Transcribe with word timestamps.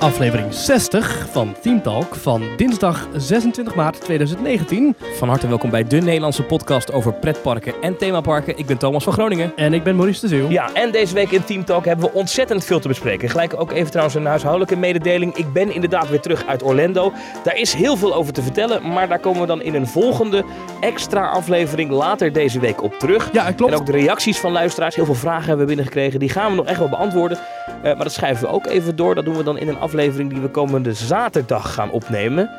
aflevering 0.00 0.54
60 0.54 1.26
van 1.30 1.54
Team 1.60 1.82
Talk 1.82 2.14
van 2.14 2.42
dinsdag 2.56 3.08
26 3.16 3.74
maart 3.74 4.00
2019. 4.00 4.96
Van 5.16 5.28
harte 5.28 5.48
welkom 5.48 5.70
bij 5.70 5.84
de 5.84 6.00
Nederlandse 6.00 6.42
podcast 6.42 6.92
over 6.92 7.12
pretparken 7.12 7.74
en 7.80 7.96
themaparken. 7.96 8.58
Ik 8.58 8.66
ben 8.66 8.78
Thomas 8.78 9.04
van 9.04 9.12
Groningen. 9.12 9.52
En 9.56 9.74
ik 9.74 9.82
ben 9.82 9.96
Maurice 9.96 10.20
de 10.20 10.28
Zeeuw. 10.28 10.48
Ja, 10.48 10.72
en 10.72 10.92
deze 10.92 11.14
week 11.14 11.30
in 11.30 11.44
Team 11.44 11.64
Talk 11.64 11.84
hebben 11.84 12.04
we 12.04 12.18
ontzettend 12.18 12.64
veel 12.64 12.80
te 12.80 12.88
bespreken. 12.88 13.28
Gelijk 13.28 13.60
ook 13.60 13.72
even 13.72 13.90
trouwens 13.90 14.16
een 14.16 14.26
huishoudelijke 14.26 14.76
mededeling. 14.76 15.34
Ik 15.34 15.52
ben 15.52 15.74
inderdaad 15.74 16.08
weer 16.08 16.20
terug 16.20 16.46
uit 16.46 16.62
Orlando. 16.62 17.12
Daar 17.44 17.56
is 17.56 17.72
heel 17.72 17.96
veel 17.96 18.14
over 18.14 18.32
te 18.32 18.42
vertellen, 18.42 18.92
maar 18.92 19.08
daar 19.08 19.20
komen 19.20 19.40
we 19.40 19.46
dan 19.46 19.62
in 19.62 19.74
een 19.74 19.86
volgende 19.86 20.44
extra 20.80 21.26
aflevering 21.28 21.90
later 21.90 22.32
deze 22.32 22.60
week 22.60 22.82
op 22.82 22.98
terug. 22.98 23.32
Ja, 23.32 23.52
klopt. 23.52 23.72
En 23.72 23.78
ook 23.78 23.86
de 23.86 23.92
reacties 23.92 24.38
van 24.38 24.52
luisteraars, 24.52 24.94
heel 24.94 25.04
veel 25.04 25.14
vragen 25.14 25.48
hebben 25.48 25.58
we 25.58 25.74
binnengekregen. 25.74 26.20
Die 26.20 26.28
gaan 26.28 26.50
we 26.50 26.56
nog 26.56 26.66
echt 26.66 26.78
wel 26.78 26.88
beantwoorden. 26.88 27.38
Uh, 27.38 27.82
maar 27.82 27.96
dat 27.96 28.12
schrijven 28.12 28.46
we 28.46 28.52
ook 28.52 28.66
even 28.66 28.96
door. 28.96 29.14
Dat 29.14 29.24
doen 29.24 29.36
we 29.36 29.42
dan 29.42 29.58
in 29.58 29.68
een 29.68 29.78
aflevering 29.78 30.30
die 30.30 30.40
we 30.40 30.48
komende 30.48 30.92
zaterdag 30.92 31.74
gaan 31.74 31.90
opnemen. 31.90 32.50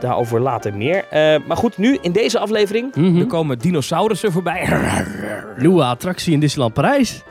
Daarover 0.00 0.40
later 0.40 0.76
meer. 0.76 1.04
Uh, 1.12 1.46
maar 1.46 1.56
goed, 1.56 1.78
nu 1.78 1.98
in 2.00 2.12
deze 2.12 2.38
aflevering. 2.38 2.94
Mhm. 2.94 3.18
Er 3.18 3.26
komen 3.26 3.58
dinosaurussen 3.58 4.32
voorbij. 4.32 4.68
Nieuwe 5.56 5.84
attractie 5.84 6.32
in 6.32 6.40
Disneyland 6.40 6.74
Parijs. 6.74 7.22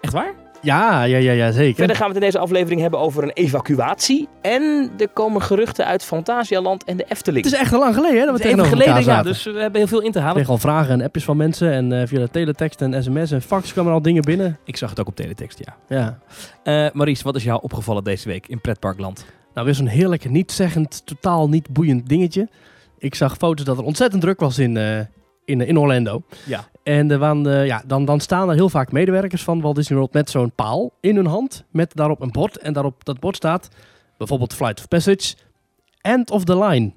Echt 0.00 0.12
waar? 0.12 0.32
Ja, 0.62 1.02
ja, 1.02 1.18
ja, 1.18 1.32
ja, 1.32 1.50
zeker. 1.50 1.74
Verder 1.76 1.96
gaan 1.96 2.08
we 2.08 2.14
het 2.14 2.22
in 2.22 2.28
deze 2.30 2.38
aflevering 2.44 2.80
hebben 2.80 3.00
over 3.00 3.22
een 3.22 3.30
evacuatie. 3.30 4.28
En 4.42 4.90
er 4.98 5.08
komen 5.08 5.42
geruchten 5.42 5.86
uit 5.86 6.04
Fantasialand 6.04 6.84
en 6.84 6.96
de 6.96 7.04
Efteling. 7.08 7.44
Het 7.44 7.54
is 7.54 7.60
echt 7.60 7.72
al 7.72 7.78
lang 7.78 7.94
geleden 7.94 8.18
hè, 8.18 8.26
dat 8.26 8.36
we 8.38 8.48
Het 8.48 8.52
even 8.58 8.68
geleden, 8.68 9.04
ja, 9.04 9.22
dus 9.22 9.44
we 9.44 9.58
hebben 9.58 9.80
heel 9.80 9.88
veel 9.88 10.00
in 10.00 10.12
te 10.12 10.18
Ik 10.18 10.24
halen. 10.24 10.36
kreeg 10.36 10.48
al 10.48 10.58
vragen 10.58 10.92
en 10.92 11.02
appjes 11.02 11.24
van 11.24 11.36
mensen 11.36 11.72
en 11.72 11.92
eh, 12.00 12.06
via 12.06 12.18
de 12.18 12.30
teletext 12.30 12.80
en 12.80 13.02
sms 13.04 13.30
en 13.30 13.42
fax 13.42 13.72
kwamen 13.72 13.92
al 13.92 14.02
dingen 14.02 14.22
binnen. 14.22 14.58
Ik 14.64 14.76
zag 14.76 14.90
het 14.90 15.00
ook 15.00 15.06
op 15.08 15.16
teletext, 15.16 15.58
ja. 15.64 15.76
Ja. 15.96 16.18
Eh 16.62 16.90
Maurice, 16.92 17.24
wat 17.24 17.36
is 17.36 17.44
jou 17.44 17.58
opgevallen 17.62 18.04
deze 18.04 18.28
week 18.28 18.46
in 18.46 18.60
Pretparkland? 18.60 19.24
Nou, 19.54 19.66
weer 19.66 19.74
zo'n 19.74 19.86
heerlijk, 19.86 20.30
niet-zeggend, 20.30 21.02
totaal 21.06 21.48
niet 21.48 21.68
boeiend 21.68 22.08
dingetje. 22.08 22.48
Ik 22.98 23.14
zag 23.14 23.36
foto's 23.36 23.64
dat 23.64 23.78
er 23.78 23.84
ontzettend 23.84 24.22
druk 24.22 24.40
was 24.40 24.58
in, 24.58 24.76
eh, 24.76 24.98
in, 25.50 25.60
in 25.60 25.78
Orlando. 25.78 26.22
Ja. 26.46 26.68
En 26.82 27.10
er 27.10 27.18
waren, 27.18 27.46
eh, 27.46 27.66
ja, 27.66 27.82
dan, 27.86 28.04
dan 28.04 28.20
staan 28.20 28.48
er 28.48 28.54
heel 28.54 28.68
vaak 28.68 28.92
medewerkers 28.92 29.42
van 29.42 29.60
Walt 29.60 29.76
Disney 29.76 29.98
World 29.98 30.12
met 30.12 30.30
zo'n 30.30 30.52
paal 30.52 30.92
in 31.00 31.16
hun 31.16 31.26
hand. 31.26 31.64
Met 31.70 31.94
daarop 31.94 32.20
een 32.20 32.30
bord. 32.30 32.58
En 32.58 32.72
daarop 32.72 33.04
dat 33.04 33.20
bord 33.20 33.36
staat 33.36 33.68
bijvoorbeeld 34.18 34.54
Flight 34.54 34.78
of 34.78 34.88
Passage, 34.88 35.34
End 36.00 36.30
of 36.30 36.44
the 36.44 36.58
Line. 36.58 36.92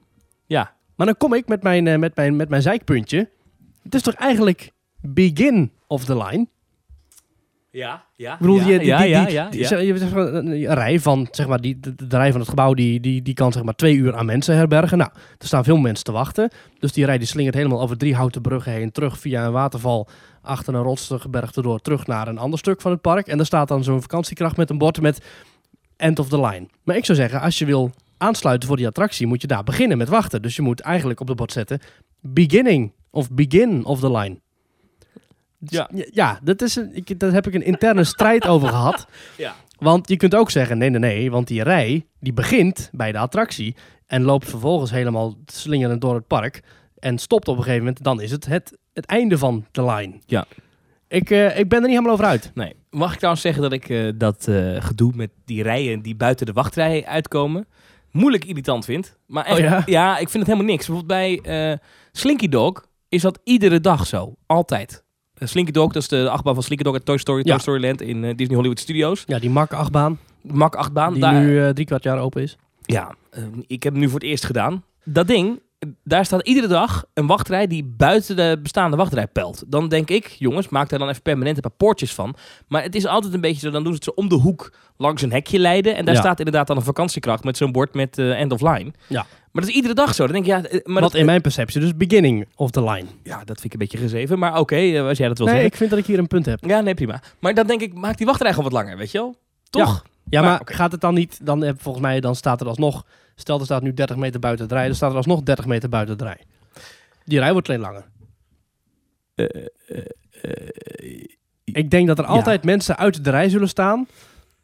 Ja. 0.46 0.74
Maar 0.96 1.06
dan 1.06 1.18
kom 1.18 1.34
ik 1.34 1.48
met 1.48 1.64
mijn, 1.64 1.88
eh, 1.88 1.98
met 1.98 2.16
mijn, 2.16 2.36
met 2.36 2.50
mijn 2.50 2.62
zeikpuntje. 2.62 3.30
Het 3.84 3.96
is 3.96 4.02
toch 4.02 4.14
eigenlijk 4.14 4.72
Begin 5.02 5.72
of 5.88 6.06
the 6.06 6.18
Line? 6.18 6.48
Ja, 7.76 8.06
ja. 8.16 8.34
Ik 8.34 8.40
bedoel, 8.40 8.56
ja, 8.56 8.78
die, 8.78 8.88
ja, 8.88 8.98
ja, 9.04 9.50
die- 9.50 9.60
een, 10.36 10.74
rij 10.74 11.00
van, 11.00 11.28
zeg 11.32 11.48
maar, 11.48 11.62
die, 11.62 11.80
de, 11.80 11.96
de 12.08 12.18
rij 12.18 12.32
van 12.32 12.40
het 12.40 12.50
gebouw, 12.50 12.74
die, 12.74 13.00
die, 13.00 13.22
die 13.22 13.34
kan 13.34 13.52
zeg 13.52 13.64
maar 13.64 13.76
twee 13.76 13.96
uur 13.96 14.16
aan 14.16 14.26
mensen 14.26 14.56
herbergen. 14.56 14.98
Nou, 14.98 15.10
er 15.38 15.48
staan 15.48 15.64
veel 15.64 15.78
mensen 15.78 16.04
te 16.06 16.12
wachten. 16.12 16.50
Dus 16.80 16.92
die 16.94 17.06
rij 17.06 17.18
die 17.18 17.28
slingert 17.28 17.56
helemaal 17.56 17.82
over 17.82 17.98
drie 17.98 18.16
houten 18.16 18.42
bruggen 18.42 18.72
heen, 18.72 18.92
terug 18.92 19.20
via 19.20 19.46
een 19.46 19.52
waterval, 19.52 20.08
achter 20.42 20.76
een 20.76 20.82
rotsgebergte 20.84 21.62
door, 21.62 21.80
terug 21.80 22.08
naar 22.08 22.28
een 22.28 22.38
ander 22.38 22.60
stuk 22.60 22.82
van 22.82 22.92
het 22.92 23.02
park. 23.02 23.28
En 23.28 23.38
daar 23.38 23.46
staat 23.46 23.68
dan 23.68 23.84
zo'n 23.84 24.02
vakantiekracht 24.02 24.58
met 24.58 24.70
een 24.70 24.78
bord 24.78 25.02
met 25.02 25.26
End 25.98 26.20
of 26.20 26.30
the 26.30 26.40
Line. 26.42 26.68
Maar 26.84 26.96
ik 26.96 27.06
zou 27.06 27.18
zeggen, 27.18 27.42
als 27.42 27.58
je 27.58 27.66
wil 27.66 27.92
aansluiten 28.18 28.68
voor 28.68 28.78
die 28.78 28.88
attractie, 28.88 29.28
moet 29.28 29.42
je 29.42 29.48
daar 29.48 29.64
beginnen 29.64 29.98
met 29.98 30.10
wachten. 30.10 30.42
Dus 30.42 30.56
je 30.56 30.62
moet 30.62 30.80
eigenlijk 30.80 31.20
op 31.20 31.28
het 31.28 31.38
bord 31.38 31.52
zetten, 31.52 31.80
Beginning 32.22 32.94
of 33.10 33.32
Begin 33.32 33.86
of 33.86 34.00
the 34.00 34.12
Line. 34.12 34.42
Ja. 35.66 35.90
Ja, 36.12 36.40
dat 36.44 36.62
is 36.62 36.76
een, 36.76 36.90
ik, 36.94 37.20
daar 37.20 37.32
heb 37.32 37.48
ik 37.48 37.54
een 37.54 37.66
interne 37.66 38.04
strijd 38.04 38.48
over 38.48 38.68
gehad. 38.68 39.06
Ja. 39.38 39.56
Want 39.78 40.10
je 40.10 40.18
kunt 40.18 40.36
ook 40.36 40.52
zeggen, 40.52 40.78
nee, 40.78 40.90
nee, 40.90 41.00
nee, 41.00 41.32
want 41.32 41.48
die 41.48 41.64
rij 41.64 42.06
die 42.20 42.34
begint 42.34 42.90
bij 42.92 43.12
de 43.12 43.18
attractie 43.18 43.76
en 44.08 44.22
loopt 44.24 44.50
vervolgens 44.50 44.92
helemaal 44.92 45.36
slingerend 45.46 46.02
door 46.02 46.16
het 46.16 46.28
park 46.28 46.62
en 47.00 47.18
stopt 47.18 47.48
op 47.48 47.58
een 47.58 47.64
gegeven 47.64 47.86
moment, 47.86 48.04
dan 48.04 48.22
is 48.22 48.32
het 48.32 48.46
het, 48.46 48.78
het 48.94 49.06
einde 49.06 49.38
van 49.38 49.66
de 49.72 49.86
line. 49.86 50.14
Ja. 50.26 50.46
Ik, 51.08 51.30
eh, 51.30 51.60
ik 51.60 51.70
ben 51.70 51.78
er 51.78 51.88
niet 51.88 51.96
helemaal 51.96 52.14
over 52.14 52.26
uit. 52.26 52.52
Nee. 52.54 52.76
Mag 52.90 53.12
ik 53.12 53.18
trouwens 53.18 53.44
zeggen 53.44 53.62
dat 53.62 53.72
ik 53.72 53.90
eh, 53.90 54.12
dat 54.16 54.48
eh, 54.48 54.82
gedoe 54.82 55.12
met 55.16 55.30
die 55.46 55.64
rijen 55.64 56.02
die 56.02 56.16
buiten 56.16 56.46
de 56.46 56.54
wachtrij 56.54 57.06
uitkomen, 57.06 57.68
moeilijk 58.12 58.46
irritant 58.46 58.86
vind. 58.86 59.18
Maar 59.28 59.46
echt, 59.46 59.60
Oh 59.60 59.86
ja? 59.86 60.12
ik 60.18 60.30
vind 60.30 60.46
het 60.46 60.54
helemaal 60.54 60.72
niks. 60.72 60.88
Bijvoorbeeld 60.88 61.42
bij 61.44 61.80
Slinky 62.12 62.50
Dog 62.50 62.86
is 63.10 63.22
dat 63.22 63.40
iedere 63.44 63.80
dag 63.80 64.08
zo. 64.08 64.36
Altijd. 64.46 65.04
Slinky 65.40 65.72
Dog, 65.72 65.92
dat 65.92 66.02
is 66.02 66.08
de 66.08 66.30
achtbaan 66.30 66.54
van 66.54 66.64
Slinky 66.64 66.84
Dog 66.84 66.94
uit 66.94 67.06
Toy 67.06 67.18
Story, 67.18 67.42
Ja. 67.46 67.52
Toy 67.52 67.60
Story 67.60 67.82
Land 67.86 68.02
in 68.02 68.24
eh, 68.24 68.36
Disney 68.36 68.56
Hollywood 68.56 68.80
Studios. 68.80 69.24
Ja, 69.26 69.40
die 69.40 69.50
mak 69.50 69.74
achtbaan 69.74 70.20
Mak 70.42 70.76
achtbaan. 70.76 71.14
die 71.14 71.22
daar, 71.22 71.42
nu 71.42 71.64
eh, 71.64 71.70
drie 71.70 71.86
kwart 71.86 72.04
jaar 72.04 72.20
open 72.20 72.42
is. 72.42 72.58
Ja, 72.82 73.16
eh, 73.30 73.44
ik 73.68 73.84
heb 73.84 73.94
hem 73.94 74.02
nu 74.02 74.10
voor 74.10 74.20
het 74.20 74.30
eerst 74.30 74.46
gedaan. 74.46 74.84
Dat 75.04 75.28
ding, 75.28 75.60
daar 76.04 76.26
staat 76.26 76.48
iedere 76.48 76.68
dag 76.68 77.06
een 77.14 77.28
wachtrij 77.28 77.68
die 77.68 77.84
buiten 77.98 78.36
de 78.36 78.60
bestaande 78.62 78.98
wachtrij 78.98 79.28
pelt. 79.28 79.64
Dan 79.68 79.90
denk 79.90 80.10
ik, 80.10 80.26
jongens, 80.28 80.70
maak 80.70 80.90
daar 80.90 81.00
dan 81.00 81.10
even 81.10 81.22
permanent 81.22 81.56
een 81.56 81.62
paar 81.62 81.72
poortjes 81.78 82.14
van. 82.14 82.36
Maar 82.68 82.84
het 82.84 82.96
is 82.96 83.06
altijd 83.06 83.34
een 83.34 83.42
beetje 83.42 83.60
zo, 83.60 83.70
dan 83.72 83.84
doen 83.84 83.92
ze 83.92 83.96
het 83.96 84.04
zo 84.04 84.12
om 84.16 84.30
de 84.30 84.36
hoek 84.36 84.74
langs 84.98 85.22
een 85.22 85.32
hekje 85.32 85.60
leiden. 85.60 85.96
En 85.96 86.06
daar 86.06 86.14
Ja. 86.16 86.20
staat 86.22 86.38
inderdaad 86.40 86.68
dan 86.68 86.78
een 86.78 86.84
vakantiekracht 86.84 87.44
met 87.44 87.58
zo'n 87.58 87.72
bord 87.72 87.94
met 87.94 88.18
eh, 88.18 88.40
end 88.40 88.52
of 88.52 88.62
line. 88.62 88.92
Ja. 89.08 89.26
Maar 89.52 89.62
dat 89.62 89.72
is 89.72 89.76
iedere 89.78 89.94
dag 89.94 90.16
zo. 90.16 90.24
Dan 90.28 90.34
denk 90.34 90.46
ik, 90.46 90.52
ja, 90.52 90.64
eh, 90.70 90.80
maar 90.86 91.02
Wat 91.02 91.12
dat, 91.12 91.20
in 91.20 91.26
mijn 91.26 91.42
perceptie 91.42 91.80
dus 91.82 91.98
beginning 91.98 92.48
of 92.56 92.72
the 92.72 92.84
line. 92.84 93.06
ja, 93.24 93.38
dat 93.38 93.46
vind 93.60 93.64
ik 93.64 93.74
een 93.74 93.80
beetje 93.80 93.98
gezeven. 93.98 94.40
Maar 94.40 94.60
oké, 94.60 94.76
eh, 94.76 95.08
als 95.08 95.18
jij 95.18 95.28
dat 95.28 95.38
wil 95.38 95.46
Nee, 95.48 95.56
zeggen. 95.56 95.72
ik 95.72 95.78
vind 95.78 95.90
dat 95.90 96.00
ik 96.00 96.06
hier 96.06 96.20
een 96.20 96.28
punt 96.28 96.46
heb. 96.46 96.66
Ja, 96.66 96.82
nee, 96.82 96.94
prima. 96.94 97.22
Maar 97.40 97.54
dan 97.54 97.68
denk 97.68 97.82
ik, 97.82 97.94
maak 97.94 98.18
die 98.18 98.26
wachtrij 98.26 98.50
gewoon 98.54 98.72
wat 98.72 98.74
langer, 98.82 98.98
weet 98.98 99.12
je 99.12 99.18
wel? 99.18 99.36
Toch? 99.70 100.04
Ja, 100.30 100.42
Maar, 100.42 100.62
gaat 100.66 100.92
het 100.92 101.02
dan 101.02 101.14
niet, 101.14 101.40
dan 101.46 101.62
heb 101.62 101.82
volgens 101.82 102.04
mij, 102.04 102.20
dan 102.20 102.36
staat 102.36 102.62
er 102.62 102.68
alsnog, 102.68 103.06
stel 103.36 103.60
er 103.60 103.66
staat 103.66 103.82
nu 103.82 103.94
30 103.94 104.16
meter 104.16 104.40
buiten 104.40 104.66
het 104.66 104.74
rij, 104.74 104.86
dan 104.86 104.96
staat 104.96 105.12
er 105.12 105.18
alsnog 105.18 105.42
30 105.44 105.66
meter 105.66 105.90
buiten 105.90 106.14
het 106.14 106.24
rij. 106.24 106.42
Die 107.26 107.40
rij 107.40 107.52
wordt 107.52 107.70
alleen 107.70 107.82
langer. 107.82 108.06
Eh, 109.36 109.46
eh, 109.88 110.06
eh, 110.42 111.24
Ik 111.64 111.92
denk 111.92 112.08
dat 112.08 112.18
er 112.18 112.24
Ja. 112.24 112.30
altijd 112.30 112.64
mensen 112.64 112.98
uit 112.98 113.24
de 113.24 113.30
rij 113.30 113.50
zullen 113.50 113.68
staan, 113.70 114.08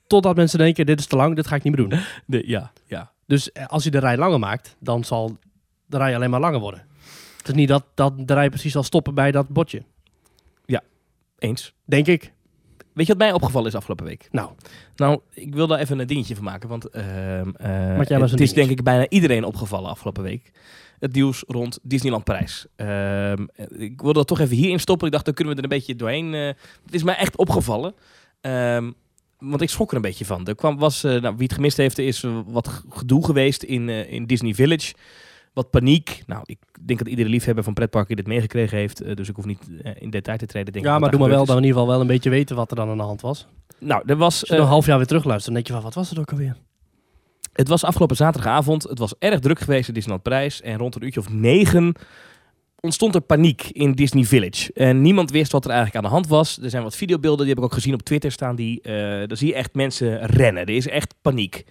totdat 0.07 0.35
mensen 0.35 0.57
denken, 0.59 0.85
dit 0.85 0.99
is 0.99 1.05
te 1.05 1.15
lang, 1.15 1.35
dit 1.35 1.47
ga 1.47 1.55
ik 1.55 1.63
niet 1.63 1.75
meer 1.77 1.87
doen. 1.89 1.99
de, 2.25 2.47
ja, 2.47 2.71
ja. 2.85 3.11
Dus 3.25 3.53
als 3.67 3.83
je 3.83 3.91
de 3.91 3.99
rij 3.99 4.17
langer 4.17 4.39
maakt, 4.39 4.75
dan 4.79 5.03
zal 5.03 5.37
de 5.85 5.97
rij 5.97 6.15
alleen 6.15 6.29
maar 6.29 6.39
langer 6.39 6.59
worden. 6.59 6.85
Het 7.37 7.47
is 7.47 7.53
niet 7.53 7.67
dat, 7.67 7.83
dat 7.93 8.27
de 8.27 8.33
rij 8.33 8.49
precies 8.49 8.71
zal 8.71 8.83
stoppen 8.83 9.13
bij 9.13 9.31
dat 9.31 9.47
bordje. 9.47 9.83
Eens. 11.39 11.73
Denk 11.85 12.07
ik. 12.07 12.31
Weet 12.99 13.07
je 13.07 13.13
wat 13.13 13.23
mij 13.27 13.33
opgevallen 13.33 13.67
is 13.67 13.75
afgelopen 13.75 14.05
week? 14.05 14.27
Nou, 14.31 14.49
Nou, 14.95 15.19
ik 15.33 15.53
wil 15.53 15.67
daar 15.67 15.79
even 15.79 15.99
een 15.99 16.07
dingetje 16.07 16.35
van 16.35 16.43
maken. 16.43 16.69
Want 16.69 16.89
ehm, 16.89 17.49
eh, 17.49 17.97
het 18.31 18.39
is 18.39 18.53
denk 18.53 18.69
ik 18.69 18.83
bijna 18.83 19.09
iedereen 19.09 19.43
opgevallen 19.43 19.89
afgelopen 19.89 20.23
week. 20.23 20.51
Het 20.99 21.13
nieuws 21.13 21.43
rond 21.47 21.79
Disneyland 21.81 22.23
Parijs. 22.23 22.65
Ehm, 22.75 23.45
ik 23.77 24.01
wilde 24.01 24.13
dat 24.19 24.27
toch 24.27 24.39
even 24.39 24.55
hierin 24.55 24.79
stoppen. 24.79 25.07
Ik 25.07 25.13
dacht, 25.13 25.25
dan 25.25 25.33
kunnen 25.33 25.53
we 25.53 25.59
er 25.61 25.65
een 25.71 25.77
beetje 25.77 25.95
doorheen. 25.95 26.33
eh. 26.33 26.47
het 26.85 26.93
is 26.93 27.03
mij 27.03 27.15
echt 27.15 27.37
opgevallen. 27.37 27.93
Ehm, 28.41 28.91
want 29.37 29.61
ik 29.61 29.69
schrok 29.69 29.89
er 29.89 29.95
een 29.95 30.01
beetje 30.01 30.25
van. 30.25 30.47
Er 30.47 30.55
kwam, 30.55 30.77
was, 30.77 31.03
eh, 31.03 31.21
nou, 31.21 31.33
wie 31.35 31.43
het 31.47 31.53
gemist 31.55 31.77
heeft, 31.77 31.97
is 31.97 32.25
wat 32.45 32.83
gedoe 32.89 33.25
geweest 33.25 33.63
in, 33.63 33.89
in 33.89 34.25
Disney 34.25 34.53
Village. 34.53 34.93
Wat 35.59 35.69
paniek. 35.69 36.23
Nou, 36.27 36.41
ik 36.45 36.57
denk 36.81 36.99
dat 36.99 37.07
iedere 37.07 37.29
liefhebber 37.29 37.63
van 37.63 37.73
pretparken 37.73 38.15
dit 38.15 38.27
meegekregen 38.27 38.77
heeft. 38.77 39.01
eh, 39.01 39.15
dus 39.15 39.29
ik 39.29 39.35
hoef 39.35 39.45
niet 39.45 39.69
eh, 39.83 39.91
in 39.99 40.09
detail 40.09 40.37
te 40.37 40.45
treden. 40.45 40.73
Denk 40.73 40.85
ja, 40.85 40.99
maar 40.99 41.09
doe 41.09 41.19
maar 41.19 41.29
wel 41.29 41.39
gebeurd 41.39 41.47
dan 41.47 41.57
in 41.57 41.63
ieder 41.63 41.79
geval 41.79 41.93
wel 41.93 42.01
een 42.01 42.13
beetje 42.13 42.29
weten 42.29 42.55
wat 42.55 42.69
er 42.69 42.75
dan 42.75 42.89
aan 42.89 42.97
de 42.97 43.03
hand 43.03 43.21
was. 43.21 43.39
is. 43.39 43.45
Nou, 43.79 44.03
er 44.05 44.15
was... 44.15 44.39
Als 44.39 44.49
je 44.49 44.55
eh, 44.55 44.61
een 44.61 44.67
half 44.67 44.85
jaar 44.85 44.97
weer 44.97 45.05
terugluistert, 45.05 45.45
dan 45.45 45.53
denk 45.53 45.67
je 45.67 45.73
van, 45.73 45.81
wat 45.81 45.93
was 45.93 46.09
het 46.09 46.19
ook 46.19 46.31
alweer? 46.31 46.55
Het 47.53 47.67
was 47.67 47.83
afgelopen 47.83 48.15
zaterdagavond. 48.15 48.83
Het 48.83 48.99
was 48.99 49.13
erg 49.19 49.39
druk 49.39 49.59
geweest 49.59 49.87
in 49.87 49.93
Disneyland 49.93 50.23
Parijs. 50.23 50.61
En 50.61 50.77
rond 50.77 50.95
een 50.95 51.03
uurtje 51.03 51.19
of 51.19 51.29
negen 51.29 51.93
ontstond 52.79 53.15
er 53.15 53.21
paniek 53.21 53.69
in 53.71 53.91
Disney 53.91 54.23
Village. 54.23 54.73
En 54.73 55.01
niemand 55.01 55.31
wist 55.31 55.51
wat 55.51 55.65
er 55.65 55.71
eigenlijk 55.71 55.97
aan 55.97 56.09
de 56.09 56.15
hand 56.15 56.27
was. 56.27 56.59
Er 56.61 56.69
zijn 56.69 56.83
wat 56.83 56.95
videobeelden, 56.95 57.45
die 57.45 57.47
heb 57.55 57.57
ik 57.57 57.63
ook 57.63 57.73
gezien 57.73 57.93
op 57.93 58.01
Twitter 58.01 58.31
staan. 58.31 58.55
Die, 58.55 58.81
eh 58.81 58.93
daar 59.27 59.37
zie 59.37 59.47
je 59.47 59.55
echt 59.55 59.73
mensen 59.73 60.25
rennen. 60.25 60.65
Er 60.65 60.75
is 60.75 60.87
echt 60.87 61.15
paniek. 61.21 61.65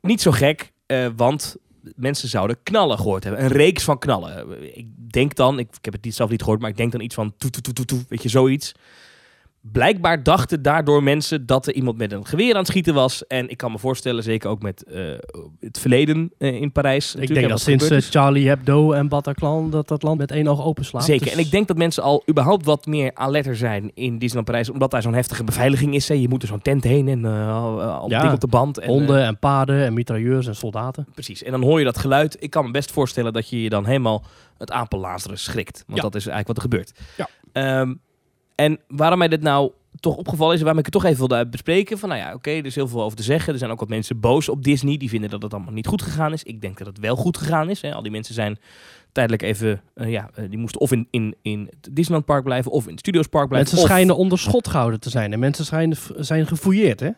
Niet 0.00 0.20
zo 0.20 0.30
gek, 0.30 0.72
want 1.16 1.56
mensen 1.96 2.28
zouden 2.28 2.62
knallen 2.62 2.96
gehoord 2.96 3.24
hebben. 3.24 3.42
Een 3.42 3.50
reeks 3.50 3.84
van 3.84 3.98
knallen. 3.98 4.62
Ik 4.76 5.12
denk 5.12 5.34
dan, 5.34 5.58
ik, 5.58 5.68
heb 5.80 6.02
het 6.02 6.14
zelf 6.14 6.30
niet 6.30 6.42
gehoord, 6.42 6.60
maar 6.60 6.70
ik 6.70 6.76
denk 6.76 6.92
dan 6.92 7.00
iets 7.00 7.14
van 7.14 7.34
toe, 7.36 7.50
toe, 7.50 7.62
toe, 7.62 7.74
toe, 7.74 7.84
toe, 7.84 8.04
weet 8.08 8.22
je, 8.22 8.28
zoiets. 8.28 8.74
Blijkbaar 9.62 10.22
dachten 10.22 10.62
daardoor 10.62 11.02
mensen 11.02 11.46
dat 11.46 11.66
er 11.66 11.74
iemand 11.74 11.96
met 11.98 12.12
een 12.12 12.26
geweer 12.26 12.52
aan 12.52 12.58
het 12.58 12.66
schieten 12.66 12.94
was. 12.94 13.26
En 13.26 13.48
ik 13.48 13.56
kan 13.56 13.72
me 13.72 13.78
voorstellen, 13.78 14.22
zeker 14.22 14.50
ook 14.50 14.62
met 14.62 14.84
eh, 14.84 15.02
het 15.60 15.78
verleden 15.78 16.32
eh, 16.38 16.60
in 16.60 16.72
Parijs. 16.72 17.14
Ik 17.14 17.26
denk 17.28 17.40
en 17.42 17.48
dat 17.48 17.60
sinds 17.60 17.88
eh. 17.90 17.98
Charlie 18.00 18.48
Hebdo 18.48 18.92
en 18.92 19.08
Bataclan 19.08 19.70
dat 19.70 19.88
dat 19.88 20.02
land 20.02 20.18
met 20.18 20.30
één 20.30 20.48
oog 20.48 20.64
open 20.64 20.84
slaat. 20.84 21.04
Zeker. 21.04 21.24
Dus- 21.24 21.34
En 21.34 21.38
ik 21.40 21.50
denk 21.50 21.68
dat 21.68 21.76
mensen 21.76 22.02
al 22.02 22.22
überhaupt 22.30 22.64
wat 22.64 22.86
meer 22.86 23.10
alerter 23.14 23.56
zijn 23.56 23.90
in 23.94 24.12
Disneyland 24.12 24.46
Parijs. 24.46 24.70
Omdat 24.70 24.90
daar 24.90 25.02
zo'n 25.02 25.14
heftige 25.14 25.44
beveiliging 25.44 25.94
is. 25.94 26.08
Hè. 26.08 26.14
Je 26.14 26.28
moet 26.28 26.42
er 26.42 26.48
zo'n 26.48 26.62
tent 26.62 26.84
heen 26.84 27.08
en 27.08 27.24
al 27.24 28.08
Ja. 28.10 28.32
op 28.32 28.40
de 28.40 28.46
band. 28.46 28.78
En, 28.78 28.88
Honden 28.88 29.24
en 29.24 29.38
paarden 29.38 29.84
en 29.84 29.94
mitrailleurs 29.94 30.46
en 30.46 30.54
soldaten. 30.56 31.06
precies. 31.14 31.42
En 31.42 31.50
dan 31.50 31.62
hoor 31.62 31.78
je 31.78 31.84
dat 31.84 31.98
geluid. 31.98 32.36
Ik 32.40 32.50
kan 32.50 32.64
me 32.64 32.70
best 32.70 32.90
voorstellen 32.92 33.32
dat 33.32 33.48
je 33.48 33.62
je 33.62 33.68
dan 33.68 33.86
helemaal 33.86 34.24
het 34.58 34.70
apellazeren 34.70 35.38
schrikt. 35.38 35.82
Want 35.86 35.96
Ja. 35.98 36.02
dat 36.04 36.14
is 36.14 36.26
eigenlijk 36.26 36.46
wat 36.46 36.56
er 36.56 36.62
gebeurt. 36.70 36.92
Ja. 37.16 37.28
Ehm, 37.52 37.94
en 38.64 38.78
waarom 38.88 39.18
mij 39.18 39.28
dit 39.28 39.42
nou 39.42 39.70
toch 40.00 40.16
opgevallen 40.16 40.54
is, 40.54 40.60
waarom 40.60 40.78
ik 40.78 40.84
het 40.84 40.94
toch 40.94 41.04
even 41.04 41.18
wilde 41.18 41.46
bespreken. 41.48 41.98
Van 41.98 42.08
nou 42.08 42.20
ja, 42.20 42.34
oké, 42.34 42.50
er 42.50 42.66
is 42.66 42.74
heel 42.74 42.88
veel 42.88 43.02
over 43.02 43.16
te 43.16 43.22
zeggen. 43.22 43.52
Er 43.52 43.58
zijn 43.58 43.70
ook 43.70 43.80
wat 43.80 43.88
mensen 43.88 44.20
boos 44.20 44.48
op 44.48 44.64
Disney. 44.64 44.96
Die 44.96 45.08
vinden 45.08 45.30
dat 45.30 45.42
het 45.42 45.54
allemaal 45.54 45.72
niet 45.72 45.86
goed 45.86 46.02
gegaan 46.02 46.32
is. 46.32 46.42
Ik 46.42 46.60
denk 46.60 46.78
dat 46.78 46.86
het 46.86 46.98
wel 46.98 47.16
goed 47.16 47.36
gegaan 47.36 47.70
is. 47.70 47.80
Hè. 47.82 47.94
Al 47.94 48.02
die 48.02 48.10
mensen 48.10 48.34
zijn 48.34 48.58
tijdelijk 49.12 49.42
even, 49.42 49.80
eh, 49.94 50.10
ja, 50.10 50.30
eh, 50.34 50.44
die 50.48 50.58
moesten 50.58 50.80
of 50.80 50.92
in, 50.92 51.06
in, 51.10 51.34
in 51.42 51.66
het 51.70 51.88
Disneyland 51.92 52.26
Park 52.26 52.44
blijven 52.44 52.70
of 52.72 52.84
in 52.84 52.90
het 52.90 52.98
Studios 53.00 53.26
Park 53.26 53.48
blijven. 53.48 53.68
Mensen 53.70 53.88
of- 53.88 53.92
schijnen 53.94 54.16
onder 54.16 54.38
schot 54.38 54.68
gehouden 54.68 55.00
te 55.00 55.10
zijn. 55.10 55.32
En 55.32 55.38
mensen 55.38 55.64
schijnen, 55.64 55.96
zijn 56.16 56.46
gefouilleerd, 56.46 57.00
hè? 57.00 57.10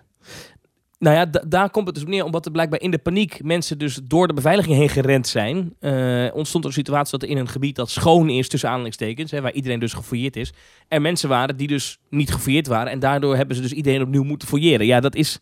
Nou 1.02 1.16
ja, 1.16 1.26
da- 1.26 1.43
daar 1.49 1.70
komt 1.70 1.87
het 1.87 1.94
dus 1.94 2.04
op 2.04 2.10
neer, 2.10 2.25
omdat 2.25 2.44
er 2.46 2.52
blijkbaar 2.52 2.81
in 2.81 2.90
de 2.90 2.99
paniek 2.99 3.44
mensen 3.44 3.78
dus 3.78 4.00
door 4.04 4.26
de 4.28 4.34
beveiliging 4.34 4.76
heen 4.76 4.88
gerend 4.88 5.26
zijn. 5.28 5.75
eh, 5.81 6.26
ontstond 6.34 6.64
er 6.64 6.70
een 6.70 6.76
situatie 6.76 7.10
dat 7.19 7.22
er 7.22 7.28
in 7.28 7.38
een 7.40 7.49
gebied 7.49 7.76
dat 7.76 7.90
schoon 7.90 8.28
is, 8.28 8.49
tussen 8.49 8.69
aanhalingstekens, 8.69 9.31
hè, 9.31 9.40
waar 9.40 9.52
iedereen 9.52 9.78
dus 9.78 9.93
gefouilleerd 9.93 10.37
is, 10.37 10.52
er 10.88 11.00
mensen 11.00 11.28
waren 11.28 11.56
die 11.56 11.66
dus 11.66 11.99
niet 12.10 12.32
gefouilleerd 12.32 12.66
waren. 12.66 12.93
En 12.93 12.99
daardoor 12.99 13.37
hebben 13.37 13.56
ze 13.56 13.62
dus 13.62 13.72
iedereen 13.72 14.02
opnieuw 14.02 14.22
moeten 14.22 14.49
fouilleren. 14.49 14.87
Ja, 14.87 15.00
dat 15.00 15.14
is 15.14 15.38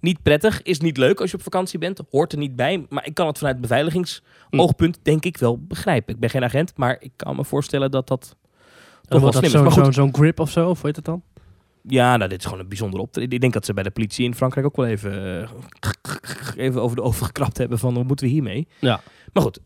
niet 0.00 0.22
prettig, 0.22 0.62
is 0.62 0.80
niet 0.80 0.96
leuk 0.96 1.20
als 1.20 1.30
je 1.30 1.36
op 1.36 1.42
vakantie 1.42 1.78
bent, 1.78 2.00
hoort 2.10 2.32
er 2.32 2.38
niet 2.38 2.56
bij. 2.56 2.86
Maar 2.88 3.06
ik 3.06 3.14
kan 3.14 3.26
het 3.26 3.38
vanuit 3.38 3.60
beveiligingsoogpunt 3.60 4.98
denk 5.02 5.24
ik 5.24 5.36
wel 5.36 5.58
begrijpen. 5.58 6.14
Ik 6.14 6.20
ben 6.20 6.30
geen 6.30 6.44
agent, 6.44 6.72
maar 6.76 6.96
ik 7.00 7.10
kan 7.16 7.36
me 7.36 7.44
voorstellen 7.44 7.90
dat 7.90 8.06
dat 8.06 8.36
toch 9.08 9.20
wel 9.20 9.32
slim 9.32 9.60
is. 9.66 9.74
Zo, 9.84 9.92
zo'n 9.92 10.14
grip 10.14 10.40
of 10.40 10.50
zo, 10.50 10.68
of 10.68 10.82
weet 10.82 10.96
het 10.96 11.04
dan? 11.04 11.22
Ja, 11.88 12.16
nou, 12.16 12.28
dit 12.28 12.38
is 12.38 12.44
gewoon 12.44 12.60
een 12.60 12.68
bijzonder 12.68 13.00
optreden. 13.00 13.32
Ik 13.32 13.40
denk 13.40 13.52
dat 13.52 13.64
ze 13.64 13.74
bij 13.74 13.82
de 13.82 13.90
politie 13.90 14.24
in 14.24 14.34
Frankrijk 14.34 14.66
ook 14.66 14.76
wel 14.76 14.86
even, 14.86 15.42
eh, 15.42 15.50
even 16.66 16.82
over 16.82 16.96
de 16.96 17.02
oven 17.02 17.26
gekrapt 17.26 17.58
hebben 17.58 17.78
van 17.78 17.94
wat 17.94 18.06
moeten 18.06 18.26
we 18.26 18.32
hiermee. 18.32 18.68
Ja. 18.78 19.00
Maar 19.32 19.42
goed, 19.42 19.60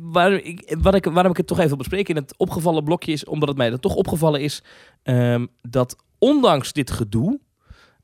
waar 0.00 0.32
ik, 0.32 0.76
wat 0.80 0.94
ik, 0.94 1.04
waarom 1.04 1.30
ik 1.30 1.36
het 1.36 1.46
toch 1.46 1.56
even 1.56 1.68
wil 1.68 1.78
bespreken 1.78 2.14
in 2.14 2.22
het 2.22 2.34
opgevallen 2.36 2.84
blokje 2.84 3.12
is, 3.12 3.24
omdat 3.24 3.48
het 3.48 3.58
mij 3.58 3.70
dan 3.70 3.80
toch 3.80 3.94
opgevallen 3.94 4.40
is 4.40 4.62
ehm, 5.02 5.46
dat 5.62 5.96
ondanks 6.18 6.72
dit 6.72 6.90
gedoe, 6.90 7.40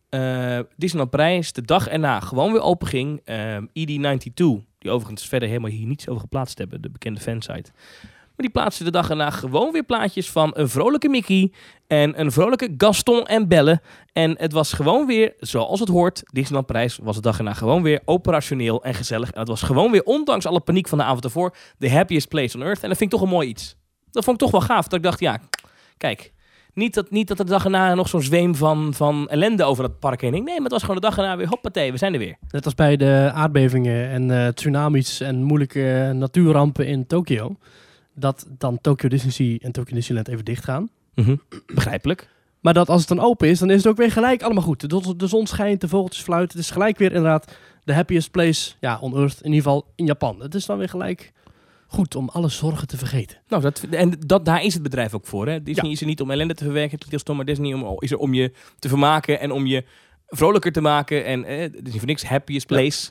eh 0.08 0.58
Disneyland 0.76 1.10
Parijs 1.10 1.52
de 1.52 1.62
dag 1.62 1.88
erna 1.88 2.20
gewoon 2.20 2.52
weer 2.52 2.62
open 2.62 2.88
ging. 2.88 3.20
Ehm 3.24 3.66
ED92, 3.66 4.64
die 4.78 4.90
overigens 4.90 5.28
verder 5.28 5.48
helemaal 5.48 5.70
hier 5.70 5.86
niets 5.86 6.08
over 6.08 6.20
geplaatst 6.20 6.58
hebben, 6.58 6.82
de 6.82 6.90
bekende 6.90 7.20
fansite. 7.20 7.70
Die 8.40 8.50
plaatste 8.50 8.84
de 8.84 8.90
dag 8.90 9.10
erna 9.10 9.30
gewoon 9.30 9.72
weer 9.72 9.84
plaatjes 9.84 10.30
van 10.30 10.50
een 10.54 10.68
vrolijke 10.68 11.08
Mickey 11.08 11.52
en 11.86 12.20
een 12.20 12.32
vrolijke 12.32 12.74
Gaston 12.76 13.26
en 13.26 13.48
Belle. 13.48 13.80
En 14.12 14.34
het 14.38 14.52
was 14.52 14.72
gewoon 14.72 15.06
weer, 15.06 15.34
zoals 15.38 15.80
het 15.80 15.88
hoort, 15.88 16.22
Disneyland 16.32 16.66
Parijs 16.66 16.98
was 17.02 17.16
de 17.16 17.22
dag 17.22 17.38
erna 17.38 17.54
gewoon 17.54 17.82
weer 17.82 18.00
operationeel 18.04 18.84
en 18.84 18.94
gezellig. 18.94 19.30
En 19.30 19.38
het 19.38 19.48
was 19.48 19.62
gewoon 19.62 19.90
weer, 19.90 20.02
ondanks 20.02 20.46
alle 20.46 20.60
paniek 20.60 20.88
van 20.88 20.98
de 20.98 21.04
avond 21.04 21.24
ervoor, 21.24 21.54
the 21.78 21.90
happiest 21.90 22.28
place 22.28 22.56
on 22.56 22.62
earth. 22.62 22.82
En 22.82 22.88
dat 22.88 22.98
vind 22.98 23.12
ik 23.12 23.18
toch 23.18 23.28
een 23.28 23.34
mooi 23.34 23.48
iets. 23.48 23.76
Dat 24.10 24.24
vond 24.24 24.36
ik 24.36 24.42
toch 24.42 24.60
wel 24.60 24.76
gaaf. 24.76 24.84
Dat 24.84 24.98
ik 24.98 25.04
dacht, 25.04 25.20
ja, 25.20 25.38
kijk, 25.96 26.32
niet 26.74 26.94
dat, 26.94 27.10
niet 27.10 27.28
dat 27.28 27.36
de 27.36 27.44
dag 27.44 27.64
erna 27.64 27.94
nog 27.94 28.08
zo'n 28.08 28.22
zweem 28.22 28.54
van, 28.54 28.94
van 28.94 29.28
ellende 29.28 29.64
over 29.64 29.82
dat 29.82 29.98
park 29.98 30.20
heen. 30.20 30.32
Nee, 30.32 30.42
maar 30.42 30.62
het 30.62 30.72
was 30.72 30.80
gewoon 30.80 30.96
de 30.96 31.06
dag 31.06 31.16
erna 31.16 31.36
weer, 31.36 31.48
hoppatee, 31.48 31.92
we 31.92 31.98
zijn 31.98 32.12
er 32.12 32.18
weer. 32.18 32.36
Net 32.48 32.64
als 32.64 32.74
bij 32.74 32.96
de 32.96 33.30
aardbevingen 33.34 34.08
en 34.08 34.30
eh, 34.30 34.48
tsunamis 34.48 35.20
en 35.20 35.42
moeilijke 35.42 36.12
natuurrampen 36.14 36.86
in 36.86 37.06
Tokio. 37.06 37.56
Dat 38.14 38.46
dan 38.58 38.80
Tokyo 38.80 39.08
Disney 39.08 39.58
en 39.62 39.72
Tokyo 39.72 39.94
Disneyland 39.94 40.28
even 40.28 40.44
dicht 40.44 40.64
gaan. 40.64 40.88
Begrijpelijk. 41.66 42.28
Maar 42.60 42.74
dat 42.74 42.88
als 42.88 43.00
het 43.00 43.08
dan 43.08 43.20
open 43.20 43.48
is, 43.48 43.58
dan 43.58 43.70
is 43.70 43.76
het 43.76 43.86
ook 43.86 43.96
weer 43.96 44.10
gelijk 44.10 44.42
allemaal 44.42 44.62
goed. 44.62 44.90
De, 44.90 45.16
de 45.16 45.26
zon 45.26 45.46
schijnt, 45.46 45.80
de 45.80 45.88
vogeltjes 45.88 46.24
fluiten. 46.24 46.56
Het 46.56 46.66
is 46.66 46.72
gelijk 46.72 46.98
weer 46.98 47.12
inderdaad 47.12 47.56
de 47.84 47.94
happiest 47.94 48.30
place 48.30 48.72
ja, 48.80 48.98
on 49.00 49.16
earth. 49.16 49.40
In 49.40 49.52
ieder 49.52 49.62
geval 49.62 49.86
in 49.94 50.06
Japan. 50.06 50.40
Het 50.40 50.54
is 50.54 50.66
dan 50.66 50.78
weer 50.78 50.88
gelijk 50.88 51.32
goed 51.86 52.14
om 52.14 52.28
alle 52.28 52.48
zorgen 52.48 52.88
te 52.88 52.96
vergeten. 52.96 53.38
Nou, 53.48 53.62
dat, 53.62 53.86
en 53.90 54.14
dat, 54.26 54.44
daar 54.44 54.62
is 54.62 54.74
het 54.74 54.82
bedrijf 54.82 55.14
ook 55.14 55.26
voor. 55.26 55.48
Hè? 55.48 55.62
Disney 55.62 55.90
is 55.90 56.00
er 56.00 56.06
niet 56.06 56.20
om 56.20 56.30
ellende 56.30 56.54
te 56.54 56.64
verwerken. 56.64 56.98
Maar 57.36 57.44
Disney 57.44 57.74
om, 57.74 57.96
is 57.98 58.10
er 58.10 58.18
om 58.18 58.34
je 58.34 58.52
te 58.78 58.88
vermaken 58.88 59.40
en 59.40 59.50
om 59.50 59.66
je 59.66 59.84
vrolijker 60.28 60.72
te 60.72 60.80
maken. 60.80 61.24
En 61.24 61.44
eh, 61.44 61.60
het 61.60 61.74
is 61.74 61.82
niet 61.82 61.98
voor 61.98 62.06
niks 62.06 62.24
happiest 62.24 62.66
place. 62.66 63.10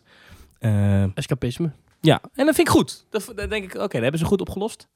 Ja. 0.60 1.12
Escapisme. 1.14 1.72
Ja, 2.02 2.22
en 2.34 2.46
dat 2.46 2.56
vind 2.56 2.68
ik 2.68 2.74
goed. 2.74 3.06
Dat, 3.10 3.32
dan 3.36 3.50
denk 3.50 3.64
ik, 3.64 3.74
oké, 3.74 3.88
dat 3.94 4.02
hebben 4.02 4.20
ze 4.20 4.26
goed 4.26 4.42
opgelost. 4.42 4.88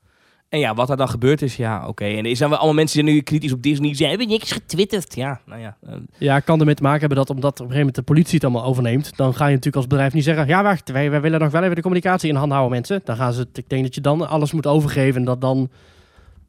En 0.49 0.59
ja, 0.59 0.73
wat 0.73 0.89
er 0.89 0.97
dan 0.97 1.09
gebeurd 1.09 1.41
is, 1.41 1.55
ja, 1.55 1.87
oké. 1.87 2.03
En 2.05 2.25
er 2.25 2.35
zijn 2.35 2.49
wel 2.49 2.57
allemaal 2.57 2.75
mensen 2.77 3.05
die 3.05 3.13
nu 3.13 3.21
kritisch 3.21 3.51
op 3.51 3.61
Disney. 3.61 3.93
Ze 3.95 4.05
hebben 4.05 4.27
niks 4.27 4.51
getwitterd. 4.51 5.15
Ja, 5.15 5.41
nou 5.45 5.61
ja. 5.61 5.77
eh, 5.81 5.93
Ja, 6.17 6.39
kan 6.39 6.59
ermee 6.59 6.75
te 6.75 6.81
maken 6.83 6.99
hebben 6.99 7.17
dat 7.17 7.29
omdat 7.29 7.51
op 7.51 7.59
een 7.59 7.71
gegeven 7.71 7.79
moment 7.85 7.95
de 7.95 8.13
politie 8.13 8.33
het 8.35 8.43
allemaal 8.43 8.63
overneemt, 8.63 9.17
dan 9.17 9.33
ga 9.33 9.43
je 9.45 9.49
natuurlijk 9.49 9.75
als 9.75 9.87
bedrijf 9.87 10.13
niet 10.13 10.23
zeggen, 10.23 10.47
ja 10.47 10.63
wacht, 10.63 10.91
wij, 10.91 11.09
wij 11.09 11.21
willen 11.21 11.39
nog 11.39 11.51
wel 11.51 11.63
even 11.63 11.75
de 11.75 11.81
communicatie 11.81 12.29
in 12.29 12.35
hand 12.35 12.51
houden 12.51 12.71
mensen. 12.71 13.01
Dan 13.03 13.15
gaan 13.15 13.33
ze, 13.33 13.39
het- 13.39 13.57
ik 13.57 13.69
denk 13.69 13.83
dat 13.83 13.95
je 13.95 14.01
dan 14.01 14.27
alles 14.29 14.51
moet 14.51 14.67
overgeven 14.67 15.19
en 15.19 15.25
dat 15.25 15.41
dan, 15.41 15.69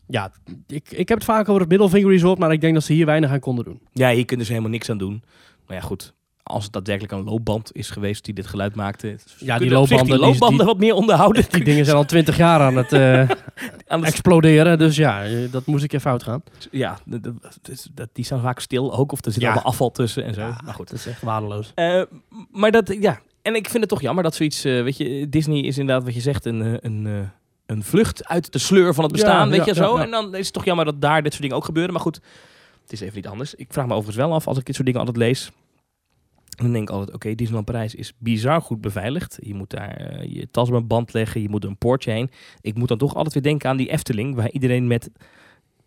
ja, 0.08 0.32
ik, 0.66 0.90
ik 0.90 1.08
heb 1.08 1.18
het 1.18 1.26
vaak 1.26 1.48
over 1.48 1.60
het 1.60 1.70
middelvinger 1.70 2.10
resort, 2.10 2.38
maar 2.38 2.52
ik 2.52 2.60
denk 2.60 2.74
dat 2.74 2.82
ze 2.84 2.92
hier 2.92 3.06
weinig 3.06 3.30
aan 3.30 3.40
konden 3.40 3.64
doen. 3.64 3.80
Ja, 3.92 4.10
hier 4.10 4.24
kunnen 4.24 4.46
ze 4.46 4.52
helemaal 4.52 4.72
niks 4.72 4.90
aan 4.90 4.98
doen. 4.98 5.22
Maar 5.66 5.76
ja, 5.76 5.82
goed. 5.82 6.14
Als 6.46 6.64
het 6.64 6.72
daadwerkelijk 6.72 7.12
een 7.12 7.24
loopband 7.24 7.70
is 7.76 7.90
geweest 7.90 8.24
die 8.24 8.34
dit 8.34 8.46
geluid 8.46 8.74
maakte. 8.74 9.06
die 9.06 9.16
op 9.16 9.18
zich 9.48 9.70
loopbanden, 9.70 9.88
Die 10.06 10.06
die- 10.06 10.18
loopbanden 10.18 10.58
die- 10.58 10.66
wat 10.66 10.78
meer 10.78 10.94
onderhouden. 10.94 11.44
Die 11.50 11.64
dingen 11.64 11.84
zijn 11.84 11.96
al 11.96 12.04
twintig 12.04 12.36
jaar 12.36 12.60
aan 12.60 12.76
het 12.76 12.92
eh, 12.92 13.18
Aan 13.86 14.00
het- 14.00 14.04
exploderen, 14.12 14.78
dus 14.78 14.96
ja, 14.96 15.24
eh, 15.24 15.52
dat 15.52 15.66
moest 15.66 15.84
ik 15.84 15.92
even 15.92 16.10
fout 16.10 16.22
gaan. 16.22 16.42
ja, 16.70 16.98
dat, 17.04 17.22
dat- 17.22 17.34
dat- 17.62 17.88
dat- 17.94 18.08
die 18.12 18.24
staan 18.24 18.40
vaak 18.40 18.60
stil 18.60 18.94
ook. 18.96 19.12
Of 19.12 19.24
er 19.24 19.32
zit 19.32 19.40
Ja. 19.42 19.46
allemaal 19.52 19.66
afval 19.66 19.90
tussen 19.90 20.24
en 20.24 20.34
zo. 20.34 20.40
Ja, 20.40 20.60
maar 20.64 20.74
goed. 20.74 20.88
Het 20.90 20.98
is 20.98 21.06
echt 21.06 21.22
waardeloos. 21.22 21.72
Eh, 21.74 22.02
maar 22.52 22.70
dat, 22.70 22.96
ja. 23.00 23.20
En 23.42 23.54
ik 23.54 23.68
vind 23.68 23.80
het 23.80 23.88
toch 23.88 24.00
jammer 24.00 24.22
dat 24.24 24.34
zoiets, 24.34 24.64
eh, 24.64 24.82
weet 24.82 24.96
je, 24.96 25.28
Disney 25.28 25.60
is 25.60 25.78
inderdaad 25.78 26.04
wat 26.04 26.14
je 26.14 26.20
zegt, 26.20 26.44
een, 26.44 26.78
een, 26.86 27.30
een 27.66 27.82
vlucht 27.84 28.28
uit 28.28 28.52
de 28.52 28.58
sleur 28.58 28.94
van 28.94 29.04
het 29.04 29.12
bestaan, 29.12 29.44
Ja, 29.44 29.50
weet 29.50 29.58
ja, 29.58 29.64
je 29.66 29.74
zo. 29.74 29.92
ja, 29.92 29.98
ja. 29.98 30.04
En 30.04 30.10
dan 30.10 30.34
is 30.34 30.44
het 30.44 30.54
toch 30.54 30.64
jammer 30.64 30.84
dat 30.84 31.00
daar 31.00 31.22
dit 31.22 31.30
soort 31.30 31.42
dingen 31.42 31.56
ook 31.56 31.64
gebeuren. 31.64 31.92
Maar 31.92 32.02
goed, 32.02 32.20
het 32.82 32.92
is 32.92 33.00
even 33.00 33.14
niet 33.16 33.26
anders. 33.26 33.54
Ik 33.54 33.66
vraag 33.70 33.86
me 33.86 33.92
overigens 33.94 34.24
wel 34.26 34.34
af, 34.34 34.46
als 34.46 34.58
ik 34.58 34.64
dit 34.64 34.74
soort 34.74 34.86
dingen 34.86 35.02
altijd 35.06 35.18
lees, 35.26 35.50
dan 36.56 36.72
denk 36.72 36.88
ik 36.88 36.94
altijd, 36.94 37.14
oké, 37.14 37.34
Disneyland 37.34 37.64
Parijs 37.66 37.94
is 37.94 38.12
bizar 38.18 38.62
goed 38.62 38.80
beveiligd. 38.80 39.38
Je 39.40 39.54
moet 39.54 39.70
daar 39.70 39.96
eh, 39.96 40.34
je 40.34 40.50
tas 40.50 40.68
op 40.68 40.74
een 40.74 40.86
band 40.86 41.12
leggen, 41.12 41.42
je 41.42 41.48
moet 41.48 41.64
een 41.64 41.78
poortje 41.78 42.10
heen. 42.10 42.30
Ik 42.60 42.74
moet 42.74 42.88
dan 42.88 42.98
toch 42.98 43.14
altijd 43.14 43.34
weer 43.34 43.42
denken 43.42 43.70
aan 43.70 43.76
die 43.76 43.90
Efteling, 43.90 44.34
waar 44.34 44.50
iedereen 44.50 44.86
met 44.86 45.10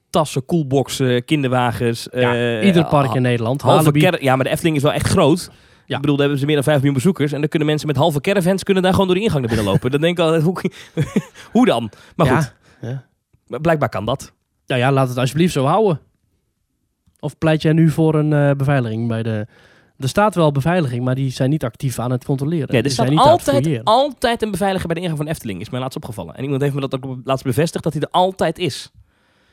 tassen, 0.09 0.45
koelboxen, 0.45 1.25
kinderwagens... 1.25 2.07
Ja, 2.11 2.33
eh, 2.33 2.65
Ieder 2.65 2.85
park 2.85 3.13
in 3.13 3.21
Nederland. 3.21 3.61
Halve 3.61 4.17
ja, 4.19 4.35
maar 4.35 4.45
de 4.45 4.51
Efteling 4.51 4.75
is 4.75 4.81
wel 4.81 4.93
echt 4.93 5.07
groot. 5.07 5.49
Ja. 5.85 5.95
Ik 5.95 6.01
bedoel, 6.01 6.15
daar 6.15 6.25
hebben 6.25 6.39
ze 6.39 6.45
meer 6.45 6.55
dan 6.55 6.63
5 6.63 6.75
miljoen 6.75 6.93
bezoekers. 6.93 7.31
En 7.31 7.39
dan 7.39 7.49
kunnen 7.49 7.67
mensen 7.67 7.87
met 7.87 7.95
halve 7.95 8.21
caravans 8.21 8.63
kunnen 8.63 8.83
daar 8.83 8.91
gewoon 8.91 9.07
door 9.07 9.15
de 9.15 9.21
ingang 9.21 9.39
naar 9.39 9.55
binnen 9.55 9.71
lopen. 9.71 9.91
dan 9.91 10.01
denk 10.01 10.17
ik 10.17 10.23
altijd, 10.23 10.43
hoe, 10.43 10.61
hoe 11.53 11.65
dan? 11.65 11.91
Maar 12.15 12.27
goed, 12.27 12.53
ja. 12.81 13.05
maar 13.47 13.61
blijkbaar 13.61 13.89
kan 13.89 14.05
dat. 14.05 14.33
Nou 14.65 14.81
ja, 14.81 14.91
laat 14.91 15.09
het 15.09 15.17
alsjeblieft 15.17 15.53
zo 15.53 15.65
houden. 15.65 15.99
Of 17.19 17.37
pleit 17.37 17.61
jij 17.61 17.73
nu 17.73 17.89
voor 17.89 18.15
een 18.15 18.33
eh, 18.33 18.51
beveiliging 18.51 19.07
bij 19.07 19.23
de... 19.23 19.47
Er 19.99 20.09
staat 20.09 20.35
wel 20.35 20.51
beveiliging, 20.51 21.03
maar 21.03 21.15
die 21.15 21.31
zijn 21.31 21.49
niet 21.49 21.63
actief 21.63 21.99
aan 21.99 22.11
het 22.11 22.25
controleren. 22.25 22.67
Ja, 22.69 22.77
er 22.77 22.83
Die 22.83 22.91
staat 22.91 23.05
zijn 23.05 23.17
niet 23.17 23.27
altijd, 23.27 23.81
altijd 23.83 24.41
een 24.41 24.51
beveiliger 24.51 24.87
bij 24.87 24.95
de 24.95 25.01
ingang 25.01 25.19
van 25.19 25.27
Efteling. 25.27 25.61
Is 25.61 25.69
mij 25.69 25.79
laatst 25.79 25.97
opgevallen. 25.97 26.35
En 26.35 26.43
iemand 26.43 26.61
heeft 26.61 26.73
me 26.73 26.81
dat 26.81 26.95
ook 26.95 27.17
laatst 27.23 27.45
bevestigd, 27.45 27.83
dat 27.83 27.93
hij 27.93 28.01
er 28.01 28.09
altijd 28.11 28.59
is. 28.59 28.91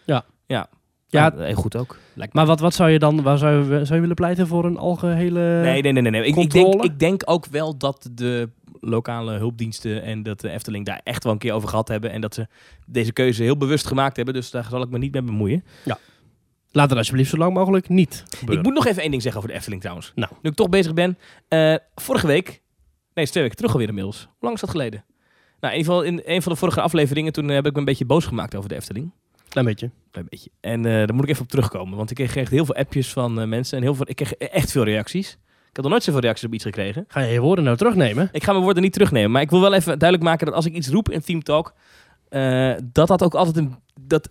Ja. 0.04 0.24
Ja. 0.46 0.68
Ja. 1.08 1.32
Heel 1.36 1.54
goed 1.54 1.76
ook. 1.76 1.98
Maar 2.30 2.46
wat, 2.46 2.60
wat 2.60 2.74
zou 2.74 2.90
je 2.90 2.98
dan... 2.98 3.22
Waar 3.22 3.38
zou 3.38 3.58
je, 3.58 3.84
zou 3.84 3.94
je 3.94 4.00
willen 4.00 4.14
pleiten 4.14 4.46
voor 4.46 4.64
een 4.64 4.76
algehele... 4.76 5.40
Nee, 5.40 5.82
nee, 5.82 5.92
nee. 5.92 6.02
nee, 6.02 6.10
nee. 6.10 6.26
Ik, 6.26 6.36
ik, 6.36 6.50
denk, 6.50 6.84
ik 6.84 6.98
denk 6.98 7.22
ook 7.24 7.46
wel 7.46 7.76
dat 7.76 8.08
de 8.12 8.48
lokale 8.80 9.32
hulpdiensten 9.32 10.02
en 10.02 10.22
dat 10.22 10.40
de 10.40 10.50
Efteling 10.50 10.86
daar 10.86 11.00
echt 11.04 11.24
wel 11.24 11.32
een 11.32 11.38
keer 11.38 11.52
over 11.52 11.68
gehad 11.68 11.88
hebben. 11.88 12.10
En 12.10 12.20
dat 12.20 12.34
ze 12.34 12.46
deze 12.86 13.12
keuze 13.12 13.42
heel 13.42 13.56
bewust 13.56 13.86
gemaakt 13.86 14.16
hebben. 14.16 14.34
Dus 14.34 14.50
daar 14.50 14.66
zal 14.70 14.82
ik 14.82 14.90
me 14.90 14.98
niet 14.98 15.12
mee 15.12 15.22
bemoeien. 15.22 15.64
Laat 16.74 16.88
het 16.88 16.98
alsjeblieft 16.98 17.30
zo 17.30 17.36
lang 17.36 17.54
mogelijk 17.54 17.88
niet 17.88 18.24
gebeuren. 18.28 18.58
Ik 18.58 18.64
moet 18.64 18.74
nog 18.74 18.86
even 18.86 19.02
één 19.02 19.10
ding 19.10 19.22
zeggen 19.22 19.40
over 19.40 19.52
de 19.52 19.58
Efteling 19.58 19.80
trouwens. 19.80 20.12
Nou. 20.14 20.32
Nu 20.42 20.50
ik 20.50 20.56
toch 20.56 20.68
bezig 20.68 20.94
ben. 20.94 21.18
eh, 21.48 21.74
vorige 21.94 22.26
week, 22.26 22.62
nee, 23.14 23.26
twee 23.26 23.42
weken 23.42 23.56
terug 23.56 23.72
alweer 23.72 23.88
inmiddels. 23.88 24.20
Hoe 24.22 24.34
lang 24.40 24.54
is 24.54 24.60
dat 24.60 24.70
geleden? 24.70 25.04
Nou, 25.60 25.72
in 25.72 25.78
ieder 25.78 25.92
geval 25.94 26.08
in 26.08 26.22
een 26.24 26.42
van 26.42 26.52
de 26.52 26.58
vorige 26.58 26.80
afleveringen, 26.80 27.32
toen 27.32 27.48
eh, 27.48 27.54
heb 27.54 27.66
ik 27.66 27.72
me 27.72 27.78
een 27.78 27.84
beetje 27.84 28.04
boos 28.04 28.24
gemaakt 28.24 28.54
over 28.54 28.68
de 28.68 28.74
Efteling. 28.74 29.12
Klein 29.48 29.66
beetje. 29.66 29.90
Klein 30.10 30.26
beetje. 30.30 30.50
En 30.60 30.86
eh, 30.86 30.92
daar 30.92 31.14
moet 31.14 31.24
ik 31.24 31.30
even 31.30 31.42
op 31.42 31.48
terugkomen, 31.48 31.96
want 31.96 32.10
ik 32.10 32.16
kreeg 32.16 32.36
echt 32.36 32.50
heel 32.50 32.64
veel 32.64 32.74
appjes 32.74 33.12
van 33.12 33.48
mensen 33.48 33.76
en 33.78 33.82
heel 33.82 33.94
veel, 33.94 34.08
ik 34.08 34.16
kreeg 34.16 34.34
echt 34.34 34.70
veel 34.70 34.84
reacties. 34.84 35.30
Ik 35.68 35.80
had 35.80 35.82
nog 35.82 35.90
nooit 35.90 36.02
zoveel 36.02 36.20
reacties 36.20 36.46
op 36.46 36.54
iets 36.54 36.64
gekregen. 36.64 37.04
Ga 37.08 37.20
je 37.20 37.32
je 37.32 37.40
woorden 37.40 37.64
nou 37.64 37.76
terugnemen? 37.76 38.28
Ik 38.32 38.44
ga 38.44 38.52
mijn 38.52 38.64
woorden 38.64 38.82
niet 38.82 38.92
terugnemen, 38.92 39.30
maar 39.30 39.42
ik 39.42 39.50
wil 39.50 39.60
wel 39.60 39.74
even 39.74 39.98
duidelijk 39.98 40.22
maken 40.30 40.46
dat 40.46 40.54
als 40.54 40.66
ik 40.66 40.74
iets 40.74 40.88
roep 40.88 41.10
in 41.10 41.20
Team 41.20 41.42
Talk, 41.42 41.74
dat 42.92 43.08
dat 43.08 43.22
ook 43.22 43.34
altijd 43.34 43.56
een... 43.56 43.74
Dat, 44.00 44.28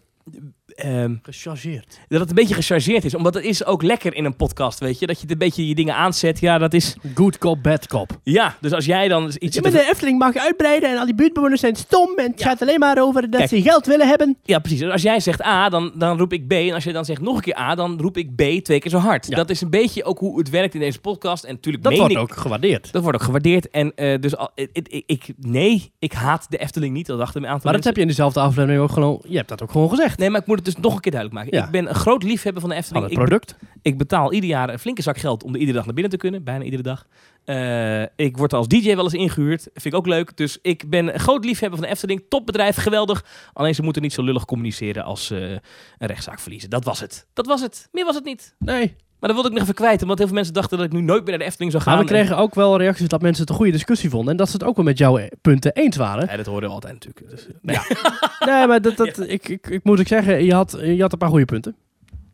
ehm, 0.76 1.16
Gechargeerd. 1.22 2.00
dat 2.08 2.20
het 2.20 2.30
een 2.30 2.36
beetje 2.36 2.54
gechargeerd 2.54 3.06
is. 3.06 3.16
Omdat 3.16 3.34
het 3.34 3.44
is 3.44 3.66
ook 3.66 3.82
lekker 3.84 4.14
in 4.16 4.26
een 4.26 4.36
podcast, 4.36 4.80
weet 4.80 5.00
je. 5.00 5.06
Dat 5.08 5.16
je 5.16 5.22
het 5.22 5.32
een 5.32 5.38
beetje 5.38 5.68
je 5.68 5.76
dingen 5.76 5.96
aanzet. 5.96 6.40
Ja, 6.40 6.58
dat 6.58 6.74
is... 6.74 6.96
Good 7.16 7.38
cop, 7.38 7.64
bad 7.64 7.88
cop. 7.88 8.20
Ja, 8.24 8.58
dus 8.62 8.72
als 8.72 8.86
jij 8.86 9.08
dan 9.08 9.32
iets... 9.40 9.56
Ja, 9.56 9.62
maar 9.62 9.72
de 9.72 9.90
Efteling 9.90 10.20
mag 10.20 10.36
uitbreiden 10.36 10.90
en 10.90 10.98
al 10.98 11.06
die 11.06 11.16
buurtbewoners 11.16 11.60
zijn 11.62 11.76
stom 11.76 12.18
en 12.18 12.30
het 12.32 12.40
Ja. 12.40 12.46
gaat 12.46 12.62
alleen 12.62 12.80
maar 12.80 12.98
over 13.02 13.22
dat 13.22 13.40
Kijk. 13.40 13.50
ze 13.50 13.62
geld 13.62 13.86
willen 13.86 14.08
hebben. 14.08 14.38
Ja, 14.44 14.60
precies. 14.60 14.80
Dus 14.80 14.92
als 14.92 15.02
jij 15.02 15.20
zegt 15.20 15.44
A, 15.44 15.70
dan, 15.70 15.92
dan 15.96 16.18
roep 16.18 16.34
ik 16.34 16.48
B. 16.48 16.52
En 16.52 16.74
als 16.74 16.84
je 16.84 16.94
dan 16.94 17.06
zegt 17.06 17.22
nog 17.22 17.36
een 17.36 17.42
keer 17.42 17.58
A, 17.58 17.76
dan 17.76 18.00
roep 18.00 18.18
ik 18.18 18.36
B 18.36 18.42
twee 18.64 18.80
keer 18.80 18.92
zo 18.92 18.98
hard. 18.98 19.28
Ja. 19.28 19.36
Dat 19.36 19.50
is 19.50 19.62
een 19.62 19.70
beetje 19.70 20.04
ook 20.04 20.20
hoe 20.20 20.38
het 20.40 20.50
werkt 20.50 20.74
in 20.74 20.80
deze 20.80 21.00
podcast. 21.00 21.44
En 21.44 21.54
natuurlijk 21.54 21.84
Dat 21.84 21.98
wordt 21.98 22.12
ik... 22.12 22.18
ook 22.20 22.36
gewaardeerd. 22.36 22.92
Dat 22.92 23.02
wordt 23.02 23.18
ook 23.18 23.24
gewaardeerd. 23.24 23.70
En 23.70 23.92
eh, 23.96 24.20
dus 24.22 24.36
al, 24.36 24.52
ik, 24.56 24.70
ik, 24.74 25.04
ik- 25.06 25.34
nee, 25.40 25.92
ik 26.00 26.14
haat 26.14 26.46
de 26.50 26.58
Efteling 26.58 26.94
niet. 26.94 27.06
Dat 27.06 27.18
dachten 27.18 27.42
een 27.44 27.48
aantal 27.50 27.64
Maar 27.64 27.74
dat 27.74 27.84
heb 27.84 27.96
je 27.96 28.02
in 28.02 28.08
dezelfde 28.08 28.40
aflevering 28.40 28.82
ook 28.82 28.92
gewoon... 28.92 29.22
Je 29.28 29.36
hebt 29.38 29.50
dat 29.50 29.62
ook 29.64 29.72
gewoon 29.72 29.90
gezegd. 29.90 30.18
Nee, 30.18 30.30
maar 30.30 30.42
ik 30.42 30.48
moet 30.48 30.63
het 30.66 30.76
dus 30.76 30.84
nog 30.84 30.96
een 30.96 31.00
keer 31.00 31.12
duidelijk 31.12 31.42
maken. 31.44 31.60
Ja. 31.60 31.66
Ik 31.66 31.72
ben 31.72 31.90
een 31.90 31.96
groot 31.96 32.24
liefhebber 32.24 32.62
van 32.62 32.70
de 32.70 32.76
Efteling. 32.76 33.06
het 33.06 33.14
product. 33.14 33.56
ik 33.82 33.98
betaal 33.98 34.34
ieder 34.34 34.50
jaar 34.50 34.70
een 34.70 34.80
flinke 34.80 35.02
zak 35.02 35.18
geld 35.18 35.44
om 35.44 35.54
er 35.54 35.60
iedere 35.60 35.78
dag 35.78 35.86
naar 35.86 35.94
binnen 35.94 36.12
te 36.12 36.18
kunnen. 36.18 36.44
Bijna 36.44 36.64
iedere 36.64 36.84
dag. 36.84 37.08
Eh, 37.44 38.02
ik 38.02 38.38
word 38.38 38.54
als 38.54 38.68
DJ 38.68 38.96
wel 38.96 39.04
eens 39.04 39.14
ingehuurd. 39.14 39.62
Vind 39.62 39.86
ik 39.86 39.96
ook 39.96 40.08
leuk. 40.08 40.38
Dus 40.38 40.58
ik 40.62 40.90
ben 40.90 41.14
een 41.14 41.20
groot 41.20 41.46
liefhebber 41.46 41.80
van 41.80 41.88
de 41.88 41.94
Efteling. 41.94 42.24
Topbedrijf, 42.30 42.76
geweldig. 42.76 43.26
Alleen 43.54 43.76
ze 43.76 43.84
moeten 43.84 44.02
niet 44.02 44.14
zo 44.14 44.24
lullig 44.24 44.46
communiceren 44.46 45.04
als 45.04 45.26
ze 45.26 45.62
een 45.98 46.08
rechtszaak 46.08 46.40
verliezen. 46.40 46.70
Dat 46.70 46.84
was 46.84 47.00
het. 47.00 47.28
Dat 47.34 47.46
was 47.46 47.62
het. 47.62 47.88
Meer 47.92 48.06
was 48.06 48.16
het 48.16 48.24
niet. 48.24 48.56
Nee. 48.60 48.96
Maar 49.24 49.32
dat 49.32 49.42
wilde 49.42 49.56
ik 49.56 49.62
nog 49.62 49.70
even 49.70 49.84
kwijt. 49.86 50.04
Want 50.04 50.18
heel 50.18 50.28
veel 50.28 50.36
mensen 50.36 50.54
dachten 50.54 50.78
dat 50.78 50.86
ik 50.86 50.94
nu 50.94 51.02
nooit 51.02 51.22
meer 51.22 51.30
naar 51.30 51.40
de 51.40 51.46
Efteling 51.46 51.72
zou 51.72 51.84
gaan. 51.84 51.94
Maar 51.94 52.04
we 52.04 52.10
kregen 52.10 52.38
ook 52.38 52.56
wel 52.56 52.78
reacties 52.78 53.08
dat 53.08 53.22
mensen 53.22 53.42
het 53.42 53.50
een 53.50 53.56
goede 53.56 53.72
discussie 53.72 54.10
vonden. 54.10 54.32
En 54.32 54.38
dat 54.38 54.48
ze 54.50 54.54
het 54.54 54.64
ook 54.64 54.76
wel 54.76 54.86
met 54.86 54.98
jouw 54.98 55.20
punten 55.42 55.74
eens 55.74 55.96
waren. 55.96 56.28
Ja, 56.30 56.38
dat 56.38 56.46
hoorden 56.46 56.70
we 56.70 56.76
altijd 56.76 56.94
natuurlijk. 56.94 57.30
Dus, 57.30 57.48
eh, 57.48 57.54
nee. 57.62 57.78
Nee, 58.56 58.68
maar 58.68 58.82
dat, 58.82 58.98
dat, 58.98 59.20
ik, 59.38 59.50
ik, 59.50 59.68
ik 59.68 59.84
moet 59.84 60.00
ik 60.00 60.08
zeggen, 60.08 60.44
je 60.44 60.54
had, 60.54 60.78
je 60.82 61.02
had 61.02 61.12
een 61.12 61.18
paar 61.18 61.30
goede 61.30 61.46
punten. 61.46 61.76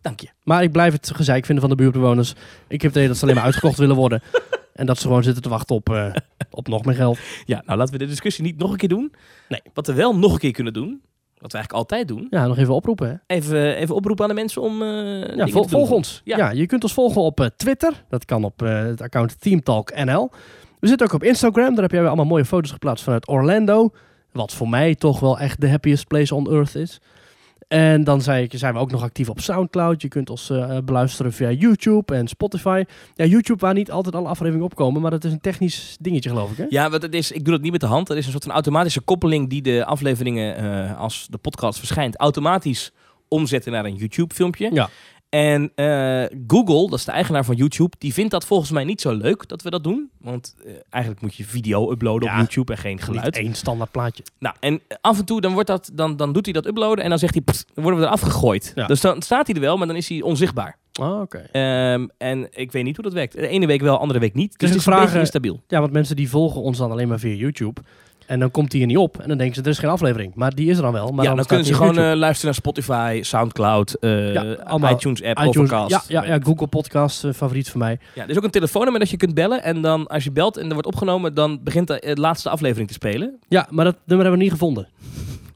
Dank 0.02 0.20
je. 0.20 0.28
Maar 0.44 0.64
ik 0.64 0.72
blijf 0.72 0.94
het 0.94 1.12
gezeik 1.16 1.46
vinden 1.46 1.68
van 1.68 1.78
de 1.78 1.84
buurtbewoners. 1.84 2.32
Ik 2.68 2.82
heb 2.82 2.82
het 2.82 2.92
idee 2.92 3.08
dat 3.08 3.18
ze 3.18 3.24
alleen 3.24 3.36
maar 3.36 3.44
uitgekocht 3.44 3.78
willen 3.78 3.96
worden. 3.96 4.22
En 4.74 4.86
dat 4.86 4.98
ze 4.98 5.08
gewoon 5.08 5.24
zitten 5.24 5.44
te 5.44 5.50
wachten 5.50 5.76
op, 5.76 5.90
eh, 5.90 6.12
op 6.50 6.68
nog 6.68 6.86
meer 6.86 6.96
geld. 6.96 7.20
Ja, 7.46 7.62
nou 7.66 7.78
laten 7.78 7.94
we 7.94 8.00
de 8.00 8.06
discussie 8.06 8.44
niet 8.44 8.58
nog 8.58 8.72
een 8.72 8.78
keer 8.78 8.90
doen. 8.90 9.14
Nee. 9.50 9.62
Wat 9.74 9.88
we 9.88 9.94
wel 9.94 10.18
nog 10.18 10.34
een 10.34 10.40
keer 10.40 10.52
kunnen 10.52 10.74
doen. 10.74 11.02
Wat 11.40 11.52
we 11.52 11.58
eigenlijk 11.58 11.72
altijd 11.90 12.08
doen. 12.08 12.28
Ja, 12.30 12.48
nog 12.48 12.58
even 12.58 12.74
oproepen. 12.74 13.08
Hè? 13.10 13.36
Even, 13.36 13.76
even 13.76 13.96
oproepen 13.96 14.24
aan 14.24 14.30
de 14.30 14.36
mensen 14.36 14.62
om. 14.62 14.82
eh, 14.82 15.36
Ja, 15.36 15.48
vol- 15.48 15.68
volg 15.68 15.92
ons. 15.92 16.22
Ja. 16.24 16.38
Ja. 16.38 16.50
je 16.52 16.66
kunt 16.66 16.84
ons 16.84 16.94
volgen 16.94 17.22
op 17.22 17.40
eh, 17.40 17.46
Twitter. 17.58 18.04
Dat 18.10 18.26
kan 18.26 18.44
op 18.44 18.62
eh, 18.62 18.80
het 18.84 19.02
account 19.02 19.42
TeamTalkNL. 19.42 20.30
We 20.80 20.88
zitten 20.88 21.08
ook 21.08 21.14
op 21.14 21.24
Instagram. 21.24 21.74
Daar 21.74 21.82
heb 21.82 21.92
jij 21.92 22.00
weer 22.00 22.08
allemaal 22.10 22.26
mooie 22.26 22.46
foto's 22.46 22.72
geplaatst 22.72 23.04
vanuit 23.04 23.28
Orlando. 23.28 23.90
Wat 24.32 24.54
voor 24.54 24.70
mij 24.70 24.96
toch 24.96 25.20
wel 25.20 25.40
echt 25.40 25.62
de 25.62 25.70
happiest 25.70 26.08
place 26.08 26.36
on 26.36 26.52
earth 26.52 26.76
is. 26.76 27.00
En 27.70 28.04
dan 28.04 28.22
zei 28.22 28.44
ik, 28.44 28.52
zijn 28.56 28.74
we 28.74 28.80
ook 28.80 28.92
nog 28.92 29.04
actief 29.04 29.30
op 29.30 29.40
Soundcloud. 29.40 30.02
Je 30.02 30.08
kunt 30.08 30.30
ons 30.30 30.50
eh, 30.50 30.78
beluisteren 30.86 31.34
via 31.34 31.52
YouTube 31.52 32.16
en 32.16 32.28
Spotify. 32.28 32.84
Ja, 33.16 33.26
YouTube 33.26 33.60
waar 33.60 33.74
niet 33.74 33.92
altijd 33.92 34.16
alle 34.16 34.28
afleveringen 34.28 34.66
opkomen. 34.66 35.02
Maar 35.02 35.12
dat 35.12 35.24
is 35.24 35.32
een 35.32 35.42
technisch 35.42 35.98
dingetje 36.00 36.30
geloof 36.30 36.52
ik 36.52 36.58
hè? 36.58 36.66
Ja, 36.70 36.90
want 36.90 37.02
het 37.02 37.14
is, 37.14 37.32
ik 37.32 37.44
doe 37.44 37.54
dat 37.54 37.62
niet 37.62 37.72
met 37.72 37.82
de 37.82 37.88
hand. 37.88 38.10
Er 38.10 38.18
is 38.18 38.26
een 38.26 38.32
soort 38.32 38.44
van 38.44 38.54
automatische 38.54 39.02
koppeling 39.02 39.50
die 39.50 39.62
de 39.62 39.86
afleveringen, 39.86 40.56
eh, 40.56 41.00
als 41.00 41.28
de 41.30 41.38
podcast 41.38 41.80
verschijnt, 41.80 42.18
automatisch 42.18 42.92
omzetten 43.28 43.72
naar 43.72 43.86
een 43.86 43.96
YouTube-filmpje. 43.96 44.70
Ja. 44.74 44.90
En 45.30 45.72
eh, 45.76 46.24
Google, 46.48 46.90
dat 46.90 47.00
is 47.00 47.06
de 47.06 47.12
eigenaar 47.12 47.46
van 47.46 47.56
YouTube, 47.56 47.96
die 47.98 48.14
vindt 48.14 48.32
dat 48.32 48.46
volgens 48.46 48.72
mij 48.72 48.84
niet 48.84 49.02
zo 49.02 49.12
leuk 49.14 49.48
dat 49.48 49.62
we 49.62 49.70
dat 49.70 49.84
doen. 49.84 50.10
Want 50.18 50.56
eh, 50.66 50.72
eigenlijk 50.90 51.24
moet 51.24 51.36
je 51.36 51.44
video 51.46 51.92
uploaden 51.92 52.30
Ja. 52.30 52.34
op 52.34 52.40
YouTube 52.40 52.72
en 52.72 52.78
geen 52.78 53.00
geluid. 53.00 53.36
Één 53.36 53.54
standaard 53.56 53.92
plaatje. 53.92 54.24
Nou, 54.40 54.56
en 54.60 54.82
af 55.02 55.20
en 55.20 55.26
toe 55.26 55.42
dan, 55.42 55.54
wordt 55.54 55.68
dat, 55.68 55.90
dan, 55.94 56.18
dan 56.18 56.34
doet 56.34 56.46
hij 56.46 56.54
dat 56.54 56.66
uploaden 56.66 57.04
en 57.04 57.10
dan 57.10 57.20
zegt 57.20 57.34
hij, 57.34 57.44
"Pst, 57.44 57.66
dan 57.74 57.84
worden 57.84 58.02
we 58.02 58.08
eraf 58.08 58.22
gegooid. 58.22 58.72
Ja. 58.76 58.88
Dus 58.88 59.02
dan 59.02 59.22
staat 59.22 59.46
hij 59.48 59.56
er 59.56 59.62
wel, 59.62 59.78
maar 59.78 59.88
dan 59.88 59.96
is 59.96 60.10
hij 60.10 60.22
onzichtbaar. 60.22 60.78
Oh, 61.00 61.22
oké. 61.22 61.38
Ehm, 61.52 62.08
en 62.18 62.48
ik 62.52 62.72
weet 62.72 62.84
niet 62.84 62.96
hoe 62.96 63.04
dat 63.06 63.14
werkt. 63.14 63.34
De 63.34 63.48
ene 63.48 63.66
week 63.66 63.82
wel, 63.82 63.94
de 63.94 64.00
andere 64.00 64.20
week 64.20 64.34
niet. 64.34 64.50
Dus 64.50 64.58
Dus 64.60 64.70
het 64.70 64.80
is 64.80 64.86
beetje 65.00 65.14
eh, 65.14 65.20
instabiel. 65.20 65.62
Ja, 65.68 65.80
want 65.80 65.92
mensen 65.92 66.16
die 66.16 66.30
volgen 66.30 66.62
ons 66.62 66.78
dan 66.78 66.92
alleen 66.92 67.08
maar 67.08 67.20
via 67.20 67.34
YouTube. 67.34 67.82
En 68.30 68.40
dan 68.40 68.52
komt 68.52 68.72
die 68.72 68.82
er 68.82 68.88
niet 68.88 68.98
op. 68.98 69.20
En 69.22 69.28
dan 69.28 69.38
denken 69.38 69.56
ze, 69.56 69.62
er 69.62 69.68
is 69.68 69.80
geen 69.80 69.90
aflevering. 69.90 70.32
Maar 70.36 70.56
die 70.56 70.70
is 70.70 70.78
er 70.78 70.84
dan 70.84 70.92
wel. 70.92 71.12
Maar 71.12 71.26
ja, 71.26 71.30
dan, 71.30 71.44
staat 71.44 71.48
kunnen 71.48 71.66
ze 71.66 71.74
gewoon 71.74 71.98
eh, 71.98 72.18
luisteren 72.18 72.46
naar 72.46 72.54
Spotify, 72.54 73.20
Soundcloud, 73.24 73.94
eh, 73.94 74.34
Ja, 74.34 74.54
allemaal 74.54 74.92
iTunes 74.92 75.24
app, 75.24 75.38
iTunes, 75.38 75.72
Overcast. 75.72 76.10
ja, 76.10 76.22
ja, 76.24 76.34
ja, 76.34 76.40
Google 76.44 76.68
Podcast, 76.68 77.24
eh, 77.24 77.34
favoriet 77.34 77.70
van 77.70 77.80
mij. 77.80 78.00
Ja, 78.16 78.24
er 78.24 78.30
is 78.30 78.38
ook 78.38 78.44
een 78.44 78.50
telefoonnummer 78.50 79.00
dat 79.02 79.10
je 79.10 79.18
kunt 79.18 79.34
bellen. 79.34 79.64
En 79.64 79.82
dan 79.82 80.08
als 80.08 80.24
je 80.24 80.32
belt 80.32 80.58
en 80.58 80.68
er 80.68 80.74
wordt 80.74 80.88
opgenomen, 80.88 81.34
dan 81.34 81.60
begint 81.64 81.88
de 81.88 82.18
laatste 82.20 82.50
aflevering 82.50 82.88
te 82.88 82.94
spelen. 82.94 83.40
Ja, 83.48 83.68
maar 83.70 83.86
dat 83.86 83.96
nummer 84.06 84.26
hebben 84.26 84.38
we 84.38 84.44
niet 84.44 84.52
gevonden. 84.52 84.88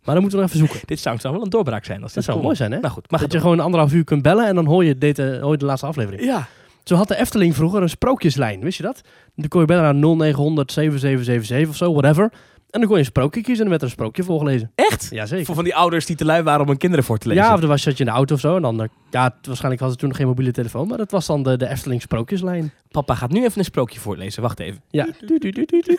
Maar 0.03 0.13
dan 0.13 0.21
moeten 0.21 0.39
we 0.39 0.45
nog 0.45 0.53
even 0.53 0.67
zoeken. 0.67 0.87
Dit 0.93 0.99
zou, 0.99 1.17
zou 1.19 1.33
wel 1.33 1.43
een 1.43 1.49
doorbraak 1.49 1.85
zijn. 1.85 2.03
Als 2.03 2.13
Dat 2.13 2.23
dit 2.23 2.33
zou 2.33 2.43
mooi 2.43 2.55
zijn, 2.55 2.71
hè? 2.71 2.79
Nou 2.79 2.93
goed, 2.93 3.11
mag 3.11 3.21
dat 3.21 3.31
je 3.31 3.39
gewoon 3.39 3.59
anderhalf 3.59 3.93
uur 3.93 4.03
kunt 4.03 4.21
bellen 4.21 4.47
en 4.47 4.55
dan 4.55 4.65
hoor 4.65 4.83
je, 4.85 4.97
dit, 4.97 5.17
hoor 5.17 5.51
je 5.51 5.57
de 5.57 5.65
laatste 5.65 5.87
aflevering. 5.87 6.23
Ja. 6.23 6.47
Zo 6.83 6.95
had 6.95 7.07
de 7.07 7.15
Efteling 7.15 7.55
vroeger 7.55 7.81
een 7.81 7.89
sprookjeslijn, 7.89 8.59
wist 8.59 8.77
je 8.77 8.83
dat? 8.83 9.01
Dan 9.35 9.47
kon 9.47 9.61
je 9.61 9.67
bellen 9.67 9.83
naar 9.83 10.15
0900 10.15 10.71
7777 10.71 11.69
of 11.69 11.75
zo, 11.75 11.93
whatever. 11.93 12.31
En 12.73 12.79
dan 12.79 12.87
kon 12.89 12.97
je 12.97 13.03
een 13.03 13.09
sprookje 13.09 13.41
kiezen 13.41 13.65
en 13.65 13.69
dan 13.71 13.79
werd 13.79 13.81
er 13.81 13.87
een 13.87 13.93
sprookje 13.93 14.23
voorgelezen. 14.23 14.71
Echt? 14.75 15.07
Jazeker. 15.09 15.45
Voor 15.45 15.55
van 15.55 15.63
die 15.63 15.75
ouders 15.75 16.05
die 16.05 16.15
te 16.15 16.25
lui 16.25 16.43
waren 16.43 16.61
om 16.61 16.67
hun 16.67 16.77
kinderen 16.77 17.05
voor 17.05 17.17
te 17.17 17.27
lezen. 17.27 17.43
Ja, 17.43 17.53
of 17.53 17.59
dan 17.59 17.69
was, 17.69 17.81
zat 17.81 17.93
je 17.97 18.03
in 18.03 18.09
de 18.09 18.15
auto 18.15 18.33
of 18.35 18.39
zo. 18.39 18.55
En 18.55 18.61
dan, 18.61 18.81
eh, 18.81 18.87
ja, 19.11 19.21
waarschijnlijk 19.41 19.81
hadden 19.81 19.91
ze 19.91 19.97
toen 19.97 20.07
nog 20.07 20.17
geen 20.17 20.27
mobiele 20.27 20.51
telefoon. 20.51 20.87
Maar 20.87 20.97
dat 20.97 21.11
was 21.11 21.25
dan 21.25 21.43
de, 21.43 21.57
de 21.57 21.67
Efteling 21.67 22.01
sprookjeslijn. 22.01 22.71
Papa 22.91 23.15
gaat 23.15 23.31
nu 23.31 23.43
even 23.43 23.57
een 23.59 23.63
sprookje 23.65 23.99
voorlezen. 23.99 24.41
Wacht 24.41 24.59
even. 24.59 24.81
Ja. 24.89 25.07
Du- 25.19 25.37
du- 25.37 25.49
du- 25.51 25.65
du- 25.65 25.81
du. 25.81 25.97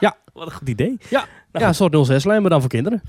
Wat 0.32 0.46
een 0.46 0.52
goed 0.52 0.68
idee. 0.68 0.98
Ja, 1.10 1.24
een 1.52 1.74
soort 1.74 2.10
06-lijn, 2.10 2.40
maar 2.40 2.50
dan 2.50 2.60
voor 2.60 2.70
kinderen. 2.70 3.02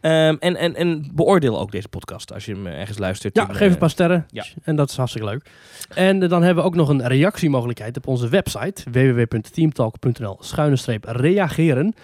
Ehm, 0.00 0.36
en, 0.38 0.56
en, 0.56 0.74
en 0.74 1.10
beoordeel 1.14 1.60
ook 1.60 1.70
deze 1.72 1.88
podcast 1.88 2.32
als 2.32 2.44
je 2.44 2.52
hem 2.52 2.66
eh, 2.66 2.80
ergens 2.80 2.98
luistert. 2.98 3.36
Ja, 3.36 3.48
En, 3.48 3.54
geef 3.54 3.66
eh, 3.66 3.72
een 3.72 3.78
paar 3.78 3.90
sterren. 3.90 4.26
ja. 4.30 4.44
En 4.62 4.76
dat 4.76 4.90
is 4.90 4.96
hartstikke 4.96 5.28
leuk. 5.28 5.50
En 5.94 6.22
eh, 6.22 6.28
dan 6.28 6.42
hebben 6.42 6.62
we 6.64 6.68
ook 6.70 6.74
nog 6.76 6.88
een 6.88 7.06
reactiemogelijkheid 7.06 7.96
op 7.96 8.06
onze 8.06 8.28
website. 8.28 8.82
www.teamtalk.nl 8.90 10.36
schuine 10.40 10.76
reageren. 11.02 11.94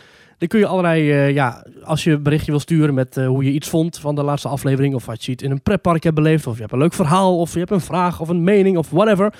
Dan 0.40 0.48
kun 0.48 0.58
je 0.58 0.66
allerlei, 0.66 1.10
eh, 1.10 1.30
ja, 1.34 1.66
als 1.82 2.04
je 2.04 2.10
een 2.10 2.22
berichtje 2.22 2.50
wil 2.50 2.60
sturen 2.60 2.94
met 2.94 3.16
eh, 3.16 3.26
hoe 3.26 3.44
je 3.44 3.50
iets 3.52 3.68
vond 3.68 3.98
van 3.98 4.14
de 4.14 4.22
laatste 4.22 4.48
aflevering. 4.48 4.94
Of 4.94 5.06
wat 5.06 5.24
je 5.24 5.32
iets 5.32 5.42
in 5.42 5.50
een 5.50 5.62
pretpark 5.62 6.02
hebt 6.02 6.14
beleefd. 6.14 6.46
Of 6.46 6.54
je 6.54 6.60
hebt 6.60 6.72
een 6.72 6.78
leuk 6.78 6.92
verhaal. 6.92 7.38
Of 7.38 7.52
je 7.52 7.58
hebt 7.58 7.70
een 7.70 7.80
vraag 7.80 8.20
of 8.20 8.28
een 8.28 8.44
mening 8.44 8.76
of 8.76 8.90
whatever. 8.90 9.34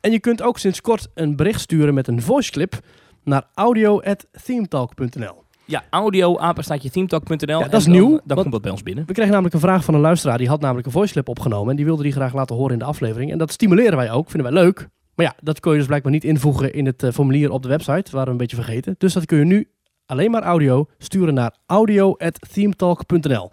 En 0.00 0.10
je 0.12 0.20
kunt 0.20 0.42
ook 0.42 0.58
sinds 0.58 0.80
kort 0.80 1.08
een 1.14 1.36
bericht 1.36 1.60
sturen 1.60 1.94
met 1.94 2.08
een 2.08 2.22
voiceclip 2.22 2.80
naar 3.24 3.42
audio.themetalk.nl. 3.54 5.42
Ja, 5.64 5.82
audio, 5.90 6.38
apenstaatje 6.38 6.90
themetalk.nl. 6.90 7.58
Ja, 7.58 7.68
dat 7.68 7.80
is 7.80 7.84
dan- 7.84 7.92
nieuw, 7.92 8.20
Dan 8.24 8.36
komt 8.36 8.52
dat 8.52 8.62
bij 8.62 8.70
ons 8.70 8.82
binnen. 8.82 9.04
We 9.06 9.12
kregen 9.12 9.30
namelijk 9.32 9.54
een 9.54 9.60
vraag 9.60 9.84
van 9.84 9.94
een 9.94 10.00
luisteraar. 10.00 10.38
Die 10.38 10.48
had 10.48 10.60
namelijk 10.60 10.86
een 10.86 10.92
voiceclip 10.92 11.28
opgenomen. 11.28 11.70
En 11.70 11.76
die 11.76 11.84
wilde 11.84 12.02
die 12.02 12.12
graag 12.12 12.34
laten 12.34 12.56
horen 12.56 12.72
in 12.72 12.78
de 12.78 12.84
aflevering. 12.84 13.30
En 13.30 13.38
dat 13.38 13.52
stimuleren 13.52 13.96
wij 13.96 14.10
ook. 14.10 14.30
Vinden 14.30 14.52
wij 14.52 14.62
leuk. 14.62 14.88
Maar 15.14 15.26
ja, 15.26 15.34
dat 15.40 15.60
kun 15.60 15.72
je 15.72 15.78
dus 15.78 15.86
blijkbaar 15.86 16.12
niet 16.12 16.24
invoegen 16.24 16.72
in 16.74 16.86
het 16.86 17.02
eh, 17.02 17.10
formulier 17.12 17.50
op 17.50 17.62
de 17.62 17.68
website. 17.68 18.10
Waren 18.10 18.24
we 18.24 18.30
een 18.30 18.36
beetje 18.36 18.56
vergeten. 18.56 18.94
Dus 18.98 19.12
dat 19.12 19.26
kun 19.26 19.38
je 19.38 19.44
nu 19.44 19.68
alleen 20.12 20.30
maar 20.30 20.42
audio 20.42 20.86
sturen 20.98 21.34
naar 21.34 21.54
audio.themetalk.nl. 21.66 23.50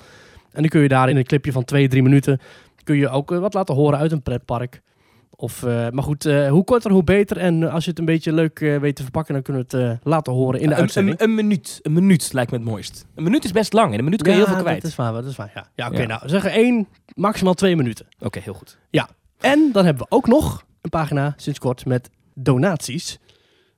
En 0.51 0.62
dan 0.62 0.68
kun 0.68 0.82
je 0.82 0.88
daar 0.88 1.10
in 1.10 1.18
een 1.18 1.24
clipje 1.24 1.51
van 1.51 1.63
2, 1.63 1.88
3 1.88 2.04
minuten... 2.04 2.39
kun 2.84 2.96
je 2.96 3.10
ook 3.10 3.32
eh, 3.32 3.39
wat 3.39 3.54
laten 3.54 3.75
horen 3.75 4.00
uit 4.00 4.12
een 4.12 4.22
pretpark. 4.22 4.82
Of, 5.30 5.63
eh, 5.63 5.89
maar 5.89 6.04
goed, 6.04 6.25
eh, 6.25 6.50
hoe 6.50 6.63
korter, 6.63 6.92
hoe 6.92 7.04
beter. 7.04 7.38
En 7.38 7.72
als 7.72 7.84
je 7.84 7.89
het 7.89 8.00
een 8.00 8.06
beetje 8.06 8.34
leuk 8.34 8.60
weet 8.60 8.96
te 8.96 9.01
verpakken... 9.01 9.34
dan 9.34 9.44
kunnen 9.44 9.66
we 9.68 9.78
het 9.78 10.00
laten 10.04 10.34
horen 10.34 10.60
in 10.60 10.68
de 10.68 10.74
een, 10.74 10.82
uitzending. 10.82 11.20
een, 11.20 11.30
een 11.30 11.36
minuut. 11.36 11.80
Een 11.82 11.94
minuut 11.94 12.34
lijkt 12.34 12.51
me 12.51 12.58
het 12.58 12.66
mooist. 12.66 13.06
Een 13.16 13.24
minuut 13.24 13.44
is 13.44 13.51
best 13.51 13.74
lang. 13.74 13.92
In 13.92 13.98
een 13.98 14.04
minuut 14.04 14.22
kun 14.22 14.32
je 14.32 14.38
heel 14.38 14.48
veel 14.48 14.62
kwijt. 14.62 14.82
dat 14.82 14.92
is 14.92 14.98
waar. 14.98 15.13
Dat 15.13 15.25
is 15.25 15.36
waar 15.36 15.51
ja, 15.56 15.68
ja 15.75 15.88
oké. 15.88 16.01
Ja. 16.01 16.08
nou, 16.08 16.30
zeggen 16.30 16.51
één, 16.51 16.88
maximaal 17.16 17.54
twee 17.54 17.75
minuten. 17.75 18.06
Oké, 18.20 18.39
heel 18.39 18.54
goed. 18.54 18.78
En 19.39 19.70
dan 19.72 19.86
hebben 19.86 20.04
we 20.10 20.16
ook 20.16 20.28
nog 20.28 20.66
een 20.82 20.89
pagina 20.89 21.34
sinds 21.38 21.60
kort 21.60 21.86
met 21.86 22.10
donaties. 22.34 23.20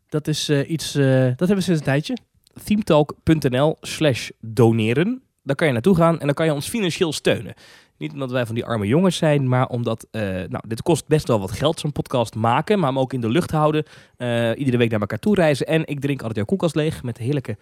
Dat 0.10 0.28
is 0.28 0.50
iets, 0.50 0.92
dat 0.94 1.04
hebben 1.40 1.56
we 1.56 1.62
sinds 1.62 1.80
een 1.80 1.86
tijdje. 1.86 2.18
themetalk.nl 2.64 3.78
slash 3.82 4.30
doneren. 4.40 5.22
Daar 5.44 5.56
kan 5.56 5.68
je 5.68 5.74
naartoe 5.74 5.96
gaan 5.96 6.20
en 6.20 6.26
dan 6.26 6.36
kan 6.36 6.46
je 6.46 6.54
ons 6.54 6.70
financieel 6.70 7.14
steunen. 7.14 7.54
Niet 7.98 8.12
omdat 8.14 8.32
wij 8.32 8.46
van 8.46 8.56
die 8.56 8.66
arme 8.66 8.88
jongens 8.88 9.18
zijn, 9.18 9.48
maar 9.50 9.68
omdat 9.68 10.08
eh, 10.12 10.22
nou, 10.22 10.68
dit 10.68 10.82
kost 10.82 11.08
best 11.08 11.28
wel 11.28 11.40
wat 11.40 11.52
geld, 11.52 11.80
zo'n 11.80 11.92
podcast 11.92 12.36
maken, 12.36 12.80
maar 12.80 12.88
hem 12.88 13.00
ook 13.00 13.14
in 13.14 13.22
de 13.22 13.30
lucht 13.30 13.52
houden. 13.52 13.84
Eh, 14.18 14.50
iedere 14.56 14.78
week 14.78 14.92
naar 14.92 15.00
elkaar 15.00 15.20
toe 15.20 15.36
reizen. 15.36 15.68
En 15.68 15.86
ik 15.86 16.00
drink 16.00 16.20
altijd 16.20 16.36
jouw 16.36 16.46
koelkast 16.46 16.76
leeg 16.76 17.04
met 17.04 17.18
heerlijke 17.18 17.58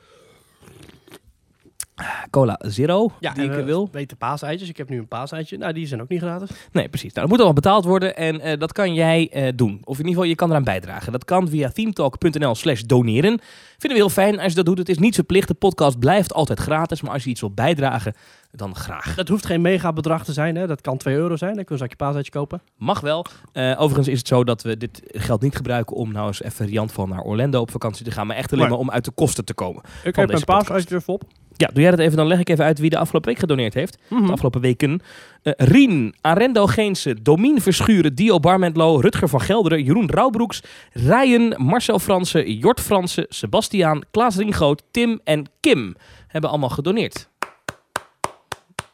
cola 2.29 2.59
zero 2.67 3.11
die 3.19 3.43
ik 3.43 3.57
eh, 3.57 3.63
wil. 3.63 3.89
Weten 3.91 4.17
paaseitjes. 4.17 4.69
Ik 4.69 4.77
heb 4.77 4.89
nu 4.89 4.97
een 4.97 5.07
paaseitje. 5.07 5.57
Nou, 5.57 5.73
die 5.73 5.87
zijn 5.87 6.01
ook 6.01 6.09
niet 6.09 6.21
gratis. 6.21 6.49
Nee, 6.71 6.89
precies. 6.89 7.13
Nou, 7.13 7.27
dat 7.27 7.29
moet 7.29 7.37
allemaal 7.37 7.53
betaald 7.53 7.85
worden 7.85 8.15
en 8.15 8.41
eh, 8.41 8.59
dat 8.59 8.71
kan 8.71 8.93
jij 8.93 9.29
eh, 9.31 9.51
doen. 9.55 9.79
Of 9.83 9.93
in 9.93 10.05
ieder 10.05 10.09
geval, 10.09 10.23
je 10.23 10.35
kan 10.35 10.49
eraan 10.49 10.63
bijdragen. 10.63 11.11
Dat 11.11 11.25
kan 11.25 11.47
via 11.47 11.69
themetalk.nl 11.69 12.55
slash 12.55 12.81
doneren. 12.81 13.39
Vinden 13.77 13.99
we 13.99 14.05
heel 14.05 14.09
fijn 14.23 14.39
als 14.39 14.49
je 14.49 14.55
dat 14.55 14.65
doet. 14.65 14.77
Het 14.77 14.89
is 14.89 14.97
niet 14.97 15.15
verplicht. 15.15 15.47
De 15.47 15.53
podcast 15.53 15.99
blijft 15.99 16.33
altijd 16.33 16.59
gratis. 16.59 17.01
Maar 17.01 17.11
als 17.11 17.23
je 17.23 17.29
iets 17.29 17.41
wilt 17.41 17.55
bijdragen, 17.55 18.13
dan 18.51 18.75
graag. 18.75 19.15
Dat 19.15 19.27
hoeft 19.27 19.45
geen 19.45 19.61
mega 19.61 19.93
bedrag 19.93 20.23
te 20.23 20.33
zijn. 20.33 20.55
Hè. 20.55 20.67
Dat 20.67 20.81
kan 20.81 20.97
2 20.97 21.15
euro 21.15 21.35
zijn. 21.35 21.55
Dan 21.55 21.63
kun 21.63 21.75
je 21.75 21.81
een 21.81 21.87
zakje 21.89 22.05
paaseitje 22.05 22.31
kopen. 22.31 22.61
Mag 22.77 22.99
wel. 22.99 23.25
Eh, 23.51 23.75
overigens 23.77 24.07
is 24.07 24.17
het 24.17 24.27
zo 24.27 24.43
dat 24.43 24.61
we 24.61 24.77
dit 24.77 25.01
geld 25.05 25.41
niet 25.41 25.55
gebruiken 25.55 25.95
om 25.95 26.11
nou 26.11 26.27
eens 26.27 26.43
even 26.43 26.71
Jan 26.71 26.89
van 26.89 27.09
naar 27.09 27.21
Orlando 27.21 27.59
op 27.61 27.71
vakantie 27.71 28.05
te 28.05 28.11
gaan. 28.11 28.27
Maar 28.27 28.35
echt 28.35 28.53
alleen 28.53 28.69
maar 28.69 28.77
om 28.77 28.91
uit 28.91 29.05
de 29.05 29.11
kosten 29.11 29.45
te 29.45 29.53
komen. 29.53 29.83
Ik 30.03 30.15
heb 30.15 30.29
een 30.29 30.43
paaseitje 30.43 31.01
op. 31.05 31.23
Ja, 31.59 31.69
doe 31.73 31.81
jij 31.81 31.91
dat 31.91 31.99
even. 31.99 32.17
Dan 32.17 32.27
leg 32.27 32.39
ik 32.39 32.49
even 32.49 32.65
uit 32.65 32.79
wie 32.79 32.89
de 32.89 32.97
afgelopen 32.97 33.29
week 33.29 33.39
gedoneerd 33.39 33.73
heeft. 33.73 33.97
Mhm. 34.07 34.25
de 34.25 34.31
afgelopen 34.31 34.61
weken. 34.61 35.01
Eh, 35.43 35.53
Rien, 35.57 36.15
Arendo 36.21 36.65
Geense, 36.67 37.21
Domien 37.21 37.61
Verschuren, 37.61 38.15
Dio 38.15 38.39
Barmentlo, 38.39 38.95
Rutger 38.99 39.29
van 39.29 39.41
Gelderen, 39.41 39.83
Jeroen 39.83 40.09
Rauwbroeks, 40.11 40.61
Ryan, 40.91 41.53
Marcel 41.57 41.99
Fransen, 41.99 42.53
Jort 42.53 42.79
Fransen, 42.79 43.25
Sebastiaan, 43.29 44.01
Klaas 44.11 44.35
Ringgoot, 44.35 44.83
Tim 44.91 45.19
en 45.23 45.45
Kim 45.59 45.95
hebben 46.27 46.49
allemaal 46.49 46.69
gedoneerd. 46.69 47.29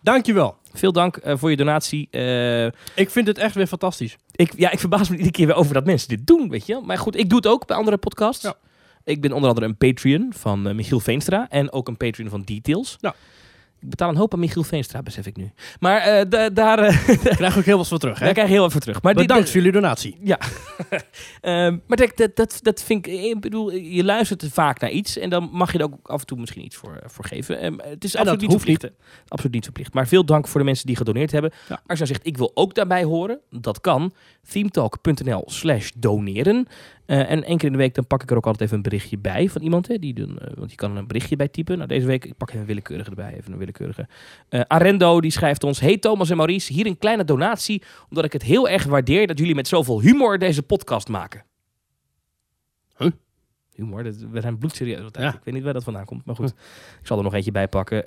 Dankjewel. 0.01 0.55
Veel 0.73 0.91
dank 0.91 1.17
eh, 1.17 1.33
voor 1.37 1.49
je 1.49 1.55
donatie. 1.55 2.07
Eh, 2.11 2.65
Ik 2.95 3.09
vind 3.09 3.27
het 3.27 3.37
echt 3.37 3.55
weer 3.55 3.67
fantastisch. 3.67 4.17
ik, 4.31 4.53
ja, 4.57 4.71
ik 4.71 4.79
verbaas 4.79 5.09
me 5.09 5.15
iedere 5.15 5.31
keer 5.33 5.45
weer 5.47 5.55
over 5.55 5.73
dat 5.73 5.85
mensen 5.85 6.07
dit 6.09 6.27
doen, 6.27 6.49
weet 6.49 6.65
je. 6.65 6.81
Maar 6.85 6.97
goed, 6.97 7.17
ik 7.17 7.29
doe 7.29 7.37
het 7.37 7.47
ook 7.47 7.65
bij 7.67 7.77
andere 7.77 7.97
podcasts. 7.97 8.43
Ja. 8.43 8.53
Ik 9.05 9.21
ben 9.21 9.31
onder 9.31 9.49
andere 9.49 9.65
een 9.67 9.77
Patreon 9.77 10.33
van 10.35 10.67
eh, 10.67 10.73
Michiel 10.75 10.99
Veenstra 10.99 11.49
en 11.49 11.71
ook 11.71 11.87
een 11.87 11.97
Patreon 11.97 12.29
van 12.29 12.41
Details. 12.41 12.97
Ja. 12.99 13.15
Ik 13.79 13.89
betaal 13.91 14.09
een 14.09 14.15
hoop 14.15 14.33
aan 14.33 14.39
Michiel 14.39 14.63
Veenstra, 14.63 15.01
besef 15.03 15.25
ik 15.25 15.37
nu. 15.37 15.51
Maar 15.79 16.01
eh, 16.01 16.25
da- 16.29 16.49
daar, 16.49 16.79
eh, 16.79 17.07
Daar 17.23 17.35
krijg 17.35 17.57
ook 17.57 17.63
heel 17.63 17.77
wat 17.77 17.87
voor 17.87 17.97
terug, 17.99 18.19
hè? 18.19 18.25
daar 18.25 18.33
krijg 18.33 18.47
je 18.47 18.53
heel 18.53 18.63
wat 18.63 18.71
voor 18.71 18.81
terug. 18.81 19.01
Maar 19.01 19.13
Bedankt 19.13 19.45
voor 19.45 19.55
jullie 19.57 19.71
donatie. 19.71 20.17
Ja, 20.23 20.39
Ehm, 21.41 21.77
maar 21.87 21.97
dat, 21.97 22.11
dat, 22.15 22.35
dat, 22.35 22.59
dat 22.61 22.83
vind 22.83 23.07
ik, 23.07 23.13
ik 23.13 23.39
bedoel, 23.39 23.71
je 23.71 24.03
luistert 24.03 24.45
vaak 24.51 24.79
naar 24.79 24.89
iets 24.89 25.17
en 25.17 25.29
dan 25.29 25.49
mag 25.51 25.71
je 25.71 25.77
er 25.77 25.83
ook 25.83 25.97
af 26.07 26.19
en 26.19 26.25
toe 26.25 26.39
misschien 26.39 26.65
iets 26.65 26.75
voor, 26.75 26.99
voor 27.05 27.25
geven. 27.25 27.59
Ehm, 27.59 27.73
het 27.83 28.03
is 28.03 28.13
En 28.13 28.19
absoluut 28.19 28.41
niet 28.41 28.51
verplicht. 28.51 28.81
hè. 28.81 28.89
Absoluut 29.27 29.53
niet 29.53 29.63
verplicht. 29.63 29.93
Maar 29.93 30.07
veel 30.07 30.25
dank 30.25 30.47
voor 30.47 30.59
de 30.59 30.65
mensen 30.65 30.87
die 30.87 30.95
gedoneerd 30.95 31.31
hebben. 31.31 31.51
Ja. 31.69 31.75
Als 31.75 31.81
je 31.99 32.03
nou 32.03 32.07
zegt, 32.07 32.25
ik 32.27 32.37
wil 32.37 32.51
ook 32.53 32.73
daarbij 32.75 33.03
horen, 33.03 33.39
dat 33.49 33.81
kan. 33.81 34.13
themetalk.nl 34.49 35.43
slash 35.45 35.89
doneren. 35.97 36.67
Eh, 37.05 37.31
en 37.31 37.43
één 37.43 37.57
keer 37.57 37.67
in 37.67 37.71
de 37.71 37.77
week 37.77 37.95
dan 37.95 38.07
pak 38.07 38.23
ik 38.23 38.31
er 38.31 38.37
ook 38.37 38.45
altijd 38.45 38.63
even 38.63 38.75
een 38.75 38.83
berichtje 38.83 39.17
bij 39.17 39.49
van 39.49 39.61
iemand. 39.61 39.87
Hè, 39.87 39.97
die 39.97 40.13
doen, 40.13 40.39
eh, 40.39 40.53
want 40.57 40.71
je 40.71 40.77
kan 40.77 40.97
een 40.97 41.07
berichtje 41.07 41.35
bij 41.35 41.47
typen. 41.47 41.75
Nou, 41.75 41.89
deze 41.89 42.05
week, 42.05 42.25
ik 42.25 42.37
pak 42.37 42.49
even 42.49 42.59
een 42.59 42.65
willekeurige 42.65 43.09
erbij. 43.09 43.33
Even 43.33 43.51
een 43.51 43.57
willekeurige. 43.57 44.07
Eh, 44.49 44.61
Arendo, 44.67 45.21
die 45.21 45.31
schrijft 45.31 45.63
ons. 45.63 45.79
Hey 45.79 45.97
Thomas 45.97 46.29
en 46.29 46.37
Maurice, 46.37 46.73
hier 46.73 46.85
een 46.85 46.97
kleine 46.97 47.23
donatie. 47.23 47.83
Omdat 48.09 48.25
ik 48.25 48.33
het 48.33 48.43
heel 48.43 48.69
erg 48.69 48.83
waardeer 48.83 49.27
dat 49.27 49.39
jullie 49.39 49.55
met 49.55 49.67
zoveel 49.67 50.01
humor 50.01 50.39
deze 50.39 50.63
podcast 50.63 51.07
maken. 51.07 51.43
Huh? 52.97 53.11
Humor, 53.73 54.03
dat, 54.03 54.15
we 54.31 54.41
zijn 54.41 54.57
bloedserieus. 54.57 55.09
Ja. 55.11 55.33
Ik 55.33 55.39
weet 55.43 55.53
niet 55.53 55.63
waar 55.63 55.73
dat 55.73 55.83
vandaan 55.83 56.05
komt. 56.05 56.25
Maar 56.25 56.35
goed, 56.35 56.49
ik 56.99 57.07
zal 57.07 57.17
er 57.17 57.23
nog 57.23 57.33
eentje 57.33 57.51
bij 57.51 57.67
pakken. 57.67 58.05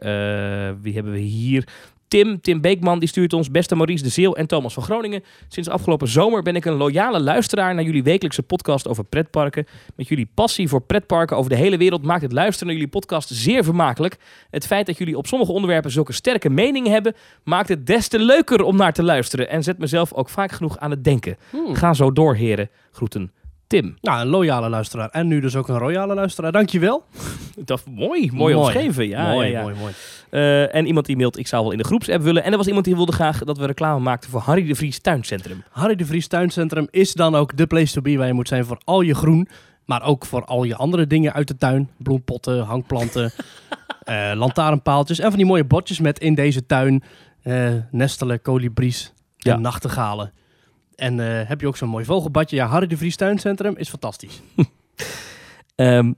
Wie 0.83 0.95
hebben 0.95 1.13
we 1.13 1.19
hier? 1.19 1.69
Tim, 2.09 2.41
Tim 2.41 2.61
Beekman, 2.61 2.99
die 2.99 3.09
stuurt 3.09 3.33
ons. 3.33 3.51
Beste 3.51 3.77
Maurice 3.77 4.03
de 4.03 4.09
Zeel 4.09 4.37
en 4.37 4.47
Thomas 4.47 4.75
van 4.75 4.83
Groningen. 4.83 5.25
Sinds 5.49 5.69
afgelopen 5.69 6.09
zomer 6.09 6.43
ben 6.43 6.57
ik 6.57 6.65
een 6.65 6.73
loyale 6.75 7.21
luisteraar 7.21 7.75
naar 7.75 7.85
jullie 7.85 8.03
wekelijkse 8.03 8.43
podcast 8.43 8.89
over 8.89 9.05
pretparken. 9.05 9.67
Met 9.95 10.09
jullie 10.09 10.31
passie 10.35 10.69
voor 10.69 10.81
pretparken 10.81 11.37
over 11.37 11.51
de 11.51 11.57
hele 11.57 11.77
wereld 11.77 12.03
maakt 12.03 12.23
het 12.23 12.33
luisteren 12.33 12.67
naar 12.67 12.77
jullie 12.77 12.91
podcast 12.91 13.29
zeer 13.29 13.65
vermakelijk. 13.65 14.17
Het 14.51 14.67
feit 14.67 14.87
dat 14.87 14.99
jullie 14.99 15.17
op 15.17 15.27
sommige 15.27 15.53
onderwerpen 15.53 15.91
zulke 15.91 16.13
sterke 16.13 16.51
meningen 16.51 16.93
hebben, 16.93 17.15
maakt 17.45 17.69
het 17.69 17.87
des 17.87 18.09
te 18.09 18.19
leuker 18.19 18.63
om 18.63 18.77
naar 18.77 18.93
te 18.93 19.03
luisteren. 19.03 19.49
En 19.49 19.63
zet 19.63 19.79
mezelf 19.79 20.13
ook 20.13 20.29
vaak 20.29 20.53
genoeg 20.53 20.79
aan 20.79 20.91
het 20.91 21.05
denken. 21.05 21.37
Hmm. 21.51 21.75
Ga 21.75 21.95
zo 21.95 22.13
door, 22.13 22.35
heren. 22.35 22.71
Groeten, 22.91 23.33
Tim. 23.69 23.97
Nou, 24.01 24.21
een 24.21 24.27
loyale 24.27 24.69
luisteraar. 24.69 25.09
En 25.11 25.27
nu 25.27 25.41
dus 25.41 25.57
ook 25.57 25.69
een 25.69 25.79
royale 25.79 26.15
luisteraar. 26.15 26.53
Dankjewel. 26.53 27.05
Dat 27.65 27.83
mooi, 27.95 28.31
mooi, 28.33 28.55
omschreven. 28.55 29.09
Ja, 29.09 29.33
mooi, 29.33 29.47
ja, 29.47 29.53
ja. 29.59 29.63
mooi, 29.63 29.75
mooi. 29.79 29.93
Eh, 30.31 30.75
en 30.75 30.87
iemand 30.87 31.07
die 31.07 31.17
mailt, 31.17 31.39
ik 31.39 31.47
zou 31.47 31.63
wel 31.63 31.73
in 31.73 31.79
de 31.79 31.85
groepsapp 31.85 32.23
willen. 32.23 32.45
En 32.45 32.51
er 32.51 32.57
was 32.57 32.67
iemand 32.67 32.85
die 32.85 32.95
wilde 32.97 33.13
graag 33.13 33.45
dat 33.45 33.59
we 33.59 33.67
reclame 33.67 34.01
maakten 34.01 34.31
voor 34.31 34.41
Harry 34.41 34.67
de 34.67 34.75
Vries 34.75 34.99
Tuincentrum. 35.01 35.63
Harry 35.71 35.95
de 35.95 36.07
Vries 36.07 36.27
Tuincentrum 36.27 36.87
is 36.91 37.13
dan 37.13 37.35
ook 37.35 37.57
de 37.57 37.67
place 37.67 37.93
to 37.93 38.01
be 38.01 38.17
waar 38.17 38.27
je 38.27 38.33
moet 38.33 38.49
zijn 38.49 38.65
voor 38.65 38.81
al 38.85 39.01
je 39.01 39.15
groen. 39.15 39.49
Maar 39.85 40.03
ook 40.03 40.27
voor 40.27 40.45
al 40.45 40.65
je 40.65 40.77
andere 40.77 41.07
dingen 41.07 41.33
uit 41.33 41.49
de 41.49 41.57
tuin. 41.57 41.91
Bloempotten, 41.97 42.61
hangplanten, 42.61 43.31
eh 44.05 44.31
lantaarnpaaltjes. 44.35 45.19
En 45.19 45.29
van 45.29 45.37
die 45.37 45.47
mooie 45.47 45.65
bordjes 45.65 46.01
met 46.01 46.19
in 46.19 46.35
deze 46.35 46.67
tuin 46.67 47.03
eh, 47.43 47.71
nestelen, 47.91 48.43
kolibries 48.43 49.13
en 49.39 49.53
Ja. 49.53 49.59
nachtegalen. 49.59 50.33
En 50.99 51.21
eh, 51.21 51.49
heb 51.49 51.61
je 51.61 51.67
ook 51.67 51.77
zo'n 51.77 51.89
mooi 51.89 52.05
vogelbadje. 52.05 52.57
Ja, 52.57 52.67
Harry 52.67 52.87
de 52.87 52.97
Vries 52.97 53.17
Tuincentrum 53.17 53.77
is 53.77 53.89
fantastisch. 53.89 54.41
Ehm, 55.75 56.13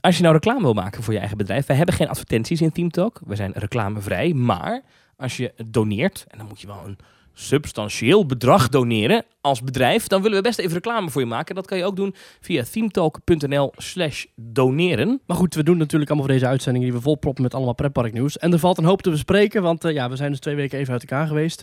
als 0.00 0.16
je 0.16 0.22
nou 0.22 0.34
reclame 0.34 0.60
wil 0.60 0.72
maken 0.72 1.02
voor 1.02 1.12
je 1.12 1.18
eigen 1.18 1.36
bedrijf. 1.36 1.66
Wij 1.66 1.76
hebben 1.76 1.94
geen 1.94 2.08
advertenties 2.08 2.60
in 2.60 2.72
Teamtalk. 2.72 3.20
We 3.26 3.36
zijn 3.36 3.52
reclamevrij. 3.54 4.32
Maar 4.34 4.82
als 5.16 5.36
je 5.36 5.52
doneert, 5.66 6.24
en 6.28 6.38
dan 6.38 6.46
moet 6.46 6.60
je 6.60 6.66
wel 6.66 6.82
een 6.86 6.98
substantieel 7.32 8.26
bedrag 8.26 8.68
doneren 8.68 9.24
als 9.40 9.62
bedrijf, 9.62 10.06
dan 10.06 10.22
willen 10.22 10.36
we 10.36 10.42
best 10.42 10.58
even 10.58 10.72
reclame 10.72 11.10
voor 11.10 11.20
je 11.20 11.26
maken. 11.26 11.54
Dat 11.54 11.66
kan 11.66 11.78
je 11.78 11.84
ook 11.84 11.96
doen 11.96 12.14
via 12.40 12.64
themetalk.nl 12.70 13.72
slash 13.76 14.24
doneren. 14.34 15.20
Maar 15.26 15.36
goed, 15.36 15.54
we 15.54 15.62
doen 15.62 15.76
natuurlijk 15.76 16.10
allemaal 16.10 16.28
voor 16.28 16.38
deze 16.38 16.50
uitzending 16.50 16.84
die 16.84 16.94
we 16.94 17.00
volproppen 17.00 17.42
met 17.42 17.54
allemaal 17.54 17.74
pretparknieuws. 17.74 18.38
En 18.38 18.52
er 18.52 18.58
valt 18.58 18.78
een 18.78 18.84
hoop 18.84 19.02
te 19.02 19.10
bespreken, 19.10 19.62
want 19.62 19.84
eh, 19.84 19.92
ja, 19.92 20.08
we 20.08 20.16
zijn 20.16 20.30
dus 20.30 20.40
twee 20.40 20.54
weken 20.54 20.78
even 20.78 20.92
uit 20.92 21.02
elkaar 21.02 21.26
geweest. 21.26 21.62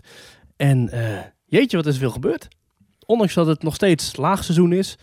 En 0.55 0.89
eh, 0.89 1.19
jeetje, 1.49 1.77
wat 1.77 1.85
is 1.85 1.93
er 1.93 1.99
veel 1.99 2.11
gebeurd. 2.11 2.47
Ondanks 3.05 3.33
dat 3.33 3.47
het 3.47 3.63
nog 3.63 3.75
steeds 3.75 4.15
laagseizoen 4.15 4.73
is. 4.73 4.97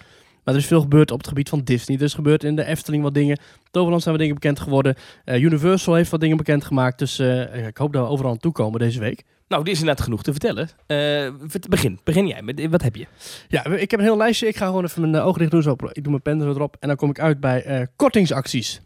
Maar 0.47 0.55
er 0.55 0.61
is 0.61 0.67
veel 0.67 0.81
gebeurd 0.81 1.11
op 1.11 1.19
het 1.19 1.29
gebied 1.29 1.49
van 1.49 1.61
Disney. 1.65 1.97
Er 1.97 2.03
is 2.03 2.15
gebeurd 2.15 2.45
in 2.45 2.57
de 2.57 2.65
Efteling 2.65 3.03
wat 3.03 3.15
dingen. 3.15 3.39
Toverland 3.71 4.03
zijn 4.03 4.15
wat 4.15 4.23
dingen 4.23 4.41
bekend 4.41 4.61
geworden. 4.61 4.95
Eh, 5.25 5.43
Universal 5.43 5.95
heeft 5.95 6.11
wat 6.11 6.21
dingen 6.21 6.37
bekendgemaakt. 6.37 6.99
Dus 6.99 7.19
eh, 7.19 7.67
ik 7.67 7.77
hoop 7.77 7.93
dat 7.93 8.05
we 8.05 8.11
overal 8.11 8.31
aan 8.31 8.39
toe 8.39 8.53
komen 8.53 8.79
deze 8.79 9.01
week. 9.01 9.23
Nou, 9.49 9.65
dit 9.65 9.73
is 9.73 9.79
inderdaad 9.79 10.05
genoeg 10.05 10.23
te 10.23 10.31
vertellen. 10.31 10.69
Eh, 10.87 11.29
begin, 11.69 12.01
begin 12.05 12.27
jij. 12.27 12.43
Met, 12.43 12.67
wat 12.67 12.83
heb 12.83 12.97
je? 12.97 13.07
Ja, 13.49 13.65
ik 13.65 13.91
heb 13.91 14.01
een 14.01 14.07
heel 14.07 14.17
lijstje. 14.17 14.47
Ik 14.47 14.57
ga 14.57 14.67
gewoon 14.67 14.85
even 14.85 15.11
mijn 15.11 15.23
ogen 15.23 15.39
dicht 15.39 15.51
doen. 15.51 15.63
Zo, 15.63 15.73
ik 15.73 16.03
doe 16.03 16.11
mijn 16.11 16.23
pen 16.23 16.41
er 16.41 16.49
erop. 16.49 16.77
En 16.81 16.89
dan 16.89 16.97
kom 16.97 17.11
ik 17.11 17.21
uit 17.21 17.41
bij 17.41 17.89
kortingsacties. 17.97 18.81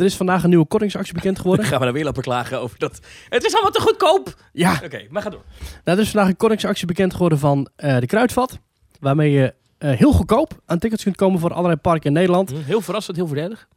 Er 0.00 0.06
is 0.06 0.16
vandaag 0.16 0.42
een 0.42 0.48
nieuwe 0.48 0.66
kortingsactie 0.66 1.14
bekend 1.14 1.38
geworden. 1.38 1.64
Gaan 1.66 1.78
we 1.78 1.84
nou 1.84 1.92
weer 1.96 2.04
lopen 2.04 2.22
klagen 2.22 2.60
over 2.60 2.78
dat... 2.78 3.00
Het 3.28 3.44
is 3.44 3.52
allemaal 3.52 3.70
te 3.70 3.80
goedkoop! 3.80 4.34
ja, 4.52 4.80
Oké, 4.84 5.06
maar 5.10 5.22
ga 5.22 5.30
door. 5.30 5.42
Nou, 5.84 5.98
er 5.98 6.04
is 6.04 6.10
vandaag 6.10 6.28
een 6.30 6.36
kortingsactie 6.36 6.86
bekend 6.86 7.12
geworden 7.12 7.38
van 7.38 7.68
eh, 7.76 7.98
de 7.98 8.06
Kruidvat. 8.06 8.58
Waarmee 9.00 9.30
je 9.30 9.54
eh, 9.78 9.90
heel 9.90 10.12
goedkoop 10.12 10.60
aan 10.66 10.78
tickets 10.78 11.02
kunt 11.02 11.16
komen 11.16 11.40
voor 11.40 11.52
allerlei 11.52 11.76
parken 11.76 12.06
in 12.06 12.12
Nederland. 12.12 12.50
Hm, 12.50 12.56
Heel 12.64 12.80
verrassend, 12.80 13.16
heel 13.16 13.26
voordelig. 13.26 13.68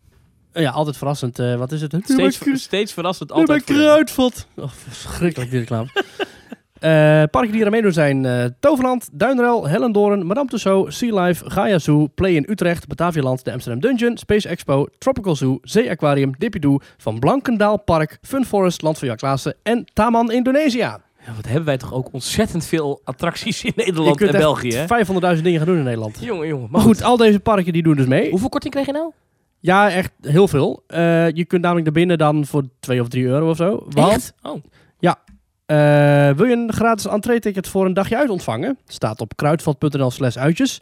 Eh, 0.51 0.63
ja, 0.63 0.71
altijd 0.71 0.97
verrassend. 0.97 1.37
wat 1.37 1.71
is 1.71 1.81
het? 1.81 1.95
Steeds, 2.03 2.37
bij, 2.37 2.55
steeds 2.57 2.93
verrassend, 2.93 3.29
bij 3.29 3.37
altijd 3.37 3.63
voordelig. 3.63 3.87
Kruidvat. 3.87 4.47
Oh, 4.55 4.69
verschrikkelijk 4.69 5.51
die 5.51 5.59
reclame. 5.59 5.87
Eh, 6.83 7.23
parken 7.31 7.51
die 7.51 7.63
er 7.63 7.71
meedoen 7.71 7.91
zijn 7.91 8.25
eh, 8.25 8.45
Toverland, 8.59 9.09
Duinrel, 9.11 9.67
Hellendoorn, 9.67 10.25
Madame 10.25 10.49
Tussauds, 10.49 10.97
Sea 10.97 11.23
Life, 11.23 11.49
Gaia 11.49 11.79
Zoo, 11.79 12.07
Play 12.15 12.31
in 12.31 12.45
Utrecht, 12.49 12.87
Batavialand, 12.87 13.45
de 13.45 13.51
Amsterdam 13.51 13.81
Dungeon, 13.81 14.17
Space 14.17 14.47
Expo, 14.47 14.87
Tropical 14.97 15.35
Zoo, 15.35 15.59
Zee 15.61 15.89
Aquarium, 15.89 16.33
Dippidoo, 16.37 16.79
Van 16.97 17.19
Blankendaal 17.19 17.77
Park, 17.77 18.17
Fun 18.21 18.45
Forest, 18.45 18.81
Land 18.81 18.97
van 18.97 19.07
Jack 19.07 19.17
Klaassen 19.17 19.55
en 19.61 19.85
Taman 19.93 20.31
Indonesië. 20.31 20.77
Ja, 20.77 20.99
wat 21.35 21.45
hebben 21.45 21.65
wij 21.65 21.77
toch 21.77 21.93
ook 21.93 22.13
ontzettend 22.13 22.65
veel 22.65 23.01
attracties 23.03 23.63
in 23.63 23.73
Nederland 23.75 24.21
en 24.21 24.31
België, 24.31 24.73
hè? 24.75 24.85
500.000 25.35 25.41
dingen 25.41 25.57
gaan 25.57 25.67
doen 25.67 25.77
in 25.77 25.83
Nederland. 25.83 26.17
Jongen, 26.21 26.47
jongen. 26.47 26.67
Maar 26.71 26.81
goed, 26.81 27.03
al 27.03 27.17
deze 27.17 27.39
parken 27.39 27.73
die 27.73 27.83
doen 27.83 27.95
dus 27.95 28.05
mee. 28.05 28.29
Hoeveel 28.29 28.49
korting 28.49 28.73
krijg 28.73 28.87
je 28.87 28.93
nou? 28.93 29.11
Ja, 29.59 29.89
echt 29.89 30.11
heel 30.21 30.47
veel. 30.47 30.83
Eh, 30.87 31.29
je 31.29 31.45
kunt 31.45 31.61
namelijk 31.61 31.85
naar 31.85 31.95
binnen 31.95 32.17
dan 32.17 32.45
voor 32.45 32.63
2 32.79 33.01
of 33.01 33.07
3 33.07 33.25
euro 33.25 33.49
of 33.49 33.57
zo. 33.57 33.85
Want 33.89 34.13
Echt? 34.13 34.33
Oh. 34.41 34.63
Eh, 35.65 36.29
wil 36.35 36.45
je 36.45 36.55
een 36.55 36.73
gratis 36.73 37.07
entree-ticket 37.07 37.67
voor 37.67 37.85
een 37.85 37.93
dagje 37.93 38.17
uit 38.17 38.29
ontvangen? 38.29 38.77
Staat 38.87 39.21
op 39.21 39.35
kruidvat.nl 39.35 40.11
slash 40.11 40.37
uitjes. 40.37 40.81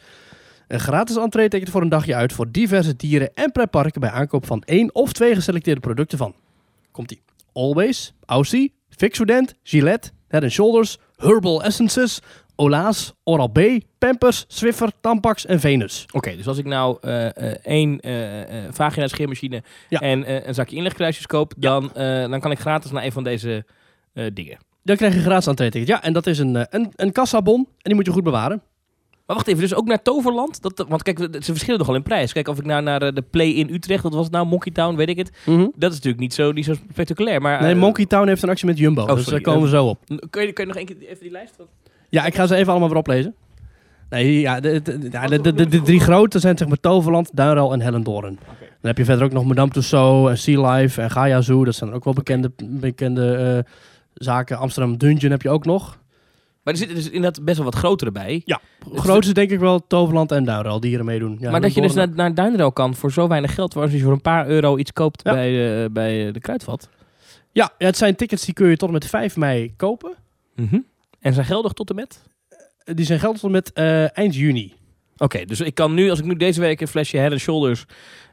Een 0.67 0.79
gratis 0.79 1.15
entree-ticket 1.17 1.69
voor 1.69 1.81
een 1.81 1.89
dagje 1.89 2.15
uit 2.15 2.33
voor 2.33 2.51
diverse 2.51 2.95
dieren 2.95 3.33
en 3.33 3.51
pretparken 3.51 4.01
bij 4.01 4.09
aankoop 4.09 4.45
van 4.45 4.61
één 4.61 4.95
of 4.95 5.13
twee 5.13 5.35
geselecteerde 5.35 5.81
producten 5.81 6.17
van. 6.17 6.35
Komt-ie. 6.91 7.21
Always, 7.53 8.13
Aussie, 8.25 8.73
Fixodent, 8.89 9.55
Gillette, 9.63 10.09
Head 10.27 10.51
Shoulders, 10.51 10.97
Herbal 11.15 11.63
Essences, 11.63 12.19
Ola's, 12.55 13.13
Oral-B, 13.23 13.59
Pampers, 13.97 14.45
Swiffer, 14.47 14.91
Tampax 15.01 15.45
en 15.45 15.59
Venus. 15.59 16.05
Oké, 16.11 16.35
dus 16.35 16.47
als 16.47 16.57
ik 16.57 16.65
nou 16.65 16.97
eh, 17.01 17.25
eh, 17.25 17.55
één 17.63 17.99
eh 17.99 18.13
vagina 18.69 19.07
scheermachine 19.07 19.63
Ja. 19.89 19.99
en 19.99 20.47
een 20.47 20.53
zakje 20.53 20.75
inlegkruisjes 20.75 21.27
koop, 21.27 21.53
dan, 21.57 21.91
dan 22.29 22.39
kan 22.39 22.51
ik 22.51 22.59
gratis 22.59 22.91
naar 22.91 23.03
een 23.03 23.11
van 23.11 23.23
deze 23.23 23.65
dingen. 24.33 24.57
Dan 24.83 24.95
krijg 24.95 25.11
je 25.13 25.19
een 25.19 25.25
gratis 25.25 25.47
entree-ticket. 25.47 25.87
Ja, 25.87 26.03
en 26.03 26.13
dat 26.13 26.27
is 26.27 26.39
een, 26.39 26.55
eh, 26.55 26.63
een, 26.69 26.91
een 26.95 27.11
kassabon 27.11 27.59
en 27.59 27.67
die 27.81 27.95
moet 27.95 28.05
je 28.05 28.11
goed 28.11 28.23
bewaren. 28.23 28.61
Maar 29.25 29.35
wacht 29.35 29.47
even, 29.47 29.61
dus 29.61 29.75
ook 29.75 29.87
naar 29.87 30.01
Toverland? 30.01 30.61
Dat, 30.61 30.85
want 30.87 31.03
kijk, 31.03 31.19
ze 31.19 31.51
verschillen 31.51 31.79
nogal 31.79 31.95
in 31.95 32.03
prijs. 32.03 32.33
Kijk, 32.33 32.47
of 32.47 32.57
ik 32.57 32.65
nou 32.65 32.83
naar 32.83 33.01
eh, 33.01 33.13
de 33.13 33.21
Play 33.21 33.47
in 33.47 33.73
Utrecht, 33.73 34.03
dat 34.03 34.13
was 34.13 34.23
het 34.23 34.33
nou, 34.33 34.45
Monkey 34.45 34.71
Town, 34.71 34.95
weet 34.95 35.09
ik 35.09 35.17
het. 35.17 35.31
Dat 35.75 35.91
is 35.91 35.95
natuurlijk 35.95 36.19
niet 36.19 36.33
zo, 36.33 36.51
niet 36.51 36.65
zo 36.65 36.73
spectaculair. 36.91 37.41
Maar, 37.41 37.61
Nee, 37.61 37.73
eh, 37.73 37.79
Monkey 37.79 38.05
Town 38.05 38.27
heeft 38.27 38.43
een 38.43 38.49
actie 38.49 38.67
met 38.67 38.77
Jumbo, 38.77 39.01
Oh, 39.01 39.15
dus 39.15 39.25
daar 39.25 39.41
komen 39.41 39.61
we 39.61 39.69
zo 39.69 39.85
op. 39.85 39.99
Kun 40.29 40.45
je, 40.45 40.51
kun 40.53 40.63
je 40.63 40.73
nog 40.73 40.75
één 40.75 40.85
keer 40.85 40.95
even 41.01 41.21
die 41.21 41.31
lijst? 41.31 41.55
Ja, 42.09 42.25
ik 42.25 42.35
ga 42.35 42.47
ze 42.47 42.55
even 42.55 42.69
allemaal 42.69 42.89
weer 42.89 42.97
oplezen. 42.97 43.35
Nee, 44.09 44.39
ja, 44.39 44.59
de, 44.59 44.81
de, 44.81 45.67
de, 45.67 45.81
drie 45.81 45.99
grote 45.99 46.39
zijn 46.39 46.57
zeg 46.57 46.67
maar 46.67 46.79
Toverland, 46.79 47.29
Duinrel 47.33 47.73
en 47.73 47.81
Hellendoorn. 47.81 48.39
Dan 48.57 48.89
heb 48.89 48.97
je 48.97 49.05
verder 49.05 49.25
ook 49.25 49.31
nog 49.31 49.45
Madame 49.45 49.71
Tussauds 49.71 50.29
en 50.29 50.37
Sea 50.37 50.71
Life 50.71 51.01
en 51.01 51.11
Gaia 51.11 51.41
Zoo. 51.41 51.65
Dat 51.65 51.75
zijn 51.75 51.93
ook 51.93 52.03
wel 52.03 52.13
bekende, 52.13 52.51
bekende 52.65 53.65
zaken. 54.13 54.57
Amsterdam 54.57 54.97
Dungeon 54.97 55.31
heb 55.31 55.41
je 55.41 55.49
ook 55.49 55.65
nog. 55.65 55.99
Maar 56.63 56.73
er 56.73 56.79
zitten 56.79 56.95
dus 56.97 57.09
inderdaad 57.09 57.43
best 57.45 57.57
wel 57.57 57.65
wat 57.65 57.75
grotere 57.75 58.11
bij. 58.11 58.41
Ja, 58.45 58.61
grootste 58.93 59.33
denk 59.33 59.51
ik 59.51 59.59
wel 59.59 59.87
Toverland 59.87 60.31
en 60.31 60.43
Duinrel 60.45 60.79
die 60.79 60.89
hier 60.95 61.05
meedoen. 61.05 61.37
Ja, 61.39 61.51
maar 61.51 61.61
dat 61.61 61.73
je 61.73 61.81
dus 61.81 61.93
naar, 61.93 62.09
naar 62.09 62.33
Duinrel 62.33 62.71
kan 62.71 62.95
voor 62.95 63.11
zo 63.11 63.27
weinig 63.27 63.53
geld, 63.53 63.73
waar 63.73 63.83
als 63.83 63.93
je 63.93 63.99
voor 63.99 64.11
een 64.11 64.21
paar 64.21 64.47
euro 64.47 64.77
iets 64.77 64.93
koopt 64.93 65.21
Ja. 65.23 65.31
bij, 65.33 65.83
eh, 65.83 65.89
bij 65.91 66.27
eh, 66.27 66.33
de 66.33 66.39
kruidvat. 66.39 66.89
Ja, 67.51 67.69
het 67.77 67.97
zijn 67.97 68.15
tickets 68.15 68.45
die 68.45 68.53
kun 68.53 68.67
je 68.67 68.77
tot 68.77 68.87
en 68.87 68.93
met 68.93 69.05
5 69.05 69.35
mei 69.37 69.73
kopen. 69.75 70.13
En 71.19 71.33
zijn 71.33 71.45
geldig 71.45 71.73
tot 71.73 71.89
en 71.89 71.95
met? 71.95 72.21
Eh, 72.83 72.95
Die 72.95 73.05
zijn 73.05 73.19
geldig 73.19 73.39
tot 73.39 73.49
en 73.49 73.55
met 73.55 73.73
eind 74.13 74.35
juni. 74.35 74.73
Oké, 75.17 75.45
dus 75.45 75.61
ik 75.61 75.75
kan 75.75 75.93
nu, 75.93 76.09
als 76.09 76.19
ik 76.19 76.25
nu 76.25 76.35
deze 76.35 76.59
week 76.59 76.81
een 76.81 76.87
flesje 76.87 77.17
Head 77.17 77.37
Shoulders 77.39 77.85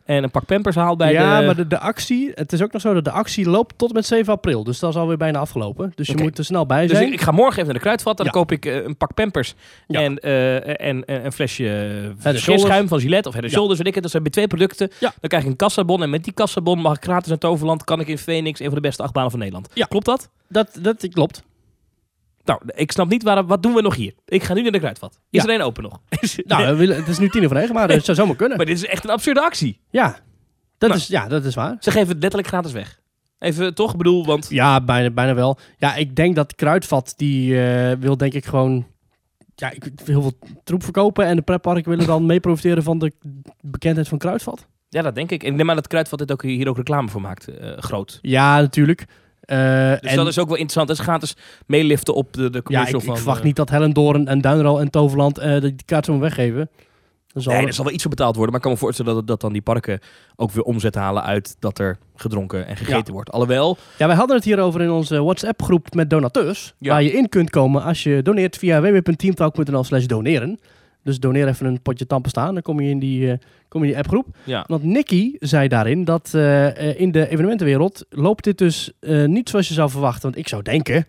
en 0.09 0.23
een 0.23 0.31
pak 0.31 0.45
Pampers 0.47 0.77
haal 0.77 0.97
bij 0.97 1.13
ja, 1.13 1.41
de... 1.41 1.47
maar 1.47 1.57
de, 1.57 1.67
de 1.67 1.79
actie, 1.79 2.31
het 2.35 2.53
is 2.53 2.63
ook 2.63 2.73
nog 2.73 2.83
zo 2.83 2.95
dat 2.95 3.05
de 3.05 3.11
actie 3.11 3.49
loopt 3.51 3.75
tot 3.79 3.93
met 3.93 4.07
7 4.07 4.33
april. 4.33 4.65
Dus 4.65 4.79
dat 4.79 4.91
is 4.91 4.97
alweer 4.97 5.17
bijna 5.17 5.39
afgelopen. 5.39 5.93
Dus 5.95 6.07
je 6.07 6.17
moet 6.17 6.39
er 6.39 6.45
snel 6.45 6.67
bij 6.67 6.87
Dus 6.87 6.97
zijn. 6.97 7.07
ik, 7.09 7.13
ik 7.13 7.21
ga 7.21 7.31
morgen 7.31 7.53
even 7.55 7.65
naar 7.65 7.75
de 7.75 7.81
kruidvat. 7.81 8.17
Dan 8.17 8.27
Ja. 8.27 8.33
koop 8.33 8.53
ik 8.53 8.67
eh, 8.67 8.85
een 8.85 8.97
pak 8.97 9.15
Pampers 9.15 9.55
Ja. 9.87 10.01
en, 10.01 10.19
eh, 10.19 10.57
en, 10.89 11.05
en 11.05 11.25
een 11.25 11.33
flesje 11.33 11.65
uh, 12.25 12.37
schuim 12.59 12.89
van 12.89 13.01
Gillette 13.01 13.29
of 13.29 13.35
Head 13.35 13.47
Ja. 13.47 13.51
Shoulders. 13.51 13.79
Weet 13.79 13.87
ik 13.89 13.95
het. 13.95 14.03
Dat 14.03 14.11
zijn 14.13 14.23
bij 14.23 14.33
twee 14.33 14.47
producten. 14.47 14.91
Ja. 15.01 15.13
Dan 15.21 15.29
krijg 15.29 15.43
ik 15.45 15.51
een 15.51 15.57
kassabon. 15.57 16.03
En 16.03 16.11
met 16.11 16.25
die 16.25 16.33
kassabon 16.33 16.79
mag 16.79 16.97
ik 16.97 17.03
gratis 17.03 17.29
naar 17.29 17.39
Toverland. 17.39 17.85
Kan 17.85 18.01
ik 18.01 18.09
in 18.09 18.19
Phoenix, 18.19 18.61
een 18.61 18.67
van 18.67 18.75
de 18.75 18.81
beste 18.81 19.03
achtbanen 19.03 19.31
van 19.31 19.39
Nederland. 19.39 19.69
Ja. 19.75 19.87
Klopt 19.87 20.07
dat? 20.07 20.29
Dat, 20.49 20.79
dat 20.81 21.09
klopt. 21.09 21.43
Nou, 22.49 22.61
ik 22.75 22.93
snap 22.93 23.09
niet 23.09 23.23
waar, 23.23 23.47
wat 23.47 23.63
doen 23.63 23.75
we 23.75 23.83
nog 23.83 23.95
hier. 23.95 24.15
Ik 24.27 24.43
ga 24.43 24.55
nu 24.55 24.63
naar 24.63 24.73
de 24.73 24.79
kruidvat. 24.79 25.13
Is 25.31 25.43
Ja. 25.43 25.43
er 25.49 25.51
één 25.51 25.61
open 25.61 25.83
nog? 25.83 26.01
Nou, 26.45 26.93
het 26.93 27.09
is 27.09 27.19
nu 27.19 27.29
tien 27.29 27.45
over 27.45 27.57
negen, 27.57 27.75
maar 27.75 27.89
het 27.91 28.05
zou 28.05 28.17
zomaar 28.17 28.37
kunnen. 28.37 28.57
maar 28.57 28.67
dit 28.67 28.77
is 28.77 28.87
echt 28.87 29.05
een 29.05 29.11
absurde 29.11 29.41
actie. 29.41 29.81
Ja, 29.91 30.19
dat, 30.79 30.89
Nou. 30.89 31.01
is, 31.01 31.07
ja, 31.07 31.29
dat 31.29 31.45
is 31.45 31.55
waar. 31.55 31.77
Ze 31.81 31.91
geven 31.91 32.09
het 32.09 32.19
letterlijk 32.19 32.49
gratis 32.49 32.73
weg. 32.73 33.01
Even 33.39 33.75
toch? 33.75 33.97
Bedoel, 33.97 34.27
want... 34.27 34.47
Ja, 34.49 34.81
bijna, 34.81 35.11
bijna 35.11 35.35
wel. 35.35 35.59
Ja, 35.79 35.95
ik 35.95 36.17
denk 36.17 36.35
dat 36.37 36.55
Kruidvat, 36.55 37.15
die 37.17 37.61
eh, 37.67 37.97
wil 38.01 38.17
denk 38.17 38.33
ik 38.33 38.45
gewoon... 38.45 38.87
Ja, 39.55 39.71
ik 39.71 39.83
wil 39.85 39.93
heel 40.05 40.23
veel 40.23 40.39
troep 40.65 40.83
verkopen 40.83 41.25
en 41.27 41.37
de 41.37 41.43
pretparken 41.43 41.91
willen 41.91 42.07
dan 42.07 42.27
mee 42.27 42.41
profiteren 42.41 42.83
van 42.83 42.99
de 42.99 43.13
bekendheid 43.61 44.09
van 44.09 44.19
Kruidvat. 44.19 44.67
Ja, 44.89 45.03
dat 45.03 45.15
denk 45.15 45.31
ik. 45.31 45.43
En 45.43 45.51
ik 45.51 45.57
neem 45.57 45.71
aan 45.71 45.77
dat 45.77 45.87
Kruidvat 45.87 46.19
dit 46.19 46.33
ook, 46.33 46.43
hier 46.43 46.69
ook 46.69 46.77
reclame 46.77 47.09
voor 47.09 47.21
maakt. 47.21 47.49
eh, 47.49 47.73
groot. 47.79 48.19
Ja, 48.23 48.61
natuurlijk. 48.61 49.05
Eh, 49.49 49.91
Dus 50.01 50.11
en, 50.11 50.17
dat 50.17 50.27
is 50.27 50.39
ook 50.39 50.49
wel 50.49 50.57
interessant. 50.57 50.89
Dat 50.89 50.97
is 50.99 51.03
gratis 51.03 51.37
meeliften 51.67 52.15
op 52.15 52.33
de, 52.33 52.51
de 52.51 52.57
ja, 52.57 52.63
commercial 52.63 52.99
ik, 52.99 53.05
van... 53.05 53.13
ik 53.15 53.19
verwacht 53.21 53.39
eh, 53.39 53.45
niet 53.45 53.57
dat 53.57 53.71
Hellendoorn 53.71 54.29
en 54.29 54.41
Duinrol 54.41 54.81
en 54.81 54.91
Toverland 54.91 55.39
eh, 55.39 55.61
die 55.61 55.75
kaart 55.85 56.05
zomaar 56.05 56.21
weggeven. 56.21 56.71
Dan 57.33 57.43
zal 57.43 57.53
Nee, 57.53 57.67
er 57.67 57.73
zal 57.73 57.85
wel 57.85 57.93
iets 57.93 58.03
voor 58.03 58.11
betaald 58.11 58.35
worden. 58.37 58.53
Maar 58.53 58.61
ik 58.61 58.67
kan 58.67 58.73
me 58.77 58.85
voorstellen 58.85 59.15
dat, 59.15 59.27
dat 59.27 59.41
dan 59.41 59.53
die 59.53 59.63
parken 59.63 60.01
ook 60.37 60.51
weer 60.51 60.63
omzet 60.65 60.95
halen 60.95 61.23
uit 61.23 61.57
dat 61.59 61.79
er 61.79 61.99
gedronken 62.17 62.67
en 62.67 62.77
gegeten 62.77 63.05
Ja. 63.07 63.13
wordt. 63.13 63.31
Alhoewel, 63.31 63.77
Ja, 63.99 64.07
wij 64.07 64.17
hadden 64.17 64.37
het 64.37 64.45
hier 64.45 64.59
over 64.61 64.81
in 64.81 64.91
onze 64.91 65.23
WhatsApp-groep 65.23 65.95
met 65.95 66.11
donateurs. 66.11 66.75
Ja. 66.79 66.91
Waar 66.91 67.03
je 67.03 67.13
in 67.13 67.29
kunt 67.29 67.51
komen 67.51 67.83
als 67.83 68.03
je 68.03 68.23
doneert 68.23 68.57
via 68.57 68.81
www.teamtalk.nl 68.81 69.85
doneren. 70.07 70.59
Dus 71.03 71.21
doneer 71.21 71.49
even 71.49 71.67
een 71.67 71.83
potje 71.83 72.07
tampen 72.07 72.31
staan. 72.31 72.55
Dan 72.55 72.63
kom 72.63 72.81
je 72.81 72.91
in 72.91 72.99
die, 72.99 73.31
eh, 73.31 73.39
kom 73.69 73.81
je 73.81 73.87
in 73.87 73.93
die 73.93 74.03
appgroep. 74.03 74.27
ja. 74.45 74.65
Want 74.67 74.83
Nicky 74.83 75.37
zei 75.39 75.69
daarin 75.69 76.05
dat 76.05 76.31
eh, 76.35 76.91
eh, 76.91 77.01
in 77.01 77.11
de 77.11 77.29
evenementenwereld 77.29 78.07
loopt 78.11 78.45
dit 78.45 78.59
dus 78.59 78.93
niet 79.27 79.49
zoals 79.49 79.69
je 79.69 79.75
zou 79.75 79.91
verwachten. 79.91 80.23
Want 80.23 80.37
ik 80.37 80.49
zou 80.49 80.63
denken, 80.63 81.07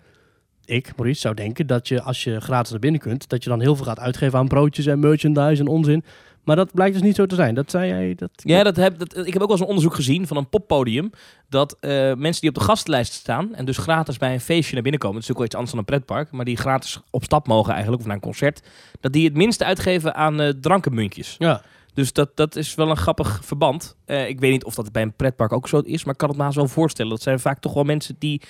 ik, 0.65 0.91
Maurice, 0.95 1.19
zou 1.19 1.36
denken 1.36 1.67
dat 1.67 1.88
je 1.88 2.02
als 2.02 2.23
je 2.23 2.41
gratis 2.41 2.71
naar 2.71 2.80
binnen 2.80 3.02
kunt, 3.02 3.30
dat 3.30 3.43
je 3.43 3.49
dan 3.49 3.62
heel 3.62 3.75
veel 3.75 3.86
gaat 3.86 3.99
uitgeven 3.99 4.39
aan 4.39 4.47
broodjes 4.47 4.86
en 4.86 4.99
merchandise 4.99 5.62
en 5.62 5.67
onzin. 5.67 6.04
Maar 6.50 6.58
dat 6.58 6.74
blijkt 6.74 6.94
dus 6.94 7.04
niet 7.04 7.16
zo 7.16 7.26
te 7.26 7.36
zijn. 7.36 7.56
Dat 7.56 7.72
zei 7.72 7.88
jij. 7.88 8.16
Dat... 8.16 8.30
Ja, 8.36 8.64
dat 8.64 8.76
heb, 8.76 9.00
dat, 9.00 9.18
ik 9.18 9.34
heb 9.34 9.42
ook 9.42 9.48
wel 9.48 9.50
eens 9.50 9.60
een 9.60 9.68
onderzoek 9.68 9.96
gezien 9.96 10.28
van 10.28 10.38
een 10.38 10.50
poppodium. 10.50 11.10
Dat 11.50 11.78
eh, 11.80 11.90
mensen 12.14 12.42
die 12.42 12.50
op 12.50 12.56
de 12.56 12.62
gastlijst 12.64 13.14
staan 13.14 13.56
en 13.56 13.66
dus 13.66 13.78
gratis 13.78 14.18
bij 14.18 14.34
een 14.34 14.40
feestje 14.40 14.74
naar 14.74 14.82
binnen 14.84 15.00
komen. 15.02 15.16
Dat 15.20 15.30
is 15.30 15.30
natuurlijk 15.30 15.38
wel 15.38 15.46
iets 15.46 15.56
anders 15.56 15.72
dan 15.72 15.80
een 15.80 16.08
pretpark. 16.08 16.32
Maar 16.32 16.46
die 16.46 16.58
gratis 16.58 17.00
op 17.10 17.24
stap 17.24 17.48
mogen 17.48 17.72
eigenlijk, 17.72 18.02
of 18.02 18.08
naar 18.08 18.16
een 18.16 18.22
concert. 18.22 18.62
Dat 19.00 19.14
die 19.14 19.26
het 19.26 19.34
minste 19.34 19.66
uitgeven 19.66 20.16
aan 20.16 20.42
eh 20.42 20.50
drankenmuntjes. 20.62 21.36
Ja. 21.38 21.62
Dus 21.94 22.14
dat, 22.14 22.30
dat 22.36 22.56
is 22.56 22.76
wel 22.76 22.90
een 22.90 22.98
grappig 22.98 23.40
verband. 23.44 23.96
Eh, 24.06 24.30
ik 24.30 24.40
weet 24.40 24.52
niet 24.52 24.64
of 24.64 24.76
dat 24.76 24.92
bij 24.92 25.02
een 25.02 25.16
pretpark 25.16 25.54
ook 25.54 25.68
zo 25.68 25.80
is. 25.80 26.04
Maar 26.04 26.14
ik 26.14 26.20
kan 26.20 26.30
het 26.30 26.38
me 26.38 26.44
haast 26.44 26.56
wel 26.56 26.68
voorstellen. 26.68 27.12
Dat 27.12 27.22
zijn 27.22 27.40
vaak 27.40 27.60
toch 27.60 27.74
wel 27.74 27.84
mensen 27.84 28.16
die 28.20 28.42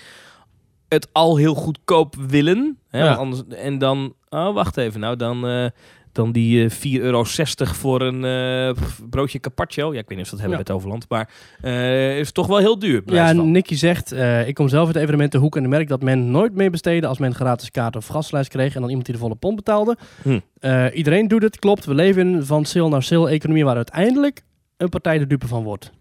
het 0.88 1.08
al 1.12 1.38
heel 1.38 1.56
goedkoop 1.56 2.16
willen. 2.16 2.78
Hè, 2.88 3.04
Ja. 3.04 3.14
anders, 3.14 3.42
en 3.48 3.78
dan, 3.78 4.14
oh 4.30 4.54
wacht 4.54 4.78
even 4.78 5.00
nou, 5.00 5.16
dan, 5.16 5.72
dan 6.12 6.32
die 6.32 6.64
eh 6.64 6.70
4,60 6.70 7.02
euro 7.02 7.24
voor 7.60 8.02
een 8.02 8.26
eh, 8.26 8.84
broodje 9.10 9.40
carpaccio. 9.40 9.94
Ja, 9.94 10.00
ik 10.00 10.08
weet 10.08 10.18
niet 10.18 10.20
of 10.20 10.26
ze 10.26 10.32
dat 10.32 10.40
hebben 10.40 10.58
Ja. 10.58 10.64
bij 10.64 10.74
Toverland. 10.74 11.06
Maar 11.10 11.30
eh, 11.62 12.20
is 12.20 12.32
toch 12.32 12.48
wel 12.48 12.58
heel 12.58 12.80
duur. 12.80 13.02
Ja. 13.06 13.32
Nicky 13.32 13.76
zegt, 13.76 14.12
eh, 14.12 14.48
ik 14.48 14.54
kom 14.56 14.68
zelf 14.68 14.86
uit 14.86 14.94
de 14.94 15.00
evenementenhoek 15.02 15.56
en 15.56 15.64
ik 15.64 15.70
merk 15.70 15.88
dat 15.88 16.02
men 16.02 16.32
nooit 16.32 16.54
meer 16.56 16.72
besteedde 16.72 17.08
als 17.08 17.18
men 17.18 17.36
gratis 17.36 17.72
kaart 17.72 17.96
of 17.96 18.08
gastlijst 18.08 18.50
kreeg 18.50 18.74
en 18.76 18.80
dan 18.80 18.88
iemand 18.90 19.06
die 19.06 19.16
de 19.16 19.22
volle 19.22 19.36
pond 19.36 19.56
betaalde. 19.56 19.98
Hm. 20.22 20.40
Eh, 20.60 20.86
iedereen 20.94 21.28
doet 21.28 21.44
het, 21.44 21.60
klopt. 21.60 21.86
We 21.86 21.94
leven 21.94 22.28
in 22.28 22.34
een 22.34 22.46
van 22.46 22.66
sale 22.66 22.90
naar 22.90 23.04
sale 23.04 23.30
economie 23.30 23.66
waar 23.66 23.76
uiteindelijk 23.76 24.42
een 24.78 24.90
partij 24.90 25.18
de 25.18 25.28
dupe 25.28 25.48
van 25.48 25.64
wordt. 25.64 25.92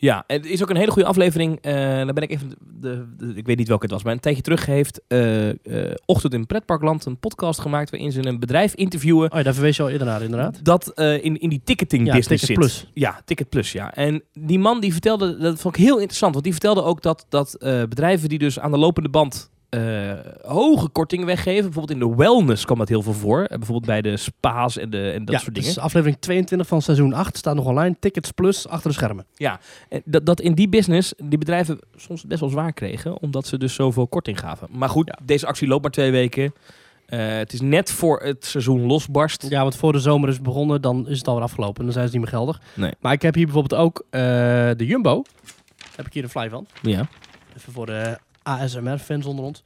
Ja, 0.00 0.24
het 0.26 0.46
is 0.46 0.62
ook 0.62 0.70
een 0.70 0.76
hele 0.76 0.90
goede 0.90 1.08
aflevering. 1.08 1.58
Eh 1.60 1.96
dan 1.96 2.14
ben 2.14 2.22
ik 2.22 2.30
even, 2.30 2.52
de, 2.80 3.06
de- 3.16 3.32
ik 3.34 3.46
weet 3.46 3.56
niet 3.58 3.68
welke 3.68 3.82
het 3.84 3.92
was, 3.92 4.02
maar 4.02 4.12
een 4.12 4.20
tijdje 4.20 4.42
terug 4.42 4.66
heeft 4.66 5.00
eh, 5.08 5.48
eh, 5.48 5.56
Ochtend 6.06 6.34
in 6.34 6.46
Pretparkland 6.46 7.04
een 7.04 7.18
podcast 7.18 7.60
gemaakt 7.60 7.90
waarin 7.90 8.12
ze 8.12 8.26
een 8.26 8.38
bedrijf 8.40 8.74
interviewen 8.74 9.30
Oh 9.32 9.36
ja, 9.38 9.42
daar 9.44 9.54
verwees 9.54 9.76
je 9.76 9.82
al 9.82 9.88
eerder 9.88 10.06
naar 10.06 10.22
inderdaad. 10.22 10.64
dat 10.64 10.92
in, 11.00 11.40
in 11.40 11.48
die 11.48 11.60
ticketing 11.64 12.06
Ja, 12.06 12.12
business 12.14 12.46
Ticket 12.46 12.64
zit. 12.70 12.80
Plus. 12.80 12.90
Ja, 12.94 13.20
Ticket 13.24 13.48
Plus, 13.48 13.72
ja. 13.72 13.94
En 13.94 14.22
die 14.32 14.58
man 14.58 14.80
die 14.80 14.92
vertelde, 14.92 15.38
dat 15.38 15.60
vond 15.60 15.76
ik 15.76 15.82
heel 15.84 15.96
interessant, 15.98 16.32
want 16.32 16.44
die 16.44 16.52
vertelde 16.52 16.82
ook 16.82 17.02
dat, 17.02 17.26
dat 17.28 17.56
bedrijven 17.88 18.28
die 18.28 18.38
dus 18.38 18.58
aan 18.60 18.70
de 18.70 18.78
lopende 18.78 19.08
band 19.08 19.50
eh, 19.68 20.12
hoge 20.42 20.88
kortingen 20.88 21.26
weggeven, 21.26 21.62
bijvoorbeeld 21.70 22.00
in 22.00 22.08
de 22.08 22.14
wellness 22.16 22.64
kwam 22.64 22.78
dat 22.78 22.88
heel 22.88 23.02
veel 23.02 23.12
voor, 23.12 23.40
Eh, 23.42 23.48
bijvoorbeeld 23.48 23.86
bij 23.86 24.02
de 24.02 24.16
spa's 24.16 24.78
en, 24.78 24.90
de, 24.90 25.10
en 25.10 25.24
dat 25.24 25.34
ja, 25.34 25.40
soort 25.40 25.54
dus 25.54 25.64
dingen. 25.66 25.82
aflevering 25.82 26.18
22 26.20 26.68
van 26.68 26.82
seizoen 26.82 27.12
8 27.12 27.36
staat 27.36 27.54
nog 27.54 27.64
online. 27.66 27.96
Tickets 28.00 28.30
Plus 28.30 28.68
achter 28.68 28.88
de 28.90 28.96
schermen. 28.96 29.26
En 29.88 30.02
dat, 30.04 30.26
dat 30.26 30.40
in 30.40 30.54
die 30.54 30.68
business 30.68 31.12
die 31.24 31.38
bedrijven 31.38 31.78
soms 31.96 32.24
best 32.24 32.40
wel 32.40 32.48
zwaar 32.48 32.72
kregen, 32.72 33.20
omdat 33.22 33.46
ze 33.46 33.58
dus 33.58 33.74
zoveel 33.74 34.06
korting 34.06 34.38
gaven. 34.40 34.68
Maar 34.70 34.88
goed, 34.88 35.06
Ja. 35.06 35.18
deze 35.24 35.46
actie 35.46 35.68
loopt 35.68 35.82
maar 35.82 35.90
twee 35.90 36.10
weken. 36.10 36.52
Eh, 37.06 37.18
het 37.26 37.52
is 37.52 37.60
net 37.60 37.90
voor 37.92 38.20
het 38.22 38.44
seizoen 38.44 38.86
losbarst. 38.86 39.46
Ja, 39.48 39.62
want 39.62 39.76
voor 39.76 39.92
de 39.92 39.98
zomer 40.00 40.28
is 40.28 40.40
begonnen, 40.40 40.80
dan 40.82 41.08
is 41.08 41.18
het 41.18 41.28
alweer 41.28 41.44
afgelopen. 41.44 41.84
Dan 41.84 41.92
zijn 41.92 42.06
ze 42.06 42.12
niet 42.12 42.20
meer 42.22 42.30
geldig. 42.32 42.60
Nee. 42.74 42.92
Maar 43.00 43.12
ik 43.12 43.22
heb 43.22 43.34
hier 43.34 43.44
bijvoorbeeld 43.44 43.80
ook 43.80 44.04
de 44.78 44.86
Jumbo. 44.86 45.22
Heb 45.96 46.06
ik 46.06 46.12
hier 46.12 46.22
een 46.22 46.28
fly 46.28 46.48
van. 46.48 46.66
Ja. 46.82 47.08
Even 47.56 47.72
voor 47.72 47.86
de 47.86 48.18
ASMR-fans 48.48 49.26
onder 49.26 49.44
ons. 49.44 49.64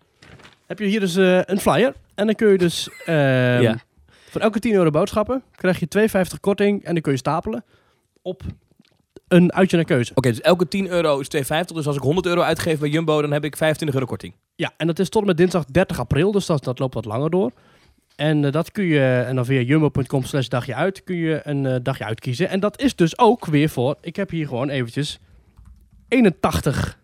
Heb 0.67 0.79
je 0.79 0.85
hier 0.85 1.01
dus 1.01 1.17
eh, 1.17 1.41
een 1.45 1.61
flyer. 1.61 1.95
En 2.15 2.27
dan 2.27 2.35
kun 2.35 2.49
je 2.49 2.59
dus 2.59 2.89
ehm, 3.07 3.61
Ja. 3.63 3.77
voor 4.31 4.41
elke 4.41 4.59
10 4.59 4.73
euro 4.75 4.91
boodschappen 4.91 5.43
krijg 5.57 5.79
je 5.81 5.87
2,50 5.89 6.41
korting. 6.41 6.85
En 6.85 6.93
dan 6.93 7.03
kun 7.03 7.13
je 7.13 7.19
stapelen 7.19 7.65
op 8.23 8.43
een 9.29 9.53
uitje 9.53 9.77
naar 9.77 9.85
keuze. 9.85 10.13
Oké, 10.15 10.29
dus 10.29 10.41
elke 10.41 10.69
10 10.69 10.89
euro 10.89 11.19
is 11.21 11.29
2,50. 11.29 11.75
Dus 11.75 11.87
als 11.87 11.97
ik 11.97 12.03
100 12.03 12.27
euro 12.27 12.41
uitgeef 12.41 12.79
bij 12.79 12.89
Jumbo, 12.89 13.21
dan 13.21 13.33
heb 13.33 13.45
ik 13.45 13.57
25 13.57 13.95
euro 13.99 14.09
korting. 14.09 14.35
Ja, 14.55 14.73
en 14.77 14.87
dat 14.87 14.99
is 14.99 15.09
tot 15.09 15.21
en 15.21 15.27
met 15.27 15.37
dinsdag 15.37 15.65
30 15.65 15.99
april. 15.99 16.33
Dus 16.33 16.47
dat, 16.47 16.65
dat 16.65 16.79
loopt 16.79 16.95
wat 16.95 17.05
langer 17.05 17.31
door. 17.31 17.53
En 18.17 18.45
eh, 18.45 18.53
dat 18.53 18.71
kun 18.73 18.85
je, 18.85 19.25
en 19.27 19.35
dan 19.37 19.45
via 19.45 19.61
jumbo.com 19.61 20.25
slash 20.25 20.47
dagje 20.49 20.75
uit, 20.75 21.05
kun 21.05 21.17
je 21.17 21.41
een 21.43 21.67
eh, 21.67 21.77
dagje 21.83 22.05
uitkiezen. 22.05 22.49
En 22.49 22.61
dat 22.61 22.81
is 22.81 22.97
dus 22.97 23.19
ook 23.19 23.47
weer 23.47 23.69
voor, 23.69 23.97
ik 24.01 24.17
heb 24.17 24.31
hier 24.31 24.47
gewoon 24.47 24.69
eventjes 24.69 25.19
81 26.09 26.99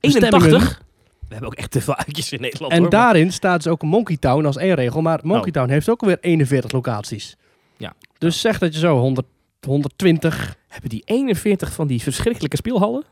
bestemmingen. 0.00 0.46
81? 0.46 0.82
We 1.28 1.34
hebben 1.34 1.46
ook 1.52 1.58
echt 1.58 1.70
te 1.70 1.80
veel 1.80 1.96
uitjes 1.96 2.32
in 2.32 2.40
Nederland. 2.40 2.72
En 2.72 2.78
hoor, 2.80 2.90
maar- 2.90 3.00
daarin 3.00 3.32
staat 3.32 3.62
dus 3.62 3.72
ook 3.72 3.82
Monkey 3.82 4.16
Town 4.16 4.44
als 4.44 4.56
één 4.56 4.74
regel. 4.74 5.00
Maar 5.02 5.20
Monkey 5.22 5.52
Town 5.52 5.70
heeft 5.70 5.88
ook 5.88 6.00
weer 6.00 6.18
41 6.20 6.72
locaties. 6.72 7.36
Ja. 7.76 7.94
Dus 8.18 8.40
zeg 8.40 8.58
dat 8.58 8.72
je 8.74 8.78
zo 8.78 8.98
100, 8.98 9.26
120... 9.66 10.56
Hebben 10.68 10.90
die 10.90 11.02
41 11.04 11.72
van 11.72 11.86
die 11.86 12.02
verschrikkelijke 12.02 12.56
speelhallen? 12.56 13.04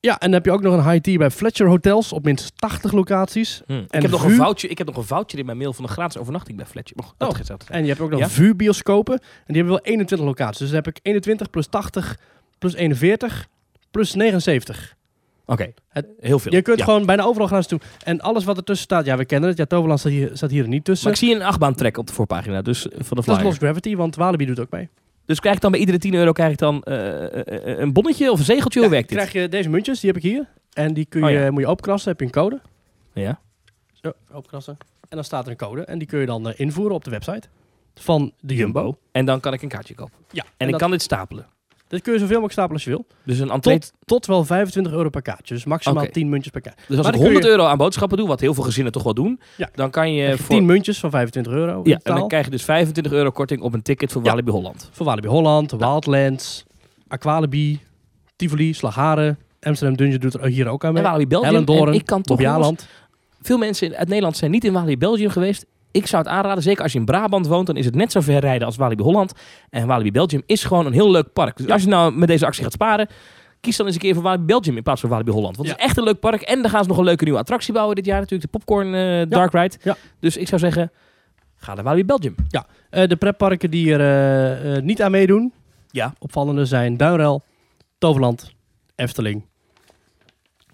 Ja, 0.00 0.12
en 0.12 0.18
dan 0.20 0.32
heb 0.32 0.44
je 0.44 0.52
ook 0.52 0.62
nog 0.62 0.74
een 0.74 0.90
high 0.90 1.00
tea 1.02 1.16
bij 1.16 1.30
Fletcher 1.30 1.66
Hotels 1.68 2.12
op 2.12 2.24
minstens 2.24 2.50
80 2.56 2.92
locaties. 2.92 3.60
ik, 3.66 3.66
En 3.68 4.02
heb 4.02 4.10
nog 4.10 4.24
een 4.24 4.34
voucher, 4.34 4.70
ik 4.70 4.78
heb 4.78 4.86
nog 4.86 4.96
een 4.96 5.04
voucher 5.04 5.38
in 5.38 5.44
mijn 5.46 5.58
mail 5.58 5.72
van 5.72 5.84
een 5.84 5.90
gratis 5.90 6.20
overnachting 6.20 6.56
bij 6.56 6.66
Fletcher. 6.66 6.96
Dat 6.96 7.28
Oh. 7.28 7.34
gaat 7.36 7.46
zijn. 7.46 7.58
En 7.66 7.82
je 7.82 7.88
hebt 7.88 8.00
ook 8.00 8.10
nog 8.10 8.20
Ja? 8.20 8.28
VU-bioscopen. 8.28 9.14
En 9.20 9.20
die 9.46 9.56
hebben 9.56 9.72
wel 9.74 9.84
21 9.84 10.26
locaties. 10.26 10.58
Dus 10.58 10.66
dan 10.68 10.76
heb 10.76 10.86
ik 10.86 10.98
21 11.02 11.50
plus 11.50 11.66
80 11.66 12.16
plus 12.58 12.74
41 12.74 13.46
plus 13.90 14.14
79. 14.14 14.94
Oké, 15.50 15.72
heel 16.20 16.38
veel. 16.38 16.52
Je 16.52 16.62
kunt 16.62 16.78
Ja. 16.78 16.84
gewoon 16.84 17.06
bijna 17.06 17.22
overal 17.22 17.48
gaan 17.48 17.62
toe. 17.62 17.80
En 18.04 18.20
alles 18.20 18.44
wat 18.44 18.56
ertussen 18.56 18.84
staat, 18.84 19.04
ja, 19.04 19.16
we 19.16 19.24
kennen 19.24 19.48
het. 19.48 19.58
Ja, 19.58 19.64
Toverland 19.64 20.00
staat 20.00 20.12
hier, 20.12 20.30
staat 20.32 20.50
hier 20.50 20.68
niet 20.68 20.84
tussen. 20.84 21.08
Maar 21.08 21.16
ik 21.18 21.24
zie 21.24 21.34
een 21.34 21.42
achtbaan 21.42 21.74
trek 21.74 21.96
op 21.96 22.06
de 22.06 22.12
voorpagina, 22.12 22.62
dus 22.62 22.88
eh, 22.88 22.92
van 22.92 22.98
de 22.98 23.14
Dat 23.14 23.18
is 23.18 23.24
flyer. 23.32 23.44
Lost 23.44 23.58
Gravity, 23.58 23.96
want 23.96 24.16
Walibi 24.16 24.44
doet 24.46 24.60
ook 24.60 24.70
mee. 24.70 24.88
Dus 25.24 25.40
krijg 25.40 25.54
ik 25.56 25.60
dan 25.62 25.70
bij 25.70 25.80
iedere 25.80 25.98
10 25.98 26.14
euro 26.14 26.32
krijg 26.32 26.52
ik 26.52 26.58
dan 26.58 26.82
eh, 26.82 27.24
eh, 27.24 27.78
een 27.78 27.92
bonnetje 27.92 28.30
of 28.32 28.38
een 28.38 28.44
zegeltje? 28.44 28.78
Hoe 28.80 28.88
Ja, 28.88 28.94
werkt 28.94 29.08
dit? 29.08 29.18
krijg 29.18 29.32
je 29.32 29.48
deze 29.48 29.68
muntjes, 29.68 30.00
die 30.00 30.10
heb 30.12 30.22
ik 30.22 30.30
hier. 30.30 30.46
En 30.72 30.94
die 30.94 31.04
kun 31.04 31.20
je, 31.20 31.26
Oh 31.26 31.32
ja. 31.44 31.50
moet 31.50 31.62
je 31.62 31.68
openkrassen, 31.68 32.10
heb 32.10 32.20
je 32.20 32.26
een 32.26 32.32
code. 32.32 32.60
Ja. 33.14 33.40
Zo, 33.92 34.12
openkrassen. 34.32 34.76
En 35.08 35.16
dan 35.16 35.24
staat 35.24 35.44
er 35.44 35.50
een 35.50 35.56
code. 35.56 35.82
En 35.84 35.98
die 35.98 36.08
kun 36.08 36.20
je 36.20 36.26
dan 36.26 36.52
invoeren 36.52 36.94
op 36.94 37.04
de 37.04 37.10
website 37.10 37.48
van 37.94 38.32
de 38.40 38.54
Jumbo. 38.54 38.98
En 39.12 39.24
dan 39.24 39.40
kan 39.40 39.52
ik 39.52 39.62
een 39.62 39.68
kaartje 39.68 39.94
kopen. 39.94 40.14
Ja, 40.30 40.44
En, 40.56 40.66
ik 40.66 40.72
dat, 40.72 40.80
kan 40.80 40.90
dit 40.90 41.02
stapelen. 41.02 41.46
Dit 41.90 42.02
kun 42.02 42.12
je 42.12 42.18
zoveel 42.18 42.40
mogelijk 42.40 42.52
stapelen 42.52 42.76
als 42.76 42.84
je 42.84 42.90
wil. 42.90 43.06
Dus 43.24 43.38
een 43.38 43.50
entree. 43.50 43.78
Tot, 43.78 43.92
tot 44.04 44.26
wel 44.26 44.44
25 44.44 44.92
euro 44.92 45.08
per 45.08 45.22
kaartje. 45.22 45.54
Dus 45.54 45.64
maximaal 45.64 46.02
Oké. 46.02 46.12
10 46.12 46.28
muntjes 46.28 46.52
per 46.52 46.60
kaartje. 46.60 46.84
Dus 46.88 46.96
als 46.96 47.06
maar 47.06 47.14
ik 47.14 47.20
dan 47.20 47.28
kun 47.28 47.32
100 47.32 47.44
je- 47.44 47.50
euro 47.58 47.64
aan 47.72 47.78
boodschappen 47.78 48.18
doe, 48.18 48.28
wat 48.28 48.40
heel 48.40 48.54
veel 48.54 48.64
gezinnen 48.64 48.92
toch 48.92 49.02
wel 49.02 49.14
doen, 49.14 49.40
Ja. 49.56 49.68
dan 49.74 49.90
kan 49.90 50.12
je 50.12 50.36
voor 50.38 50.54
10 50.56 50.66
muntjes 50.66 50.98
van 50.98 51.10
25 51.10 51.52
euro 51.52 51.82
in 51.82 51.90
ja, 51.90 52.00
en 52.02 52.14
dan 52.14 52.28
krijg 52.28 52.44
je 52.44 52.50
dus 52.50 52.62
25 52.64 53.12
euro 53.12 53.30
korting 53.30 53.60
op 53.62 53.74
een 53.74 53.82
ticket 53.82 54.12
voor 54.12 54.22
Ja. 54.24 54.30
Walibi 54.30 54.50
Holland. 54.50 54.88
Voor 54.92 55.06
Walibi 55.06 55.28
Holland, 55.28 55.70
Wildlands, 55.70 56.64
Aqualibi, 57.08 57.80
Tivoli, 58.36 58.72
Slagharen. 58.74 59.38
Amsterdam 59.60 59.96
Dungeon 59.96 60.20
doet 60.20 60.34
er 60.34 60.44
hier 60.46 60.68
ook 60.68 60.82
aan 60.84 60.88
En 60.88 60.94
mee. 60.94 61.02
Walibi 61.02 61.26
Belgium. 61.26 61.54
En 61.86 61.92
ik 61.94 62.06
kan 62.06 62.22
toch 62.22 62.38
veel 63.42 63.58
mensen 63.58 63.94
uit 63.96 64.08
Nederland 64.08 64.36
zijn 64.36 64.50
niet 64.50 64.64
in 64.64 64.72
Walibi 64.72 64.96
Belgium 64.96 65.30
geweest. 65.30 65.66
Ik 65.92 66.06
zou 66.06 66.22
het 66.22 66.32
aanraden, 66.32 66.62
zeker 66.62 66.82
als 66.82 66.92
je 66.92 66.98
in 66.98 67.04
Brabant 67.04 67.46
woont, 67.46 67.66
dan 67.66 67.76
is 67.76 67.84
het 67.84 67.94
net 67.94 68.12
zo 68.12 68.20
ver 68.20 68.40
rijden 68.40 68.66
als 68.66 68.76
Walibi 68.76 69.02
Holland. 69.02 69.32
En 69.70 69.86
Walibi 69.86 70.10
Belgium 70.10 70.42
is 70.46 70.64
gewoon 70.64 70.86
een 70.86 70.92
heel 70.92 71.10
leuk 71.10 71.32
park. 71.32 71.56
Dus 71.56 71.66
Ja. 71.66 71.72
als 71.72 71.82
je 71.82 71.88
nou 71.88 72.12
met 72.12 72.28
deze 72.28 72.46
actie 72.46 72.62
gaat 72.62 72.72
sparen, 72.72 73.08
kies 73.60 73.76
dan 73.76 73.86
eens 73.86 73.94
een 73.94 74.00
keer 74.00 74.14
voor 74.14 74.22
Walibi 74.22 74.44
Belgium 74.44 74.76
in 74.76 74.82
plaats 74.82 75.00
van 75.00 75.10
Walibi 75.10 75.30
Holland. 75.30 75.56
Want 75.56 75.68
het 75.68 75.78
is 75.78 75.84
echt 75.84 75.96
een 75.96 76.04
leuk 76.04 76.20
park. 76.20 76.40
En 76.42 76.62
dan 76.62 76.70
gaan 76.70 76.82
ze 76.82 76.88
nog 76.88 76.98
een 76.98 77.04
leuke 77.04 77.24
nieuwe 77.24 77.38
attractie 77.38 77.72
bouwen 77.72 77.96
dit 77.96 78.04
jaar 78.06 78.20
natuurlijk, 78.20 78.52
de 78.52 78.58
Popcorn 78.58 78.94
eh, 78.94 79.22
Dark 79.28 79.52
Ride. 79.52 79.76
Ja. 79.82 79.96
Dus 80.20 80.36
ik 80.36 80.48
zou 80.48 80.60
zeggen, 80.60 80.92
ga 81.56 81.74
naar 81.74 81.84
Walibi 81.84 82.04
Belgium. 82.06 82.34
Eh, 82.90 83.08
de 83.08 83.16
pretparken 83.16 83.70
die 83.70 83.94
er 83.96 84.74
eh, 84.76 84.82
niet 84.82 85.02
aan 85.02 85.10
meedoen, 85.10 85.52
Ja. 85.90 86.14
opvallende 86.18 86.64
zijn 86.64 86.96
Duinrel, 86.96 87.42
Toverland, 87.98 88.52
Efteling. 88.96 89.44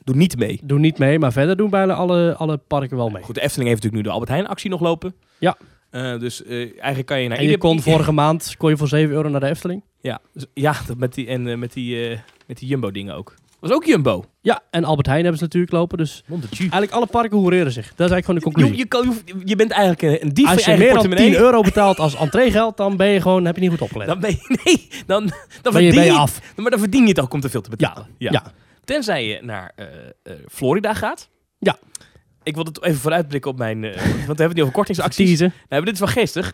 Doe 0.06 0.16
niet 0.16 0.38
mee. 0.38 0.60
Doen 0.64 0.80
niet 0.80 0.98
mee, 0.98 1.18
maar 1.18 1.32
verder 1.32 1.56
doen 1.56 1.70
bijna 1.70 1.94
alle, 1.94 2.34
alle 2.36 2.56
parken 2.56 2.96
wel 2.96 3.08
mee. 3.08 3.22
Goed, 3.22 3.34
de 3.34 3.40
Efteling 3.42 3.68
heeft 3.68 3.82
natuurlijk 3.82 4.02
nu 4.02 4.08
de 4.08 4.14
Albert 4.14 4.30
Heijn 4.30 4.46
actie 4.46 4.70
nog 4.70 4.80
lopen. 4.80 5.14
Ja. 5.38 5.56
Eh, 5.90 6.18
dus 6.18 6.44
eh, 6.44 6.56
eigenlijk 6.58 7.06
kan 7.06 7.20
je 7.20 7.28
naar 7.28 7.36
En 7.36 7.42
je 7.44 7.50
ieder- 7.50 7.64
kon 7.68 7.80
vorige 7.92 8.12
maand 8.12 8.54
kon 8.58 8.70
je 8.70 8.76
voor 8.76 8.88
7 8.88 9.14
euro 9.14 9.28
naar 9.28 9.40
de 9.40 9.46
Efteling. 9.48 9.82
Ja, 10.00 10.20
dus- 10.32 10.46
ja 10.54 10.74
met 10.96 11.14
die, 11.14 11.26
en 11.26 11.46
eh, 11.48 11.56
met 11.56 11.72
die, 11.72 12.18
met 12.46 12.58
die 12.58 12.68
Jumbo 12.68 12.90
dingen 12.90 13.14
ook. 13.14 13.34
Was 13.60 13.70
ook 13.70 13.84
Jumbo. 13.84 14.24
Ja, 14.40 14.60
en 14.70 14.84
Albert 14.84 15.06
Heijn 15.06 15.20
hebben 15.20 15.38
ze 15.38 15.44
natuurlijk 15.44 15.72
lopen. 15.72 15.98
Dus 15.98 16.22
eigenlijk 16.58 16.92
alle 16.92 17.06
parken 17.06 17.38
hoereren 17.38 17.72
zich. 17.72 17.94
Dat 17.94 18.10
is 18.10 18.12
eigenlijk 18.12 18.24
gewoon 18.24 18.38
de 18.38 18.68
conclusie. 18.70 19.12
je, 19.24 19.34
je, 19.38 19.46
je 19.48 19.56
bent 19.56 19.70
eigenlijk 19.70 20.22
een, 20.22 20.32
dief 20.34 20.48
Als 20.50 20.64
je 20.64 20.70
meer 20.76 20.78
dan 20.92 21.00
10 21.00 21.08
portemonnee. 21.10 21.38
euro 21.40 21.60
betaalt 21.60 21.98
als 21.98 22.14
entreegeld, 22.16 22.76
dan 22.76 22.96
ben 22.96 23.08
je 23.08 23.20
gewoon, 23.20 23.44
heb 23.44 23.54
je 23.54 23.60
niet 23.60 23.70
goed 23.70 23.80
opgelet. 23.82 24.06
Dan 24.06 24.20
ben 24.20 24.30
je, 24.30 24.58
nee, 24.64 24.88
dan, 25.06 25.26
dan, 25.62 25.72
ben 25.72 25.82
je, 25.82 25.88
verdien 25.92 25.94
ben 25.94 26.04
je 26.04 26.12
af. 26.18 26.40
maar 26.56 26.70
dan 26.70 26.78
verdien 26.80 27.02
je 27.02 27.08
het 27.08 27.20
ook 27.20 27.32
om 27.32 27.40
te 27.40 27.48
veel 27.48 27.60
te 27.60 27.70
Ja, 27.76 27.88
betalen. 27.88 28.08
ja. 28.18 28.42
Tenzij 28.86 29.26
je 29.26 29.38
naar 29.42 29.72
eh, 29.74 29.86
eh, 30.22 30.32
Florida 30.48 30.94
gaat. 30.94 31.28
Ja. 31.58 31.78
Ik 32.42 32.54
wil 32.54 32.64
het 32.64 32.82
even 32.82 33.00
vooruitblikken 33.00 33.50
op 33.50 33.58
mijn... 33.58 33.84
eh, 33.84 33.94
want 34.02 34.02
we 34.02 34.26
hebben 34.26 34.46
het 34.46 34.54
nu 34.54 34.60
over 34.60 34.74
kortingsacties. 34.74 35.40
Nou, 35.68 35.84
dit 35.84 35.94
is 35.94 35.98
wel 35.98 36.08
geestig. 36.08 36.52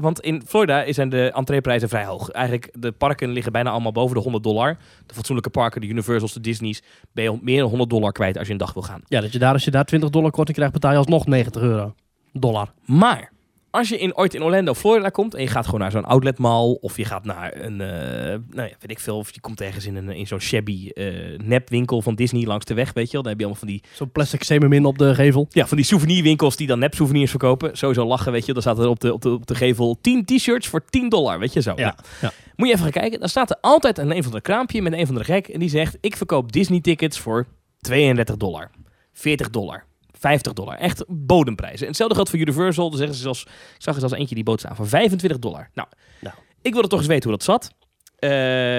want 0.00 0.20
in 0.20 0.42
Florida 0.46 0.92
zijn 0.92 1.08
de 1.08 1.32
entreeprijzen 1.34 1.88
vrij 1.88 2.04
hoog. 2.04 2.30
Eigenlijk, 2.30 2.70
de 2.78 2.92
parken 2.92 3.30
liggen 3.30 3.52
bijna 3.52 3.70
allemaal 3.70 3.92
boven 3.92 4.16
de 4.16 4.22
100 4.22 4.44
dollar. 4.44 4.76
De 5.06 5.14
fatsoenlijke 5.14 5.50
parken, 5.50 5.80
de 5.80 5.86
Universals, 5.86 6.32
de 6.32 6.40
Disney's... 6.40 6.82
ben 7.12 7.24
je 7.24 7.38
meer 7.42 7.60
dan 7.60 7.68
100 7.68 7.90
dollar 7.90 8.12
kwijt 8.12 8.38
als 8.38 8.46
je 8.46 8.52
een 8.52 8.58
dag 8.58 8.72
wil 8.72 8.82
gaan. 8.82 9.02
Ja, 9.06 9.20
dat 9.20 9.32
je 9.32 9.38
daar, 9.38 9.52
als 9.52 9.64
je 9.64 9.70
daar 9.70 9.84
20 9.84 10.10
dollar 10.10 10.30
korting 10.30 10.56
krijgt, 10.56 10.74
betaal 10.74 10.92
je 10.92 10.98
alsnog 10.98 11.26
90 11.26 11.62
euro. 11.62 11.94
Dollar. 12.32 12.72
Maar 12.84 13.32
als 13.74 13.88
je 13.88 13.98
in, 13.98 14.16
ooit 14.16 14.34
in 14.34 14.42
Orlando, 14.42 14.74
Florida 14.74 15.08
komt 15.08 15.34
en 15.34 15.42
je 15.42 15.48
gaat 15.48 15.64
gewoon 15.64 15.80
naar 15.80 15.90
zo'n 15.90 16.04
outlet 16.04 16.38
mall 16.38 16.78
of 16.80 16.96
je 16.96 17.04
gaat 17.04 17.24
naar 17.24 17.60
een, 17.60 17.80
eh, 17.80 18.38
nou 18.50 18.68
ja, 18.68 18.74
weet 18.80 18.90
ik 18.90 18.98
veel, 18.98 19.16
of 19.16 19.34
je 19.34 19.40
komt 19.40 19.60
ergens 19.60 19.86
in, 19.86 19.96
een, 19.96 20.10
in 20.10 20.26
zo'n 20.26 20.40
shabby 20.40 20.88
eh, 20.88 21.38
nepwinkel 21.42 22.02
van 22.02 22.14
Disney 22.14 22.46
langs 22.46 22.64
de 22.64 22.74
weg, 22.74 22.92
weet 22.92 23.06
je 23.06 23.12
wel. 23.12 23.22
Dan 23.22 23.30
heb 23.30 23.40
je 23.40 23.46
allemaal 23.46 23.64
van 23.64 23.72
die, 23.72 23.82
Zo'n 23.92 24.10
plastic 24.10 24.42
semermin 24.42 24.84
op 24.84 24.98
de 24.98 25.14
gevel. 25.14 25.46
ja, 25.50 25.66
van 25.66 25.76
die 25.76 25.86
souvenirwinkels 25.86 26.56
die 26.56 26.66
dan 26.66 26.78
nep 26.78 26.94
souvenirs 26.94 27.30
verkopen. 27.30 27.76
Sowieso 27.76 28.06
lachen, 28.06 28.32
weet 28.32 28.46
je. 28.46 28.52
Dan 28.52 28.62
staat 28.62 28.78
er 28.78 28.88
op 28.88 29.00
de, 29.00 29.12
op 29.12 29.22
de, 29.22 29.30
op 29.30 29.46
de 29.46 29.54
gevel 29.54 29.98
10 30.00 30.24
t-shirts 30.24 30.68
voor 30.68 30.84
10 30.84 31.08
dollar, 31.08 31.38
weet 31.38 31.52
je 31.52 31.62
zo. 31.62 31.74
Nou, 31.74 31.94
ja. 32.20 32.32
moet 32.56 32.66
je 32.66 32.72
even 32.72 32.84
gaan 32.84 33.02
kijken. 33.02 33.20
Dan 33.20 33.28
staat 33.28 33.50
er 33.50 33.56
altijd 33.60 33.98
een 33.98 34.16
een 34.16 34.22
van 34.22 34.32
de 34.32 34.40
kraampje 34.40 34.82
met 34.82 34.92
een 34.92 35.06
van 35.06 35.14
de 35.14 35.24
gek 35.24 35.48
en 35.48 35.58
die 35.58 35.68
zegt, 35.68 35.96
ik 36.00 36.16
verkoop 36.16 36.52
Disney 36.52 36.80
tickets 36.80 37.18
voor 37.18 37.46
32 37.80 38.36
dollar, 38.36 38.70
40 39.12 39.50
dollar. 39.50 39.84
50 40.24 40.52
dollar. 40.52 40.76
Echt 40.76 41.04
bodemprijzen. 41.08 41.80
En 41.80 41.86
hetzelfde 41.86 42.14
geldt 42.14 42.30
voor 42.30 42.38
Universal. 42.38 42.88
Dan 42.88 42.98
zeggen 42.98 43.16
ze 43.16 43.22
zelfs, 43.22 43.42
ik 43.42 43.50
zag 43.78 43.94
er 43.94 44.00
zelfs 44.00 44.14
eentje 44.14 44.34
die 44.34 44.44
bood 44.44 44.60
staan 44.60 44.76
voor 44.76 44.88
25 44.88 45.38
dollar. 45.38 45.70
Nou, 45.74 45.88
Nou. 46.20 46.34
ik 46.62 46.72
wilde 46.72 46.88
toch 46.88 46.98
eens 46.98 47.08
weten 47.08 47.28
hoe 47.28 47.38
dat 47.38 47.46
zat. 47.46 47.72
Eh, 48.18 48.30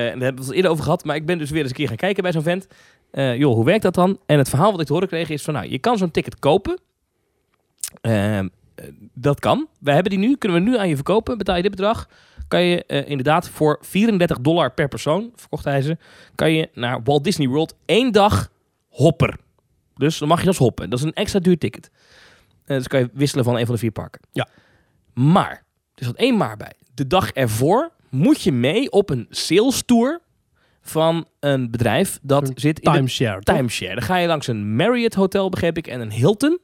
en 0.06 0.14
daar 0.14 0.24
hebben 0.24 0.36
we 0.36 0.46
het 0.48 0.56
eerder 0.56 0.72
over 0.72 0.84
gehad. 0.84 1.04
Maar 1.04 1.16
ik 1.16 1.26
ben 1.26 1.38
dus 1.38 1.50
weer 1.50 1.62
eens 1.62 1.70
een 1.70 1.76
keer 1.76 1.88
gaan 1.88 1.96
kijken 1.96 2.24
bij 2.24 2.32
zo'n 2.32 2.42
vent. 2.44 2.68
Eh, 3.12 3.36
joh, 3.38 3.54
hoe 3.54 3.66
werkt 3.66 3.84
dat 3.84 3.94
dan? 3.94 4.20
En 4.26 4.38
het 4.38 4.50
verhaal 4.50 4.72
wat 4.72 4.80
ik 4.80 4.86
te 4.86 4.94
horen 4.94 5.08
kreeg 5.08 5.30
is 5.30 5.44
van, 5.44 5.54
nou, 5.54 5.70
je 5.70 5.80
kan 5.80 5.98
zo'n 5.98 6.12
ticket 6.12 6.40
kopen. 6.40 6.80
Ehm, 8.02 8.48
eh, 8.76 8.86
dat 9.14 9.40
kan. 9.40 9.68
Wij 9.80 9.94
hebben 9.94 10.12
die 10.12 10.20
nu, 10.28 10.36
kunnen 10.36 10.64
we 10.64 10.70
nu 10.70 10.78
aan 10.78 10.88
je 10.88 10.96
verkopen. 10.96 11.38
Betaal 11.38 11.56
je 11.56 11.62
dit 11.62 11.72
bedrag, 11.72 12.10
kan 12.48 12.62
je 12.64 12.86
eh, 12.86 13.10
inderdaad 13.10 13.50
voor 13.50 13.78
34 13.82 14.40
dollar 14.40 14.72
per 14.74 14.88
persoon, 14.88 15.32
verkocht 15.36 15.64
hij 15.66 15.82
ze, 15.82 15.98
kan 16.36 16.52
je 16.52 16.70
naar 16.74 17.04
Walt 17.04 17.24
Disney 17.24 17.48
World 17.48 17.76
één 17.86 18.12
dag 18.12 18.50
hopper. 18.90 19.38
Dus 19.96 20.18
dan 20.18 20.28
mag 20.28 20.42
je 20.42 20.48
als 20.48 20.58
hoppen. 20.58 20.90
Dat 20.90 21.00
is 21.00 21.06
een 21.06 21.14
extra 21.14 21.40
duur 21.40 21.58
ticket. 21.58 21.90
Eh, 22.66 22.78
dus 22.78 22.88
kan 22.88 23.00
je 23.00 23.10
wisselen 23.14 23.46
van 23.46 23.58
een 23.58 23.66
van 23.66 23.76
de 23.76 23.82
vier 23.82 23.92
parken. 23.92 24.22
Ja. 24.32 24.48
Maar, 25.14 25.64
er 25.96 26.06
zat 26.06 26.16
één 26.16 26.38
maar 26.38 26.58
bij. 26.58 26.74
De 26.94 27.08
dag 27.08 27.32
ervoor 27.32 27.92
moet 28.10 28.42
je 28.42 28.52
mee 28.52 28.92
op 28.92 29.10
een 29.10 29.28
sales 29.30 29.84
tour 29.86 30.22
van 30.82 31.28
een 31.40 31.72
bedrijf 31.72 32.20
dat 32.22 32.52
zit 32.56 32.80
in 32.80 32.92
de 32.92 32.98
Timeshare. 32.98 33.42
toch? 33.42 33.56
timeshare. 33.56 33.94
Dan 33.94 34.04
ga 34.04 34.18
je 34.18 34.28
langs 34.28 34.48
een 34.48 34.76
Marriott 34.76 35.14
hotel, 35.14 35.50
begreep 35.50 35.78
ik, 35.78 35.88
en 35.88 36.02
een 36.02 36.12
Hilton. 36.12 36.60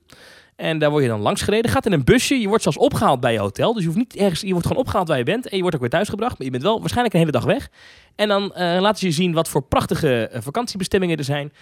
En 0.55 0.79
daar 0.79 0.89
word 0.89 1.03
je 1.03 1.09
dan 1.09 1.19
langs 1.19 1.41
gereden. 1.41 1.71
Gaat 1.71 1.85
in 1.85 1.91
een 1.91 2.03
busje. 2.03 2.39
Je 2.39 2.47
wordt 2.47 2.63
zelfs 2.63 2.77
opgehaald 2.77 3.19
bij 3.19 3.33
je 3.33 3.39
hotel. 3.39 3.73
Dus 3.73 3.81
je 3.81 3.87
hoeft 3.87 3.99
niet 3.99 4.15
ergens. 4.15 4.41
Je 4.41 4.51
wordt 4.51 4.67
gewoon 4.67 4.81
opgehaald 4.81 5.07
waar 5.07 5.17
je 5.17 5.23
bent. 5.23 5.47
En 5.47 5.55
je 5.55 5.61
wordt 5.61 5.75
ook 5.75 5.81
weer 5.81 5.91
thuisgebracht. 5.91 6.37
Maar 6.37 6.45
je 6.45 6.51
bent 6.51 6.63
wel 6.63 6.79
waarschijnlijk 6.79 7.13
een 7.13 7.19
hele 7.19 7.31
dag 7.31 7.43
weg. 7.43 7.69
En 8.15 8.27
dan 8.27 8.53
eh, 8.53 8.81
laten 8.81 8.99
ze 8.99 9.05
je 9.05 9.11
zien 9.11 9.33
wat 9.33 9.49
voor 9.49 9.63
prachtige 9.63 10.27
eh, 10.27 10.41
vakantiebestemmingen 10.41 11.17
er 11.17 11.23
zijn. 11.23 11.53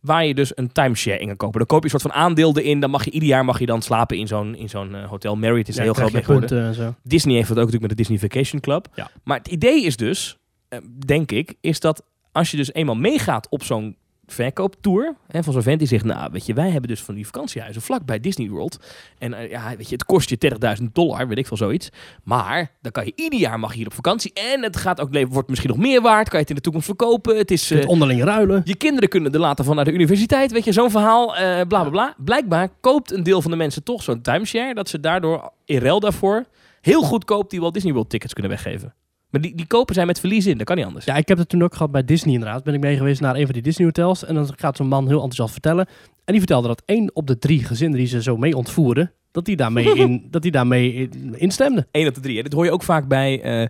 Waar 0.00 0.26
je 0.26 0.34
dus 0.34 0.56
een 0.56 0.72
timeshare 0.72 1.18
in 1.18 1.26
kan 1.26 1.36
kopen. 1.36 1.58
Dan 1.58 1.66
koop 1.66 1.78
je 1.78 1.84
een 1.84 2.00
soort 2.00 2.12
van 2.12 2.22
aandeel 2.22 2.56
erin. 2.58 2.80
Dan 2.80 2.90
mag 2.90 3.04
je 3.04 3.10
ieder 3.10 3.28
jaar 3.28 3.44
mag 3.44 3.58
je 3.58 3.66
dan 3.66 3.82
slapen 3.82 4.16
in 4.18 4.26
zo'n, 4.26 4.54
in 4.56 4.68
zo'n 4.68 4.94
eh, 4.94 5.08
hotel. 5.08 5.36
Marriott 5.36 5.68
is 5.68 5.76
Ja, 5.76 5.82
heel 5.82 5.92
groot 5.94 6.12
mee 6.12 6.24
geworden. 6.24 6.74
zo. 6.74 6.94
Disney 7.02 7.34
heeft 7.34 7.48
dat 7.48 7.56
ook 7.58 7.64
natuurlijk 7.64 7.88
met 7.92 7.98
de 7.98 8.04
Disney 8.08 8.30
Vacation 8.30 8.60
Club. 8.60 8.88
Ja. 8.94 9.10
Maar 9.24 9.38
het 9.38 9.48
idee 9.48 9.84
is 9.84 9.96
dus, 9.96 10.36
eh, 10.68 10.78
denk 11.06 11.32
ik, 11.32 11.54
is 11.60 11.80
dat 11.80 12.02
als 12.32 12.50
je 12.50 12.56
dus 12.56 12.72
eenmaal 12.72 12.94
meegaat 12.96 13.48
op 13.48 13.62
zo'n 13.62 13.96
verkooptour 14.26 15.14
hè, 15.28 15.42
van 15.42 15.52
zo'n 15.52 15.62
vent 15.62 15.78
die 15.78 15.88
zegt, 15.88 16.04
nou 16.04 16.28
weet 16.32 16.46
je, 16.46 16.54
wij 16.54 16.70
hebben 16.70 16.90
dus 16.90 17.02
van 17.02 17.14
die 17.14 17.26
vakantiehuizen 17.26 17.82
vlak 17.82 18.04
bij 18.04 18.20
Disney 18.20 18.48
World. 18.48 18.78
En 19.18 19.34
eh, 19.34 19.50
ja, 19.50 19.76
weet 19.76 19.88
je, 19.88 19.92
het 19.92 20.04
kost 20.04 20.28
je 20.28 20.78
30.000 20.80 20.84
dollar, 20.92 21.28
weet 21.28 21.38
ik 21.38 21.46
veel 21.46 21.56
zoiets. 21.56 21.88
Maar 22.22 22.70
dan 22.80 22.92
kan 22.92 23.04
je 23.04 23.12
ieder 23.14 23.38
jaar 23.38 23.58
mag 23.58 23.70
je 23.70 23.76
hier 23.76 23.86
op 23.86 23.94
vakantie 23.94 24.32
en 24.32 24.62
het 24.62 24.76
gaat 24.76 25.00
ook 25.00 25.12
leven, 25.12 25.32
wordt 25.32 25.48
misschien 25.48 25.70
nog 25.70 25.78
meer 25.78 26.00
waard. 26.00 26.28
Kan 26.28 26.38
je 26.38 26.40
het 26.40 26.48
in 26.48 26.54
de 26.54 26.60
toekomst 26.60 26.86
verkopen. 26.86 27.36
Het 27.36 27.50
is 27.50 27.70
eh, 27.70 27.88
onderling 27.88 28.22
ruilen. 28.22 28.62
je 28.64 28.76
kinderen 28.76 29.08
kunnen 29.08 29.32
er 29.32 29.40
later 29.40 29.64
van 29.64 29.76
naar 29.76 29.84
de 29.84 29.92
universiteit. 29.92 30.52
Weet 30.52 30.64
je, 30.64 30.72
zo'n 30.72 30.90
verhaal, 30.90 31.36
eh 31.36 31.42
bla 31.42 31.80
bla 31.80 31.90
bla. 31.90 32.14
Blijkbaar 32.18 32.68
koopt 32.80 33.12
een 33.12 33.22
deel 33.22 33.42
van 33.42 33.50
de 33.50 33.56
mensen 33.56 33.82
toch 33.82 34.02
zo'n 34.02 34.20
timeshare. 34.20 34.74
Dat 34.74 34.88
ze 34.88 35.00
daardoor 35.00 35.52
in 35.64 35.78
ruil 35.78 36.00
daarvoor 36.00 36.44
heel 36.80 37.02
goedkoop 37.02 37.50
die 37.50 37.60
Walt 37.60 37.74
Disney 37.74 37.92
World 37.92 38.10
tickets 38.10 38.32
kunnen 38.32 38.50
weggeven. 38.50 38.94
Maar 39.30 39.40
die, 39.40 39.54
die 39.54 39.66
kopen 39.66 39.94
zijn 39.94 40.06
met 40.06 40.20
verlies 40.20 40.46
in. 40.46 40.58
Dat 40.58 40.66
kan 40.66 40.76
niet 40.76 40.84
anders. 40.84 41.04
Ja, 41.04 41.14
ik 41.14 41.28
heb 41.28 41.38
het 41.38 41.48
toen 41.48 41.62
ook 41.62 41.72
gehad 41.72 41.90
bij 41.90 42.04
Disney 42.04 42.34
inderdaad. 42.34 42.64
Ben 42.64 42.74
ik 42.74 42.80
mee 42.80 42.96
geweest 42.96 43.20
naar 43.20 43.36
een 43.36 43.44
van 43.44 43.52
die 43.52 43.62
Disney 43.62 43.86
hotels. 43.86 44.24
En 44.24 44.34
dan 44.34 44.48
gaat 44.56 44.76
zo'n 44.76 44.88
man 44.88 45.06
heel 45.06 45.14
enthousiast 45.14 45.52
vertellen. 45.52 45.86
En 46.24 46.32
die 46.32 46.38
vertelde 46.38 46.68
dat 46.68 46.82
één 46.86 47.10
op 47.14 47.26
de 47.26 47.38
drie 47.38 47.64
gezinnen 47.64 47.98
die 47.98 48.08
ze 48.08 48.22
zo 48.22 48.36
mee 48.36 48.56
ontvoeren, 48.56 49.12
dat 49.30 49.44
die 49.44 49.56
daarmee, 49.56 49.94
in, 49.94 50.26
dat 50.30 50.42
die 50.42 50.50
daarmee 50.50 50.92
in, 50.92 51.38
instemde. 51.38 51.86
1 51.90 52.08
op 52.08 52.14
de 52.14 52.20
drie. 52.20 52.36
Hè. 52.36 52.42
Dit 52.42 52.52
hoor 52.52 52.64
je 52.64 52.70
ook 52.70 52.82
vaak 52.82 53.08
bij 53.08 53.42
eh, 53.42 53.62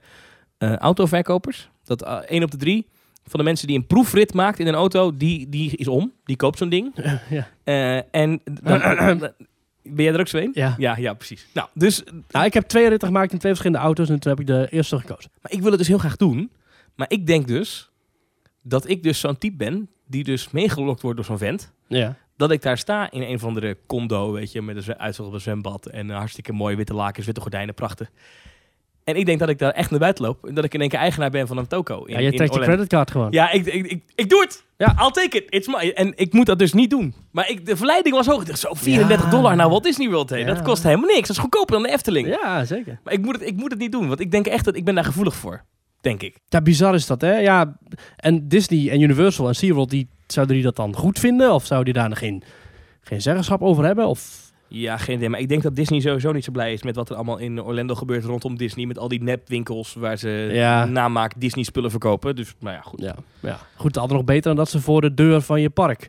eh, 0.58 0.76
autoverkopers. 0.76 1.70
Dat 1.84 2.02
eh 2.02 2.18
1 2.26 2.42
op 2.42 2.50
de 2.50 2.56
drie 2.56 2.86
van 3.24 3.38
de 3.38 3.44
mensen 3.44 3.66
die 3.66 3.76
een 3.76 3.86
proefrit 3.86 4.34
maakt 4.34 4.58
in 4.58 4.66
een 4.66 4.74
auto, 4.74 5.16
die, 5.16 5.48
die 5.48 5.76
is 5.76 5.88
om. 5.88 6.12
Die 6.24 6.36
koopt 6.36 6.58
zo'n 6.58 6.68
ding. 6.68 6.94
ja. 7.64 8.04
En 8.10 8.40
dan, 8.62 8.80
ben 9.88 10.04
jij 10.04 10.14
er 10.14 10.20
ook 10.20 10.28
zo 10.28 10.36
een? 10.36 10.50
Ja. 10.54 10.74
Ja, 10.78 10.96
ja, 10.96 11.14
precies. 11.14 11.46
Nou, 11.52 11.68
dus 11.74 12.02
Nou, 12.30 12.44
ik 12.44 12.54
heb 12.54 12.64
twee 12.64 12.88
ritten 12.88 13.08
gemaakt 13.08 13.32
in 13.32 13.38
twee 13.38 13.52
verschillende 13.52 13.84
auto's 13.84 14.08
en 14.08 14.20
toen 14.20 14.30
heb 14.30 14.40
ik 14.40 14.46
de 14.46 14.66
eerste 14.70 14.98
gekozen. 14.98 15.30
Maar 15.42 15.52
ik 15.52 15.60
wil 15.60 15.70
het 15.70 15.78
dus 15.78 15.88
heel 15.88 15.98
graag 15.98 16.16
doen. 16.16 16.50
Maar 16.94 17.10
ik 17.10 17.26
denk 17.26 17.46
dus 17.48 17.90
dat 18.62 18.88
ik 18.88 19.02
dus 19.02 19.20
zo'n 19.20 19.38
type 19.38 19.56
ben 19.56 19.88
die 20.06 20.24
dus 20.24 20.50
meegelokt 20.50 21.02
wordt 21.02 21.16
door 21.16 21.26
zo'n 21.26 21.38
vent. 21.38 21.72
Ja. 21.86 22.16
Dat 22.36 22.50
ik 22.50 22.62
daar 22.62 22.78
sta 22.78 23.10
in 23.10 23.22
een 23.22 23.34
of 23.34 23.44
andere 23.44 23.76
condo, 23.86 24.32
weet 24.32 24.52
je, 24.52 24.62
met 24.62 24.86
een 24.86 24.98
uitzicht 24.98 25.28
op 25.28 25.34
een 25.34 25.40
zwembad 25.40 25.86
en 25.86 26.08
een 26.08 26.16
hartstikke 26.16 26.52
mooie 26.52 26.76
witte 26.76 26.94
lakens, 26.94 27.26
witte 27.26 27.40
gordijnen, 27.40 27.74
prachtig. 27.74 28.10
En 29.06 29.16
ik 29.16 29.26
denk 29.26 29.38
dat 29.38 29.48
ik 29.48 29.58
daar 29.58 29.70
echt 29.70 29.90
naar 29.90 29.98
buiten 29.98 30.24
loop 30.24 30.46
en 30.46 30.54
dat 30.54 30.64
ik 30.64 30.74
in 30.74 30.80
één 30.80 30.88
keer 30.88 30.98
eigenaar 30.98 31.30
ben 31.30 31.46
van 31.46 31.56
een 31.58 31.66
toko. 31.66 32.04
In, 32.04 32.14
ja, 32.14 32.20
je 32.20 32.32
trekt 32.32 32.54
je 32.54 32.60
creditcard 32.60 33.10
gewoon. 33.10 33.30
Ja, 33.30 33.50
ik, 33.50 33.66
ik, 33.66 33.86
ik, 33.86 34.02
ik 34.14 34.28
doe 34.28 34.40
het. 34.40 34.64
Ja. 34.76 34.96
I'll 35.00 35.10
take 35.10 35.36
it. 35.36 35.44
It's 35.48 35.66
my. 35.66 35.92
En 35.94 36.12
ik 36.16 36.32
moet 36.32 36.46
dat 36.46 36.58
dus 36.58 36.72
niet 36.72 36.90
doen. 36.90 37.14
Maar 37.30 37.50
ik, 37.50 37.66
de 37.66 37.76
verleiding 37.76 38.14
was 38.14 38.26
hoog. 38.26 38.40
Ik 38.40 38.46
dacht, 38.46 38.58
zo 38.58 38.74
34 38.74 39.24
Ja. 39.24 39.30
dollar 39.30 39.56
nou 39.56 39.70
Walt 39.70 39.82
Disney 39.82 40.08
World. 40.10 40.30
Hey. 40.30 40.38
Ja. 40.38 40.46
Dat 40.46 40.62
kost 40.62 40.82
helemaal 40.82 41.06
niks. 41.06 41.20
Dat 41.20 41.30
is 41.36 41.38
goedkoper 41.38 41.74
dan 41.74 41.82
de 41.82 41.88
Efteling. 41.88 42.28
Ja, 42.28 42.64
zeker. 42.64 43.00
Maar 43.04 43.12
ik 43.12 43.24
moet, 43.24 43.34
het, 43.34 43.46
ik 43.48 43.56
moet 43.56 43.70
het 43.70 43.80
niet 43.80 43.92
doen, 43.92 44.08
want 44.08 44.20
ik 44.20 44.30
denk 44.30 44.46
echt 44.46 44.64
dat 44.64 44.76
ik 44.76 44.84
ben 44.84 44.94
daar 44.94 45.04
gevoelig 45.04 45.34
voor. 45.36 45.64
Denk 46.00 46.22
ik. 46.22 46.36
Ja, 46.48 46.60
bizar 46.60 46.94
is 46.94 47.06
dat, 47.06 47.20
hè? 47.20 47.38
Ja, 47.38 47.78
en 48.16 48.48
Disney 48.48 48.90
en 48.90 49.00
Universal 49.00 49.48
en 49.48 49.54
SeaWorld, 49.54 49.90
die, 49.90 50.08
zouden 50.26 50.54
die 50.54 50.64
dat 50.64 50.76
dan 50.76 50.94
goed 50.94 51.18
vinden? 51.18 51.52
Of 51.52 51.66
zouden 51.66 51.92
die 51.94 52.02
daar 52.02 52.16
geen, 52.16 52.42
geen 53.00 53.22
zeggenschap 53.22 53.62
over 53.62 53.84
hebben? 53.84 54.06
Of... 54.06 54.45
Ja, 54.68 54.96
geen 54.96 55.16
idee. 55.16 55.28
Maar 55.28 55.40
ik 55.40 55.48
denk 55.48 55.62
dat 55.62 55.76
Disney 55.76 56.00
sowieso 56.00 56.32
niet 56.32 56.44
zo 56.44 56.52
blij 56.52 56.72
is 56.72 56.82
met 56.82 56.96
wat 56.96 57.08
er 57.10 57.16
allemaal 57.16 57.38
in 57.38 57.62
Orlando 57.62 57.94
gebeurt 57.94 58.24
rondom 58.24 58.56
Disney. 58.56 58.86
Met 58.86 58.98
al 58.98 59.08
die 59.08 59.22
nepwinkels 59.22 59.94
waar 59.94 60.16
ze 60.16 60.48
Ja. 60.52 60.84
namaak 60.84 61.32
Disney 61.40 61.64
spullen 61.64 61.90
verkopen. 61.90 62.36
Dus, 62.36 62.54
nou 62.60 62.74
ja, 62.74 62.80
goed. 62.80 63.00
Ja, 63.00 63.14
ja. 63.40 63.58
goed, 63.76 63.96
altijd 63.98 64.18
nog 64.18 64.26
beter 64.28 64.42
dan 64.42 64.56
dat 64.56 64.70
ze 64.70 64.80
voor 64.80 65.00
de 65.00 65.14
deur 65.14 65.40
van 65.40 65.60
je 65.60 65.70
park 65.70 66.08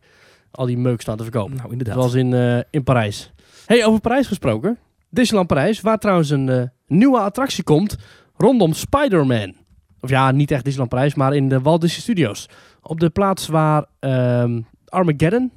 al 0.51 0.65
die 0.65 0.77
meuk 0.77 1.01
staan 1.01 1.17
te 1.17 1.23
verkopen. 1.23 1.55
Nou, 1.57 1.71
inderdaad. 1.71 1.95
Zoals 1.95 2.13
in, 2.13 2.33
eh, 2.33 2.59
in 2.69 2.83
Parijs. 2.83 3.31
hey, 3.65 3.85
over 3.85 3.99
Parijs 4.01 4.27
gesproken. 4.27 4.77
Disneyland 5.09 5.47
Parijs, 5.47 5.81
waar 5.81 5.97
trouwens 5.97 6.29
een 6.29 6.49
eh, 6.49 6.61
nieuwe 6.87 7.19
attractie 7.19 7.63
komt 7.63 7.95
rondom 8.37 8.73
Spider-Man. 8.73 9.53
Of 10.01 10.09
ja, 10.09 10.31
niet 10.31 10.51
echt 10.51 10.63
Disneyland 10.63 10.89
Parijs, 10.93 11.15
maar 11.15 11.35
in 11.35 11.49
de 11.49 11.61
Walt 11.61 11.81
Disney 11.81 12.01
Studios. 12.01 12.49
Op 12.81 12.99
de 12.99 13.09
plaats 13.09 13.47
waar 13.47 13.85
ehm, 13.99 14.61
Armageddon 14.85 15.51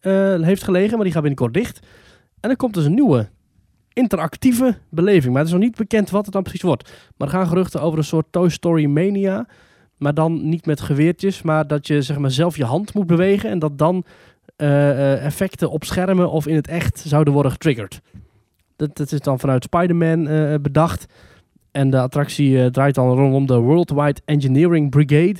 eh, 0.00 0.40
heeft 0.40 0.62
gelegen, 0.62 0.94
maar 0.94 1.04
die 1.04 1.12
gaat 1.12 1.22
binnenkort 1.22 1.54
dicht. 1.54 1.80
En 2.40 2.50
er 2.50 2.56
komt 2.56 2.74
dus 2.74 2.84
een 2.84 2.94
nieuwe 2.94 3.28
interactieve 3.92 4.78
beleving. 4.88 5.32
Maar 5.32 5.42
het 5.42 5.52
is 5.52 5.56
nog 5.56 5.64
niet 5.66 5.76
bekend 5.76 6.10
wat 6.10 6.24
het 6.24 6.34
dan 6.34 6.42
precies 6.42 6.62
wordt. 6.62 6.90
Maar 7.16 7.28
er 7.28 7.34
gaan 7.34 7.46
geruchten 7.46 7.80
over 7.80 7.98
een 7.98 8.04
soort 8.04 8.26
Toy 8.30 8.48
Story 8.48 8.84
Mania. 8.84 9.46
Maar 9.96 10.14
dan 10.14 10.48
niet 10.48 10.66
met 10.66 10.80
geweertjes, 10.80 11.42
maar 11.42 11.66
dat 11.66 11.86
je 11.86 12.02
zeg 12.02 12.18
maar, 12.18 12.30
zelf 12.30 12.56
je 12.56 12.64
hand 12.64 12.94
moet 12.94 13.06
bewegen. 13.06 13.50
En 13.50 13.58
dat 13.58 13.78
dan 13.78 14.04
eh, 14.56 14.90
eh, 14.90 15.24
effecten 15.24 15.70
op 15.70 15.84
schermen 15.84 16.30
of 16.30 16.46
in 16.46 16.54
het 16.54 16.68
echt 16.68 16.98
zouden 16.98 17.32
worden 17.32 17.52
getriggerd. 17.52 18.00
Dat, 18.76 18.96
dat 18.96 19.12
is 19.12 19.20
dan 19.20 19.38
vanuit 19.38 19.64
Spider-Man 19.64 20.28
eh, 20.28 20.54
bedacht. 20.62 21.06
En 21.70 21.90
de 21.90 22.00
attractie 22.00 22.70
draait 22.70 22.94
dan 22.94 23.14
rondom 23.14 23.46
de 23.46 23.58
Worldwide 23.58 24.20
Engineering 24.24 24.90
Brigade. 24.90 25.36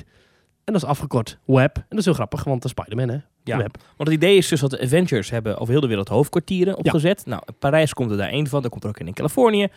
En 0.64 0.74
dat 0.74 0.82
is 0.82 0.84
afgekort 0.84 1.38
WEB. 1.44 1.76
En 1.76 1.84
dat 1.88 1.98
is 1.98 2.04
heel 2.04 2.14
grappig, 2.14 2.44
want 2.44 2.62
de 2.62 2.68
Spider-Man, 2.68 3.08
hè? 3.08 3.18
Ja. 3.48 3.56
WEB. 3.56 3.76
Want 3.96 4.08
het 4.10 4.22
idee 4.22 4.36
is 4.36 4.48
dus 4.48 4.60
dat 4.60 4.70
de 4.70 4.80
Avengers 4.80 5.30
hebben 5.30 5.58
over 5.58 5.72
heel 5.72 5.80
de 5.80 5.86
wereld 5.86 6.08
hoofdkwartieren 6.08 6.76
opgezet. 6.76 7.26
Nou, 7.26 7.42
Parijs 7.58 7.94
komt 7.94 8.10
er 8.10 8.16
daar 8.16 8.28
één 8.28 8.46
van. 8.46 8.60
Daar 8.60 8.70
komt 8.70 8.82
er 8.84 8.88
ook 8.90 8.98
in 8.98 9.06
in 9.06 9.12
Californië. 9.14 9.68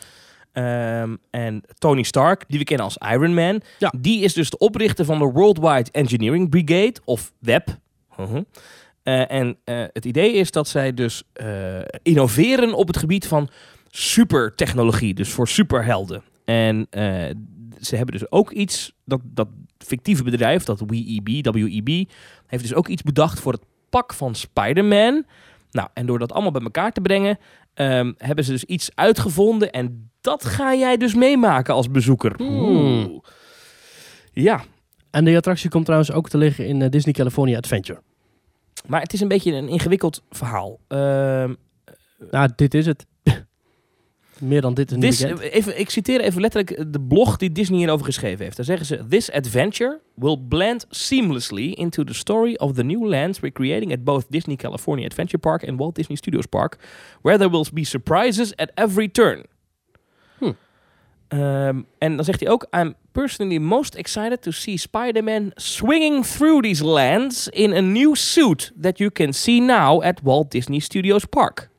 Ehm, 0.52 1.16
en 1.30 1.64
Tony 1.78 2.04
Stark, 2.04 2.44
die 2.48 2.60
we 2.60 2.66
kennen 2.66 2.86
als 2.86 2.98
Iron 3.12 3.34
Man, 3.34 3.62
Ja. 3.80 3.94
die 4.00 4.24
is 4.24 4.34
dus 4.34 4.50
de 4.50 4.58
oprichter 4.58 5.06
van 5.06 5.20
de 5.20 5.26
Worldwide 5.26 5.92
Engineering 5.92 6.50
Brigade, 6.50 6.94
of 7.06 7.32
WEB. 7.40 7.68
Mhm. 8.18 8.42
Eh, 9.04 9.32
en 9.32 9.58
eh, 9.64 9.84
het 9.94 10.06
idee 10.06 10.34
is 10.34 10.52
dat 10.52 10.68
zij 10.68 10.94
dus 10.94 11.24
eh, 11.34 11.46
innoveren 12.04 12.74
op 12.74 12.88
het 12.88 12.98
gebied 12.98 13.28
van 13.28 13.50
supertechnologie, 13.90 15.14
dus 15.14 15.30
voor 15.30 15.48
superhelden. 15.48 16.24
En 16.46 16.88
ze 17.80 17.96
hebben 17.96 18.20
dus 18.20 18.32
ook 18.32 18.52
iets, 18.52 18.94
dat, 19.06 19.20
dat 19.24 19.48
fictieve 19.78 20.24
bedrijf, 20.24 20.64
dat 20.64 20.84
WEB, 20.88 21.48
WEB, 21.52 22.10
heeft 22.52 22.64
dus 22.64 22.74
ook 22.74 22.88
iets 22.88 23.02
bedacht 23.02 23.40
voor 23.40 23.52
het 23.52 23.64
pak 23.90 24.14
van 24.14 24.36
Spider-Man. 24.36 25.26
Nou, 25.72 25.90
en 25.94 26.06
door 26.06 26.20
dat 26.20 26.32
allemaal 26.32 26.52
bij 26.52 26.62
elkaar 26.62 26.92
te 26.92 27.02
brengen, 27.02 27.38
ehm, 27.74 28.12
hebben 28.18 28.46
ze 28.46 28.52
dus 28.52 28.64
iets 28.64 28.90
uitgevonden. 28.96 29.72
En 29.72 30.12
dat 30.22 30.46
ga 30.46 30.76
jij 30.76 30.98
dus 30.98 31.16
meemaken 31.16 31.74
als 31.74 31.92
bezoeker. 31.92 32.34
Hmm. 32.38 32.60
Oeh. 32.60 33.20
Ja, 34.32 34.64
En 35.12 35.26
die 35.26 35.38
attractie 35.38 35.70
komt 35.70 35.86
trouwens 35.86 36.12
ook 36.12 36.30
te 36.30 36.38
liggen 36.38 36.68
in 36.68 36.82
eh, 36.82 36.90
Disney 36.90 37.14
California 37.14 37.58
Adventure. 37.58 38.02
maar 38.88 39.02
het 39.02 39.14
is 39.14 39.22
een 39.22 39.28
beetje 39.28 39.54
een 39.54 39.68
ingewikkeld 39.68 40.22
verhaal. 40.30 40.80
Ehm, 40.88 41.54
Nou, 42.32 42.50
dit 42.56 42.74
is 42.74 42.86
het. 42.86 43.06
Meer 44.42 44.62
dan 44.62 44.74
dit 44.74 44.92
niet 44.92 45.02
This, 45.02 45.22
even, 45.40 45.80
ik 45.80 45.90
citeer 45.90 46.22
even 46.22 46.42
letterlijk 46.42 46.94
de 46.94 47.02
blog 47.02 47.38
die 47.38 47.52
Disney 47.52 47.78
hierover 47.78 48.06
geschreven 48.06 48.44
heeft. 48.44 48.56
Daar 48.56 48.66
zeggen 48.66 48.86
ze: 48.86 49.08
This 49.10 49.32
adventure 49.32 50.00
will 50.16 50.38
blend 50.50 50.86
seamlessly 50.90 51.72
into 51.72 52.04
the 52.04 52.14
story 52.14 52.54
of 52.54 52.74
the 52.74 52.84
new 52.84 53.06
lands 53.06 53.40
we're 53.40 53.54
creating 53.54 53.92
at 53.92 54.04
both 54.04 54.26
Disney 54.30 54.56
California 54.56 55.06
Adventure 55.06 55.38
Park 55.38 55.68
and 55.68 55.80
Walt 55.80 55.96
Disney 55.96 56.16
Studios 56.16 56.46
Park, 56.46 56.78
where 57.22 57.38
there 57.38 57.50
will 57.50 57.66
be 57.74 57.84
surprises 57.84 58.56
at 58.56 58.72
every 58.74 59.12
turn. 59.12 59.46
Hm. 60.38 60.52
Ehm, 61.28 61.82
en 61.98 62.16
dan 62.16 62.26
zegt 62.26 62.40
hij 62.40 62.50
ook: 62.50 62.68
I'm 62.72 62.96
personally 63.12 63.60
most 63.60 63.96
excited 63.96 64.42
to 64.42 64.52
see 64.52 64.78
Spider-Man 64.78 65.52
swinging 65.56 66.26
through 66.26 66.62
these 66.62 66.86
lands 66.86 67.48
in 67.48 67.74
a 67.74 67.82
new 67.82 68.16
suit 68.16 68.72
that 68.82 68.98
you 68.98 69.12
can 69.12 69.34
see 69.34 69.60
now 69.62 70.04
at 70.04 70.22
Walt 70.24 70.52
Disney 70.52 70.80
Studios 70.80 71.26
Park. 71.26 71.70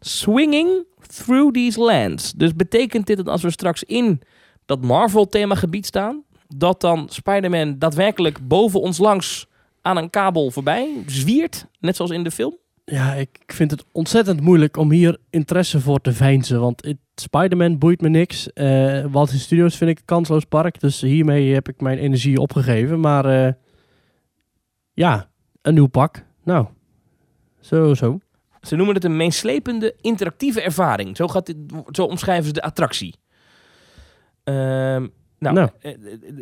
Swinging 0.00 0.84
through 1.14 1.52
these 1.52 1.80
lands. 1.80 2.32
Dus 2.32 2.54
betekent 2.54 3.06
dit 3.06 3.16
dat 3.16 3.28
als 3.28 3.42
we 3.42 3.50
straks 3.50 3.82
in 3.82 4.20
dat 4.66 4.82
Marvel-themagebied 4.82 5.86
staan, 5.86 6.22
dat 6.56 6.80
dan 6.80 7.08
Spider-Man 7.08 7.78
daadwerkelijk 7.78 8.48
boven 8.48 8.80
ons 8.80 8.98
langs 8.98 9.46
aan 9.82 9.96
een 9.96 10.10
kabel 10.10 10.50
voorbij 10.50 11.02
zwiert, 11.06 11.66
net 11.80 11.96
zoals 11.96 12.10
in 12.10 12.22
de 12.22 12.30
film? 12.30 12.56
Ja, 12.84 13.14
ik 13.14 13.42
vind 13.46 13.70
het 13.70 13.84
ontzettend 13.92 14.40
moeilijk 14.40 14.76
om 14.76 14.90
hier 14.90 15.18
interesse 15.30 15.80
voor 15.80 16.00
te 16.00 16.12
veinzen. 16.12 16.60
Want 16.60 16.94
Spider-Man 17.14 17.78
boeit 17.78 18.00
me 18.00 18.08
niks. 18.08 18.52
Eh 18.52 19.04
Walt 19.10 19.26
Disney 19.26 19.44
Studios 19.44 19.76
vind 19.76 19.90
ik 19.90 19.98
een 19.98 20.04
kansloos 20.04 20.44
park. 20.44 20.80
Dus 20.80 21.00
hiermee 21.00 21.54
heb 21.54 21.68
ik 21.68 21.80
mijn 21.80 21.98
energie 21.98 22.38
opgegeven. 22.38 23.00
Maar 23.00 23.24
eh, 23.24 23.52
ja, 24.92 25.30
een 25.62 25.74
nieuw 25.74 25.86
pak. 25.86 26.24
Nou, 26.44 26.66
zo, 27.60 27.94
zo. 27.94 28.20
Ze 28.60 28.76
noemen 28.76 28.94
het 28.94 29.04
een 29.04 29.16
meeslepende 29.16 29.94
interactieve 30.00 30.60
ervaring. 30.60 31.16
Zo, 31.16 31.28
gaat 31.28 31.46
dit, 31.46 31.56
zo 31.90 32.04
omschrijven 32.04 32.44
ze 32.46 32.52
de 32.52 32.62
attractie. 32.62 33.14
Ehm, 34.44 35.06
nou, 35.38 35.54
Nou. 35.54 35.68
eh, 35.80 35.90
eh, 35.92 35.98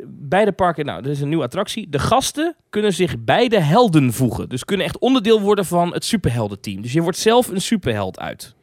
beide 0.09 0.52
parken, 0.52 0.85
nou, 0.85 1.04
er 1.04 1.11
is 1.11 1.20
een 1.20 1.28
nieuwe 1.28 1.44
attractie. 1.44 1.88
De 1.88 1.98
gasten 1.98 2.57
kunnen 2.70 2.92
zich 2.94 3.24
bij 3.24 3.48
de 3.48 3.61
helden 3.61 4.12
voegen. 4.12 4.48
Dus 4.48 4.64
kunnen 4.64 4.87
echt 4.87 4.98
onderdeel 4.98 5.40
worden 5.40 5.64
van 5.64 5.92
het 5.92 6.04
superheldenteam. 6.04 6.83
Dus 6.83 6.92
je 6.92 7.02
wordt 7.02 7.18
zelf 7.18 7.48
een 7.48 7.61
superheld 7.61 8.18
uit. 8.18 8.54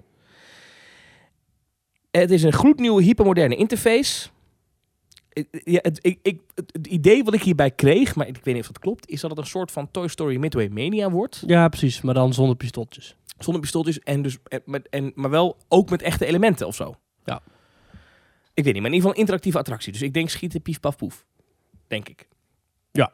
Het 2.12 2.32
is 2.32 2.44
een 2.44 2.54
gloednieuwe 2.54 3.04
hypermoderne 3.04 3.56
interface. 3.56 4.28
Eh, 5.30 5.44
Ja, 5.64 5.80
het, 5.82 6.00
ik, 6.02 6.20
ik, 6.22 6.40
het, 6.54 6.70
het 6.74 6.88
idee 6.88 7.24
wat 7.24 7.34
ik 7.34 7.44
hierbij 7.44 7.72
kreeg, 7.72 8.16
maar 8.16 8.28
ik 8.28 8.36
weet 8.44 8.54
niet 8.54 8.64
of 8.64 8.68
dat 8.68 8.80
klopt, 8.80 9.10
is 9.10 9.22
dat 9.22 9.30
het 9.30 9.40
een 9.40 9.46
soort 9.46 9.72
van 9.72 9.92
Toy 9.92 10.08
Story 10.08 10.38
Midway 10.38 10.68
Mania 10.68 11.10
wordt. 11.12 11.44
Ja, 11.48 11.68
precies. 11.68 12.02
Maar 12.02 12.14
dan 12.14 12.34
zonder 12.34 12.56
pistooltjes. 12.56 13.16
Zonder 13.38 13.62
pistooltjes 13.62 14.00
en 14.00 14.22
dus, 14.22 14.38
en, 14.44 14.62
met, 14.66 14.90
en, 14.90 15.12
maar 15.16 15.30
wel 15.30 15.58
ook 15.68 15.90
met 15.90 16.02
echte 16.02 16.26
elementen 16.26 16.68
of 16.68 16.76
zo. 16.76 16.96
Ja. 17.24 17.42
Ik 18.54 18.64
weet 18.64 18.74
niet, 18.74 18.82
maar 18.82 18.92
in 18.92 18.96
ieder 18.96 18.96
geval 18.96 19.12
een 19.12 19.20
interactieve 19.20 19.58
attractie. 19.58 19.92
Dus 19.92 20.02
ik 20.02 20.14
denk 20.14 20.30
schieten, 20.30 20.62
pief, 20.62 20.80
paf, 20.80 20.96
poef. 20.96 21.26
Denk 21.88 22.10
ik. 22.10 22.28
Ja. 22.92 23.12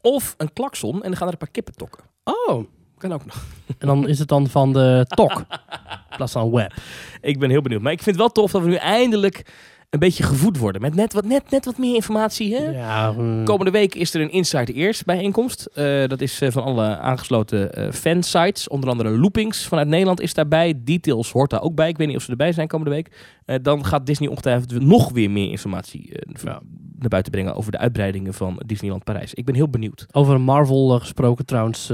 Of 0.00 0.34
een 0.36 0.52
klakson 0.52 0.94
en 0.94 1.08
dan 1.08 1.16
gaan 1.16 1.26
er 1.26 1.32
een 1.32 1.38
paar 1.38 1.50
kippen 1.50 1.74
tokken. 1.74 2.04
Oh. 2.24 2.64
Kan 3.00 3.12
ook 3.12 3.24
nog. 3.24 3.44
En 3.78 3.86
dan 3.86 4.08
is 4.08 4.18
het 4.18 4.28
dan 4.28 4.46
van 4.46 4.72
de 4.72 5.04
tok. 5.08 5.30
In 6.10 6.16
plaats 6.16 6.32
van 6.32 6.50
web. 6.50 6.74
Ik 7.20 7.38
ben 7.38 7.50
heel 7.50 7.62
benieuwd. 7.62 7.82
Maar 7.82 7.92
ik 7.92 8.02
vind 8.02 8.16
het 8.16 8.24
wel 8.24 8.34
tof 8.34 8.50
dat 8.50 8.62
we 8.62 8.68
nu 8.68 8.74
eindelijk 8.74 9.52
een 9.90 9.98
beetje 9.98 10.22
gevoed 10.22 10.58
worden. 10.58 10.80
Met 10.80 10.94
net 10.94 11.12
wat, 11.12 11.24
net, 11.24 11.50
net 11.50 11.64
wat 11.64 11.78
meer 11.78 11.94
informatie. 11.94 12.54
Hè? 12.54 12.64
Ja, 12.70 13.12
mm, 13.12 13.44
Komende 13.44 13.70
week 13.70 13.94
is 13.94 14.14
er 14.14 14.20
een 14.20 14.30
Inside 14.30 14.72
Ears 14.72 15.04
bijeenkomst. 15.04 15.64
Eh, 15.74 16.06
dat 16.06 16.20
is 16.20 16.40
eh, 16.40 16.50
van 16.50 16.62
alle 16.62 16.98
aangesloten 16.98 17.72
eh 17.72 17.92
fansites. 17.92 18.68
Onder 18.68 18.90
andere 18.90 19.18
Loopings 19.18 19.66
vanuit 19.66 19.88
Nederland 19.88 20.20
is 20.20 20.34
daarbij. 20.34 20.74
Details 20.84 21.32
hoort 21.32 21.50
daar 21.50 21.62
ook 21.62 21.74
bij. 21.74 21.88
Ik 21.88 21.96
weet 21.96 22.06
niet 22.06 22.16
of 22.16 22.22
ze 22.22 22.30
erbij 22.30 22.52
zijn 22.52 22.68
komende 22.68 22.92
week. 22.94 23.38
Dan 23.62 23.84
gaat 23.84 24.06
Disney 24.06 24.28
ongetwijfeld 24.28 24.80
nog 24.80 25.12
weer 25.12 25.30
meer 25.30 25.50
informatie 25.50 26.12
Ja. 26.42 26.60
naar 26.98 27.08
buiten 27.08 27.32
brengen 27.32 27.54
over 27.54 27.72
de 27.72 27.78
uitbreidingen 27.78 28.34
van 28.34 28.62
Disneyland 28.66 29.04
Parijs. 29.04 29.34
Ik 29.34 29.44
ben 29.44 29.54
heel 29.54 29.68
benieuwd. 29.68 30.06
Over 30.12 30.40
Marvel 30.40 30.98
gesproken 30.98 31.46
trouwens. 31.46 31.92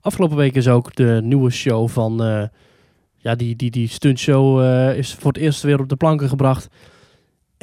afgelopen 0.00 0.36
week 0.36 0.54
is 0.54 0.68
ook 0.68 0.94
de 0.94 1.20
nieuwe 1.22 1.50
show 1.50 1.88
van... 1.88 2.16
ja, 3.16 3.34
die, 3.34 3.56
die, 3.56 3.70
die 3.70 3.88
stuntshow 3.88 4.60
is 4.96 5.14
voor 5.14 5.32
het 5.32 5.40
eerst 5.40 5.62
weer 5.62 5.80
op 5.80 5.88
de 5.88 5.96
planken 5.96 6.28
gebracht. 6.28 6.68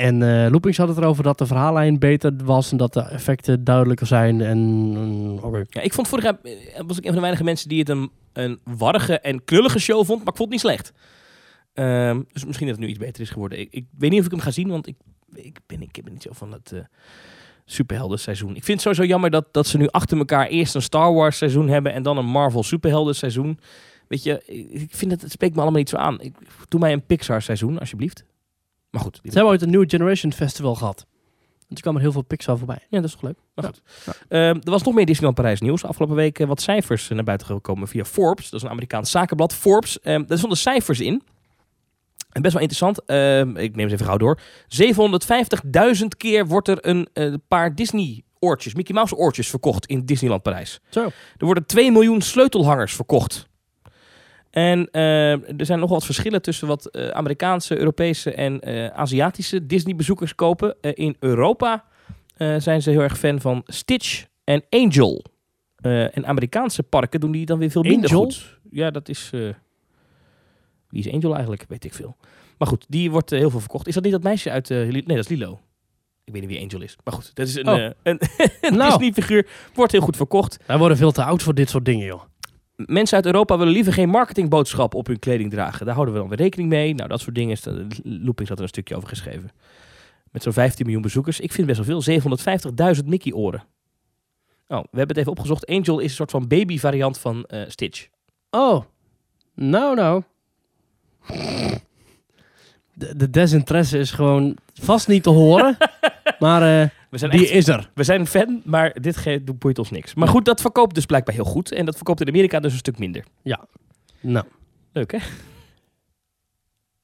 En 0.02 0.22
eh 0.22 0.52
Loopings 0.52 0.78
had 0.78 0.88
het 0.88 0.98
erover 0.98 1.24
dat 1.24 1.38
de 1.38 1.46
verhaallijn 1.46 2.00
beter 2.00 2.34
was... 2.44 2.72
en 2.72 2.78
dat 2.78 2.94
de 2.94 3.02
effecten 3.02 3.64
duidelijker 3.64 4.08
zijn. 4.08 4.42
En 4.42 5.40
oké. 5.42 5.64
Ja, 5.70 5.82
ik 5.82 5.94
vond 5.94 6.08
vorig 6.08 6.24
jaar 6.24 6.38
eh, 6.44 6.54
was 6.88 6.98
ik 6.98 7.04
een 7.04 7.10
van 7.10 7.14
de 7.14 7.20
weinige 7.20 7.44
mensen 7.44 7.70
die 7.70 7.80
het 7.80 7.90
een, 7.90 8.12
een 8.34 8.60
warrige 8.64 9.20
en 9.20 9.44
knullige 9.44 9.80
show 9.80 10.06
vond, 10.06 10.20
maar 10.20 10.34
ik 10.34 10.38
vond 10.38 10.40
het 10.40 10.50
niet 10.50 10.60
slecht. 10.60 10.94
Ehm, 11.74 12.22
dus 12.32 12.46
misschien 12.46 12.68
dat 12.68 12.76
het 12.76 12.86
nu 12.86 12.92
iets 12.92 13.00
beter 13.00 13.22
is 13.22 13.30
geworden. 13.30 13.60
Ik, 13.60 13.68
ik 13.72 13.86
weet 13.98 14.10
niet 14.10 14.20
of 14.20 14.26
ik 14.26 14.32
hem 14.32 14.40
ga 14.40 14.52
zien, 14.52 14.70
want 14.70 14.88
ik, 14.88 14.96
ik, 15.34 15.60
ben, 15.68 15.82
ik 15.82 16.00
ben 16.04 16.14
niet 16.14 16.24
zo 16.24 16.30
van 16.34 16.52
het 16.52 16.72
eh 16.72 16.80
superhelden 17.66 18.20
seizoen. 18.20 18.56
Ik 18.56 18.64
vind 18.64 18.68
het 18.68 18.82
sowieso 18.82 19.06
jammer 19.06 19.30
dat, 19.30 19.46
dat 19.52 19.68
ze 19.68 19.78
nu 19.78 19.88
achter 19.88 20.18
elkaar 20.18 20.48
eerst 20.48 20.76
een 20.76 20.82
Star 20.82 21.14
Wars 21.14 21.38
seizoen 21.38 21.68
hebben 21.68 21.94
en 21.94 22.04
dan 22.04 22.18
een 22.18 22.26
Marvel 22.26 22.64
superhelden 22.64 23.16
seizoen. 23.16 23.60
Weet 24.08 24.24
je, 24.24 24.44
ik 24.72 24.96
vind 24.96 25.12
het, 25.12 25.22
het 25.22 25.32
spreekt 25.32 25.56
me 25.56 25.62
allemaal 25.62 25.80
niet 25.80 25.90
zo 25.90 25.96
aan. 25.98 26.22
Ik, 26.22 26.36
doe 26.68 26.80
mij 26.80 26.94
een 26.94 27.06
Pixar 27.06 27.42
seizoen, 27.42 27.80
alsjeblieft. 27.80 28.24
Maar 28.92 29.02
goed, 29.02 29.16
Ze 29.16 29.22
hebben 29.24 29.46
ooit 29.52 29.62
een 29.62 29.70
New 29.70 29.90
Generation 29.90 30.34
Festival 30.34 30.76
gehad. 30.76 31.06
En 31.60 31.78
toen 31.78 31.82
kwam 31.84 31.96
er 31.96 32.02
heel 32.02 32.12
veel 32.12 32.22
Pixar 32.22 32.58
voorbij. 32.58 32.80
Ja, 32.90 32.98
dat 33.00 33.04
is 33.06 33.12
toch 33.12 33.22
leuk. 33.22 33.38
Maar 33.56 33.66
Ja. 33.66 33.72
goed. 33.72 33.82
Ehm, 34.28 34.42
er 34.64 34.72
was 34.72 34.84
nog 34.84 34.94
meer 34.94 35.06
Disneyland 35.06 35.36
Parijs 35.38 35.60
nieuws. 35.62 35.84
Afgelopen 35.86 36.16
week 36.16 36.40
eh, 36.40 36.48
wat 36.48 36.62
cijfers 36.62 37.10
eh, 37.10 37.16
naar 37.16 37.24
buiten 37.24 37.48
gekomen 37.48 37.88
via 37.88 38.06
Forbes. 38.06 38.46
Dat 38.50 38.60
is 38.60 38.66
een 38.66 38.72
Amerikaans 38.72 39.12
zakenblad. 39.12 39.54
Forbes. 39.54 40.00
Ehm 40.00 40.26
daar 40.26 40.38
stonden 40.38 40.58
cijfers 40.60 41.00
in. 41.00 41.24
En 42.32 42.42
best 42.42 42.54
wel 42.54 42.62
interessant. 42.62 43.06
Ehm, 43.06 43.58
ik 43.58 43.76
neem 43.76 43.88
ze 43.88 43.94
even 43.94 44.06
gauw 44.06 44.18
door. 44.18 44.40
750.000 44.68 46.18
keer 46.18 46.48
wordt 46.48 46.68
er 46.68 46.78
een 46.88 47.08
eh, 47.14 47.34
paar 47.48 47.76
Disney 47.76 48.24
oortjes, 48.40 48.74
Mickey 48.74 48.96
Mouse 48.96 49.16
oortjes 49.16 49.50
verkocht 49.50 49.86
in 49.86 50.06
Disneyland 50.06 50.42
Parijs. 50.44 50.80
Zo. 50.90 51.04
Er 51.38 51.46
worden 51.46 51.66
2 51.66 51.92
miljoen 51.92 52.22
sleutelhangers 52.22 52.94
verkocht. 52.96 53.50
En 54.52 54.88
eh, 54.92 55.32
er 55.32 55.66
zijn 55.66 55.80
nog 55.80 55.90
wat 55.90 56.06
verschillen 56.06 56.42
tussen 56.42 56.68
wat 56.68 56.86
eh, 56.86 57.08
Amerikaanse, 57.08 57.78
Europese 57.78 58.34
en 58.34 58.62
eh, 58.62 58.88
Aziatische 58.88 59.66
Disney-bezoekers 59.66 60.36
kopen. 60.36 60.76
In 60.82 61.16
Europa 61.20 61.84
zijn 62.58 62.82
ze 62.82 62.90
heel 62.90 63.02
erg 63.02 63.18
fan 63.18 63.42
van 63.42 63.64
Stitch 63.66 64.26
en 64.44 64.64
Angel. 64.70 65.26
En 65.82 66.26
Amerikaanse 66.26 66.84
parken 66.84 67.20
doen 67.20 67.32
die 67.32 67.46
dan 67.46 67.60
weer 67.60 67.70
veel 67.72 67.84
minder 67.84 68.10
Angel? 68.10 68.24
goed. 68.24 68.60
Ja, 68.72 68.92
dat 68.92 69.10
is... 69.10 69.30
wie 70.90 71.06
is 71.06 71.12
Angel 71.12 71.32
eigenlijk? 71.32 71.66
Weet 71.68 71.84
ik 71.84 71.94
veel. 71.94 72.18
Maar 72.58 72.68
goed, 72.68 72.86
die 72.88 73.12
wordt 73.12 73.30
heel 73.30 73.50
veel 73.50 73.60
verkocht. 73.60 73.88
Is 73.88 73.94
dat 73.94 74.04
niet 74.04 74.12
dat 74.12 74.24
meisje 74.24 74.52
uit... 74.52 74.70
nee, 74.70 75.02
dat 75.02 75.18
is 75.18 75.28
Lilo. 75.28 75.60
Ik 76.24 76.34
weet 76.34 76.42
niet 76.42 76.52
wie 76.52 76.62
Angel 76.62 76.82
is. 76.82 76.96
Maar 77.04 77.14
goed, 77.14 77.36
dat 77.36 77.48
is 77.48 77.56
een, 77.56 77.68
Oh. 77.70 77.76
een, 77.76 77.94
een 78.62 78.78
Nou. 78.78 78.90
Disney-figuur. 78.90 79.48
Wordt 79.74 79.92
heel 79.92 80.02
goed 80.02 80.16
verkocht. 80.16 80.58
Wij 80.66 80.78
worden 80.78 80.98
veel 80.98 81.12
te 81.12 81.24
oud 81.24 81.44
voor 81.44 81.54
dit 81.54 81.70
soort 81.70 81.86
dingen, 81.86 82.06
joh. 82.06 82.22
Mensen 82.86 83.16
uit 83.16 83.26
Europa 83.26 83.58
willen 83.58 83.74
liever 83.74 83.94
geen 83.94 84.10
marketingboodschap 84.10 84.94
op 84.94 85.08
hun 85.08 85.20
kleding 85.20 85.52
dragen. 85.52 85.86
Daar 85.86 85.94
houden 85.96 86.14
we 86.14 86.20
dan 86.20 86.30
weer 86.30 86.38
rekening 86.38 86.70
mee. 86.70 86.94
Nou, 86.94 87.10
dat 87.10 87.20
soort 87.20 87.36
dingen. 87.36 87.52
Is 87.52 87.62
de, 87.62 87.88
Loopings 88.04 88.50
had 88.50 88.58
er 88.58 88.64
een 88.64 88.70
stukje 88.70 88.96
over 88.96 89.10
geschreven. 89.10 89.52
Met 90.32 90.44
zo'n 90.44 90.54
15 90.54 90.86
miljoen 90.86 91.04
bezoekers. 91.04 91.40
Ik 91.40 91.52
vind 91.52 91.68
best 91.68 91.86
wel 91.86 92.02
veel. 92.02 92.20
750.000 92.96 93.06
Mickey-oren. 93.06 93.64
Oh, 94.68 94.78
we 94.78 94.98
hebben 94.98 95.08
het 95.08 95.18
even 95.18 95.32
opgezocht. 95.32 95.68
Angel 95.68 96.00
is 96.00 96.10
een 96.10 96.16
soort 96.16 96.32
van 96.32 96.48
baby-variant 96.48 97.18
van 97.18 97.46
eh, 97.46 97.62
Stitch. 97.68 98.08
Oh, 98.50 98.84
nou 99.56 99.96
nou. 99.96 100.24
De, 102.94 103.16
de 103.16 103.30
desinteresse 103.30 103.98
is 103.98 104.12
gewoon 104.12 104.58
vast 104.74 105.08
niet 105.08 105.24
te 105.24 105.30
horen. 105.30 105.78
maar 106.40 106.82
eh, 106.82 106.90
We 107.12 107.18
zijn, 107.18 107.32
die 107.32 107.42
echt, 107.42 107.52
is 107.52 107.68
er. 107.68 107.90
we 107.94 108.04
zijn 108.04 108.20
een 108.20 108.28
fan, 108.28 108.62
maar 108.66 109.02
dit 109.02 109.18
ge- 109.18 109.42
boeit 109.58 109.80
ons 109.80 109.90
niks. 109.92 110.14
Maar 110.14 110.28
goed, 110.28 110.46
dat 110.46 110.62
verkoopt 110.62 110.96
dus 110.96 111.06
blijkbaar 111.06 111.36
heel 111.36 111.44
goed. 111.44 111.72
En 111.72 111.86
dat 111.86 111.96
verkoopt 111.96 112.22
in 112.22 112.28
Amerika 112.28 112.60
dus 112.60 112.72
een 112.72 112.78
stuk 112.78 112.98
minder. 113.00 113.24
Nou, 114.20 114.46
Leuk, 114.94 115.12
hè? 115.12 115.18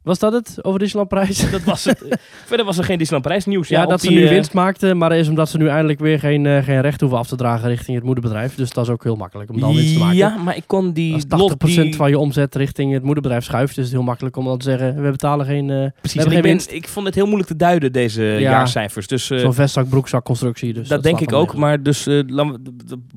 Was 0.07 0.19
dat 0.19 0.33
het 0.33 0.57
over 0.63 0.79
Disneyland 0.79 1.09
prijs? 1.09 1.51
Dat 1.51 1.63
was 1.63 1.83
het. 1.83 2.17
Verder 2.45 2.65
was 2.65 2.77
er 2.77 2.83
geen 2.83 2.97
Disneyland 2.97 3.27
Prijs 3.27 3.45
nieuws. 3.45 3.67
Ja, 3.67 3.85
dat 3.85 4.01
ze 4.01 4.09
nu 4.09 4.23
eh, 4.23 4.29
winst 4.29 4.53
maakten, 4.53 4.97
maar 4.97 5.11
is 5.17 5.27
omdat 5.29 5.49
ze 5.49 5.57
nu 5.57 5.67
eindelijk 5.67 5.99
weer 5.99 6.19
geen, 6.19 6.45
eh, 6.45 6.63
geen 6.63 6.81
recht 6.81 6.99
hoeven 7.01 7.17
af 7.17 7.27
te 7.27 7.35
dragen 7.35 7.69
richting 7.69 7.95
het 7.95 8.05
moederbedrijf. 8.05 8.55
Dus 8.55 8.69
dat 8.71 8.83
is 8.85 8.91
ook 8.91 9.03
heel 9.03 9.15
makkelijk 9.15 9.49
om 9.49 9.59
dan 9.59 9.75
winst 9.75 9.93
te 9.93 9.99
maken. 9.99 10.15
Ja, 10.15 10.37
maar 10.37 10.55
ik 10.55 10.63
kon 10.67 10.91
die... 10.93 11.13
Als 11.13 11.23
80% 11.23 11.27
lot 11.39 11.59
die- 11.59 11.95
van 11.95 12.09
je 12.09 12.17
omzet 12.19 12.55
richting 12.55 12.93
het 12.93 13.03
moederbedrijf 13.03 13.43
schuift, 13.43 13.77
is 13.77 13.83
het 13.83 13.93
heel 13.93 14.03
makkelijk 14.03 14.35
om 14.37 14.45
dan 14.45 14.57
te 14.57 14.63
zeggen, 14.65 15.01
we 15.01 15.11
betalen 15.11 15.45
geen, 15.45 15.69
eh 15.69 15.87
Precies, 16.01 16.21
ik, 16.23 16.27
geen 16.31 16.41
ben- 16.41 16.49
winst. 16.51 16.71
ik 16.71 16.87
vond 16.87 17.05
het 17.05 17.15
heel 17.15 17.25
moeilijk 17.25 17.49
te 17.49 17.55
duiden, 17.55 17.91
deze 17.91 18.23
jaarcijfers. 18.39 19.07
Dus 19.07 19.25
Zo'n 19.25 19.53
vestzak, 19.53 19.89
broekzak 19.89 20.23
constructie. 20.23 20.73
Dus 20.73 20.87
dat, 20.87 21.03
denk 21.03 21.19
ik 21.19 21.33
ook. 21.33 21.55
Maar 21.55 21.83
dus 21.83 22.05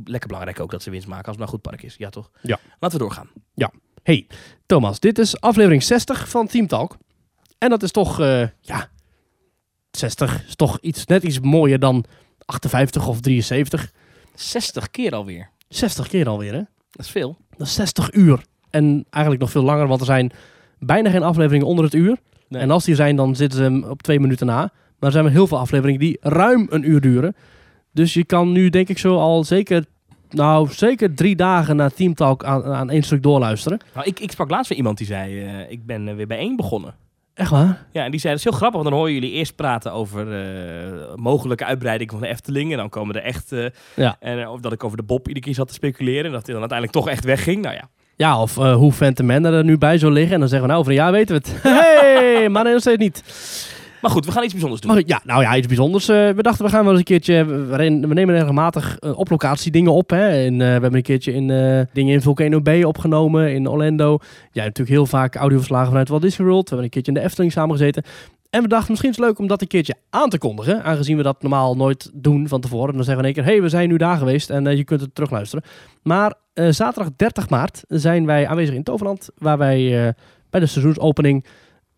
lekker 0.05 0.26
belangrijk 0.26 0.61
ook 0.61 0.70
dat 0.70 0.82
ze 0.82 0.91
winst 0.91 1.07
maken 1.07 1.26
als 1.26 1.36
het 1.36 1.38
maar 1.38 1.47
een 1.47 1.53
goed 1.61 1.62
park 1.70 1.82
is. 1.82 1.95
Ja, 1.99 2.09
toch? 2.09 2.30
Ja. 2.43 2.59
Laten 2.78 2.99
we 2.99 3.05
doorgaan. 3.05 3.28
Hey, 4.11 4.26
Thomas, 4.66 5.00
dit 5.00 5.18
is 5.18 5.40
aflevering 5.40 5.82
60 5.82 6.28
van 6.28 6.46
Team 6.46 6.66
Talk. 6.66 6.96
En 7.58 7.70
dat 7.70 7.82
is 7.82 7.90
toch, 7.90 8.20
eh, 8.20 8.46
ja, 8.61 8.88
60 9.90 10.46
is 10.46 10.54
toch 10.54 10.78
iets, 10.80 11.06
net 11.06 11.22
iets 11.22 11.40
mooier 11.40 11.78
dan 11.78 12.04
58 12.44 13.08
of 13.08 13.20
73. 13.20 13.92
60 14.34 14.90
keer 14.90 15.14
alweer. 15.14 15.50
60 15.68 16.08
keer 16.08 16.28
alweer, 16.28 16.52
hè? 16.52 16.62
Dat 16.90 17.04
is 17.04 17.11
veel. 17.11 17.36
Dat 17.56 17.66
is 17.66 17.74
60 17.74 18.12
uur. 18.12 18.44
En 18.70 19.04
eigenlijk 19.11 19.42
nog 19.42 19.50
veel 19.50 19.62
langer, 19.62 19.86
want 19.86 20.00
er 20.00 20.06
zijn 20.06 20.32
bijna 20.78 21.11
geen 21.11 21.22
afleveringen 21.22 21.66
onder 21.66 21.84
het 21.84 21.94
uur. 21.94 22.16
Nee. 22.48 22.62
En 22.62 22.70
als 22.70 22.84
die 22.84 22.94
zijn, 22.94 23.16
dan 23.16 23.36
zitten 23.36 23.58
ze 23.58 23.64
hem 23.64 23.84
op 23.84 24.02
twee 24.02 24.20
minuten 24.20 24.46
na. 24.46 24.61
Maar 24.61 24.72
er 24.98 25.12
zijn 25.12 25.24
wel 25.24 25.32
heel 25.32 25.46
veel 25.46 25.58
afleveringen 25.58 26.00
die 26.00 26.18
ruim 26.20 26.66
een 26.70 26.90
uur 26.90 27.00
duren. 27.00 27.36
Dus 27.92 28.14
je 28.14 28.24
kan 28.24 28.52
nu, 28.52 28.70
denk 28.70 28.88
ik, 28.88 28.98
zo 28.98 29.18
al 29.18 29.44
zeker, 29.44 29.84
nou, 30.31 30.68
zeker 30.70 31.14
drie 31.14 31.37
dagen 31.37 31.76
naar 31.76 31.93
Team 31.93 32.14
Talk 32.14 32.45
aan, 32.45 32.64
aan 32.64 32.91
één 32.91 33.03
stuk 33.03 33.22
doorluisteren. 33.22 33.81
Nou, 33.95 34.07
ik, 34.07 34.20
ik 34.20 34.31
sprak 34.31 34.51
laatst 34.51 34.68
weer 34.68 34.78
iemand 34.78 34.99
die 34.99 35.07
zei, 35.07 35.41
eh, 35.45 35.70
ik 35.70 35.87
ben 35.87 36.09
eh, 36.09 36.14
weer 36.14 36.26
bij 36.26 36.39
één 36.39 36.57
begonnen. 36.57 36.95
Echt 37.35 37.51
waar? 37.51 37.87
Ja, 37.93 38.05
en 38.05 38.11
die 38.11 38.20
zei, 38.20 38.33
dat 38.35 38.45
is 38.45 38.49
heel 38.51 38.59
grappig, 38.59 38.81
want 38.81 38.89
dan 38.91 38.99
horen 38.99 39.12
jullie 39.14 39.31
eerst 39.31 39.55
praten 39.57 39.93
over 39.93 40.33
eh, 40.45 41.14
mogelijke 41.16 41.64
uitbreiding 41.64 42.11
van 42.11 42.20
de 42.20 42.26
Efteling. 42.26 42.70
En 42.72 42.76
dan 42.78 42.89
komen 42.89 43.14
er 43.14 43.22
echt, 43.22 43.53
Ja. 43.97 44.16
en, 44.20 44.49
of 44.49 44.61
dat 44.61 44.72
ik 44.72 44.85
over 44.85 44.97
de 44.97 45.03
Bob 45.03 45.26
iedere 45.28 45.45
keer 45.47 45.55
zat 45.55 45.68
te 45.68 45.74
speculeren. 45.74 46.24
En 46.24 46.33
dat 46.33 46.43
hij 46.47 46.53
dan 46.53 46.61
uiteindelijk 46.61 46.99
toch 46.99 47.09
echt 47.09 47.24
wegging. 47.24 47.62
Nou 47.62 47.74
ja, 47.74 47.89
Ja, 48.16 48.41
of 48.43 48.59
eh, 48.59 48.74
hoe 48.74 48.93
Phantom 48.93 49.26
Man 49.26 49.45
er 49.45 49.64
nu 49.64 49.78
bij 49.78 49.99
zou 49.99 50.12
liggen. 50.12 50.35
En 50.35 50.41
dan 50.41 50.49
zeggen 50.49 50.66
we, 50.68 50.72
nou, 50.72 50.81
over 50.87 50.93
een 50.93 51.03
jaar 51.03 51.12
weten 51.12 51.41
we 51.41 51.49
het. 51.51 51.62
hey, 51.62 52.49
maar 52.49 52.62
nee, 52.64 52.72
nog 52.72 52.81
steeds 52.83 52.99
niet. 52.99 53.22
Maar 54.01 54.11
goed, 54.11 54.24
we 54.24 54.32
gaan 54.32 54.44
iets 54.44 54.53
bijzonders 54.53 54.80
doen. 54.80 55.03
Ja, 55.07 55.20
nou 55.24 55.42
ja, 55.42 55.57
iets 55.57 55.66
bijzonders. 55.66 56.09
Eh, 56.09 56.30
we 56.30 56.42
dachten, 56.42 56.64
we 56.64 56.70
gaan 56.70 56.82
wel 56.82 56.90
eens 56.90 56.98
een 56.98 57.05
keertje... 57.05 57.44
We, 57.44 57.84
nemen 58.14 58.34
regelmatig 58.34 58.98
eh, 58.98 59.18
op 59.18 59.30
locatie 59.30 59.72
dingen 59.72 59.92
op. 59.92 60.11
Hè. 60.11 60.44
En, 60.44 60.53
eh, 60.53 60.59
we 60.59 60.64
hebben 60.64 60.94
een 60.94 61.03
keertje 61.03 61.32
in, 61.32 61.46
dingen 61.92 62.14
in 62.14 62.22
Volcano 62.22 62.61
Bay 62.61 62.82
opgenomen, 62.82 63.55
in 63.55 63.68
Orlando. 63.68 64.18
Jij 64.53 64.64
hebt 64.64 64.78
natuurlijk 64.78 64.88
heel 64.88 65.07
vaak 65.07 65.34
audioverslagen 65.34 65.88
vanuit 65.88 66.09
Walt 66.09 66.22
Disney 66.22 66.46
World. 66.46 66.62
We 66.62 66.68
hebben 66.68 66.84
een 66.84 66.90
keertje 66.90 67.12
in 67.12 67.18
de 67.18 67.24
Efteling 67.24 67.53
samengezeten. 67.53 68.03
En 68.51 68.62
we 68.62 68.68
dachten, 68.68 68.90
misschien 68.90 69.11
is 69.11 69.16
het 69.16 69.24
leuk 69.24 69.38
om 69.38 69.46
dat 69.46 69.61
een 69.61 69.68
keertje 69.68 69.94
aan 70.11 70.28
te 70.28 70.38
kondigen. 70.38 70.84
Aangezien 70.84 71.16
we 71.16 71.22
dat 71.22 71.42
normaal 71.42 71.76
nooit 71.76 72.11
doen 72.14 72.48
van 72.48 72.61
tevoren. 72.61 72.94
Dan 72.94 73.05
zeggen 73.05 73.22
we 73.22 73.28
in 73.28 73.34
één 73.34 73.44
keer, 73.44 73.53
hey, 73.53 73.62
we 73.62 73.68
zijn 73.68 73.88
nu 73.88 73.96
daar 73.96 74.16
geweest 74.16 74.51
en 74.51 74.76
je 74.76 74.84
kunt 74.84 75.01
het 75.01 75.14
terugluisteren. 75.14 75.64
Maar 76.03 76.34
zaterdag 76.55 77.12
30 77.16 77.48
maart 77.48 77.84
zijn 77.86 78.26
wij 78.26 78.46
aanwezig 78.46 78.74
in 78.74 78.82
Toverland. 78.82 79.28
Waar 79.38 79.59
wij 79.59 80.14
bij 80.51 80.61
de 80.61 80.66
seizoensopening 80.66 81.44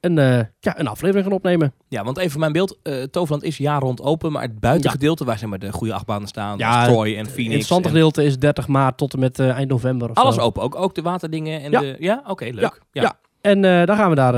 een, 0.02 0.18
eh, 0.18 0.38
ja, 0.60 0.78
een 0.78 0.86
aflevering 0.86 1.24
gaan 1.26 1.34
opnemen. 1.34 1.72
Ja, 1.88 2.04
want 2.04 2.18
even 2.18 2.30
voor 2.30 2.40
mijn 2.40 2.52
beeld, 2.52 2.78
eh, 2.82 3.02
Toverland 3.02 3.42
is 3.42 3.56
jaar 3.56 3.80
rond 3.80 4.00
open, 4.02 4.32
maar 4.32 4.42
het 4.42 4.60
buitengedeelte, 4.60 5.24
waar 5.24 5.38
zeg 5.38 5.48
maar 5.48 5.58
de 5.58 5.72
goede 5.72 5.92
achtbanen 5.94 6.28
staan, 6.28 6.58
Ja, 6.58 6.84
Troy 6.84 7.06
en 7.12 7.18
Het 7.18 7.26
Phoenix. 7.26 7.38
interessante 7.38 7.88
en 7.88 7.94
gedeelte 7.94 8.24
is 8.24 8.38
30 8.38 8.68
maart 8.68 8.96
tot 8.96 9.12
en 9.12 9.18
met 9.18 9.38
eh, 9.38 9.50
eind 9.50 9.68
november. 9.70 10.10
Of 10.10 10.16
alles 10.16 10.34
zo. 10.34 10.40
open, 10.40 10.62
ook, 10.62 10.74
ook 10.74 10.94
de 10.94 11.02
waterdingen 11.02 11.62
en 11.62 11.70
Ja. 11.70 11.80
de... 11.80 11.96
Ja, 11.98 12.22
oké, 12.26 12.44
leuk. 12.44 12.80
Ja. 12.92 13.02
ja. 13.02 13.18
En 13.40 13.62
dan 13.86 13.96
gaan 13.96 14.08
we 14.10 14.14
daar 14.16 14.34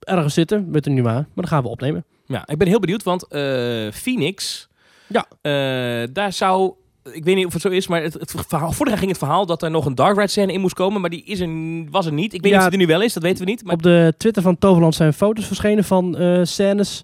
ergens 0.00 0.34
zitten 0.34 0.70
met 0.70 0.86
een 0.86 0.92
nieuwe 0.94 1.08
maar 1.12 1.26
dan 1.34 1.48
gaan 1.48 1.62
we 1.62 1.68
opnemen. 1.68 2.04
Ja, 2.26 2.42
ik 2.46 2.58
ben 2.58 2.68
heel 2.68 2.80
benieuwd, 2.80 3.02
want 3.02 3.26
Phoenix, 3.94 4.68
Ja. 5.06 5.26
daar 6.12 6.32
zou, 6.32 6.72
ik 7.12 7.24
weet 7.24 7.34
niet 7.36 7.46
of 7.46 7.52
het 7.52 7.62
zo 7.62 7.68
is, 7.68 7.86
maar 7.86 8.02
het, 8.02 8.12
het 8.14 8.34
verhaal, 8.48 8.72
vorig 8.72 8.88
jaar 8.88 8.98
ging 8.98 9.10
het 9.10 9.20
verhaal 9.20 9.46
dat 9.46 9.62
er 9.62 9.70
nog 9.70 9.86
een 9.86 9.94
Dark 9.94 10.16
Ride 10.16 10.28
scène 10.28 10.52
in 10.52 10.60
moest 10.60 10.74
komen, 10.74 11.00
maar 11.00 11.10
die 11.10 11.24
is 11.24 11.40
er, 11.40 11.48
was 11.90 12.06
er 12.06 12.12
niet. 12.12 12.34
Ik 12.34 12.42
weet 12.42 12.50
Ja. 12.50 12.56
niet 12.56 12.66
of 12.66 12.72
die 12.72 12.80
er 12.80 12.86
nu 12.86 12.92
wel 12.92 13.02
is, 13.02 13.12
dat 13.12 13.22
weten 13.22 13.44
we 13.44 13.50
niet. 13.50 13.64
Maar 13.64 13.74
Op 13.74 13.82
de 13.82 14.14
Twitter 14.16 14.42
van 14.42 14.58
Toverland 14.58 14.94
zijn 14.94 15.12
foto's 15.12 15.46
verschenen 15.46 15.84
van 15.84 16.16
eh, 16.16 16.40
scènes. 16.44 17.02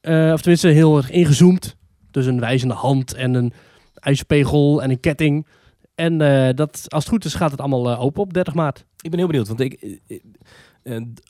eh, 0.00 0.30
of 0.32 0.40
tenminste 0.40 0.68
heel 0.68 0.96
erg 0.96 1.10
ingezoomd. 1.10 1.76
Dus 2.10 2.26
een 2.26 2.40
wijzende 2.40 2.74
hand 2.74 3.14
en 3.14 3.34
een 3.34 3.52
ijspegel 3.94 4.82
en 4.82 4.90
een 4.90 5.00
ketting. 5.00 5.46
En 5.94 6.20
eh, 6.20 6.54
dat, 6.54 6.84
als 6.88 7.04
het 7.04 7.12
goed 7.12 7.24
is 7.24 7.34
gaat 7.34 7.50
het 7.50 7.60
allemaal 7.60 7.96
open 7.98 8.22
op 8.22 8.32
30 8.32 8.54
maart. 8.54 8.84
ik 9.00 9.10
ben 9.10 9.18
heel 9.18 9.28
benieuwd, 9.28 9.48
want 9.48 9.60
ik, 9.60 9.98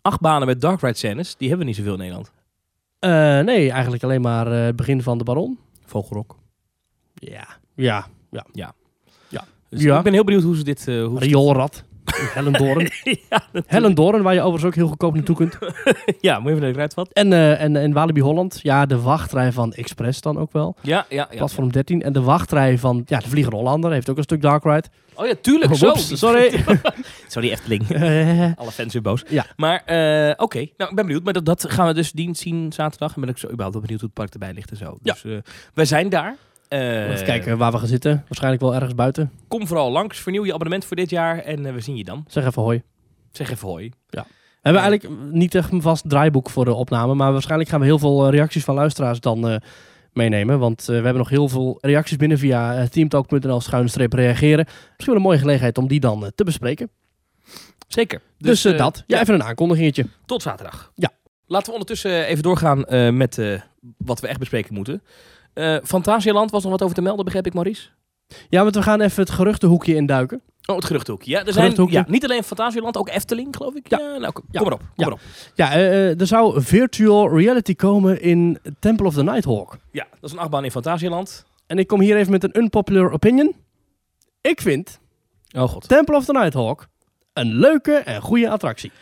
acht 0.03 0.21
banen 0.21 0.47
met 0.47 0.61
Dark 0.61 0.81
Ride 0.81 0.97
scènes, 0.97 1.37
die 1.37 1.49
hebben 1.49 1.67
we 1.67 1.73
niet 1.73 1.81
zoveel 1.81 1.93
in 1.93 1.99
Nederland. 1.99 2.33
Nee, 3.47 3.71
eigenlijk 3.71 4.03
alleen 4.03 4.21
maar 4.21 4.47
het 4.47 4.77
begin 4.77 5.03
van 5.03 5.19
de 5.19 5.25
Baron. 5.25 5.59
Vogelrok. 5.85 6.39
Ja, 7.15 7.47
ja. 7.83 8.07
Dus 9.71 9.83
Ja. 9.83 9.97
ik 9.99 10.03
ben 10.05 10.13
heel 10.13 10.25
benieuwd 10.25 10.43
hoe 10.43 10.57
ze 10.57 10.65
dit... 10.65 10.89
eh, 10.89 11.05
hoe 11.05 11.19
Rioolrad. 11.19 11.85
Hellendoorn. 12.15 12.91
ja. 13.31 13.43
Hellendoorn, 13.67 14.23
waar 14.23 14.35
je 14.35 14.41
overigens 14.41 14.65
ook 14.65 14.75
heel 14.75 14.87
goedkoop 14.89 15.15
naartoe 15.15 15.37
kunt. 15.37 15.59
ja, 16.21 16.35
moet 16.39 16.45
je 16.45 16.49
even 16.49 16.59
naar 16.61 16.69
de 16.69 16.73
kruidvat. 16.75 17.09
En, 17.13 17.33
eh 17.33 17.63
en, 17.63 17.77
en 17.77 17.93
Walibi 17.93 18.21
Holland, 18.21 18.61
ja, 18.63 18.87
de 18.87 19.01
wachtrij 19.01 19.53
van 19.53 19.73
Express 19.73 20.21
dan 20.21 20.39
ook 20.39 20.53
wel. 20.53 20.77
Ja, 20.83 21.07
ja, 21.09 21.27
ja. 21.31 21.37
Platform 21.37 21.73
13. 21.73 22.03
En 22.03 22.13
de 22.13 22.21
wachtrij 22.23 22.79
van 22.79 23.03
ja, 23.07 23.19
de 23.19 23.29
Vliegende 23.29 23.57
Hollander 23.59 23.93
heeft 23.93 24.11
ook 24.11 24.17
een 24.17 24.23
stuk 24.23 24.43
Dark 24.43 24.65
Ride. 24.65 24.89
Oh 25.15 25.27
ja, 25.27 25.35
tuurlijk. 25.41 25.71
Oh, 25.71 25.77
zo. 25.77 25.95
sorry. 25.95 26.65
Sorry, 27.29 27.51
Efteling. 27.51 27.83
Alle 28.57 28.71
fans 28.71 28.93
weer 28.93 29.03
boos. 29.03 29.25
Ja. 29.29 29.47
Maar 29.57 29.83
eh, 29.85 30.33
oké, 30.37 30.59
nou 30.77 30.91
ik 30.91 30.97
ben 30.97 31.07
benieuwd. 31.07 31.23
Maar 31.25 31.33
dat, 31.33 31.45
dat 31.45 31.71
gaan 31.71 31.87
we 31.87 31.95
dus 31.95 32.13
die 32.13 32.35
zien 32.37 32.73
zaterdag. 32.73 33.15
En 33.15 33.21
ben 33.21 33.31
ik 33.31 33.39
zo 33.39 33.47
überhaupt 33.47 33.73
wel 33.73 33.83
benieuwd 33.83 34.01
hoe 34.01 34.11
het 34.15 34.19
park 34.19 34.33
erbij 34.33 34.53
ligt 34.53 34.71
en 34.71 34.77
zo. 34.77 34.99
Ja. 35.03 35.13
Dus 35.13 35.25
eh, 35.25 35.39
wij 35.75 35.85
zijn 35.85 36.09
daar. 36.09 36.37
Eh, 36.71 37.11
even 37.11 37.25
kijken 37.25 37.59
waar 37.59 37.73
we 37.73 37.79
gaan 37.79 37.87
zitten. 37.87 38.25
Waarschijnlijk 38.29 38.63
wel 38.63 38.75
ergens 38.75 38.95
buiten. 38.95 39.31
Kom 39.49 39.67
vooral 39.67 39.91
langs, 39.91 40.19
vernieuw 40.19 40.45
je 40.45 40.53
abonnement 40.53 40.85
voor 40.85 40.97
dit 40.97 41.11
jaar 41.11 41.39
en 41.39 41.67
eh, 41.67 41.73
we 41.73 41.81
zien 41.81 41.97
je 41.97 42.05
dan. 42.05 42.25
Zeg 42.29 42.45
even 42.45 42.63
hoi. 42.63 42.83
Zeg 43.33 43.51
even 43.51 43.69
hoi. 43.69 43.93
We 44.11 44.23
hebben 44.63 44.83
eigenlijk 44.83 45.33
niet 45.33 45.55
echt 45.55 45.73
een 45.73 45.83
vast 45.83 46.09
draaiboek 46.09 46.51
voor 46.51 46.65
de 46.65 46.75
opname. 46.75 47.15
Maar 47.15 47.33
waarschijnlijk 47.33 47.71
gaan 47.71 47.81
we 47.81 47.87
heel 47.87 47.99
veel 47.99 48.27
eh, 48.27 48.31
reacties 48.33 48.65
van 48.65 48.75
luisteraars 48.75 49.21
dan 49.21 49.61
meenemen. 50.13 50.59
Want 50.59 50.85
we 50.85 50.93
hebben 50.93 51.17
nog 51.17 51.29
heel 51.29 51.49
veel 51.49 51.79
reacties 51.81 52.17
binnen 52.17 52.39
via 52.39 52.87
teamtalk.nl 52.89 53.61
schuine 53.61 53.89
streep 53.89 54.13
reageren. 54.13 54.65
Misschien 54.65 55.07
wel 55.07 55.17
een 55.17 55.23
mooie 55.23 55.39
gelegenheid 55.39 55.79
om 55.79 55.89
die 55.89 56.01
dan 56.01 56.33
te 56.35 56.45
bespreken. 56.45 56.91
Zeker. 57.89 58.21
Dus, 58.39 58.65
eh, 58.65 58.79
dat. 58.79 59.05
Ja, 59.07 59.21
even 59.21 59.35
een 59.35 59.43
aankondigingetje. 59.43 60.07
Tot 60.27 60.43
zaterdag. 60.43 60.93
Ja. 60.95 61.11
Laten 61.47 61.67
we 61.67 61.73
ondertussen 61.73 62.25
even 62.25 62.43
doorgaan 62.43 62.85
met 63.17 63.63
wat 63.97 64.21
we 64.21 64.27
echt 64.27 64.39
bespreken 64.39 64.75
moeten. 64.75 65.03
Eh 65.61 65.77
Fantasialand 65.85 66.51
was 66.51 66.63
nog 66.63 66.73
wat 66.73 66.83
over 66.83 66.95
te 66.95 67.03
melden, 67.03 67.25
begreep 67.25 67.47
ik, 67.47 67.55
Maurice? 67.55 67.89
Ja, 68.49 68.63
want 68.63 68.75
we 68.75 68.83
gaan 68.83 69.01
even 69.01 69.23
het 69.23 69.31
geruchtenhoekje 69.33 69.95
induiken. 69.95 70.41
Oh, 70.67 70.77
het 70.77 70.85
geruchthoekje. 70.85 71.31
Ja, 71.31 71.45
er 71.45 71.53
zijn 71.53 71.87
ja, 71.91 72.05
niet 72.09 72.25
alleen 72.25 72.43
Fantasieland, 72.43 72.97
ook 72.97 73.09
Efteling, 73.09 73.57
geloof 73.57 73.75
ik. 73.75 73.89
Ja. 73.91 73.99
nou, 73.99 74.33
kom 74.33 74.45
Ja. 74.51 74.63
maar 74.63 74.73
op. 74.73 74.79
Kom 74.79 74.89
Ja. 74.95 75.05
maar 75.05 75.13
op. 75.13 75.21
Ja, 75.55 75.73
eh, 75.73 76.11
eh, 76.11 76.21
er 76.21 76.27
zou 76.27 76.63
virtual 76.63 77.37
reality 77.39 77.75
komen 77.75 78.21
in 78.21 78.59
Temple 78.79 79.07
of 79.07 79.15
the 79.15 79.23
Nighthawk. 79.23 79.77
Ja, 79.91 80.07
dat 80.11 80.31
is 80.31 80.33
een 80.33 80.39
achtbaan 80.39 80.65
in 80.65 80.71
Fantasieland. 80.71 81.45
En 81.67 81.79
ik 81.79 81.87
kom 81.87 82.01
hier 82.01 82.17
even 82.17 82.33
met 82.33 82.45
een 82.45 82.59
unpopular 82.59 83.11
opinion. 83.13 83.55
Ik 84.41 84.61
vind 84.61 85.01
Oh 85.57 85.69
god. 85.69 85.89
Temple 85.89 86.17
of 86.17 86.25
the 86.25 86.33
Nighthawk 86.33 86.87
een 87.33 87.55
leuke 87.55 87.93
en 87.93 88.21
goede 88.21 88.51
attractie. 88.51 88.93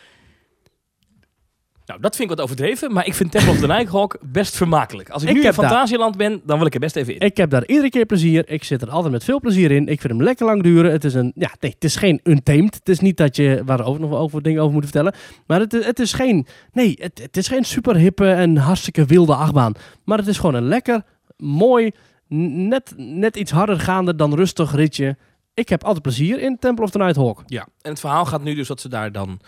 Nou, 1.89 2.01
dat 2.01 2.15
vind 2.15 2.29
ik 2.31 2.35
wat 2.35 2.45
overdreven, 2.45 2.93
maar 2.93 3.05
ik 3.05 3.13
vind 3.13 3.31
Temple 3.31 3.51
of 3.51 3.59
the 3.59 3.67
Nighthawk 3.67 4.17
best 4.21 4.55
vermakelijk. 4.57 5.09
Als 5.09 5.21
ik, 5.23 5.27
Ik 5.29 5.33
nu 5.35 5.39
in 5.39 5.45
daar- 5.45 5.53
Fantasieland 5.53 6.17
ben, 6.17 6.41
dan 6.45 6.57
wil 6.57 6.67
ik 6.67 6.73
er 6.73 6.79
best 6.79 6.95
even 6.95 7.13
in. 7.13 7.19
Ik 7.19 7.37
heb 7.37 7.49
daar 7.49 7.65
iedere 7.65 7.89
keer 7.89 8.05
plezier. 8.05 8.49
Ik 8.49 8.63
zit 8.63 8.81
er 8.81 8.89
altijd 8.89 9.13
met 9.13 9.23
veel 9.23 9.39
plezier 9.39 9.71
in. 9.71 9.87
Ik 9.87 10.01
vind 10.01 10.13
hem 10.13 10.23
lekker 10.23 10.45
lang 10.45 10.63
duren. 10.63 10.91
Het 10.91 11.03
is 11.03 11.13
een, 11.13 11.31
ja, 11.35 11.49
nee, 11.59 11.71
het 11.71 11.83
is 11.83 11.95
geen 11.95 12.19
untamed. 12.23 12.75
Het 12.75 12.89
is 12.89 12.99
niet 12.99 13.17
dat 13.17 13.35
je 13.35 13.61
waar 13.65 13.85
ook 13.85 13.99
nog 13.99 14.09
wel 14.09 14.19
over 14.19 14.41
dingen 14.41 14.61
over 14.61 14.73
moet 14.73 14.83
vertellen. 14.83 15.13
Maar 15.47 15.59
het, 15.59 15.73
is- 15.73 15.85
het 15.85 15.99
is 15.99 16.13
geen, 16.13 16.47
nee, 16.71 16.93
het, 17.01 17.19
het 17.21 17.37
is 17.37 17.47
geen 17.47 17.63
super 17.63 17.95
hippe 17.95 18.29
en 18.31 18.57
hartstikke 18.57 19.05
wilde 19.05 19.35
achtbaan. 19.35 19.73
Maar 20.05 20.17
het 20.17 20.27
is 20.27 20.37
gewoon 20.37 20.55
een 20.55 20.67
lekker, 20.67 21.01
mooi, 21.37 21.91
net, 22.27 22.93
net 22.97 23.35
iets 23.37 23.51
harder 23.51 23.79
gaande 23.79 24.15
dan 24.15 24.35
rustig 24.35 24.75
ritje 24.75 25.17
ik 25.53 25.69
heb 25.69 25.83
altijd 25.83 26.01
plezier 26.03 26.39
in 26.39 26.57
Temple 26.59 26.83
of 26.83 26.89
the 26.91 26.97
Nighthawk. 26.97 27.43
Ja. 27.45 27.67
En 27.81 27.89
het 27.91 27.99
verhaal 27.99 28.25
gaat 28.25 28.43
nu 28.43 28.55
dus 28.55 28.67
dat 28.67 28.81
ze 28.81 28.89
daar 28.89 29.11
dan... 29.11 29.39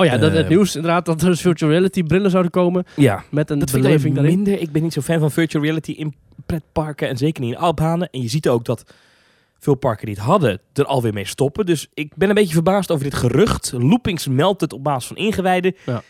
Oh 0.00 0.06
ja, 0.06 0.16
dat, 0.18 0.32
het 0.32 0.42
Eh, 0.42 0.48
nieuws 0.48 0.76
inderdaad 0.76 1.04
dat 1.06 1.22
er 1.22 1.28
dus 1.28 1.40
virtual 1.40 1.70
reality 1.70 2.02
brillen 2.02 2.30
zouden 2.30 2.52
komen 2.52 2.84
Ja. 2.96 3.24
met 3.30 3.50
een 3.50 3.58
Dat 3.58 3.70
vind 3.70 3.82
ik 3.82 3.88
beleving 3.88 4.14
dan 4.14 4.22
daarin. 4.24 4.42
minder. 4.42 4.62
Ik 4.62 4.72
ben 4.72 4.82
niet 4.82 4.92
zo 4.92 5.00
fan 5.00 5.18
van 5.20 5.30
virtual 5.30 5.64
reality 5.64 5.90
in 5.92 6.14
pretparken 6.46 7.08
en 7.08 7.16
zeker 7.16 7.42
niet 7.42 7.52
in 7.52 7.58
achtbanen. 7.58 8.08
En 8.10 8.22
je 8.22 8.28
ziet 8.28 8.48
ook 8.48 8.64
dat 8.64 8.94
veel 9.58 9.74
parken 9.74 10.06
die 10.06 10.14
het 10.14 10.24
hadden 10.24 10.60
er 10.72 10.84
alweer 10.84 11.12
mee 11.12 11.24
stoppen. 11.26 11.66
Dus 11.66 11.88
ik 11.94 12.12
ben 12.16 12.28
een 12.28 12.34
beetje 12.34 12.54
verbaasd 12.54 12.90
over 12.90 13.04
dit 13.04 13.14
gerucht. 13.14 13.72
Loopings 13.76 14.28
meldt 14.28 14.60
het 14.60 14.72
op 14.72 14.84
basis 14.84 15.06
van 15.08 15.16
ingewijden. 15.16 15.74
Ja. 15.86 16.02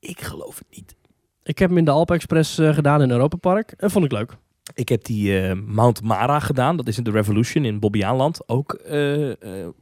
Ik 0.00 0.20
geloof 0.20 0.58
het 0.58 0.66
niet. 0.76 0.94
Ik 1.42 1.58
heb 1.58 1.68
hem 1.68 1.78
in 1.78 1.84
de 1.84 1.90
Alp 1.90 2.10
Express 2.10 2.58
eh, 2.58 2.74
gedaan 2.74 3.02
in 3.02 3.10
Europa 3.10 3.36
Park 3.36 3.74
en 3.76 3.90
vond 3.90 4.04
ik 4.04 4.12
leuk. 4.12 4.36
Ik 4.74 4.88
heb 4.88 5.04
die 5.04 5.40
eh, 5.40 5.52
Mount 5.66 6.02
Mara 6.02 6.38
gedaan. 6.40 6.76
Dat 6.76 6.88
is 6.88 6.98
in 6.98 7.04
de 7.04 7.10
Revolution 7.10 7.64
in 7.64 7.78
Bobbejaanland. 7.78 8.48
Ook 8.48 8.72
eh, 8.72 9.30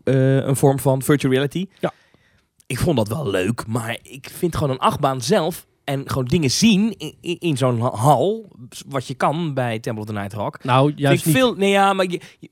een 0.04 0.56
vorm 0.56 0.78
van 0.78 1.02
virtual 1.02 1.32
reality. 1.32 1.66
Ja. 1.80 1.92
Ik 2.72 2.78
vond 2.78 2.96
dat 2.96 3.08
wel 3.08 3.30
leuk. 3.30 3.66
Maar 3.66 3.98
ik 4.02 4.30
vind 4.32 4.56
gewoon 4.56 4.72
een 4.72 4.78
achtbaan 4.80 5.20
zelf... 5.20 5.66
En 5.84 6.08
gewoon 6.08 6.24
dingen 6.24 6.50
zien 6.50 6.98
in, 6.98 7.14
in, 7.20 7.36
in 7.38 7.56
zo'n 7.56 7.80
hal. 7.80 8.50
Wat 8.86 9.06
je 9.06 9.14
kan 9.14 9.54
bij 9.54 9.78
Temple 9.78 10.02
of 10.02 10.08
the 10.08 10.12
Nighthawk. 10.14 10.64
Nou, 10.64 10.92
juist 10.96 11.26
niet. 11.26 11.34
veel. 11.34 11.54
Nee, 11.54 11.70
ja, 11.70 11.92
maar 11.92 12.04
je, 12.10 12.20
je- 12.38 12.50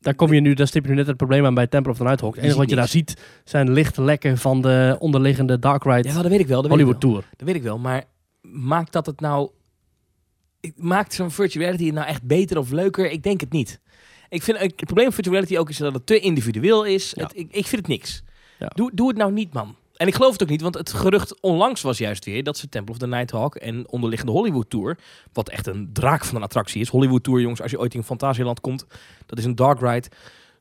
Daar 0.00 0.14
kom 0.14 0.32
je 0.32 0.40
nu, 0.40 0.54
daar 0.54 0.66
stip 0.66 0.84
je 0.84 0.90
nu 0.90 0.96
net 0.96 1.06
het 1.06 1.16
probleem 1.16 1.46
aan 1.46 1.54
bij 1.54 1.66
Temple 1.66 1.92
of 1.92 1.96
the 1.98 2.02
Nighthawk. 2.04 2.30
Het 2.30 2.40
Je 2.40 2.42
enige 2.46 2.58
wat 2.60 2.70
je 2.70 2.76
daar 2.76 2.88
ziet 2.88 3.14
zijn 3.44 3.72
lichtlekken 3.72 4.38
van 4.38 4.60
de 4.62 4.96
onderliggende 4.98 5.58
Dark 5.58 5.84
Ride 5.84 6.08
ja, 6.08 6.14
dat 6.22 6.26
weet 6.30 6.40
ik 6.40 6.46
wel. 6.46 6.62
Dat 6.62 6.70
weet 6.70 6.80
Hollywood 6.80 6.94
ik 6.96 7.02
wel. 7.02 7.10
Tour. 7.10 7.24
Dat 7.36 7.46
weet 7.46 7.56
ik 7.56 7.62
wel. 7.62 7.78
Maar 7.78 8.04
maakt 8.42 8.92
dat 8.92 9.06
het 9.06 9.20
nou. 9.20 9.50
Maakt 10.76 11.14
zo'n 11.14 11.30
virtual 11.30 11.64
reality 11.64 11.84
het 11.84 11.94
nou 11.94 12.06
echt 12.06 12.22
beter 12.22 12.58
of 12.58 12.70
leuker? 12.70 13.10
Ik 13.10 13.22
denk 13.22 13.40
het 13.40 13.52
niet. 13.52 13.80
Ik 14.28 14.42
vind 14.42 14.58
het 14.58 14.74
probleem 14.76 15.04
van 15.04 15.14
virtual 15.14 15.34
reality 15.34 15.56
ook 15.58 15.68
is 15.68 15.76
dat 15.76 15.94
het 15.94 16.06
te 16.06 16.18
individueel 16.20 16.84
is. 16.84 17.12
Ja. 17.16 17.22
Het- 17.22 17.36
ik, 17.36 17.46
ik 17.50 17.66
vind 17.66 17.80
het 17.80 17.86
niks. 17.90 18.22
Doe, 18.74 18.90
doe 18.94 19.08
het 19.08 19.16
nou 19.16 19.32
niet, 19.32 19.52
man. 19.52 19.76
En 19.96 20.06
ik 20.06 20.14
geloof 20.14 20.32
het 20.32 20.42
ook 20.42 20.48
niet, 20.48 20.60
want 20.60 20.74
het 20.74 20.92
gerucht 20.92 21.40
onlangs 21.40 21.82
was 21.82 21.98
juist 21.98 22.24
weer 22.24 22.42
dat 22.42 22.56
ze 22.56 22.68
Temple 22.68 22.92
of 22.92 23.00
the 23.00 23.06
Nighthawk 23.06 23.54
en 23.54 23.88
onderliggende 23.88 24.32
Hollywood 24.32 24.70
Tour, 24.70 24.98
wat 25.32 25.48
echt 25.48 25.66
een 25.66 25.90
draak 25.92 26.24
van 26.24 26.36
een 26.36 26.42
attractie 26.42 26.80
is. 26.80 26.88
Hollywood 26.88 27.24
Tour, 27.24 27.40
jongens, 27.40 27.62
als 27.62 27.70
je 27.70 27.78
ooit 27.78 27.94
in 27.94 28.02
Fantasieland 28.02 28.60
komt, 28.60 28.86
dat 29.26 29.38
is 29.38 29.44
een 29.44 29.54
dark 29.54 29.80
ride. 29.80 30.08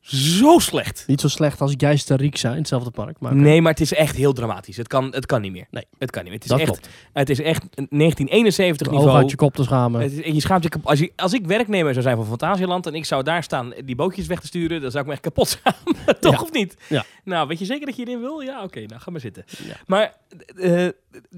Zo 0.05 0.59
slecht. 0.59 1.03
Niet 1.07 1.21
zo 1.21 1.27
slecht 1.27 1.61
als 1.61 1.73
Geister 1.77 2.17
Rieksa 2.17 2.51
in 2.51 2.57
hetzelfde 2.57 2.91
park. 2.91 3.19
Maar 3.19 3.35
Nee, 3.35 3.61
maar 3.61 3.71
het 3.71 3.81
is 3.81 3.93
echt 3.93 4.15
heel 4.15 4.33
dramatisch. 4.33 4.77
Het 4.77 4.87
kan, 4.87 5.05
het 5.11 5.25
kan 5.25 5.41
niet 5.41 5.51
meer. 5.51 5.67
Nee. 5.71 5.83
Het 5.97 6.11
kan 6.11 6.23
niet 6.23 6.31
meer. 6.31 6.41
Het 6.41 6.43
is 6.43 6.49
dat 6.57 6.59
echt, 6.59 6.69
klopt. 6.69 6.89
het 7.13 7.29
is 7.29 7.39
echt 7.41 7.63
een 7.63 7.87
1971 7.89 8.87
Oog 8.87 8.93
niveau. 8.93 9.17
uit 9.17 9.29
je 9.29 9.35
kop 9.35 9.53
te 9.55 9.63
schamen. 9.63 10.01
Het 10.01 10.11
is- 10.11 10.33
je 10.33 10.39
schaamt 10.39 10.63
je 10.63 10.69
als, 10.83 10.99
je, 10.99 11.11
als 11.15 11.33
ik 11.33 11.45
werknemer 11.45 11.91
zou 11.91 12.03
zijn 12.03 12.15
van 12.17 12.25
Fantasieland 12.25 12.85
en 12.87 12.93
ik 12.93 13.05
zou 13.05 13.23
daar 13.23 13.43
staan 13.43 13.73
die 13.85 13.95
bootjes 13.95 14.27
weg 14.27 14.39
te 14.39 14.47
sturen, 14.47 14.81
dan 14.81 14.91
zou 14.91 15.01
ik 15.03 15.07
me 15.07 15.13
echt 15.13 15.21
kapot 15.23 15.47
schamen. 15.61 16.19
Toch 16.19 16.33
Ja. 16.33 16.41
of 16.41 16.51
niet? 16.51 16.75
Ja. 16.89 17.05
Nou, 17.23 17.47
weet 17.47 17.59
je 17.59 17.65
zeker 17.65 17.85
dat 17.85 17.95
je 17.95 18.05
erin 18.05 18.19
wil? 18.19 18.39
Ja, 18.41 18.63
oké, 18.63 18.85
nou 18.85 19.01
ga 19.01 19.11
maar 19.11 19.19
zitten. 19.21 19.43
Ja. 19.67 19.75
Maar 19.85 20.15
eh, 20.55 20.87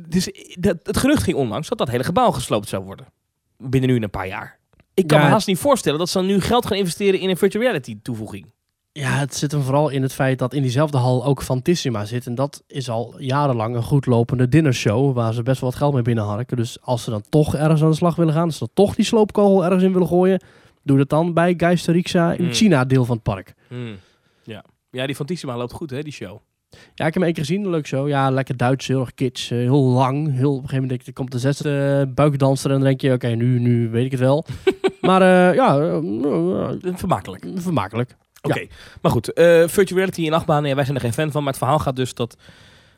dus, 0.07 0.29
dat, 0.59 0.77
het 0.83 0.97
gerucht 0.97 1.23
ging 1.23 1.37
onlangs 1.37 1.67
dat 1.69 1.77
dat 1.77 1.89
hele 1.89 2.03
gebouw 2.03 2.31
gesloopt 2.31 2.67
zou 2.69 2.83
worden. 2.83 3.05
Binnen 3.57 3.89
nu 3.89 4.01
een 4.01 4.09
paar 4.09 4.27
jaar. 4.27 4.59
Ik 4.93 5.07
kan 5.07 5.17
Ja, 5.19 5.25
me 5.25 5.29
haast 5.31 5.47
niet 5.47 5.57
voorstellen 5.59 5.99
dat 5.99 6.09
ze 6.09 6.17
dan 6.17 6.27
nu 6.27 6.41
geld 6.41 6.65
gaan 6.65 6.77
investeren 6.77 7.19
in 7.19 7.29
een 7.29 7.37
virtual 7.37 7.63
reality 7.63 7.97
toevoeging. 8.01 8.53
Ja, 8.99 9.17
het 9.17 9.35
zit 9.35 9.51
hem 9.51 9.61
vooral 9.61 9.89
in 9.89 10.01
het 10.01 10.13
feit 10.13 10.39
dat 10.39 10.53
in 10.53 10.61
diezelfde 10.61 10.97
hal 10.97 11.25
ook 11.25 11.43
Fantissima 11.43 12.05
zit. 12.05 12.25
En 12.25 12.35
dat 12.35 12.63
is 12.67 12.89
al 12.89 13.15
jarenlang 13.17 13.75
een 13.75 13.83
goed 13.83 14.05
lopende 14.05 14.49
dinnershow 14.49 15.15
waar 15.15 15.33
ze 15.33 15.43
best 15.43 15.61
wel 15.61 15.69
wat 15.69 15.79
geld 15.79 15.93
mee 15.93 16.01
binnenharken. 16.01 16.57
Dus 16.57 16.81
als 16.81 17.03
ze 17.03 17.09
dan 17.09 17.23
toch 17.29 17.55
ergens 17.55 17.83
aan 17.83 17.89
de 17.89 17.95
slag 17.95 18.15
willen 18.15 18.33
gaan, 18.33 18.45
als 18.45 18.57
ze 18.57 18.59
dan 18.59 18.85
toch 18.85 18.95
die 18.95 19.05
sloopkogel 19.05 19.65
ergens 19.65 19.83
in 19.83 19.93
willen 19.93 20.07
gooien, 20.07 20.41
doe 20.83 20.97
dat 20.97 21.09
dan 21.09 21.33
bij 21.33 21.53
Geister 21.57 21.93
Rieksa 21.93 22.31
in 22.33 22.45
het 22.45 22.55
China 22.55 22.85
deel 22.85 23.05
van 23.05 23.15
het 23.15 23.23
park. 23.23 23.53
Ja. 24.43 24.63
ja, 24.89 25.05
die 25.05 25.15
Fantissima 25.15 25.57
loopt 25.57 25.73
goed 25.73 25.89
hè, 25.89 26.01
die 26.01 26.13
show. 26.13 26.39
Ja, 26.69 27.05
ik 27.05 27.13
heb 27.13 27.13
hem 27.13 27.23
één 27.23 27.33
keer 27.33 27.45
gezien, 27.45 27.69
leuk 27.69 27.87
show. 27.87 28.07
Ja, 28.07 28.29
lekker 28.29 28.57
Duits, 28.57 28.87
heel 28.87 28.99
erg 28.99 29.13
kitsch, 29.13 29.51
eh, 29.51 29.57
heel 29.57 29.83
lang. 29.83 30.35
Heel, 30.35 30.51
op 30.51 30.61
een 30.63 30.69
gegeven 30.69 30.87
moment 30.87 31.07
er 31.07 31.13
komt 31.13 31.31
de 31.31 31.39
zesde 31.39 32.05
uh, 32.07 32.13
buikdanser 32.13 32.69
en 32.69 32.75
dan 32.75 32.85
denk 32.85 33.01
je, 33.01 33.13
oké, 33.13 33.27
nu, 33.27 33.59
nu 33.59 33.89
weet 33.89 34.05
ik 34.05 34.11
het 34.11 34.19
wel. 34.19 34.45
maar 35.01 35.21
eh, 35.21 35.55
ja, 35.55 35.79
eh, 35.79 35.97
Vermakelijk. 36.95 37.45
vermakelijk. 37.55 38.15
Oké, 38.45 38.67
maar 39.01 39.11
goed. 39.11 39.25
virtual 39.65 39.97
reality 39.99 40.21
in 40.21 40.33
achtbanen, 40.33 40.69
ja, 40.69 40.75
wij 40.75 40.83
zijn 40.83 40.95
er 40.95 41.01
geen 41.03 41.13
fan 41.13 41.31
van. 41.31 41.43
Maar 41.43 41.51
het 41.51 41.61
verhaal 41.61 41.79
gaat 41.79 41.95
dus 41.95 42.13
dat 42.13 42.37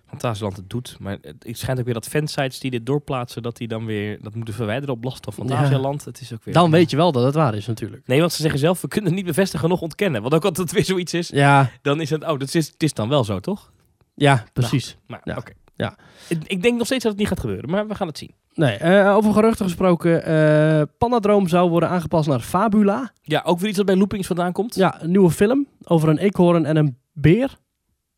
Fantasieland 0.08 0.56
het 0.58 0.70
doet. 0.70 0.96
Maar 1.00 1.18
het 1.22 1.58
schijnt 1.58 1.80
ook 1.80 1.86
weer 1.86 1.94
dat 1.94 2.08
fansites 2.08 2.60
die 2.60 2.72
dit 2.72 2.86
doorplaatsen, 2.86 3.42
dat 3.42 3.58
die 3.58 3.68
dan 3.68 3.86
weer 3.86 4.18
dat 4.22 4.36
moeten 4.36 4.54
verwijderen 4.54 4.96
op 4.96 5.04
last 5.04 5.24
van 5.24 5.34
Fantasieland. 5.34 6.06
Het 6.06 6.22
is 6.22 6.34
ook 6.34 6.44
weer... 6.44 6.54
Dan 6.54 6.72
weet 6.72 6.90
je 6.90 6.96
wel 6.98 7.12
dat 7.12 7.24
het 7.24 7.34
waar 7.36 7.56
is 7.56 7.66
natuurlijk. 7.68 8.08
Nee, 8.08 8.20
want 8.20 8.34
ze 8.34 8.42
zeggen 8.42 8.60
zelf, 8.60 8.82
we 8.82 8.88
kunnen 8.88 9.10
het 9.10 9.20
niet 9.20 9.28
bevestigen 9.30 9.70
nog 9.70 9.82
ontkennen. 9.82 10.22
Want 10.22 10.34
ook 10.34 10.46
als 10.46 10.58
het 10.58 10.72
weer 10.72 10.86
zoiets 10.86 11.14
is, 11.14 11.28
Ja, 11.30 11.72
dan 11.82 12.02
is 12.02 12.10
het, 12.10 12.22
oh, 12.24 12.40
dat 12.40 12.54
is, 12.54 12.68
het 12.68 12.84
is 12.84 12.94
dan 12.94 13.10
wel 13.10 13.24
zo, 13.24 13.40
toch? 13.40 13.72
ja 14.16 14.44
precies. 14.54 14.98
Maar 15.08 15.22
Ja. 15.24 15.38
oké. 15.38 15.52
Ja. 15.76 15.96
Ik, 16.28 16.44
ik 16.48 16.62
denk 16.62 16.78
nog 16.78 16.86
steeds 16.86 17.04
dat 17.04 17.12
het 17.12 17.22
niet 17.22 17.30
gaat 17.30 17.40
gebeuren, 17.40 17.70
maar 17.70 17.88
we 17.88 17.96
gaan 17.96 18.08
het 18.08 18.18
zien. 18.18 18.32
Nee, 18.58 18.76
eh, 18.78 19.16
over 19.16 19.34
geruchten 19.34 19.66
gesproken. 19.66 20.24
eh 20.24 20.82
Pandadroom 20.98 21.48
zou 21.48 21.70
worden 21.70 21.90
aangepast 21.90 22.28
naar 22.28 22.40
Fabula. 22.40 23.12
Ja, 23.22 23.42
ook 23.46 23.60
weer 23.60 23.68
iets 23.68 23.78
dat 23.78 23.86
bij 23.86 23.96
Loopings 23.96 24.28
vandaan 24.28 24.52
komt. 24.52 24.76
Ja, 24.76 25.02
een 25.02 25.12
nieuwe 25.12 25.30
film 25.32 25.68
over 25.84 26.10
een 26.10 26.18
eekhoorn 26.18 26.66
en 26.66 26.76
een 26.76 26.98
beer. 27.14 27.58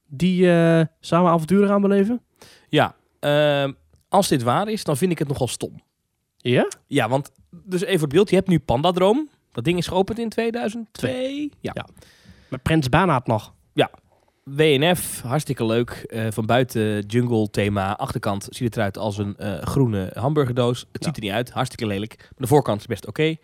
Die 0.08 0.52
eh, 0.52 0.86
samen 1.00 1.32
avonturen 1.32 1.68
gaan 1.68 1.82
beleven. 1.82 2.22
Ja, 2.70 2.96
ehm, 3.20 3.72
als 4.10 4.28
dit 4.28 4.44
waar 4.44 4.68
is, 4.70 4.84
dan 4.84 4.98
vind 4.98 5.12
ik 5.12 5.20
het 5.20 5.28
nogal 5.28 5.48
stom. 5.48 5.82
Ja? 6.38 6.68
Ja, 6.88 7.10
want 7.10 7.32
dus 7.52 7.82
even 7.82 8.02
het 8.02 8.10
beeld. 8.10 8.30
Je 8.30 8.36
hebt 8.36 8.48
nu 8.48 8.60
Pandadroom. 8.60 9.30
Dat 9.52 9.64
ding 9.64 9.78
is 9.78 9.88
geopend 9.88 10.20
in 10.20 10.30
2002. 10.30 11.52
Ja. 11.60 11.72
Ja. 11.76 11.86
Met 12.50 12.62
Prins 12.62 12.90
Bernhard 12.90 13.28
nog. 13.28 13.54
WNF, 14.56 15.22
hartstikke 15.22 15.66
leuk. 15.66 15.89
Eh, 15.89 16.26
van 16.30 16.45
buiten 16.45 17.00
jungle 17.06 17.50
thema. 17.50 17.97
Achterkant 17.97 18.47
ziet 18.50 18.64
het 18.68 18.76
eruit 18.78 18.97
als 18.97 19.18
een 19.18 19.38
eh, 19.38 19.62
groene 19.62 20.12
hamburgerdoos. 20.14 20.80
Het 20.80 20.88
Ja. 20.91 21.08
ziet 21.08 21.16
er 21.18 21.24
niet 21.24 21.32
uit. 21.32 21.52
Hartstikke 21.52 21.86
lelijk. 21.88 22.16
Maar 22.18 22.30
de 22.38 22.47
voorkant 22.47 22.80
is 22.80 22.86
best 22.86 23.08
oké. 23.08 23.36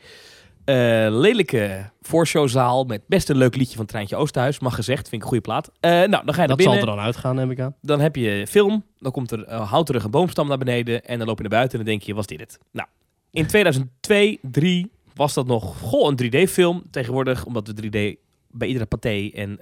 Eh, 0.65 0.75
lelijke 1.09 1.89
voorshowzaal 2.01 2.83
met 2.83 3.01
best 3.07 3.29
een 3.29 3.37
leuk 3.37 3.55
liedje 3.55 3.75
van 3.77 3.85
Treintje 3.85 4.15
Oosterhuis. 4.15 4.59
Mag 4.59 4.75
gezegd, 4.75 4.99
vind 5.09 5.13
ik 5.13 5.21
een 5.21 5.27
goede 5.27 5.43
plaat. 5.43 5.71
Nou, 5.81 6.09
dan 6.25 6.33
ga 6.33 6.41
je 6.41 6.47
Dat 6.47 6.61
zal 6.61 6.71
binnen. 6.71 6.79
er 6.89 6.95
dan 6.95 7.05
uitgaan, 7.05 7.35
neem 7.35 7.51
ik 7.51 7.59
aan. 7.59 7.75
Dan 7.81 7.99
heb 7.99 8.15
je 8.15 8.45
film. 8.47 8.83
Dan 8.99 9.11
komt 9.11 9.31
er 9.31 9.43
een 9.51 9.61
houterige 9.61 10.09
boomstam 10.09 10.47
naar 10.47 10.57
beneden. 10.57 11.03
En 11.05 11.17
dan 11.17 11.27
loop 11.27 11.35
je 11.37 11.41
naar 11.43 11.51
buiten 11.51 11.79
en 11.79 11.85
dan 11.85 11.93
denk 11.93 12.05
je, 12.05 12.13
was 12.13 12.25
dit 12.27 12.39
het? 12.39 12.59
Nou, 12.71 12.87
in 13.31 13.47
2002, 13.47 14.39
3 14.41 14.91
was 15.13 15.33
dat 15.33 15.47
nog 15.47 15.77
goh, 15.79 16.09
een 16.09 16.15
3D-film. 16.47 16.83
Tegenwoordig, 16.91 17.45
omdat 17.45 17.67
we 17.67 17.73
3D 17.73 18.17
bij 18.51 18.67
iedere 18.67 18.85
pathé 18.85 19.29
en 19.33 19.59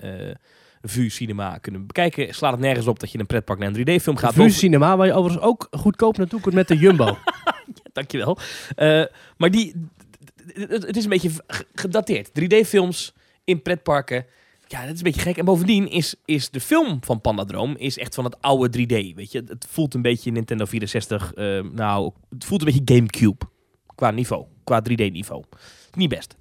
VU 0.86 1.10
Cinema 1.10 1.58
kunnen 1.58 1.86
bekijken, 1.88 2.34
slaat 2.36 2.52
het 2.52 2.60
nergens 2.62 2.88
op 2.88 3.00
dat 3.00 3.08
je 3.10 3.14
in 3.16 3.20
een 3.20 3.26
pretpark 3.28 3.60
naar 3.60 3.76
een 3.76 4.00
3D-film 4.00 4.16
gaat. 4.18 4.40
Of- 4.40 4.52
Cinema, 4.52 4.98
waar 4.98 5.08
je 5.08 5.14
overigens 5.14 5.46
ook 5.46 5.68
goedkoop 5.72 6.18
naartoe 6.18 6.42
kunt 6.42 6.56
met 6.56 6.68
de 6.68 6.78
Jumbo. 6.78 7.18
Dankjewel. 7.94 8.38
Eh 8.76 9.04
maar 9.38 9.52
die, 9.52 9.74
het 10.54 10.98
is 10.98 11.04
een 11.04 11.10
beetje 11.10 11.32
gedateerd. 11.74 12.30
3D-films 12.42 13.14
in 13.44 13.62
pretparken. 13.62 14.26
Ja, 14.68 14.82
dat 14.82 14.92
is 14.92 14.98
een 14.98 15.04
beetje 15.04 15.22
gek. 15.22 15.38
En 15.38 15.46
bovendien 15.46 15.90
is, 15.90 16.16
is 16.26 16.50
de 16.50 16.60
film 16.60 16.98
van 17.04 17.22
Pandadroom 17.22 17.76
is 17.78 17.98
echt 17.98 18.16
van 18.16 18.24
het 18.24 18.42
oude 18.42 18.80
3D. 18.80 19.16
Weet 19.16 19.32
je, 19.32 19.44
het 19.48 19.66
voelt 19.70 19.94
een 19.94 20.02
beetje 20.02 20.32
Nintendo 20.32 20.66
64. 20.66 21.34
eh, 21.34 21.62
nou, 21.62 22.12
het 22.30 22.46
voelt 22.46 22.62
een 22.62 22.74
beetje 22.74 22.96
GameCube 22.96 23.46
qua 23.96 24.12
niveau, 24.12 24.46
qua 24.64 24.82
3D-niveau. 24.90 25.44
Niet 25.92 26.10
best. 26.10 26.36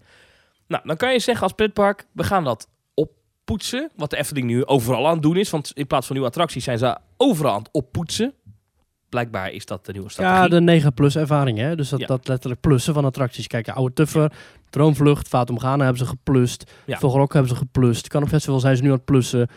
Nou, 0.66 0.82
dan 0.86 0.96
kan 0.96 1.12
je 1.12 1.18
zeggen 1.18 1.42
als 1.44 1.52
pretpark, 1.52 2.06
we 2.12 2.24
gaan 2.24 2.44
dat 2.44 2.68
oppoetsen. 3.46 3.90
Wat 3.96 4.10
de 4.10 4.16
Efteling 4.16 4.46
nu 4.46 4.64
overal 4.66 5.06
aan 5.06 5.12
het 5.12 5.22
doen 5.22 5.36
is. 5.36 5.50
Want 5.50 5.70
in 5.74 5.86
plaats 5.86 6.06
van 6.06 6.14
nieuwe 6.16 6.30
attracties 6.30 6.64
zijn 6.64 6.78
ze 6.78 6.96
overal 7.16 7.52
aan 7.52 7.58
het 7.58 7.68
oppoetsen. 7.72 8.34
Blijkbaar 9.08 9.50
is 9.50 9.66
dat 9.66 9.86
de 9.86 9.92
nieuwe 9.92 10.10
strategie. 10.10 10.42
ja, 10.42 10.48
de 10.48 10.60
9 10.60 10.94
plus 10.94 11.16
ervaring, 11.16 11.58
hè. 11.58 11.76
Dus 11.76 11.88
dat, 11.88 12.00
Ja. 12.00 12.06
dat 12.06 12.28
letterlijk 12.28 12.60
plussen 12.60 12.94
van 12.94 13.04
attracties. 13.04 13.46
Kijk, 13.46 13.68
Oude 13.68 13.94
Tuffer, 13.94 14.32
Droomvlucht, 14.70 15.28
Fatum 15.28 15.58
Ghana 15.58 15.84
hebben 15.84 15.98
ze 15.98 16.06
geplust. 16.06 16.72
Ja. 16.84 16.98
Vogelrok 16.98 17.32
hebben 17.32 17.50
ze 17.50 17.56
geplust. 17.56 18.08
Kan 18.08 18.22
op 18.22 18.28
festival 18.28 18.60
zijn 18.60 18.76
ze 18.76 18.82
nu 18.82 18.88
aan 18.88 18.94
het 18.94 19.04
plussen. 19.04 19.48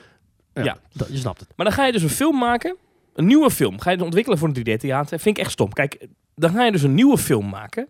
Ja, 0.54 0.64
Ja. 0.64 0.78
dat- 0.94 1.08
je 1.12 1.18
snapt 1.18 1.40
het. 1.40 1.50
Maar 1.56 1.66
dan 1.66 1.76
ga 1.76 1.86
je 1.86 1.92
dus 1.92 2.02
een 2.04 2.10
film 2.10 2.38
maken. 2.38 2.78
Een 3.14 3.26
nieuwe 3.26 3.52
film. 3.52 3.80
Ga 3.80 3.90
je 3.90 3.96
dus 3.96 4.06
ontwikkelen 4.06 4.38
voor 4.40 4.48
een 4.48 4.54
3D-theater. 4.54 5.20
Vind 5.20 5.38
ik 5.38 5.44
echt 5.44 5.52
stom. 5.54 5.74
Kijk, 5.74 6.08
dan 6.36 6.52
ga 6.52 6.64
je 6.64 6.72
dus 6.72 6.82
een 6.84 6.94
nieuwe 6.96 7.18
film 7.18 7.50
maken. 7.50 7.88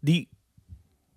Die 0.00 0.28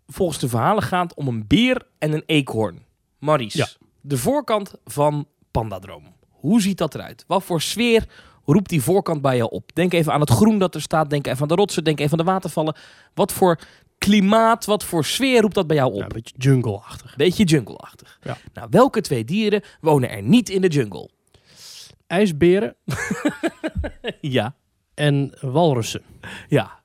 volgens 0.07 0.39
de 0.39 0.47
verhalen 0.49 0.83
gaat 0.83 1.13
om 1.15 1.27
een 1.27 1.47
beer 1.47 1.81
en 1.97 2.11
een 2.13 2.23
eekhoorn. 2.25 2.79
Maurice, 3.21 3.57
Ja. 3.57 3.67
de 4.01 4.17
voorkant 4.17 4.73
van 4.85 5.27
Pandadroom. 5.51 6.03
Hoe 6.29 6.61
ziet 6.61 6.77
dat 6.77 6.95
eruit? 6.95 7.23
Wat 7.27 7.43
voor 7.43 7.61
sfeer 7.61 8.05
roept 8.45 8.69
die 8.69 8.81
voorkant 8.81 9.21
bij 9.21 9.37
jou 9.37 9.49
op? 9.51 9.69
Denk 9.75 9.93
even 9.93 10.13
aan 10.13 10.19
het 10.19 10.29
groen 10.29 10.59
dat 10.59 10.75
er 10.75 10.81
staat. 10.81 11.09
Denk 11.09 11.27
even 11.27 11.41
aan 11.41 11.47
de 11.47 11.55
rotsen. 11.55 11.83
Denk 11.83 11.99
even 11.99 12.11
aan 12.19 12.25
de 12.25 12.31
watervallen. 12.31 12.75
Wat 13.13 13.31
voor 13.31 13.59
klimaat, 13.97 14.65
wat 14.65 14.83
voor 14.83 15.05
sfeer 15.05 15.41
roept 15.41 15.55
dat 15.55 15.67
bij 15.67 15.75
jou 15.75 15.91
op? 15.91 15.97
Ja, 15.97 16.03
een 16.03 16.09
beetje 16.13 16.33
jungle-achtig. 16.37 17.15
Beetje 17.15 17.43
jungle-achtig. 17.43 18.19
Ja. 18.21 18.37
Nou, 18.53 18.67
welke 18.69 19.01
twee 19.01 19.25
dieren 19.25 19.61
wonen 19.81 20.09
er 20.09 20.21
niet 20.23 20.49
in 20.49 20.61
de 20.61 20.67
jungle? 20.67 21.09
IJsberen 22.07 22.75
Ja. 24.21 24.55
en 24.93 25.37
walrussen. 25.41 26.01
Ja. 26.47 26.79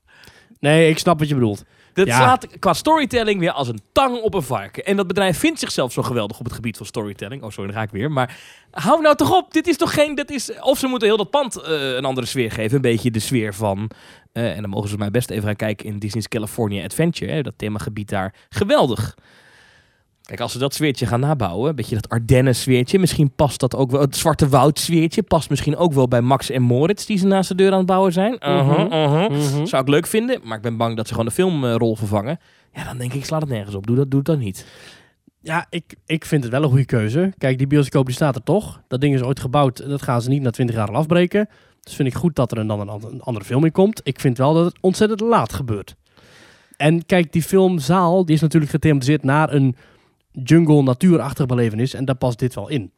Nee, 0.61 0.91
ik 0.91 0.99
snap 0.99 1.19
wat 1.19 1.29
je 1.29 1.35
bedoelt. 1.35 1.65
Dat 1.97 2.07
Ja. 2.07 2.17
slaat 2.17 2.47
qua 2.59 2.73
storytelling 2.73 3.41
weer 3.41 3.51
als 3.51 3.69
een 3.69 3.81
tang 3.93 4.21
op 4.21 4.35
een 4.35 4.43
varken. 4.43 4.85
En 4.85 4.97
dat 4.97 5.07
bedrijf 5.07 5.39
vindt 5.39 5.59
zichzelf 5.61 5.93
zo 5.93 6.03
geweldig 6.03 6.39
op 6.39 6.45
het 6.45 6.55
gebied 6.55 6.77
van 6.77 6.87
storytelling. 6.87 7.43
Oh, 7.43 7.51
sorry, 7.51 7.71
daar 7.71 7.79
ga 7.81 7.85
ik 7.87 7.91
weer. 7.93 8.11
Maar 8.11 8.37
hou 8.71 9.03
nou 9.03 9.17
toch 9.17 9.37
op. 9.37 9.53
Dit 9.53 9.67
is 9.67 9.77
toch 9.77 9.95
geen... 9.95 10.15
Dat 10.15 10.31
is, 10.31 10.53
of 10.61 10.79
ze 10.79 10.87
moeten 10.87 11.09
heel 11.09 11.17
dat 11.17 11.31
pand 11.31 11.57
eh, 11.63 11.95
een 11.95 12.05
andere 12.05 12.27
sfeer 12.27 12.51
geven. 12.51 12.77
Een 12.77 12.81
beetje 12.83 13.11
de 13.11 13.19
sfeer 13.19 13.55
van... 13.55 13.91
eh, 14.33 14.55
en 14.57 14.61
dan 14.61 14.71
mogen 14.71 14.89
ze 14.89 14.97
mij 14.97 15.11
best 15.11 15.31
even 15.31 15.45
gaan 15.45 15.57
kijken 15.57 15.87
in 15.87 15.99
Disney's 15.99 16.29
California 16.29 16.85
Adventure. 16.85 17.33
Hè, 17.33 17.43
dat 17.43 17.55
themagebied 17.57 18.09
daar. 18.09 18.35
Geweldig. 18.49 19.15
Kijk, 20.27 20.41
als 20.41 20.53
ze 20.53 20.59
dat 20.59 20.75
sfeertje 20.75 21.07
gaan 21.07 21.21
nabouwen, 21.21 21.69
een 21.71 21.77
beetje 21.77 21.95
dat 21.95 22.09
Ardennen 22.09 22.55
sfeertje, 22.55 22.99
misschien 22.99 23.31
past 23.35 23.61
dat 23.61 23.77
ook 23.77 23.91
wel, 23.91 24.01
het 24.01 24.17
Zwarte 24.17 24.49
Woud 24.49 24.79
sfeertje, 24.79 25.23
past 25.23 25.51
misschien 25.51 25.77
ook 25.77 25.93
wel 25.93 26.09
bij 26.09 26.21
Max 26.21 26.51
en 26.51 26.63
Moritz 26.63 27.07
die 27.07 27.19
ze 27.19 27.27
naast 27.27 27.49
de 27.49 27.55
deur 27.55 27.71
aan 27.73 27.79
het 27.79 27.87
bouwen 27.87 28.13
zijn. 28.13 28.37
Mhm. 28.41 29.67
Zou 29.67 29.83
ik 29.83 29.89
leuk 29.89 30.07
vinden, 30.07 30.41
maar 30.45 30.57
ik 30.57 30.63
ben 30.63 30.77
bang 30.77 30.97
dat 30.97 31.07
ze 31.07 31.13
gewoon 31.13 31.29
de 31.29 31.35
filmrol 31.35 31.97
vervangen. 31.97 32.39
Ja, 32.73 32.85
dan 32.85 32.99
denk 32.99 33.13
ik, 33.13 33.25
sla 33.25 33.39
het 33.39 33.49
nergens 33.49 33.75
op. 33.75 33.87
Doe 33.87 33.97
dat, 33.97 34.11
doe 34.11 34.19
het 34.19 34.29
dan 34.29 34.39
niet. 34.39 34.67
Ja, 35.41 35.67
ik, 35.71 35.95
ik 36.07 36.25
vind 36.25 36.43
het 36.43 36.53
wel 36.53 36.63
een 36.63 36.69
goede 36.69 36.85
keuze. 36.85 37.33
Kijk, 37.39 37.59
die 37.59 37.67
bioscoop 37.67 38.07
die 38.07 38.15
staat 38.15 38.35
er 38.35 38.43
toch. 38.43 38.81
Dat 38.89 39.01
ding 39.01 39.15
is 39.15 39.23
ooit 39.23 39.41
gebouwd. 39.41 39.89
Dat 39.89 40.03
gaan 40.03 40.23
ze 40.23 40.29
niet 40.29 40.43
na 40.43 40.51
20 40.51 40.77
jaar 40.77 40.89
al 40.89 40.95
afbreken. 40.95 41.49
Dus 41.81 41.95
vind 41.95 42.09
ik 42.09 42.15
goed 42.15 42.35
dat 42.35 42.53
er 42.53 42.59
een, 42.59 42.67
dan 42.67 42.81
een, 42.81 42.89
ander- 42.89 43.11
een 43.13 43.23
andere 43.23 43.45
film 43.45 43.65
in 43.65 43.73
komt. 43.73 44.01
Ik 44.05 44.21
vind 44.21 44.39
wel 44.39 44.55
dat 44.55 44.65
het 44.65 44.79
ontzettend 44.81 45.21
laat 45.21 45.53
gebeurt. 45.53 45.95
En 46.77 47.07
kijk, 47.07 47.33
die 47.33 47.43
filmzaal 47.43 48.25
die 48.25 48.35
is 48.35 48.41
natuurlijk 48.41 48.71
gethematiseerd 48.73 49.23
naar 49.25 49.53
een 49.53 49.77
jungle 50.45 50.83
natuurachtig 50.83 51.47
belevenis. 51.47 51.95
En 51.95 52.05
daar 52.05 52.15
past 52.17 52.39
dit 52.39 52.55
wel 52.55 52.69
in. 52.69 52.91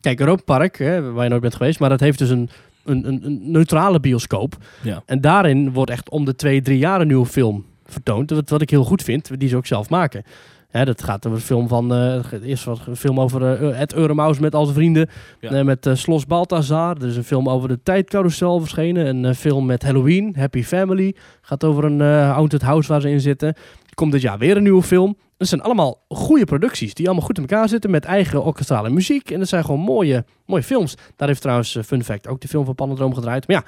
Kijk, 0.00 0.20
Europa 0.20 0.42
Park, 0.44 0.78
hè, 0.78 1.12
waar 1.12 1.24
je 1.24 1.30
nooit 1.30 1.42
bent 1.42 1.54
geweest. 1.54 1.80
Maar 1.80 1.88
dat 1.88 2.00
heeft 2.00 2.18
dus 2.18 2.30
een, 2.30 2.48
een, 2.84 3.08
een, 3.08 3.20
een 3.24 3.50
neutrale 3.50 4.00
bioscoop. 4.00 4.56
Ja. 4.82 5.02
En 5.06 5.20
daarin 5.20 5.72
wordt 5.72 5.90
echt 5.90 6.10
om 6.10 6.24
de 6.24 6.34
twee, 6.34 6.62
drie 6.62 6.78
jaar 6.78 7.00
een 7.00 7.06
nieuwe 7.06 7.26
film 7.26 7.64
vertoond. 7.84 8.30
Wat, 8.30 8.48
wat 8.50 8.62
ik 8.62 8.70
heel 8.70 8.84
goed 8.84 9.02
vind, 9.02 9.40
die 9.40 9.48
ze 9.48 9.56
ook 9.56 9.66
zelf 9.66 9.88
maken. 9.90 10.22
Hè, 10.68 10.84
dat 10.84 11.02
gaat 11.02 11.26
over 11.26 11.38
een 11.38 11.44
film 11.44 11.68
van. 11.68 11.94
eh 11.94 12.24
eerst 12.42 12.64
was 12.64 12.86
een 12.86 12.96
film 12.96 13.20
over 13.20 13.42
eh 13.62 13.80
Ed 13.80 13.94
Euremaus 13.94 14.38
met 14.38 14.54
al 14.54 14.64
zijn 14.64 14.76
vrienden. 14.76 15.08
Ja. 15.40 15.50
eh, 15.50 15.64
met 15.64 15.90
Slos 15.92 16.26
Balthazar. 16.26 16.96
Er 16.96 17.06
is 17.06 17.16
een 17.16 17.24
film 17.24 17.48
over 17.48 17.68
de 17.68 17.82
tijdcarousel 17.82 18.58
verschenen. 18.60 19.24
Een 19.24 19.34
film 19.34 19.66
met 19.66 19.82
Halloween, 19.82 20.34
Happy 20.36 20.62
Family. 20.62 21.14
Gaat 21.40 21.64
over 21.64 21.84
een 21.84 22.00
haunted 22.00 22.62
house 22.62 22.88
waar 22.88 23.00
ze 23.00 23.10
in 23.10 23.20
zitten. 23.20 23.54
Komt 23.98 24.12
dit 24.12 24.20
jaar 24.20 24.38
weer 24.38 24.56
een 24.56 24.62
nieuwe 24.62 24.82
film. 24.82 25.16
Het 25.38 25.48
zijn 25.48 25.60
allemaal 25.62 26.04
goede 26.08 26.44
producties 26.44 26.94
die 26.94 27.06
allemaal 27.06 27.24
goed 27.24 27.36
in 27.38 27.46
elkaar 27.46 27.68
zitten 27.68 27.90
met 27.90 28.04
eigen 28.04 28.44
orkestrale 28.44 28.90
muziek. 28.90 29.30
En 29.30 29.38
dat 29.38 29.48
zijn 29.48 29.64
gewoon 29.64 29.80
mooie, 29.80 30.24
mooie 30.46 30.62
films. 30.62 30.94
Daar 31.16 31.28
heeft 31.28 31.40
trouwens, 31.40 31.76
eh, 31.76 31.82
fun 31.82 32.04
fact, 32.04 32.28
ook 32.28 32.40
de 32.40 32.48
film 32.48 32.64
van 32.64 32.74
Panodroom 32.74 33.14
gedraaid. 33.14 33.48
Maar 33.48 33.56
ja, 33.56 33.64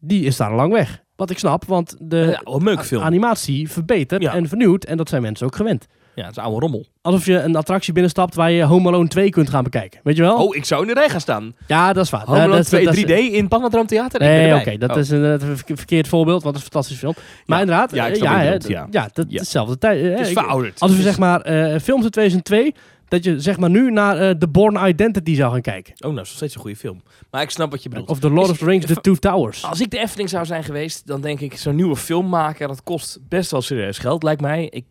die 0.00 0.24
is 0.24 0.36
daar 0.36 0.50
al 0.50 0.56
lang 0.56 0.72
weg. 0.72 1.02
Wat 1.16 1.30
ik 1.30 1.38
snap, 1.38 1.64
want 1.64 1.96
de 1.98 2.16
ja, 2.16 2.98
a- 2.98 3.00
animatie 3.04 3.70
verbetert 3.70 4.22
Ja. 4.22 4.34
en 4.34 4.48
vernieuwt. 4.48 4.84
En 4.84 4.96
dat 4.96 5.08
zijn 5.08 5.22
mensen 5.22 5.46
ook 5.46 5.56
gewend. 5.56 5.86
Ja, 6.14 6.22
het 6.26 6.36
is 6.36 6.42
oude 6.42 6.60
rommel. 6.60 6.86
Alsof 7.02 7.26
je 7.26 7.38
een 7.40 7.56
attractie 7.56 7.92
binnenstapt 7.92 8.34
waar 8.34 8.50
je 8.50 8.62
Home 8.62 8.88
Alone 8.88 9.08
2 9.08 9.30
kunt 9.30 9.50
gaan 9.50 9.64
bekijken. 9.64 10.00
Weet 10.02 10.16
je 10.16 10.22
wel? 10.22 10.36
Oh, 10.46 10.56
ik 10.56 10.64
zou 10.64 10.80
in 10.82 10.86
de 10.86 10.94
rij 10.94 11.08
gaan 11.08 11.20
staan. 11.20 11.54
ja, 11.66 11.92
dat 11.92 12.04
is 12.04 12.10
waar. 12.10 12.20
Home 12.24 12.36
Eh, 12.36 12.42
Alone 12.42 12.56
dat 12.56 12.64
is- 12.64 12.70
2 12.70 12.84
dat 12.84 12.94
is- 12.94 13.00
3D 13.04 13.32
in 13.34 13.48
Panadroom 13.48 13.86
Theater? 13.86 14.20
Nee, 14.20 14.54
oké, 14.54 14.76
dat 14.78 14.90
Oh. 14.90 14.96
is 14.98 15.10
een, 15.10 15.40
verke- 15.40 15.76
verkeerd 15.76 16.08
voorbeeld, 16.08 16.42
want 16.42 16.54
het 16.56 16.64
is 16.64 16.70
een 16.70 16.72
fantastische 16.72 17.00
film. 17.00 17.14
Maar 17.46 17.56
Ja. 17.58 17.62
inderdaad, 17.64 17.94
Ja, 17.94 18.06
ik 18.06 18.14
eh, 18.14 18.20
ja, 18.20 18.40
je 18.42 18.48
ja. 18.90 19.08
dat 19.12 19.26
Ja. 19.28 19.38
is 19.40 19.44
dezelfde 19.44 19.78
tijd. 19.78 20.02
eh, 20.04 20.10
Het 20.18 20.26
is 20.26 20.32
verouderd. 20.32 20.80
Als 20.80 20.90
we 20.90 20.96
Het 20.96 21.06
is- 21.06 21.10
zeg 21.10 21.18
maar 21.20 21.40
eh, 21.40 21.80
films 21.80 22.02
uit 22.02 22.12
2002, 22.12 22.74
dat 23.08 23.24
je 23.24 23.40
zeg 23.40 23.58
maar 23.58 23.70
nu 23.70 23.90
naar 23.90 24.38
The 24.38 24.48
Born 24.48 24.88
Identity 24.88 25.34
zou 25.34 25.52
gaan 25.52 25.60
kijken. 25.60 25.92
Oh, 25.94 26.00
nou, 26.00 26.12
is 26.12 26.16
nog 26.28 26.36
steeds 26.36 26.54
een 26.54 26.60
goede 26.60 26.76
film. 26.76 27.02
Maar 27.30 27.42
ik 27.42 27.50
snap 27.50 27.70
wat 27.70 27.82
je 27.82 27.88
bedoelt. 27.88 28.08
Of 28.08 28.18
The 28.18 28.30
Lord 28.30 28.44
Is- 28.46 28.50
of 28.50 28.58
the 28.58 28.64
Rings, 28.64 28.86
The 28.86 28.94
Two 29.00 29.14
Towers. 29.14 29.64
Als 29.64 29.80
ik 29.80 29.90
de 29.90 29.98
Efteling 29.98 30.28
zou 30.28 30.46
zijn 30.46 30.64
geweest, 30.64 31.06
dan 31.06 31.20
denk 31.20 31.40
ik 31.40 31.56
zo'n 31.56 31.74
nieuwe 31.74 31.96
film 31.96 32.28
maken, 32.28 32.68
dat 32.68 32.82
kost 32.82 33.18
best 33.28 33.50
wel 33.50 33.62
serieus 33.62 33.98
geld, 33.98 34.22
lijkt 34.22 34.40
mij. 34.40 34.66
Ik 34.70 34.84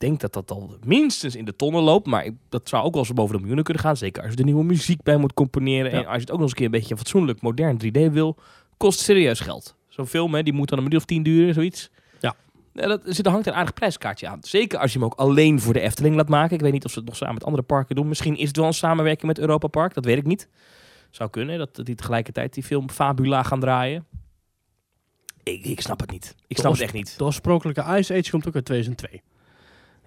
denk 0.00 0.20
dat 0.20 0.32
dat 0.32 0.50
al 0.50 0.76
minstens 0.84 1.36
in 1.36 1.44
de 1.44 1.56
tonnen 1.56 1.82
loopt, 1.82 2.06
maar 2.06 2.24
ik, 2.24 2.34
dat 2.48 2.68
zou 2.68 2.84
ook 2.84 2.92
wel 2.92 3.02
eens 3.02 3.12
boven 3.12 3.32
de 3.32 3.38
miljoenen 3.38 3.64
kunnen 3.64 3.82
gaan. 3.82 3.96
Zeker 3.96 4.22
als 4.22 4.32
je 4.32 4.38
er 4.38 4.44
nieuwe 4.44 4.64
muziek 4.64 5.02
bij 5.02 5.16
moet 5.16 5.34
componeren. 5.34 5.90
Ja. 5.90 5.98
En 5.98 6.06
als 6.06 6.14
je 6.14 6.20
het 6.20 6.30
ook 6.30 6.38
nog 6.38 6.42
eens 6.42 6.50
een 6.50 6.56
keer 6.56 6.66
een 6.66 6.80
beetje 6.80 6.96
fatsoenlijk 6.96 7.40
modern 7.40 7.80
3D 7.84 8.12
wil, 8.12 8.36
kost 8.76 9.00
serieus 9.00 9.40
geld. 9.40 9.76
Zo'n 9.88 10.06
film, 10.06 10.34
hè, 10.34 10.42
die 10.42 10.52
moet 10.52 10.68
dan 10.68 10.78
een 10.78 10.84
minuut 10.84 10.98
of 10.98 11.04
tien 11.04 11.22
duren, 11.22 11.54
zoiets. 11.54 11.90
Ja. 12.20 12.34
Ja, 12.72 12.86
dat, 12.86 13.06
er 13.06 13.14
zit 13.14 13.26
er 13.26 13.32
hangt 13.32 13.46
een 13.46 13.54
aardig 13.54 13.74
prijskaartje 13.74 14.28
aan. 14.28 14.38
Zeker 14.42 14.78
als 14.78 14.92
je 14.92 14.98
hem 14.98 15.06
ook 15.06 15.14
alleen 15.14 15.60
voor 15.60 15.72
de 15.72 15.80
Efteling 15.80 16.16
laat 16.16 16.28
maken. 16.28 16.54
Ik 16.54 16.60
weet 16.60 16.72
niet 16.72 16.84
of 16.84 16.90
ze 16.90 16.98
het 16.98 17.08
nog 17.08 17.16
samen 17.16 17.34
met 17.34 17.44
andere 17.44 17.62
parken 17.62 17.96
doen. 17.96 18.08
Misschien 18.08 18.36
is 18.36 18.48
het 18.48 18.56
wel 18.56 18.66
een 18.66 18.74
samenwerking 18.74 19.26
met 19.26 19.38
Europa 19.38 19.66
Park, 19.66 19.94
dat 19.94 20.04
weet 20.04 20.18
ik 20.18 20.26
niet. 20.26 20.48
Zou 21.10 21.30
kunnen, 21.30 21.58
dat 21.58 21.76
dat 21.76 21.86
die 21.86 21.94
tegelijkertijd 21.94 22.54
die 22.54 22.62
film 22.62 22.90
Fabula 22.90 23.42
gaan 23.42 23.60
draaien. 23.60 24.06
Ik, 25.42 25.64
ik 25.64 25.80
snap 25.80 26.00
het 26.00 26.10
niet. 26.10 26.34
Ik 26.46 26.58
snap 26.58 26.72
het 26.72 26.80
echt 26.80 26.92
niet. 26.92 27.18
De 27.18 27.24
oorspronkelijke 27.24 27.84
Ice 27.98 28.14
Age 28.14 28.30
komt 28.30 28.48
ook 28.48 28.54
uit 28.54 28.64
2002. 28.64 29.22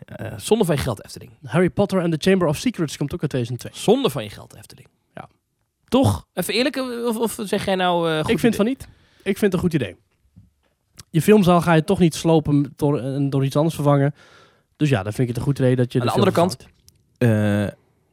Eh, 0.06 0.38
zonder 0.38 0.66
van 0.66 0.76
je 0.76 0.82
geld, 0.82 1.06
Efteling. 1.06 1.32
Harry 1.44 1.70
Potter 1.70 2.02
and 2.02 2.12
the 2.12 2.30
Chamber 2.30 2.48
of 2.48 2.58
Secrets 2.58 2.98
komt 2.98 3.14
ook 3.14 3.22
uit 3.22 3.30
2002. 3.30 3.84
Zonder 3.84 4.12
van 4.12 4.24
je 4.24 4.30
geld, 4.30 4.56
Efteling. 4.56 4.88
Ja. 5.14 5.30
Toch? 5.88 6.28
Even 6.34 6.54
eerlijk, 6.54 6.76
eh, 6.76 7.06
of, 7.06 7.18
of 7.18 7.38
zeg 7.44 7.66
jij 7.66 7.76
nou... 7.76 8.10
eh, 8.10 8.20
goed 8.20 8.30
ik 8.30 8.40
vind 8.40 8.54
idee? 8.54 8.56
van 8.56 8.66
niet. 8.66 8.88
Ik 9.18 9.38
vind 9.38 9.42
het 9.42 9.54
een 9.54 9.60
goed 9.60 9.74
idee. 9.74 9.96
Je 11.10 11.22
filmzaal 11.22 11.62
ga 11.62 11.74
je 11.74 11.84
toch 11.84 12.00
niet 12.00 12.16
slopen 12.16 12.74
door, 12.76 13.00
en 13.00 13.30
door 13.30 13.46
iets 13.46 13.56
anders 13.56 13.76
vervangen. 13.76 14.14
Dus 14.76 14.90
ja, 14.90 15.04
dan 15.04 15.14
vind 15.14 15.22
ik 15.22 15.28
het 15.28 15.38
een 15.38 15.44
goed 15.44 15.60
idee 15.60 15.76
dat 15.76 15.94
je 15.94 16.00
Aan 16.00 16.06
de 16.06 16.12
andere 16.12 16.32
kant-. 16.32 16.68
Eh, 17.18 17.68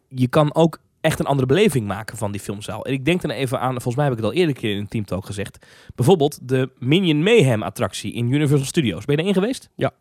je 0.09 0.29
kan 0.29 0.55
ook 0.55 0.79
echt 1.01 1.19
een 1.19 1.27
andere 1.27 1.47
beleving 1.47 1.87
maken 1.87 2.17
van 2.17 2.33
die 2.33 2.41
filmzaal. 2.41 2.85
En 2.85 2.93
ik 2.93 3.05
denk 3.05 3.23
dan 3.23 3.31
even 3.31 3.61
aan, 3.61 3.73
volgens 3.73 3.95
mij 3.95 4.05
heb 4.05 4.13
ik 4.13 4.21
het 4.21 4.29
al 4.29 4.37
eerder 4.37 4.55
keer 4.55 4.73
in 4.73 4.79
een 4.79 4.89
teamtalk 4.89 5.27
gezegd. 5.27 5.67
Bijvoorbeeld 5.95 6.49
de 6.49 6.71
Minion 6.79 7.23
Mayhem 7.23 7.63
attractie 7.63 8.13
in 8.13 8.33
Universal 8.33 8.67
Studios. 8.67 9.05
Ben 9.05 9.17
je 9.17 9.23
daarin 9.23 9.43
geweest? 9.43 9.71
Ja. 9.75 9.93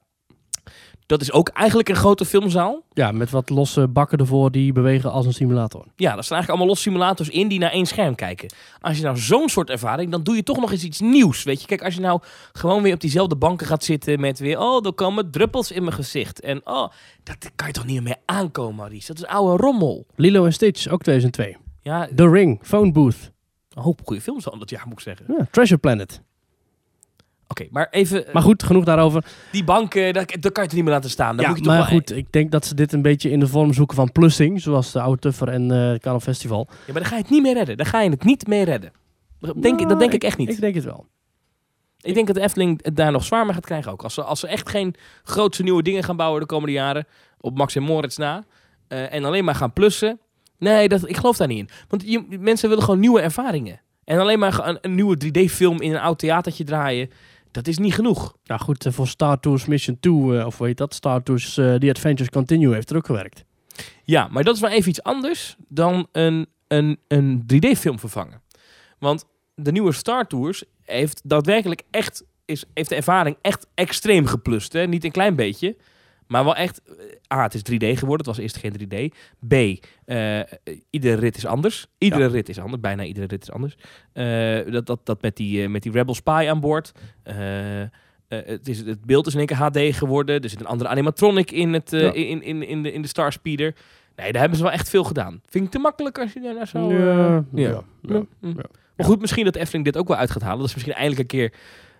Dat 1.09 1.21
is 1.21 1.31
ook 1.31 1.49
eigenlijk 1.49 1.89
een 1.89 1.95
grote 1.95 2.25
filmzaal. 2.25 2.83
Ja, 2.93 3.11
met 3.11 3.29
wat 3.29 3.49
losse 3.49 3.87
bakken 3.87 4.17
ervoor 4.17 4.51
die 4.51 4.71
bewegen 4.71 5.11
als 5.11 5.25
een 5.25 5.33
simulator. 5.33 5.85
Ja, 5.95 6.13
daar 6.13 6.23
staan 6.23 6.37
eigenlijk 6.37 6.49
allemaal 6.49 6.67
los 6.67 6.81
simulators 6.81 7.29
in 7.29 7.47
die 7.47 7.59
naar 7.59 7.71
één 7.71 7.85
scherm 7.85 8.15
kijken. 8.15 8.53
Als 8.81 8.97
je 8.97 9.03
nou 9.03 9.17
zo'n 9.17 9.49
soort 9.49 9.69
ervaring, 9.69 10.11
dan 10.11 10.23
doe 10.23 10.35
je 10.35 10.43
toch 10.43 10.59
nog 10.59 10.71
eens 10.71 10.83
iets 10.83 10.99
nieuws. 10.99 11.43
Weet 11.43 11.61
je, 11.61 11.67
kijk, 11.67 11.83
als 11.83 11.93
je 11.95 12.01
nou 12.01 12.21
gewoon 12.53 12.83
weer 12.83 12.93
op 12.93 12.99
diezelfde 12.99 13.35
banken 13.35 13.67
gaat 13.67 13.83
zitten 13.83 14.19
met 14.19 14.39
weer, 14.39 14.59
oh, 14.59 14.85
er 14.85 14.93
komen 14.93 15.31
druppels 15.31 15.71
in 15.71 15.83
mijn 15.83 15.95
gezicht. 15.95 16.39
En 16.39 16.61
oh, 16.63 16.87
dat 17.23 17.51
kan 17.55 17.67
je 17.67 17.73
toch 17.73 17.85
niet 17.85 18.03
meer 18.03 18.17
aankomen, 18.25 18.75
Maurice. 18.75 19.07
Dat 19.07 19.17
is 19.17 19.25
oude 19.25 19.63
rommel. 19.63 20.05
Lilo 20.15 20.45
en 20.45 20.53
Stitch, 20.53 20.87
ook 20.87 21.01
2002. 21.01 21.57
Ja, 21.81 22.09
The 22.15 22.29
Ring, 22.29 22.59
Phone 22.61 22.91
Booth. 22.91 23.31
een 23.73 23.81
hoop 23.81 24.01
goede 24.03 24.21
films 24.21 24.49
al 24.49 24.59
dat 24.59 24.69
jaar, 24.69 24.83
moet 24.85 24.93
ik 24.93 24.99
zeggen. 24.99 25.25
Ja, 25.37 25.47
Treasure 25.51 25.79
Planet. 25.79 26.21
Oké, 27.51 27.67
maar 27.71 27.87
even, 27.91 28.27
eh, 28.27 28.33
Maar 28.33 28.41
goed, 28.41 28.63
genoeg 28.63 28.83
daarover. 28.83 29.25
die 29.51 29.63
banken, 29.63 30.13
daar, 30.13 30.25
daar 30.39 30.51
kan 30.51 30.63
je 30.63 30.69
het 30.69 30.73
niet 30.73 30.83
meer 30.83 30.93
laten 30.93 31.09
staan. 31.09 31.35
Daar 31.35 31.45
ja, 31.45 31.49
moet 31.51 31.59
je 31.59 31.65
toch 31.65 31.73
maar 31.73 31.83
goed, 31.87 32.15
ik 32.15 32.31
denk 32.31 32.51
dat 32.51 32.65
ze 32.65 32.75
dit 32.75 32.93
een 32.93 33.01
beetje 33.01 33.29
in 33.29 33.39
de 33.39 33.47
vorm 33.47 33.73
zoeken 33.73 33.95
van 33.95 34.11
plussing. 34.11 34.61
Zoals 34.61 34.91
de 34.91 35.01
Oude 35.01 35.19
Tuffer 35.21 35.47
en 35.47 35.71
eh 35.71 35.77
het 35.77 36.01
Carnaval 36.01 36.19
Festival. 36.33 36.67
Ja, 36.69 36.75
maar 36.85 36.93
dan 37.01 37.05
ga 37.05 37.15
je 37.15 37.21
het 37.21 37.31
niet 37.31 37.41
meer 37.41 37.53
redden. 37.53 37.77
Dan 37.77 37.85
ga 37.85 38.01
je 38.01 38.09
het 38.09 38.23
niet 38.23 38.47
meer 38.47 38.63
redden. 38.65 38.91
Denk, 39.39 39.61
Nou, 39.77 39.87
dat 39.89 39.99
denk 39.99 40.13
ik 40.13 40.23
echt 40.23 40.37
niet. 40.37 40.49
Ik 40.49 40.59
denk 40.59 40.75
het 40.75 40.83
wel. 40.83 41.05
Ik 42.01 42.13
denk 42.13 42.27
dat 42.27 42.35
de 42.35 42.41
Efteling 42.41 42.79
het 42.83 42.95
daar 42.95 43.11
nog 43.11 43.23
zwaar 43.23 43.45
mee 43.45 43.53
gaat 43.53 43.65
krijgen 43.65 43.91
ook. 43.91 44.03
Als 44.03 44.13
ze, 44.13 44.23
als 44.23 44.39
ze 44.39 44.47
echt 44.47 44.69
geen 44.69 44.95
grootse 45.23 45.63
nieuwe 45.63 45.83
dingen 45.83 46.03
gaan 46.03 46.15
bouwen 46.15 46.39
de 46.41 46.45
komende 46.47 46.73
jaren. 46.73 47.07
Op 47.39 47.57
Max 47.57 47.75
en 47.75 47.83
Moritz 47.83 48.17
na. 48.17 48.43
eh, 48.87 49.13
en 49.13 49.25
alleen 49.25 49.43
maar 49.43 49.55
gaan 49.55 49.73
plussen. 49.73 50.19
Nee, 50.57 50.87
dat, 50.89 51.09
ik 51.09 51.17
geloof 51.17 51.37
daar 51.37 51.47
niet 51.47 51.57
in. 51.59 51.69
Want 51.87 52.03
je, 52.05 52.37
mensen 52.39 52.69
willen 52.69 52.83
gewoon 52.83 52.99
nieuwe 52.99 53.21
ervaringen. 53.21 53.81
En 54.03 54.19
alleen 54.19 54.39
maar 54.39 54.67
een, 54.67 54.77
een 54.81 54.95
nieuwe 54.95 55.17
3D-film 55.25 55.81
in 55.81 55.91
een 55.93 55.99
oud 55.99 56.19
theatertje 56.19 56.63
draaien. 56.63 57.09
Dat 57.51 57.67
is 57.67 57.77
niet 57.77 57.93
genoeg. 57.93 58.35
Nou 58.45 58.61
goed, 58.61 58.85
eh, 58.85 58.91
voor 58.91 59.07
Star 59.07 59.39
Tours 59.39 59.65
Mission 59.65 59.99
2, 59.99 60.39
eh, 60.39 60.45
of 60.45 60.57
hoe 60.57 60.67
heet 60.67 60.77
dat? 60.77 60.93
Star 60.93 61.23
Tours 61.23 61.57
eh, 61.57 61.75
The 61.75 61.89
Adventures 61.89 62.29
Continue 62.29 62.73
heeft 62.73 62.89
er 62.89 62.95
ook 62.95 63.05
gewerkt. 63.05 63.45
Ja, 64.03 64.27
maar 64.27 64.43
dat 64.43 64.55
is 64.55 64.61
wel 64.61 64.69
even 64.69 64.89
iets 64.89 65.03
anders 65.03 65.55
dan 65.67 66.07
een, 66.11 66.47
een, 66.67 66.99
een 67.07 67.43
3D-film 67.53 67.99
vervangen. 67.99 68.41
Want 68.99 69.25
de 69.55 69.71
nieuwe 69.71 69.91
Star 69.91 70.27
Tours 70.27 70.63
heeft 70.83 71.21
daadwerkelijk 71.23 71.83
echt, 71.91 72.23
is, 72.45 72.65
heeft 72.73 72.89
de 72.89 72.95
ervaring 72.95 73.37
echt 73.41 73.67
extreem 73.73 74.25
geplust. 74.25 74.73
Hè? 74.73 74.87
Niet 74.87 75.03
een 75.03 75.11
klein 75.11 75.35
beetje, 75.35 75.75
maar 76.29 76.43
wel 76.43 76.55
echt... 76.55 76.81
eh, 77.29 77.37
A, 77.37 77.43
het 77.43 77.53
is 77.53 77.61
3D 77.61 77.97
geworden, 77.97 78.17
het 78.17 78.25
was 78.25 78.37
eerst 78.37 78.57
geen 78.57 78.73
3D. 78.79 79.15
B, 79.47 79.53
eh, 80.05 80.39
iedere 80.89 81.15
rit 81.19 81.37
is 81.37 81.45
anders. 81.45 81.87
Iedere 81.97 82.27
rit 82.27 82.49
is 82.49 82.59
anders, 82.59 82.81
bijna 82.81 83.03
iedere 83.03 83.25
rit 83.25 83.41
is 83.41 83.51
anders. 83.51 83.75
Eh, 84.13 84.71
dat, 84.71 84.85
dat, 84.85 85.05
dat 85.05 85.21
met 85.21 85.35
die, 85.35 85.69
met 85.69 85.83
die 85.83 85.91
Rebel 85.91 86.13
Spy 86.13 86.45
aan 86.49 86.59
boord... 86.59 86.91
het, 88.27 88.67
is, 88.67 88.79
het 88.79 89.05
beeld 89.05 89.27
is 89.27 89.33
in 89.33 89.39
één 89.39 89.47
keer 89.47 89.57
HD 89.57 89.95
geworden. 89.97 90.41
Er 90.41 90.49
zit 90.49 90.59
een 90.59 90.65
andere 90.65 90.89
animatronic 90.89 91.51
in, 91.51 91.73
het, 91.73 91.91
Ja. 91.91 92.13
in, 92.13 92.43
in, 92.43 92.67
in, 92.67 92.83
de, 92.83 92.91
in 92.91 93.01
de 93.01 93.07
Star 93.07 93.31
Speeder. 93.31 93.75
Nee, 94.15 94.31
daar 94.31 94.41
hebben 94.41 94.57
ze 94.57 94.63
wel 94.63 94.73
echt 94.73 94.89
veel 94.89 95.03
gedaan. 95.03 95.41
Vind 95.45 95.65
ik 95.65 95.71
te 95.71 95.79
makkelijk 95.79 96.19
als 96.19 96.33
je 96.33 96.39
daar 96.41 96.67
zo... 96.67 96.91
ja, 97.53 97.83
ja. 98.01 98.25
Maar 98.95 99.07
goed, 99.07 99.19
misschien 99.19 99.45
dat 99.45 99.55
Efteling 99.55 99.85
dit 99.85 99.97
ook 99.97 100.07
wel 100.07 100.17
uit 100.17 100.31
gaat 100.31 100.41
halen. 100.41 100.59
Dat 100.59 100.67
is 100.67 100.73
misschien 100.73 100.93
eindelijk 100.95 101.19
een 101.21 101.39
keer, 101.39 101.53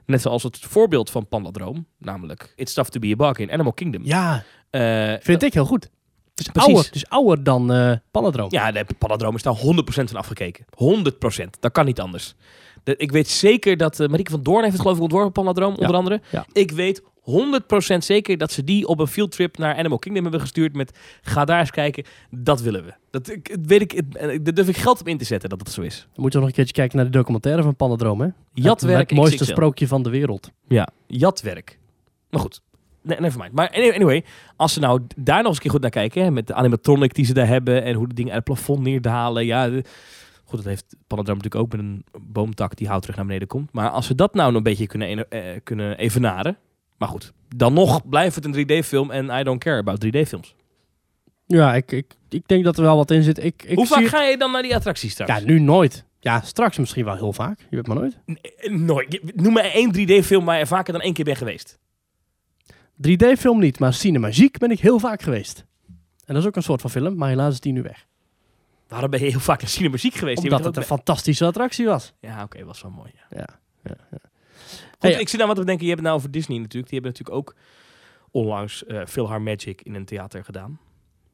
net 0.10 0.22
zoals 0.22 0.44
het 0.44 0.58
voorbeeld 0.60 1.10
van 1.10 1.28
Pandadroom, 1.28 1.86
namelijk 1.98 2.54
It's 2.56 2.74
Tough 2.74 2.90
to 2.90 3.00
be 3.00 3.12
a 3.12 3.16
Bug 3.16 3.38
in 3.38 3.52
Animal 3.52 3.74
Kingdom. 3.74 4.02
Ja, 4.06 4.44
Eh, 4.70 5.14
vind 5.20 5.44
ik 5.44 5.54
heel 5.54 5.66
goed. 5.66 5.84
Het 5.84 6.48
is 6.48 6.48
Precies. 6.48 6.68
ouder, 6.74 6.86
het 6.86 6.96
is 6.96 7.10
ouder 7.10 7.44
dan 7.44 8.00
Panadroom. 8.12 8.48
Ja, 8.52 8.72
de 8.72 8.86
Pandadroom 8.98 9.36
is 9.36 9.42
daar 9.44 9.54
100% 9.56 10.10
van 10.10 10.20
afgekeken. 10.20 10.66
100%. 10.76 11.60
Dat 11.60 11.72
kan 11.72 11.86
niet 11.86 12.00
anders. 12.00 12.36
De, 12.84 12.96
ik 12.98 13.12
weet 13.12 13.28
zeker 13.28 13.78
dat... 13.78 14.00
eh 14.00 14.08
Marieke 14.08 14.32
van 14.32 14.44
Doorn 14.44 14.60
heeft 14.62 14.72
het 14.74 14.82
geloof 14.82 14.96
ik 14.98 15.02
ontworpen, 15.04 15.32
Pandadroom, 15.32 15.76
onder 15.76 15.96
andere. 15.96 16.22
ja. 16.32 16.46
Ik 16.52 16.72
weet 16.72 17.02
100% 17.94 17.98
zeker 17.98 18.38
dat 18.38 18.52
ze 18.52 18.64
die 18.64 18.88
op 18.88 19.00
een 19.00 19.08
fieldtrip 19.08 19.58
naar 19.58 19.76
Animal 19.76 20.00
Kingdom 20.00 20.24
hebben 20.24 20.42
gestuurd 20.42 20.76
met 20.76 20.98
ga 21.22 21.46
daar 21.46 21.60
eens 21.60 21.72
kijken, 21.72 22.04
dat 22.30 22.62
willen 22.62 22.86
we. 22.86 22.94
Dat 23.10 23.30
ik- 23.32 23.48
het 23.48 23.66
weet 23.66 23.82
ik, 23.82 23.92
het- 23.92 24.16
eh, 24.18 24.40
daar 24.44 24.54
durf 24.54 24.68
ik 24.68 24.78
geld 24.78 25.00
op 25.00 25.08
in 25.08 25.18
te 25.18 25.26
zetten 25.26 25.50
dat 25.50 25.60
het 25.60 25.72
zo 25.72 25.82
is. 25.82 26.08
Dan 26.14 26.24
moet 26.24 26.32
je 26.34 26.40
nog 26.40 26.48
een 26.48 26.54
keertje 26.54 26.74
kijken 26.74 26.96
naar 26.98 27.06
de 27.06 27.12
documentaire 27.12 27.64
van 27.64 27.76
Pandadroom, 27.76 28.22
hè? 28.22 28.28
Jatwerk 28.54 29.10
Het 29.10 29.18
mooiste 29.18 29.36
XXL. 29.38 29.52
sprookje 29.52 29.88
van 29.88 30.04
de 30.04 30.10
wereld. 30.10 30.52
Ja, 30.68 30.88
jatwerk. 31.08 31.80
Maar 32.30 32.40
goed, 32.42 32.62
ne 33.02 33.16
nevermind. 33.20 33.54
Maar 33.54 33.70
anyway, 33.70 34.24
als 34.56 34.74
ze 34.74 34.80
nou 34.80 35.02
daar 35.18 35.38
nog 35.38 35.46
eens 35.46 35.56
een 35.56 35.62
keer 35.62 35.72
goed 35.72 35.82
naar 35.82 35.90
kijken, 35.90 36.24
hè, 36.24 36.32
met 36.32 36.48
de 36.48 36.54
animatronic 36.54 37.14
die 37.14 37.26
ze 37.26 37.34
daar 37.34 37.48
hebben 37.48 37.84
en 37.84 37.96
hoe 37.96 38.08
de 38.08 38.14
dingen 38.14 38.34
uit 38.34 38.48
het 38.48 38.56
plafond 38.56 38.82
neerdalen. 38.84 39.46
Ja, 39.46 39.70
de- 39.70 39.84
goed, 40.44 40.58
dat 40.58 40.68
heeft 40.68 40.96
Panadram 41.08 41.36
natuurlijk 41.38 41.64
ook 41.64 41.72
met 41.72 41.82
een 41.86 42.06
boomtak 42.22 42.76
die 42.76 42.88
hout 42.88 43.02
terug 43.02 43.16
naar 43.18 43.26
beneden 43.26 43.48
komt. 43.48 43.74
Maar 43.74 43.90
als 43.90 44.06
ze 44.06 44.16
dat 44.16 44.34
nou 44.34 44.48
nog 44.48 44.58
een 44.58 44.64
beetje 44.64 44.88
kunnen, 44.88 45.30
eh, 45.30 45.42
kunnen 45.64 45.98
evenaren. 45.98 46.58
Maar 47.00 47.10
goed, 47.10 47.34
dan 47.56 47.74
nog 47.74 48.10
blijft 48.10 48.36
het 48.36 48.46
een 48.46 48.54
3D-film 48.84 49.12
en 49.12 49.40
I 49.40 49.44
don't 49.44 49.60
care 49.64 49.78
about 49.80 50.06
3D-films. 50.06 50.56
Ja, 51.48 51.76
ik, 51.76 51.92
ik, 51.92 52.14
ik 52.30 52.48
denk 52.48 52.64
dat 52.64 52.78
er 52.78 52.84
wel 52.84 52.96
wat 52.96 53.12
in 53.12 53.24
zit. 53.24 53.44
Ik, 53.44 53.64
ik 53.64 53.76
Hoe 53.76 53.88
vaak 53.88 54.00
het- 54.02 54.10
ga 54.10 54.24
je 54.24 54.38
dan 54.38 54.52
naar 54.52 54.62
die 54.62 54.76
attracties 54.76 55.12
straks? 55.12 55.32
Ja, 55.40 55.46
nu 55.46 55.60
nooit. 55.60 56.06
Ja, 56.20 56.42
straks 56.42 56.78
misschien 56.78 57.06
wel 57.06 57.16
heel 57.16 57.34
vaak. 57.34 57.60
Je 57.70 57.76
weet 57.76 57.88
maar 57.88 57.96
nooit. 57.98 58.18
N- 58.26 58.86
Nooit. 58.86 59.36
Noem 59.36 59.54
maar 59.54 59.64
één 59.64 59.92
3D-film 59.98 60.46
waar 60.46 60.58
je 60.58 60.66
vaker 60.66 60.94
dan 60.94 61.02
één 61.02 61.14
keer 61.14 61.26
bent 61.26 61.38
geweest. 61.38 61.78
3D-film 63.08 63.60
niet, 63.60 63.80
maar 63.80 63.94
Cinemagiek 63.94 64.58
ben 64.58 64.72
ik 64.72 64.80
heel 64.80 65.00
vaak 65.00 65.22
geweest. 65.22 65.66
En 66.26 66.34
dat 66.34 66.38
is 66.38 66.46
ook 66.48 66.56
een 66.56 66.64
soort 66.64 66.82
van 66.82 66.90
film, 66.90 67.16
maar 67.16 67.30
helaas 67.30 67.54
is 67.54 67.60
die 67.60 67.74
nu 67.74 67.82
weg. 67.82 68.06
Waarom 68.88 69.10
ben 69.10 69.20
je 69.24 69.30
heel 69.30 69.40
vaak 69.40 69.62
naar 69.62 69.70
Cinemuziek 69.70 70.14
geweest? 70.14 70.44
Omdat 70.44 70.64
het 70.64 70.78
een 70.78 70.84
fantastische 70.84 71.46
attractie 71.46 71.86
was. 71.86 72.14
Ja, 72.20 72.44
oké, 72.44 72.64
was 72.66 72.82
wel 72.82 72.92
mooi. 72.92 73.12
Ja. 73.30 73.38
Ja, 73.38 73.46
ja, 73.84 73.96
ja. 74.12 74.29
Goed, 75.00 75.12
Hey, 75.12 75.20
ik 75.20 75.30
zit 75.30 75.38
nou 75.40 75.48
wat 75.48 75.60
te 75.60 75.66
denken. 75.66 75.84
Je 75.86 75.90
hebt 75.92 76.00
het 76.02 76.10
nou 76.10 76.20
over 76.20 76.32
Disney 76.32 76.58
natuurlijk. 76.58 76.92
Die 76.92 77.00
hebben 77.02 77.12
natuurlijk 77.18 77.38
ook 77.50 77.56
onlangs 78.32 78.86
eh 78.86 79.06
Philhar 79.06 79.42
Magic 79.42 79.82
in 79.82 79.96
een 79.96 80.06
theater 80.06 80.44
gedaan. 80.44 80.80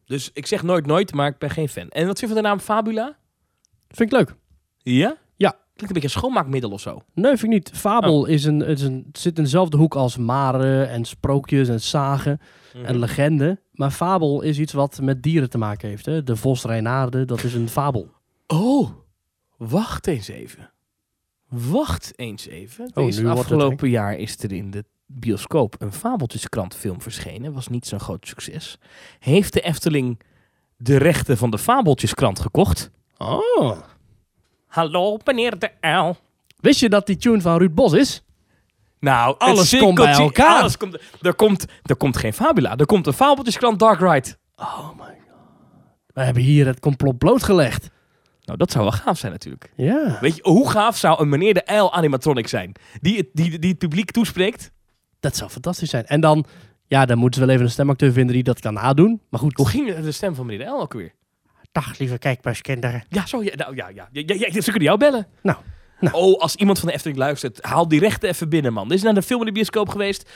Dus 0.05 0.29
ik 0.33 0.45
zeg 0.45 0.63
nooit 0.63 0.85
nooit, 0.85 1.13
maar 1.13 1.27
ik 1.27 1.37
ben 1.37 1.49
geen 1.49 1.69
fan. 1.69 1.89
En 1.89 2.07
wat 2.07 2.19
vind 2.19 2.31
je 2.31 2.35
van 2.35 2.43
de 2.43 2.49
naam 2.49 2.59
Fabula? 2.59 3.17
Vind 3.87 4.11
ik 4.13 4.17
leuk. 4.17 4.35
Ja? 4.77 5.17
Ja. 5.35 5.49
Klinkt 5.49 5.95
een 5.95 6.01
beetje 6.01 6.01
een 6.03 6.09
schoonmaakmiddel 6.21 6.71
of 6.71 6.81
zo. 6.81 7.01
Nee, 7.13 7.37
vind 7.37 7.43
ik 7.43 7.49
niet. 7.49 7.71
Fabel 7.73 8.19
Oh. 8.21 8.29
is 8.29 8.43
een, 8.45 8.61
is 8.61 8.81
een, 8.81 9.09
zit 9.11 9.37
in 9.37 9.43
dezelfde 9.43 9.77
hoek 9.77 9.95
als 9.95 10.17
maren 10.17 10.89
en 10.89 11.05
sprookjes 11.05 11.67
en 11.69 11.81
zagen 11.81 12.39
Mhm. 12.73 12.85
en 12.85 12.99
legende. 12.99 13.61
Maar 13.71 13.91
fabel 13.91 14.41
is 14.41 14.59
iets 14.59 14.73
wat 14.73 14.99
met 15.01 15.23
dieren 15.23 15.49
te 15.49 15.57
maken 15.57 15.89
heeft. 15.89 16.05
Hè? 16.05 16.23
De 16.23 16.35
vos 16.35 16.63
Reinaarde, 16.63 17.25
dat 17.25 17.43
is 17.43 17.53
een 17.53 17.69
fabel. 17.69 18.11
Oh, 18.47 18.89
wacht 19.57 20.07
eens 20.07 20.27
even. 20.27 20.69
Wacht 21.57 22.13
eens 22.15 22.47
even. 22.47 22.91
Oh, 22.93 23.29
afgelopen 23.29 23.89
jaar 23.89 24.17
is 24.17 24.37
er 24.43 24.51
in 24.51 24.71
de 24.71 24.85
bioscoop 25.05 25.75
een 25.79 25.93
Fabeltjeskrant 25.93 26.75
film 26.75 27.01
verschenen. 27.01 27.53
Was 27.53 27.67
niet 27.67 27.87
zo'n 27.87 27.99
groot 27.99 28.27
succes. 28.27 28.77
Heeft 29.19 29.53
de 29.53 29.61
Efteling 29.61 30.19
de 30.77 30.97
rechten 30.97 31.37
van 31.37 31.49
de 31.49 31.57
Fabeltjeskrant 31.57 32.39
gekocht? 32.39 32.91
Oh. 33.17 33.77
Hallo, 34.67 35.17
meneer 35.23 35.59
de 35.59 35.71
Uil. 35.79 36.17
Wist 36.59 36.79
je 36.79 36.89
dat 36.89 37.05
die 37.05 37.17
tune 37.17 37.41
van 37.41 37.57
Ruud 37.57 37.73
Bos 37.73 37.93
is? 37.93 38.23
Nou, 38.99 39.35
Alles 39.37 39.77
komt 39.77 39.95
bij 39.95 40.13
elkaar. 40.13 40.59
Alles 40.59 40.77
komt, 40.77 40.99
er, 41.21 41.35
komt, 41.35 41.65
er 41.83 41.95
komt 41.95 42.17
geen 42.17 42.33
Fabula. 42.33 42.77
Er 42.77 42.85
komt 42.85 43.07
een 43.07 43.13
Fabeltjeskrant 43.13 43.79
Dark 43.79 43.99
Ride. 43.99 44.37
Oh 44.55 44.89
my 44.97 45.03
god. 45.03 45.15
We 46.13 46.21
hebben 46.21 46.43
hier 46.43 46.65
het 46.65 46.79
complot 46.79 47.17
blootgelegd. 47.17 47.89
Nou, 48.45 48.57
dat 48.57 48.71
zou 48.71 48.83
wel 48.83 48.93
gaaf 48.93 49.17
zijn 49.17 49.31
natuurlijk. 49.31 49.71
Ja. 49.75 50.17
Weet 50.21 50.35
je, 50.35 50.41
hoe 50.43 50.69
gaaf 50.69 50.97
zou 50.97 51.21
een 51.21 51.29
meneer 51.29 51.53
de 51.53 51.65
Uil 51.65 51.93
animatronic 51.93 52.47
zijn? 52.47 52.71
Die 53.01 53.17
het, 53.17 53.27
die, 53.33 53.59
die 53.59 53.69
het 53.69 53.79
publiek 53.79 54.11
toespreekt. 54.11 54.71
Dat 55.19 55.35
zou 55.35 55.49
fantastisch 55.49 55.89
zijn. 55.89 56.05
En 56.05 56.21
dan, 56.21 56.45
ja, 56.87 57.05
dan 57.05 57.17
moeten 57.17 57.39
ze 57.39 57.45
wel 57.45 57.55
even 57.55 57.67
een 57.67 57.73
stemacteur 57.73 58.11
vinden 58.11 58.33
die 58.33 58.43
dat 58.43 58.59
kan 58.59 58.73
nadoen. 58.73 59.21
Maar 59.29 59.39
goed. 59.39 59.57
Hoe 59.57 59.67
ging 59.67 59.95
de 59.95 60.11
stem 60.11 60.35
van 60.35 60.45
meneer 60.45 60.65
de 60.65 60.71
Uil 60.71 60.81
ook 60.81 60.93
weer? 60.93 61.13
Dag, 61.71 61.97
lieve 61.97 62.17
kijkbuiskinderen. 62.17 63.03
Ja, 63.09 63.25
zo, 63.25 63.43
ja, 63.43 63.55
nou, 63.55 63.75
ja, 63.75 63.89
ja. 63.89 64.09
ja, 64.11 64.23
ja, 64.25 64.35
ja 64.35 64.61
ze 64.61 64.69
kunnen 64.69 64.83
jou 64.83 64.97
bellen. 64.97 65.27
Nou, 65.41 65.57
nou. 65.99 66.15
Oh, 66.15 66.41
als 66.41 66.55
iemand 66.55 66.79
van 66.79 66.87
de 66.87 66.93
Efteling 66.93 67.19
luistert, 67.19 67.59
haal 67.61 67.87
die 67.87 67.99
rechten 67.99 68.29
even 68.29 68.49
binnen, 68.49 68.73
man. 68.73 68.87
Dit 68.87 68.97
is 68.97 69.03
naar 69.03 69.13
de 69.13 69.21
film 69.21 69.39
in 69.39 69.45
de 69.45 69.51
bioscoop 69.51 69.89
geweest. 69.89 70.29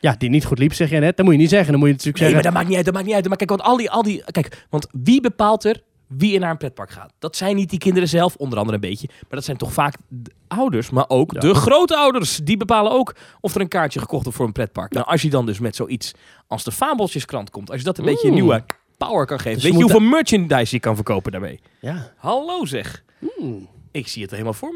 Ja, 0.00 0.14
die 0.18 0.30
niet 0.30 0.44
goed 0.44 0.58
liep, 0.58 0.74
zeg 0.74 0.90
je 0.90 0.98
net. 0.98 1.16
Dat 1.16 1.24
moet 1.24 1.34
je 1.34 1.40
niet 1.40 1.50
zeggen. 1.50 1.70
Dan 1.70 1.78
moet 1.78 1.88
je 1.88 1.94
natuurlijk 1.94 2.24
Nee, 2.24 2.32
maar 2.32 2.42
zeggen... 2.42 2.54
dat 2.54 2.62
maakt 2.62 2.68
niet 2.68 2.76
uit, 2.76 2.84
dat 2.84 2.94
maakt 2.94 3.06
niet 3.06 3.14
uit. 3.14 3.28
Maar 3.28 3.36
kijk, 3.36 3.50
want 3.50 3.62
al 3.62 3.76
die, 3.76 3.90
al 3.90 4.02
die... 4.02 4.22
Kijk, 4.30 4.66
want 4.70 4.86
wie 4.92 5.20
bepaalt 5.20 5.64
er 5.64 5.82
wie 6.08 6.34
er 6.34 6.40
naar 6.40 6.50
een 6.50 6.56
pretpark 6.56 6.90
gaat? 6.90 7.12
Dat 7.18 7.36
zijn 7.36 7.56
niet 7.56 7.70
die 7.70 7.78
kinderen 7.78 8.08
zelf, 8.08 8.36
onder 8.36 8.58
andere 8.58 8.74
een 8.74 8.88
beetje. 8.88 9.06
Maar 9.10 9.26
dat 9.30 9.44
zijn 9.44 9.56
toch 9.56 9.72
vaak 9.72 9.94
de 10.08 10.30
ouders, 10.48 10.90
maar 10.90 11.04
ook 11.08 11.32
Ja. 11.32 11.40
de 11.40 11.54
grootouders. 11.54 12.36
Die 12.36 12.56
bepalen 12.56 12.92
ook 12.92 13.14
of 13.40 13.54
er 13.54 13.60
een 13.60 13.68
kaartje 13.68 14.00
gekocht 14.00 14.22
wordt 14.22 14.36
voor 14.38 14.46
een 14.46 14.52
pretpark. 14.52 14.92
Nou, 14.92 15.06
als 15.06 15.22
je 15.22 15.30
dan 15.30 15.46
dus 15.46 15.58
met 15.58 15.76
zoiets 15.76 16.12
als 16.46 16.64
de 16.64 16.72
Fabeltjeskrant 16.72 17.50
komt, 17.50 17.70
als 17.70 17.78
je 17.78 17.84
dat 17.84 17.98
een 17.98 18.04
beetje 18.04 18.28
een 18.28 18.34
nieuwe 18.34 18.64
power 18.96 19.26
kan 19.26 19.38
geven. 19.38 19.52
Dus 19.54 19.62
weet 19.62 19.72
je 19.72 19.80
hoeveel 19.82 20.00
merchandise 20.00 20.74
je 20.74 20.80
kan 20.80 20.94
verkopen 20.94 21.32
daarmee? 21.32 21.60
Ja. 21.80 22.12
Hallo 22.16 22.64
zeg. 22.64 23.04
Hmm. 23.36 23.68
Ik 23.92 24.08
zie 24.08 24.22
het 24.22 24.30
helemaal 24.30 24.52
voor 24.52 24.74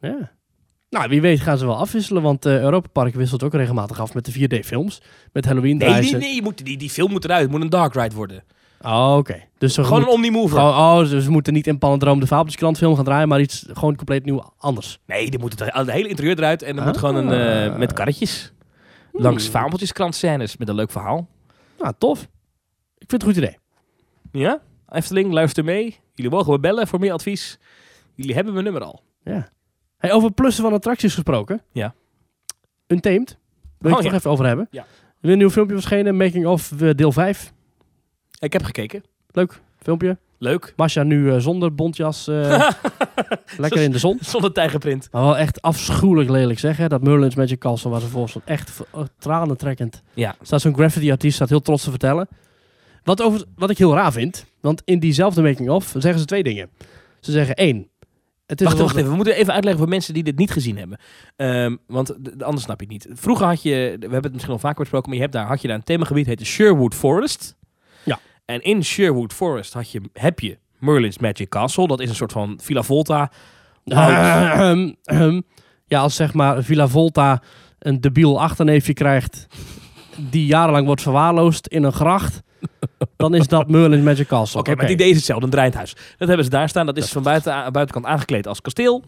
me. 0.00 0.08
Ja. 0.08 0.32
Nou, 0.90 1.08
wie 1.08 1.20
weet 1.20 1.40
gaan 1.40 1.58
ze 1.58 1.66
wel 1.66 1.76
afwisselen, 1.76 2.22
want 2.22 2.46
eh 2.46 2.60
Europa 2.60 2.88
Park 2.92 3.14
wisselt 3.14 3.42
ook 3.42 3.54
regelmatig 3.54 4.00
af 4.00 4.14
met 4.14 4.24
de 4.24 4.32
4D-films. 4.32 5.02
Met 5.32 5.44
Halloween 5.44 5.76
Nee, 5.76 5.88
nee, 6.00 6.14
nee. 6.16 6.34
Je 6.34 6.42
moet, 6.42 6.64
die, 6.64 6.76
die 6.76 6.90
film 6.90 7.10
moet 7.10 7.24
eruit. 7.24 7.42
Het 7.42 7.50
moet 7.50 7.60
een 7.60 7.68
dark 7.70 7.94
ride 7.94 8.14
worden. 8.14 8.44
Oh, 8.84 9.14
oké. 9.18 9.42
Dus 9.58 9.74
Gewoon 9.74 9.98
een 9.98 10.04
moet- 10.04 10.14
omnimover. 10.14 10.58
Oh, 10.58 10.64
oh, 10.98 10.98
dus 11.10 11.24
we 11.24 11.30
moeten 11.30 11.52
niet 11.52 11.66
in 11.66 11.78
Palendroom 11.78 12.20
de 12.20 12.26
Fabeltjeskrant 12.26 12.76
film 12.78 12.94
gaan 12.94 13.04
draaien, 13.04 13.28
maar 13.28 13.40
iets 13.40 13.66
gewoon 13.72 13.96
compleet 13.96 14.24
nieuw 14.24 14.52
anders. 14.58 14.98
Nee, 15.06 15.30
die 15.30 15.38
moet 15.38 15.58
het, 15.58 15.74
het 15.74 15.90
hele 15.90 16.08
interieur 16.08 16.38
eruit. 16.38 16.62
En 16.62 16.76
dan 16.76 16.84
moet 16.84 16.94
Ah. 16.94 17.00
gewoon 17.00 17.16
een, 17.16 17.32
eh, 17.70 17.76
met 17.78 17.92
karretjes. 17.92 18.52
Langs 19.12 19.42
Hmm. 19.42 19.52
fabeltjeskrant 19.52 20.14
scènes 20.14 20.56
met 20.56 20.68
een 20.68 20.74
leuk 20.74 20.90
verhaal. 20.90 21.28
Nou, 21.78 21.94
tof. 21.98 22.20
Ik 22.98 23.10
vind 23.10 23.12
het 23.12 23.22
een 23.22 23.28
goed 23.28 23.36
idee. 23.36 23.58
Ja? 24.42 24.60
Efteling, 24.88 25.32
luister 25.32 25.64
mee. 25.64 25.98
Jullie 26.14 26.30
mogen 26.30 26.52
me 26.52 26.58
bellen 26.58 26.86
voor 26.86 26.98
meer 27.00 27.12
advies. 27.12 27.58
Jullie 28.14 28.34
hebben 28.34 28.52
mijn 28.52 28.64
nummer 28.64 28.82
al. 28.82 29.02
Ja. 29.24 29.48
Hey, 29.98 30.12
over 30.12 30.30
plussen 30.32 30.64
van 30.64 30.72
attracties 30.72 31.14
gesproken. 31.14 31.62
Ja. 31.72 31.94
Untamed. 32.86 33.38
Wil 33.78 33.90
ik 33.90 33.96
Oh, 33.98 34.02
het 34.02 34.02
toch 34.02 34.10
ja. 34.10 34.16
even 34.16 34.30
over 34.30 34.46
hebben. 34.46 34.68
Ja. 34.70 34.80
Er 34.82 34.86
is 35.20 35.30
een 35.30 35.38
nieuw 35.38 35.50
filmpje 35.50 35.74
verschenen, 35.74 36.16
Making 36.16 36.46
of 36.46 36.72
eh, 36.80 36.90
deel 36.94 37.12
5. 37.12 37.52
Ik 38.38 38.52
heb 38.52 38.62
gekeken. 38.62 39.04
Leuk 39.30 39.60
filmpje. 39.84 40.18
Leuk. 40.38 40.72
Masha 40.76 41.02
nu 41.02 41.32
eh, 41.32 41.38
zonder 41.38 41.74
bontjas, 41.74 42.28
eh, 42.28 42.70
lekker 43.58 43.80
in 43.80 43.90
de 43.90 43.98
zon. 43.98 44.18
Zonder 44.32 44.52
tijgerprint. 44.52 45.08
Maar 45.12 45.22
wel 45.22 45.36
echt 45.36 45.62
afschuwelijk 45.62 46.30
lelijk 46.30 46.58
zeg, 46.58 46.76
hè? 46.76 46.88
Dat 46.88 47.02
Merlin's 47.02 47.34
Magic 47.34 47.58
Castle 47.58 47.90
waar 47.90 48.00
ze 48.00 48.06
voor 48.06 48.28
stond. 48.28 48.44
Echt 48.44 48.80
oh, 48.90 49.04
tranentrekkend. 49.18 50.02
Ja. 50.14 50.34
Staat 50.42 50.60
zo'n 50.60 50.74
graffiti 50.74 51.10
artiest, 51.10 51.34
staat 51.34 51.48
heel 51.48 51.60
trots 51.60 51.84
te 51.84 51.90
vertellen. 51.90 52.28
Wat, 53.02 53.22
over, 53.22 53.44
wat 53.56 53.70
ik 53.70 53.78
heel 53.78 53.94
raar 53.94 54.12
vind, 54.12 54.46
want 54.60 54.82
in 54.84 54.98
diezelfde 54.98 55.42
making-of 55.42 55.94
zeggen 55.98 56.20
ze 56.20 56.24
twee 56.24 56.42
dingen. 56.42 56.70
Ze 57.20 57.32
zeggen 57.32 57.54
één, 57.54 57.88
het 58.46 58.60
is 58.60 58.66
Wacht, 58.66 58.78
wacht 58.78 58.96
even. 58.96 59.10
We 59.10 59.16
moeten 59.16 59.34
even 59.34 59.52
uitleggen 59.52 59.82
voor 59.82 59.90
mensen 59.90 60.14
die 60.14 60.22
dit 60.22 60.38
niet 60.38 60.50
gezien 60.50 60.78
hebben. 60.78 60.98
Ehm, 61.36 61.76
want 61.86 62.42
anders 62.42 62.64
snap 62.64 62.80
je 62.80 62.86
het 62.86 62.92
niet. 62.92 63.18
Vroeger 63.18 63.46
had 63.46 63.62
je, 63.62 63.70
we 63.98 64.00
hebben 64.00 64.22
het 64.22 64.32
misschien 64.32 64.52
al 64.52 64.58
vaker 64.58 64.80
besproken, 64.80 65.08
maar 65.08 65.16
je 65.16 65.24
hebt 65.24 65.34
daar, 65.34 65.46
had 65.46 65.60
je 65.60 65.68
daar 65.68 65.76
een 65.76 65.82
themagebied, 65.82 66.26
heette 66.26 66.44
Sherwood 66.44 66.94
Forest. 66.94 67.56
En 68.44 68.60
in 68.60 68.84
Sherwood 68.84 69.32
Forest 69.32 69.72
had 69.72 69.90
je, 69.90 70.00
heb 70.12 70.40
je 70.40 70.58
Merlin's 70.78 71.18
Magic 71.18 71.48
Castle. 71.48 71.86
Dat 71.86 72.00
is 72.00 72.08
een 72.08 72.14
soort 72.14 72.32
van 72.32 72.58
Villa 72.62 72.82
Volta. 72.82 73.30
Ahem, 73.84 74.96
ahem. 75.04 75.42
ja, 75.86 76.00
als 76.00 76.14
zeg 76.14 76.34
maar 76.34 76.62
Villa 76.62 76.88
Volta 76.88 77.42
een 77.78 78.00
debiel 78.00 78.40
achterneefje 78.40 78.92
krijgt 78.92 79.46
die 80.16 80.46
jarenlang 80.46 80.86
wordt 80.86 81.02
verwaarloosd 81.02 81.66
in 81.66 81.82
een 81.82 81.92
gracht, 81.92 82.42
dan 83.16 83.34
is 83.34 83.46
dat 83.46 83.68
Merlin's 83.68 84.04
Magic 84.04 84.26
Castle. 84.26 84.60
Oké, 84.60 84.74
maar 84.74 84.84
het 84.84 84.92
idee 84.92 85.10
is 85.10 85.16
hetzelfde, 85.16 85.44
een 85.44 85.50
draaiend 85.50 85.74
huis. 85.74 85.96
Dat 86.18 86.28
hebben 86.28 86.44
ze 86.44 86.50
daar 86.50 86.68
staan. 86.68 86.86
Dat 86.86 86.96
is 86.96 87.12
van 87.12 87.22
buiten, 87.22 87.72
buitenkant 87.72 88.06
aangekleed 88.06 88.46
als 88.46 88.60
kasteel. 88.60 89.04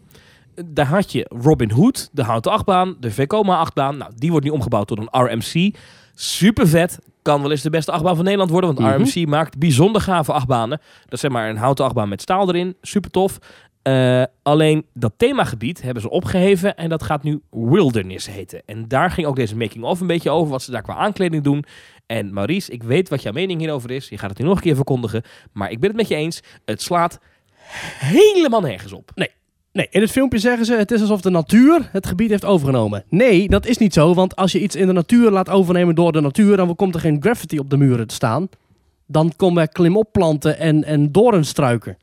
Daar 0.65 0.85
had 0.85 1.11
je 1.11 1.31
Robin 1.41 1.71
Hood, 1.71 2.09
de 2.11 2.23
houten 2.23 2.51
achtbaan, 2.51 2.95
de 2.99 3.11
Vekoma 3.11 3.57
achtbaan. 3.57 3.97
Nou, 3.97 4.11
die 4.15 4.31
wordt 4.31 4.45
nu 4.45 4.51
omgebouwd 4.51 4.87
tot 4.87 4.97
een 4.97 5.09
RMC. 5.11 5.75
Super 6.19 6.67
vet. 6.67 6.99
Kan 7.21 7.41
wel 7.41 7.51
eens 7.51 7.61
de 7.61 7.69
beste 7.69 7.91
achtbaan 7.91 8.15
van 8.15 8.23
Nederland 8.23 8.49
worden, 8.51 8.73
want 8.75 8.95
Mhm. 8.95 9.01
RMC 9.03 9.27
maakt 9.27 9.57
bijzonder 9.57 10.01
gave 10.01 10.31
achtbanen. 10.33 10.79
Dat 11.03 11.13
is 11.13 11.19
zeg 11.19 11.31
maar 11.31 11.49
een 11.49 11.57
houten 11.57 11.85
achtbaan 11.85 12.09
met 12.09 12.21
staal 12.21 12.49
erin. 12.49 12.75
Super 12.81 13.11
tof. 13.11 13.37
Eh, 13.81 14.23
alleen 14.43 14.85
dat 14.93 15.13
themagebied 15.17 15.81
hebben 15.81 16.01
ze 16.01 16.09
opgeheven 16.09 16.75
en 16.77 16.89
dat 16.89 17.03
gaat 17.03 17.23
nu 17.23 17.41
Wilderness 17.51 18.27
heten. 18.27 18.61
En 18.65 18.87
daar 18.87 19.11
ging 19.11 19.27
ook 19.27 19.35
deze 19.35 19.55
making-of 19.55 19.99
een 20.01 20.07
beetje 20.07 20.29
over, 20.29 20.51
wat 20.51 20.61
ze 20.61 20.71
daar 20.71 20.81
qua 20.81 20.95
aankleding 20.95 21.43
doen. 21.43 21.63
En 22.05 22.33
Maurice, 22.33 22.71
ik 22.71 22.83
weet 22.83 23.09
wat 23.09 23.21
jouw 23.21 23.31
mening 23.33 23.59
hierover 23.59 23.91
is. 23.91 24.09
Je 24.09 24.17
gaat 24.17 24.29
het 24.29 24.39
nu 24.39 24.45
nog 24.45 24.55
een 24.55 24.61
keer 24.63 24.75
verkondigen. 24.75 25.23
Maar 25.53 25.71
ik 25.71 25.79
ben 25.79 25.89
het 25.89 25.97
met 25.97 26.07
je 26.07 26.15
eens. 26.15 26.39
Het 26.65 26.81
slaat 26.81 27.19
helemaal 27.97 28.61
nergens 28.61 28.93
op. 28.93 29.11
Nee, 29.15 29.29
in 29.89 30.01
het 30.01 30.11
filmpje 30.11 30.39
zeggen 30.39 30.65
ze 30.65 30.75
het 30.75 30.91
is 30.91 31.01
alsof 31.01 31.21
de 31.21 31.29
natuur 31.29 31.89
het 31.91 32.07
gebied 32.07 32.29
heeft 32.29 32.45
overgenomen. 32.45 33.03
Nee, 33.09 33.49
dat 33.49 33.65
is 33.65 33.77
niet 33.77 33.93
zo, 33.93 34.13
want 34.13 34.35
als 34.35 34.51
je 34.51 34.61
iets 34.61 34.75
in 34.75 34.87
de 34.87 34.93
natuur 34.93 35.31
laat 35.31 35.49
overnemen 35.49 35.95
door 35.95 36.11
de 36.11 36.21
natuur, 36.21 36.57
dan 36.57 36.75
komt 36.75 36.95
er 36.95 37.01
geen 37.01 37.21
graffiti 37.21 37.59
op 37.59 37.69
de 37.69 37.77
muren 37.77 38.07
te 38.07 38.13
staan. 38.13 38.49
Dan 39.05 39.33
komen 39.35 39.61
er 39.61 39.69
klimopplanten 39.69 40.59
en, 40.59 40.83
en 40.83 41.11
doornstruiken. 41.11 41.97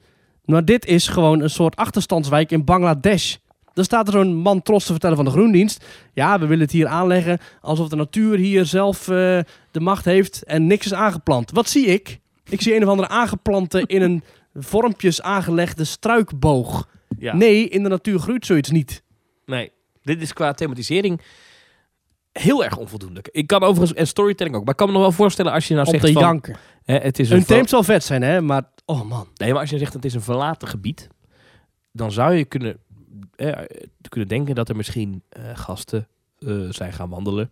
Maar 0.44 0.64
dit 0.64 0.86
is 0.86 1.08
gewoon 1.08 1.40
een 1.40 1.50
soort 1.50 1.76
achterstandswijk 1.76 2.50
in 2.50 2.64
Bangladesh. 2.64 3.36
Dan 3.72 3.84
staat 3.84 4.06
er 4.06 4.12
zo'n 4.12 4.34
man 4.34 4.62
trots 4.62 4.84
te 4.84 4.92
vertellen 4.92 5.16
van 5.16 5.24
de 5.24 5.30
Groendienst. 5.30 5.84
Ja, 6.12 6.38
we 6.38 6.46
willen 6.46 6.64
het 6.64 6.72
hier 6.72 6.86
aanleggen 6.86 7.38
alsof 7.60 7.88
de 7.88 7.96
natuur 7.96 8.38
hier 8.38 8.64
zelf 8.64 9.08
eh, 9.08 9.38
de 9.70 9.80
macht 9.80 10.04
heeft 10.04 10.42
en 10.42 10.66
niks 10.66 10.86
is 10.86 10.94
aangeplant. 10.94 11.50
Wat 11.50 11.68
zie 11.68 11.86
ik? 11.86 12.20
Ik 12.48 12.62
zie 12.62 12.76
een 12.76 12.82
of 12.82 12.88
andere 12.88 13.08
aangeplante 13.08 13.82
in 13.86 14.02
een 14.02 14.22
vormpjes 14.54 15.22
aangelegde 15.22 15.84
struikboog. 15.84 16.88
Ja. 17.18 17.36
Nee, 17.36 17.68
in 17.68 17.82
de 17.82 17.88
natuur 17.88 18.18
groeit 18.18 18.46
zoiets 18.46 18.70
niet. 18.70 19.02
Nee, 19.46 19.72
dit 20.02 20.22
is 20.22 20.32
qua 20.32 20.52
thematisering 20.52 21.20
heel 22.32 22.64
erg 22.64 22.76
onvoldoende. 22.76 23.24
Ik 23.30 23.46
kan 23.46 23.62
overigens, 23.62 23.98
en 23.98 24.06
storytelling 24.06 24.56
ook, 24.56 24.62
maar 24.64 24.70
ik 24.70 24.76
kan 24.76 24.86
me 24.86 24.92
nog 24.92 25.02
wel 25.02 25.12
voorstellen 25.12 25.52
als 25.52 25.68
je 25.68 25.74
nou 25.74 25.86
Om 25.86 25.92
zegt 25.92 26.06
te 26.06 26.12
van, 26.12 26.22
janken. 26.22 26.56
hè, 26.84 26.96
het 26.96 27.18
is 27.18 27.30
een 27.30 27.44
teemt 27.44 27.68
zal 27.68 27.82
vet 27.82 28.04
zijn, 28.04 28.22
hè? 28.22 28.40
Maar, 28.40 28.62
oh 28.84 29.02
man. 29.02 29.28
Nee, 29.34 29.50
maar 29.52 29.60
als 29.60 29.70
je 29.70 29.78
zegt 29.78 29.92
het 29.92 30.04
is 30.04 30.14
een 30.14 30.20
verlaten 30.20 30.68
gebied, 30.68 31.08
dan 31.92 32.12
zou 32.12 32.34
je 32.34 32.44
kunnen, 32.44 32.78
eh, 33.36 33.52
kunnen 34.08 34.28
denken 34.28 34.54
dat 34.54 34.68
er 34.68 34.76
misschien 34.76 35.22
eh, 35.28 35.42
gasten 35.54 36.08
eh, 36.38 36.54
zijn 36.70 36.92
gaan 36.92 37.08
wandelen. 37.08 37.50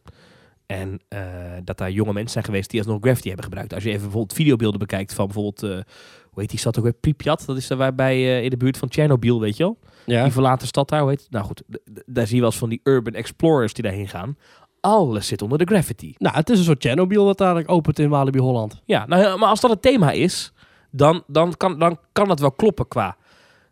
En 0.66 1.00
eh, 1.08 1.20
dat 1.64 1.78
daar 1.78 1.90
jonge 1.90 2.12
mensen 2.12 2.32
zijn 2.32 2.44
geweest 2.44 2.70
die 2.70 2.80
alsnog 2.80 2.98
Gravity 3.00 3.26
hebben 3.26 3.44
gebruikt. 3.44 3.74
Als 3.74 3.82
je 3.82 3.88
even 3.88 4.02
bijvoorbeeld 4.02 4.32
videobeelden 4.38 4.78
bekijkt 4.78 5.14
van 5.14 5.26
bijvoorbeeld, 5.26 5.84
hoe 6.32 6.40
heet 6.40 6.50
die 6.50 6.58
stad 6.58 6.78
ook 6.78 6.84
weer? 6.84 6.92
Pripyat. 6.92 7.42
Dat 7.46 7.56
is 7.56 7.66
daar 7.66 7.78
waarbij 7.78 8.14
eh, 8.14 8.44
in 8.44 8.50
de 8.50 8.56
buurt 8.56 8.76
van 8.76 8.88
Tsjernobyl, 8.88 9.40
weet 9.40 9.56
je 9.56 9.62
wel? 9.62 9.78
Ja. 10.06 10.22
Die 10.22 10.32
verlaten 10.32 10.66
stad 10.66 10.88
daar, 10.88 11.00
hoe 11.00 11.10
heet? 11.10 11.26
Nou 11.30 11.44
goed, 11.44 11.62
daar 12.06 12.26
zie 12.26 12.34
je 12.34 12.40
wel 12.40 12.50
eens 12.50 12.58
van 12.58 12.68
die 12.68 12.80
urban 12.82 13.14
explorers 13.14 13.72
die 13.72 13.84
daarheen 13.84 14.08
gaan. 14.08 14.36
Alles 14.80 15.26
zit 15.26 15.42
onder 15.42 15.58
de 15.58 15.64
Gravity. 15.64 16.14
Nou, 16.18 16.36
het 16.36 16.50
is 16.50 16.58
een 16.58 16.64
soort 16.64 16.82
Chernobyl 16.82 17.24
wat 17.24 17.38
dadelijk 17.38 17.70
opent 17.70 17.98
in 17.98 18.08
Walibi 18.08 18.38
Holland. 18.38 18.80
Ja, 18.84 19.06
nou, 19.06 19.38
maar 19.38 19.48
als 19.48 19.60
dat 19.60 19.70
het 19.70 19.82
thema 19.82 20.10
is, 20.10 20.52
dan, 20.90 21.22
dan, 21.26 21.56
kan, 21.56 21.78
dan 21.78 21.98
kan 22.12 22.28
het 22.28 22.40
wel 22.40 22.52
kloppen 22.52 22.88
qua 22.88 23.16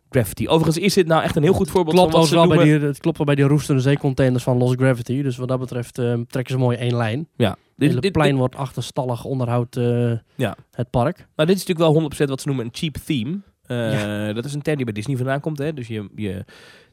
Gravity. 0.09 0.47
Overigens 0.47 0.77
is 0.77 0.93
dit 0.93 1.07
nou 1.07 1.23
echt 1.23 1.35
een 1.35 1.43
heel 1.43 1.53
goed 1.53 1.69
voorbeeld 1.69 1.95
Klopt 1.95 2.11
van 2.11 2.19
wat 2.19 2.29
ze 2.29 2.35
wel 2.35 2.47
bij 2.47 2.57
noemen... 2.57 2.79
die, 2.79 2.87
het 2.87 2.99
klopt 2.99 3.17
wel 3.17 3.25
bij 3.25 3.35
die 3.35 3.45
roestende 3.45 3.81
zeecontainers 3.81 4.43
van 4.43 4.57
Lost 4.57 4.79
Gravity. 4.79 5.21
Dus 5.21 5.37
wat 5.37 5.47
dat 5.47 5.59
betreft 5.59 5.97
eh, 5.97 6.13
trekken 6.27 6.53
ze 6.53 6.59
mooi 6.59 6.77
één 6.77 6.95
lijn. 6.95 7.27
Ja, 7.35 7.55
dit, 7.81 7.89
hele 7.89 8.01
dit, 8.01 8.11
plein 8.11 8.35
wordt 8.35 8.55
achterstallig 8.55 9.23
onderhoudt 9.23 9.77
eh, 9.77 10.11
Ja. 10.35 10.55
het 10.71 10.89
park. 10.89 11.27
Maar 11.35 11.45
dit 11.45 11.55
is 11.55 11.65
natuurlijk 11.65 11.93
wel 11.93 11.93
100% 11.93 12.29
wat 12.29 12.41
ze 12.41 12.47
noemen 12.47 12.65
een 12.65 12.71
cheap 12.73 12.95
theme. 12.97 13.39
Eh, 13.65 14.35
Dat 14.35 14.45
is 14.45 14.53
een 14.53 14.61
term 14.61 14.75
die 14.75 14.85
bij 14.85 14.93
Disney 14.93 15.17
vandaan 15.17 15.39
komt. 15.39 15.57
Hè? 15.57 15.73
Dus 15.73 15.87
je, 15.87 16.09
je, 16.15 16.45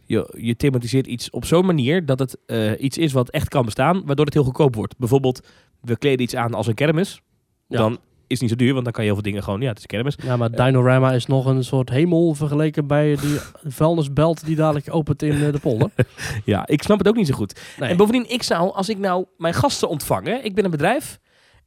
je, 0.06 0.34
je 0.38 0.56
thematiseert 0.56 1.06
iets 1.06 1.30
op 1.30 1.44
zo'n 1.44 1.66
manier 1.66 2.06
dat 2.06 2.18
het 2.18 2.36
eh, 2.46 2.82
iets 2.82 2.98
is 2.98 3.12
wat 3.12 3.30
echt 3.30 3.48
kan 3.48 3.64
bestaan, 3.64 4.02
waardoor 4.06 4.24
het 4.24 4.34
heel 4.34 4.44
goedkoop 4.44 4.74
wordt. 4.74 4.98
Bijvoorbeeld, 4.98 5.46
we 5.80 5.98
kleden 5.98 6.20
iets 6.22 6.34
aan 6.34 6.54
als 6.54 6.66
een 6.66 6.74
kermis. 6.74 7.20
Ja. 7.66 7.78
Dan 7.78 7.98
is 8.28 8.40
niet 8.40 8.50
zo 8.50 8.56
duur, 8.56 8.72
want 8.72 8.84
dan 8.84 8.92
kan 8.92 9.04
je 9.04 9.10
heel 9.10 9.18
veel 9.20 9.30
dingen 9.30 9.42
gewoon, 9.42 9.60
ja, 9.60 9.68
het 9.68 9.78
is 9.78 9.86
kermis. 9.86 10.16
Ja, 10.22 10.36
maar 10.36 10.50
Dinorama 10.50 11.12
is 11.12 11.26
nog 11.26 11.46
een 11.46 11.64
soort 11.64 11.90
hemel 11.90 12.34
vergeleken 12.34 12.86
bij 12.86 13.16
die 13.20 13.38
vuilnisbelt 13.78 14.44
die 14.44 14.56
dadelijk 14.56 14.94
opent 14.94 15.22
in 15.22 15.44
eh, 15.44 15.52
de 15.52 15.58
polder. 15.58 15.90
Ja, 16.44 16.66
ik 16.66 16.82
snap 16.82 16.98
het 16.98 17.08
ook 17.08 17.16
niet 17.16 17.26
zo 17.26 17.34
goed. 17.34 17.60
Nee. 17.78 17.90
En 17.90 17.96
bovendien, 17.96 18.30
ik 18.30 18.42
zou, 18.42 18.72
als 18.72 18.88
ik 18.88 18.98
nou 18.98 19.24
mijn 19.36 19.54
gasten 19.54 19.88
ontvang, 19.88 20.26
hè, 20.26 20.34
ik 20.34 20.54
ben 20.54 20.64
een 20.64 20.70
bedrijf 20.70 21.18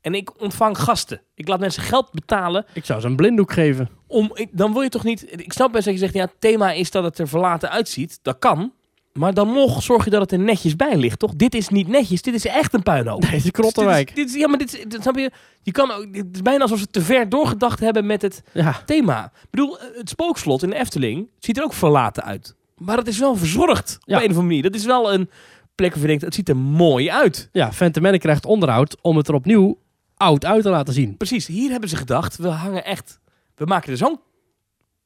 en 0.02 0.14
ik 0.14 0.42
ontvang 0.42 0.78
gasten. 0.78 1.22
Ik 1.36 1.48
laat 1.48 1.60
mensen 1.60 1.84
geld 1.84 2.12
betalen 2.12 2.66
Ik 2.74 2.86
zou 2.86 3.02
ze 3.02 3.08
een 3.08 3.16
blinddoek 3.16 3.52
geven. 3.52 3.90
om, 4.08 4.32
dan 4.52 4.74
wil 4.74 4.82
je 4.82 4.90
toch 4.90 5.04
niet, 5.04 5.42
ik 5.42 5.54
snap 5.54 5.72
best 5.72 5.86
dat 5.86 5.94
je 5.94 6.00
zegt, 6.00 6.14
ja, 6.14 6.22
het 6.22 6.36
thema 6.40 6.72
is 6.72 6.92
dat 6.92 7.04
het 7.04 7.20
er 7.20 7.28
verlaten 7.28 7.70
uitziet. 7.70 8.20
Dat 8.22 8.40
kan. 8.40 8.74
Maar 9.14 9.34
dan 9.34 9.54
nog 9.54 9.84
zorg 9.84 10.04
je 10.04 10.10
dat 10.10 10.22
het 10.22 10.32
er 10.32 10.40
netjes 10.40 10.76
bij 10.76 10.96
ligt, 10.98 11.20
toch? 11.20 11.34
Dit 11.36 11.56
is 11.56 11.70
niet 11.70 11.88
netjes, 11.88 12.22
dit 12.22 12.34
is 12.34 12.46
echt 12.46 12.74
een 12.74 12.84
puinhoop. 12.84 13.22
Nee, 13.22 13.32
het 13.32 13.44
is 13.46 13.52
Krottenwijk. 13.52 14.08
Dit 14.16 14.18
is, 14.18 14.24
dit 14.24 14.34
is- 14.36 14.42
ja, 14.42 14.48
maar 14.48 14.58
dit, 14.58 14.74
is- 14.74 14.84
dit 14.88 15.02
snap 15.02 15.16
je, 15.18 15.32
je 15.62 15.72
kan 15.72 15.92
ook, 15.92 16.08
het 16.12 16.28
is 16.32 16.42
bijna 16.42 16.62
alsof 16.62 16.80
ze 16.80 16.88
te 16.88 17.02
ver 17.02 17.30
doorgedacht 17.30 17.80
hebben 17.80 18.06
met 18.06 18.22
het 18.22 18.44
Ja, 18.54 18.82
thema. 18.86 19.26
Ik 19.26 19.50
bedoel, 19.50 19.80
eh, 19.80 19.86
het 19.98 20.10
spookslot 20.10 20.64
in 20.64 20.70
de 20.70 20.76
Efteling 20.76 21.30
ziet 21.40 21.58
er 21.58 21.64
ook 21.64 21.74
verlaten 21.74 22.24
uit. 22.24 22.56
Maar 22.78 22.98
het 22.98 23.08
is 23.08 23.20
wel 23.20 23.36
verzorgd 23.36 23.90
Ja. 24.06 24.16
op 24.18 24.22
een 24.24 24.30
of 24.30 24.36
andere 24.38 24.42
manier. 24.48 24.62
Dat 24.64 24.76
is 24.76 24.86
wel 24.86 25.14
een 25.14 25.30
plek 25.76 25.92
waar 25.92 26.02
je 26.02 26.08
denkt, 26.08 26.24
het 26.24 26.34
ziet 26.36 26.50
er 26.50 26.58
mooi 26.58 27.10
uit. 27.12 27.50
ja 27.52 27.72
Phantom 27.74 28.18
krijgt 28.18 28.46
onderhoud 28.46 28.98
om 29.02 29.18
het 29.18 29.28
er 29.28 29.34
opnieuw 29.34 29.78
oud 30.16 30.46
uit 30.46 30.64
te 30.64 30.70
laten 30.70 30.94
zien. 30.94 31.18
Precies, 31.18 31.48
hier 31.48 31.72
hebben 31.72 31.90
ze 31.90 31.96
gedacht, 31.96 32.38
we 32.38 32.48
hangen 32.48 32.86
echt, 32.86 33.20
we 33.56 33.66
maken 33.66 33.92
er 33.92 33.98
zo'n 33.98 34.20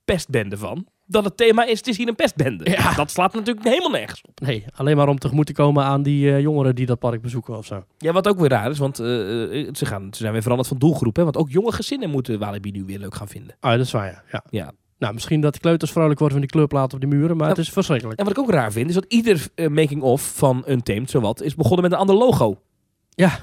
pestbende 0.05 0.57
van. 0.57 0.85
Dat 1.07 1.23
het 1.23 1.37
thema 1.37 1.65
is, 1.65 1.77
het 1.77 1.87
is 1.87 1.97
hier 1.97 2.07
een 2.07 2.15
pestbende. 2.15 2.69
Ja. 2.69 2.93
Dat 2.93 3.11
slaat 3.11 3.33
natuurlijk 3.33 3.67
helemaal 3.67 3.89
nergens 3.89 4.21
op. 4.27 4.39
Nee, 4.39 4.65
alleen 4.75 4.97
maar 4.97 5.07
om 5.07 5.19
tegemoet 5.19 5.45
te 5.45 5.53
komen 5.53 5.83
aan 5.83 6.03
die 6.03 6.31
eh, 6.31 6.39
jongeren 6.41 6.75
die 6.75 6.85
dat 6.85 6.99
park 6.99 7.21
bezoeken 7.21 7.57
of 7.57 7.65
zo. 7.65 7.83
Ja, 7.97 8.11
wat 8.11 8.27
ook 8.27 8.39
weer 8.39 8.49
raar 8.49 8.69
is, 8.69 8.77
want 8.77 8.99
eh, 8.99 9.61
eh, 9.61 9.73
ze, 9.73 9.85
gaan, 9.85 10.07
ze 10.11 10.17
zijn 10.17 10.31
weer 10.31 10.41
veranderd 10.41 10.69
van 10.69 10.77
doelgroep. 10.77 11.15
Hè? 11.15 11.23
Want 11.23 11.37
ook 11.37 11.49
jonge 11.49 11.71
gezinnen 11.71 12.09
moeten 12.09 12.39
Walibi 12.39 12.71
nu 12.71 12.83
weer 12.85 12.99
leuk 12.99 13.15
gaan 13.15 13.27
vinden. 13.27 13.55
Ah, 13.59 13.71
dat 13.71 13.85
is 13.85 13.91
waar, 13.91 14.05
ja. 14.05 14.23
ja. 14.31 14.43
Ja. 14.49 14.71
Nou, 14.97 15.13
misschien 15.13 15.41
dat 15.41 15.53
de 15.53 15.59
kleuters 15.59 15.91
vrolijk 15.91 16.19
worden 16.19 16.37
van 16.37 16.47
die 16.47 16.55
kleurplaten 16.55 16.93
op 16.93 16.99
die 16.99 17.19
muren, 17.19 17.37
maar 17.37 17.49
het 17.49 17.57
is 17.57 17.69
verschrikkelijk. 17.69 18.19
En 18.19 18.25
wat 18.25 18.37
ik 18.37 18.43
ook 18.43 18.51
raar 18.51 18.71
vind, 18.71 18.89
is 18.89 18.95
dat 18.95 19.05
ieder 19.07 19.47
making-of 19.69 20.33
van 20.35 20.63
Untamed, 20.67 21.09
zowat, 21.09 21.41
is 21.41 21.55
begonnen 21.55 21.81
met 21.81 21.91
een 21.91 21.97
ander 21.97 22.15
logo. 22.15 22.61
Ja. 23.09 23.39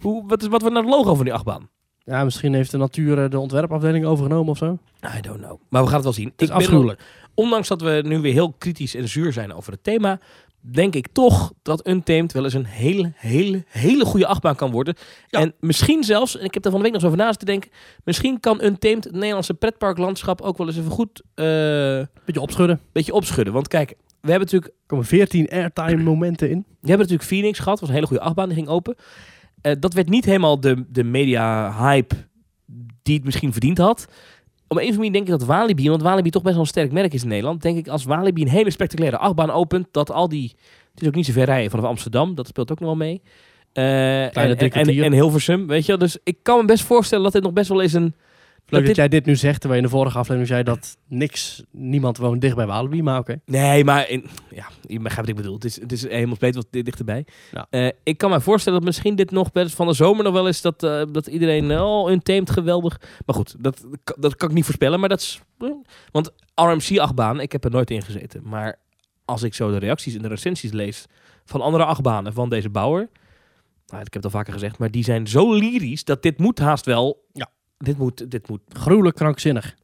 Hoe, 0.00 0.26
wat 0.26 0.42
is 0.42 0.48
wat 0.48 0.60
wordt 0.60 0.76
nou 0.76 0.86
het 0.86 0.96
logo 0.96 1.14
van 1.14 1.24
die 1.24 1.34
achtbaan? 1.34 1.68
Ja, 2.04 2.24
misschien 2.24 2.54
heeft 2.54 2.70
de 2.70 2.76
natuur 2.78 3.22
eh, 3.24 3.30
de 3.30 3.38
ontwerpafdeling 3.38 4.04
overgenomen 4.04 4.50
of 4.50 4.58
zo. 4.58 4.78
I 5.16 5.20
don't 5.20 5.38
know. 5.40 5.60
Maar 5.68 5.80
we 5.82 5.86
gaan 5.86 5.94
het 5.96 6.04
wel 6.04 6.12
zien. 6.12 6.28
Het 6.32 6.42
is 6.42 6.48
Ik 6.48 6.54
ben 6.54 6.56
afschuwelijk. 6.62 7.00
ondanks 7.34 7.68
dat 7.68 7.80
we 7.82 8.02
nu 8.06 8.18
weer 8.20 8.32
heel 8.32 8.52
kritisch 8.58 8.94
en 8.94 9.08
zuur 9.08 9.32
zijn 9.32 9.52
over 9.54 9.72
het 9.72 9.84
thema, 9.84 10.20
denk 10.60 10.94
ik 10.94 11.06
toch 11.12 11.52
dat 11.62 11.86
Untamed 11.88 12.32
wel 12.32 12.44
eens 12.44 12.54
een 12.54 12.64
hele, 12.66 13.12
hele, 13.16 13.64
hele 13.68 14.04
goede 14.04 14.26
achtbaan 14.26 14.54
kan 14.56 14.70
worden. 14.70 14.94
Ja. 15.26 15.40
En 15.40 15.54
misschien 15.60 16.04
zelfs, 16.04 16.38
en 16.38 16.44
ik 16.44 16.54
heb 16.54 16.64
er 16.64 16.70
van 16.70 16.78
de 16.80 16.84
week 16.84 16.94
nog 16.94 17.02
eens 17.02 17.12
over 17.12 17.24
naast 17.24 17.38
te 17.38 17.44
denken, 17.44 17.70
misschien 18.04 18.40
kan 18.40 18.62
Untamed 18.64 19.04
het 19.04 19.12
Nederlandse 19.12 19.54
pretparklandschap 19.54 20.40
ook 20.40 20.58
wel 20.58 20.66
eens 20.66 20.76
even 20.78 20.90
goed 20.90 21.22
eh, 21.34 21.44
Beetje 22.24 22.40
opschudden. 22.40 22.80
beetje 22.92 23.12
opschudden. 23.14 23.52
Want 23.54 23.68
kijk, 23.68 23.88
we 24.20 24.30
hebben 24.30 24.48
natuurlijk, 24.50 24.72
Er 24.72 24.86
komen 24.86 25.04
14 25.04 25.48
airtime 25.48 26.02
momenten 26.02 26.50
in. 26.50 26.58
we 26.58 26.88
hebben 26.88 26.98
natuurlijk 26.98 27.28
Phoenix 27.28 27.58
gehad, 27.58 27.80
was 27.80 27.88
een 27.88 27.94
hele 27.94 28.06
goede 28.06 28.22
achtbaan, 28.22 28.46
die 28.48 28.56
ging 28.56 28.68
open. 28.68 28.94
Eh, 29.62 29.72
dat 29.78 29.94
werd 29.94 30.08
niet 30.08 30.24
helemaal 30.24 30.60
de, 30.60 30.84
de 30.88 31.04
media 31.04 31.74
hype 31.78 32.14
die 33.02 33.14
het 33.14 33.24
misschien 33.24 33.52
verdiend 33.52 33.78
had. 33.78 34.06
Op 34.68 34.78
een 34.78 34.88
of 34.88 34.94
andere 34.94 35.12
denk 35.12 35.24
ik 35.24 35.30
dat 35.30 35.44
Walibi, 35.44 35.88
want 35.88 36.02
Walibi 36.02 36.30
toch 36.30 36.42
best 36.42 36.54
wel 36.54 36.64
een 36.64 36.68
sterk 36.68 36.92
merk 36.92 37.14
is 37.14 37.22
in 37.22 37.28
Nederland, 37.28 37.62
denk 37.62 37.78
ik 37.78 37.88
als 37.88 38.04
Walibi 38.04 38.42
een 38.42 38.48
hele 38.48 38.70
spectaculaire 38.70 39.18
achtbaan 39.18 39.50
opent, 39.50 39.86
dat 39.90 40.10
al 40.10 40.28
die, 40.28 40.52
het 40.90 41.02
is 41.02 41.08
ook 41.08 41.14
niet 41.14 41.26
zo 41.26 41.32
ver 41.32 41.44
rijden 41.44 41.70
vanaf 41.70 41.86
Amsterdam, 41.86 42.34
dat 42.34 42.46
speelt 42.46 42.70
ook 42.70 42.80
nog 42.80 42.88
wel 42.88 42.98
mee. 42.98 43.22
Eh, 43.72 44.36
en, 44.36 44.58
en, 44.58 45.12
Hilversum, 45.12 45.66
weet 45.66 45.80
je 45.80 45.86
wel. 45.86 45.98
Dus 45.98 46.18
ik 46.24 46.36
kan 46.42 46.58
me 46.58 46.64
best 46.64 46.84
voorstellen 46.84 47.24
dat 47.24 47.32
dit 47.32 47.42
nog 47.42 47.52
best 47.52 47.68
wel 47.68 47.82
eens 47.82 47.92
een... 47.92 48.14
Leuk 48.72 48.80
dat, 48.80 48.86
dit- 48.86 48.96
jij 48.96 49.08
dit 49.08 49.26
nu 49.26 49.36
zegt, 49.36 49.60
terwijl 49.60 49.80
je 49.80 49.86
in 49.86 49.92
de 49.92 49.96
vorige 49.98 50.18
aflevering 50.18 50.48
zei 50.48 50.62
dat 50.62 50.96
niks, 51.08 51.62
niemand 51.70 52.16
woont 52.16 52.40
dicht 52.40 52.56
bij 52.56 52.66
Walibi, 52.66 53.02
maar 53.02 53.18
oké. 53.18 53.40
Nee, 53.46 53.84
maar 53.84 54.08
in, 54.08 54.26
ja, 54.50 54.68
je 54.86 54.98
begrijpt 55.00 55.16
wat 55.16 55.28
ik 55.28 55.34
bedoel. 55.36 55.54
Het 55.54 55.64
is, 55.64 55.80
het 55.80 55.92
is 55.92 56.02
helemaal 56.08 56.36
breed 56.36 56.54
wat 56.54 56.66
di- 56.70 56.82
dichterbij. 56.82 57.26
Ja. 57.52 57.66
Eh, 57.70 57.88
ik 58.02 58.18
kan 58.18 58.30
me 58.30 58.40
voorstellen 58.40 58.78
dat 58.78 58.88
misschien 58.88 59.16
dit 59.16 59.30
nog 59.30 59.52
best 59.52 59.74
van 59.74 59.86
de 59.86 59.92
zomer 59.92 60.24
nog 60.24 60.32
wel 60.32 60.48
is 60.48 60.60
dat, 60.60 60.82
eh, 60.82 61.02
dat 61.12 61.26
iedereen 61.26 61.78
oh 61.80 62.10
untamed 62.10 62.50
geweldig. 62.50 63.00
Maar 63.26 63.36
goed, 63.36 63.54
dat, 63.58 63.84
dat 64.18 64.36
kan 64.36 64.48
ik 64.48 64.54
niet 64.54 64.64
voorspellen. 64.64 65.00
Maar 65.00 65.08
dat 65.08 65.20
is, 65.20 65.40
eh, 65.58 65.68
want 66.10 66.30
RMC 66.54 66.98
achtbaan, 66.98 67.40
ik 67.40 67.52
heb 67.52 67.64
er 67.64 67.70
nooit 67.70 67.90
in 67.90 68.02
gezeten. 68.02 68.40
Maar 68.44 68.78
als 69.24 69.42
ik 69.42 69.54
zo 69.54 69.70
de 69.70 69.78
reacties 69.78 70.14
en 70.14 70.22
de 70.22 70.28
recensies 70.28 70.72
lees 70.72 71.06
van 71.44 71.60
andere 71.60 71.84
achtbanen 71.84 72.32
van 72.32 72.48
deze 72.48 72.68
bouwer, 72.70 73.08
nou, 73.86 74.04
ik 74.04 74.12
heb 74.12 74.22
het 74.22 74.24
al 74.24 74.38
vaker 74.38 74.52
gezegd, 74.52 74.78
maar 74.78 74.90
die 74.90 75.04
zijn 75.04 75.26
zo 75.26 75.52
lyrisch 75.54 76.04
dat 76.04 76.22
dit 76.22 76.38
moet 76.38 76.58
haast 76.58 76.84
wel. 76.86 77.24
Ja. 77.32 77.50
Dit 77.82 77.98
moet, 77.98 78.30
dit 78.30 78.48
moet 78.48 78.60
Gruwelijk 78.68 79.16
krankzinnig. 79.16 79.74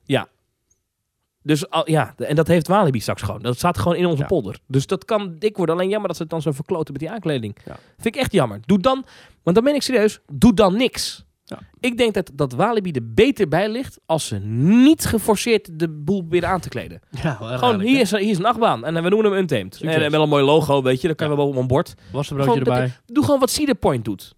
dus 1.42 1.70
al- 1.70 1.90
ja, 1.90 2.14
en 2.16 2.36
dat 2.36 2.46
heeft 2.46 2.66
Walibi 2.68 3.00
straks 3.00 3.22
gewoon. 3.22 3.42
Dat 3.42 3.56
staat 3.56 3.78
gewoon 3.78 3.96
in 3.96 4.06
onze 4.06 4.22
Ja. 4.22 4.26
polder. 4.28 4.58
Dus 4.66 4.86
dat 4.86 5.04
kan 5.04 5.36
dik 5.38 5.56
worden. 5.56 5.74
Alleen 5.74 5.88
jammer 5.88 6.08
dat 6.08 6.16
ze 6.16 6.22
het 6.22 6.30
dan 6.30 6.42
zo 6.42 6.52
verkloten 6.52 6.92
met 6.92 7.02
die 7.02 7.10
aankleding. 7.10 7.56
Ja. 7.64 7.76
Vind 7.98 8.14
ik 8.14 8.20
echt 8.20 8.32
jammer. 8.32 8.60
Doe 8.66 8.78
dan, 8.78 9.04
want 9.42 9.56
dan 9.56 9.64
ben 9.64 9.74
ik 9.74 9.82
serieus, 9.82 10.20
doe 10.32 10.54
dan 10.54 10.76
niks. 10.76 11.24
Ja. 11.44 11.58
Ik 11.80 11.96
denk 11.98 12.14
dat, 12.14 12.30
dat 12.34 12.52
Walibi 12.52 12.90
er 12.90 13.12
beter 13.14 13.48
bij 13.48 13.68
ligt 13.68 13.98
als 14.06 14.26
ze 14.26 14.38
niet 14.38 15.04
geforceerd 15.04 15.78
de 15.78 15.88
boel 15.88 16.18
proberen 16.20 16.48
aan 16.48 16.60
te 16.60 16.68
kleden. 16.68 17.00
Ja, 17.22 17.34
Gewoon, 17.34 17.80
hier 17.80 18.00
is, 18.00 18.10
hier 18.10 18.20
is 18.30 18.38
een 18.38 18.44
achtbaan 18.46 18.84
en 18.84 19.02
we 19.02 19.08
noemen 19.08 19.30
hem 19.30 19.40
Untamed. 19.40 19.74
Succes. 19.74 20.02
En 20.02 20.10
wel 20.10 20.22
een 20.22 20.28
mooi 20.28 20.44
logo, 20.44 20.82
weet 20.82 21.00
je. 21.00 21.06
Dan 21.06 21.16
kan 21.16 21.30
je 21.30 21.36
wel 21.36 21.48
op 21.48 21.56
een 21.56 21.66
bord. 21.66 21.94
Gewoon 22.12 22.46
dat- 22.46 22.56
erbij, 22.56 22.92
Doe 23.06 23.24
gewoon 23.24 23.40
wat 23.40 23.50
Cedar 23.50 23.74
Point 23.74 24.04
doet. 24.04 24.34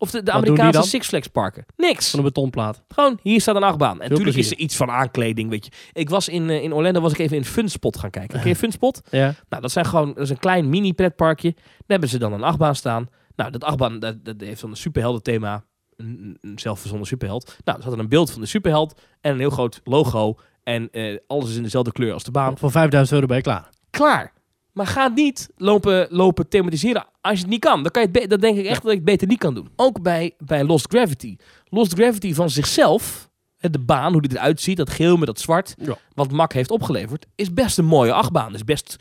Of 0.00 0.10
de, 0.10 0.22
de 0.22 0.32
Amerikaanse? 0.32 0.82
Six 0.82 1.08
Flags 1.08 1.26
parken. 1.26 1.64
Niks. 1.76 2.10
van 2.10 2.18
een 2.18 2.24
betonplaat. 2.24 2.82
Gewoon, 2.88 3.18
hier 3.22 3.40
staat 3.40 3.56
een 3.56 3.62
achtbaan. 3.62 4.00
En 4.00 4.10
natuurlijk 4.10 4.36
is 4.36 4.50
er 4.50 4.56
iets 4.56 4.76
van 4.76 4.90
aankleding, 4.90 5.50
weet 5.50 5.64
je. 5.64 5.70
Ik 5.92 6.10
was 6.10 6.28
in, 6.28 6.50
eh, 6.50 6.62
in 6.62 6.72
Orlando, 6.72 7.00
was 7.00 7.12
ik 7.12 7.18
even 7.18 7.36
in 7.36 7.44
Funspot 7.44 7.98
gaan 7.98 8.10
kijken. 8.10 8.40
Ken 8.40 8.48
je 8.48 8.56
Funspot? 8.56 9.00
Ja. 9.10 9.34
Nou, 9.48 9.62
dat 9.62 9.70
zijn 9.70 9.84
gewoon, 9.84 10.08
dat 10.08 10.18
is 10.22 10.30
een 10.30 10.38
klein 10.38 10.68
mini 10.68 10.92
pretparkje. 10.92 11.52
Daar 11.52 11.64
hebben 11.86 12.08
ze 12.08 12.18
dan 12.18 12.32
een 12.32 12.42
achtbaan 12.42 12.74
staan. 12.74 13.08
Nou, 13.36 13.50
dat 13.50 13.64
achtbaan, 13.64 13.98
dat, 13.98 14.24
dat 14.24 14.40
heeft 14.40 14.60
dan 14.60 14.70
een 14.70 14.76
superhelden 14.76 15.22
thema. 15.22 15.64
Een, 15.96 16.38
een 16.40 16.58
zelfverzonnen 16.58 17.06
superheld. 17.06 17.56
Nou, 17.64 17.82
zat 17.82 17.92
er 17.92 17.98
een 17.98 18.08
beeld 18.08 18.30
van 18.30 18.40
de 18.40 18.46
superheld 18.46 19.00
en 19.20 19.32
een 19.32 19.38
heel 19.38 19.50
groot 19.50 19.80
logo. 19.84 20.38
En 20.62 20.90
eh, 20.90 21.16
alles 21.26 21.50
is 21.50 21.56
in 21.56 21.62
dezelfde 21.62 21.92
kleur 21.92 22.12
als 22.12 22.24
de 22.24 22.30
baan. 22.30 22.58
Voor 22.58 22.70
5000 22.70 23.14
euro 23.14 23.26
ben 23.26 23.36
je 23.36 23.42
klaar. 23.42 23.68
Klaar. 23.90 24.32
Maar 24.72 24.86
ga 24.86 25.08
niet 25.08 25.48
lopen, 25.56 26.06
lopen 26.10 26.48
thematiseren 26.48 27.06
als 27.20 27.34
je 27.34 27.40
het 27.40 27.50
niet 27.50 27.60
kan. 27.60 27.82
Dan, 27.82 27.90
kan 27.92 28.02
je 28.12 28.18
het 28.20 28.30
dan 28.30 28.40
denk 28.40 28.56
ik 28.58 28.64
echt 28.66 28.82
dat 28.82 28.90
je 28.90 28.96
het 28.96 29.04
beter 29.06 29.26
niet 29.26 29.38
kan 29.38 29.54
doen. 29.54 29.68
Ook 29.76 30.02
bij, 30.02 30.34
bij 30.38 30.64
Lost 30.64 30.86
Gravity. 30.88 31.36
Lost 31.64 31.92
Gravity 31.92 32.34
van 32.34 32.50
zichzelf, 32.50 33.30
de 33.58 33.78
baan, 33.78 34.12
hoe 34.12 34.22
die 34.22 34.36
eruit 34.38 34.60
ziet, 34.60 34.76
dat 34.76 34.90
geel 34.90 35.16
met 35.16 35.26
dat 35.26 35.40
zwart, 35.40 35.74
Ja. 35.78 35.96
wat 36.14 36.30
Mak 36.32 36.52
heeft 36.52 36.70
opgeleverd, 36.70 37.26
is 37.34 37.52
best 37.54 37.78
een 37.78 37.84
mooie 37.84 38.12
achtbaan. 38.12 38.54
Is 38.54 38.64
best 38.64 38.96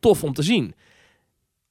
tof 0.00 0.24
om 0.24 0.32
te 0.32 0.42
zien. 0.42 0.74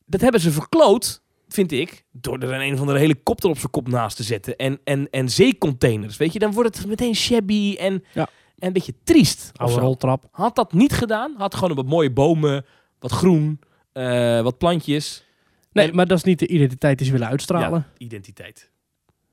Dat 0.06 0.22
hebben 0.22 0.42
ze 0.42 0.52
verkloot, 0.52 1.22
vind 1.48 1.72
ik, 1.72 2.06
door 2.12 2.40
er 2.40 2.62
een, 2.62 2.74
of 2.74 2.80
andere 2.80 3.00
helikopter 3.00 3.50
op 3.50 3.58
zijn 3.58 3.72
kop 3.72 3.88
naast 3.88 4.18
te 4.18 4.24
zetten. 4.24 4.56
En, 4.56 4.80
en, 4.84 5.08
en 5.12 5.30
zeecontainers, 5.30 6.18
weet 6.18 6.34
je. 6.34 6.40
Dan 6.40 6.52
wordt 6.52 6.78
het 6.78 6.88
meteen 6.88 7.16
shabby 7.16 7.76
en, 7.80 8.04
Ja. 8.14 8.22
en 8.58 8.68
een 8.68 8.74
beetje 8.74 8.94
triest. 9.04 9.52
Oude 9.56 9.80
roltrap. 9.80 10.28
Had 10.32 10.56
dat 10.56 10.74
niet 10.74 10.94
gedaan, 10.94 11.34
had 11.38 11.56
gewoon 11.56 11.76
wat 11.76 11.86
mooie 11.86 12.12
bomen, 12.12 12.66
wat 13.00 13.12
groen, 13.12 13.60
eh, 13.92 14.42
wat 14.42 14.58
plantjes. 14.58 15.24
Nee, 15.72 15.88
En- 15.90 15.96
maar 15.96 16.08
dat 16.08 16.18
is 16.18 16.24
niet 16.24 16.40
de 16.40 16.48
identiteit 16.48 16.98
die 16.98 17.06
ze 17.08 17.14
willen 17.14 17.28
uitstralen. 17.28 17.86
Ja, 17.98 18.06
identiteit. 18.06 18.72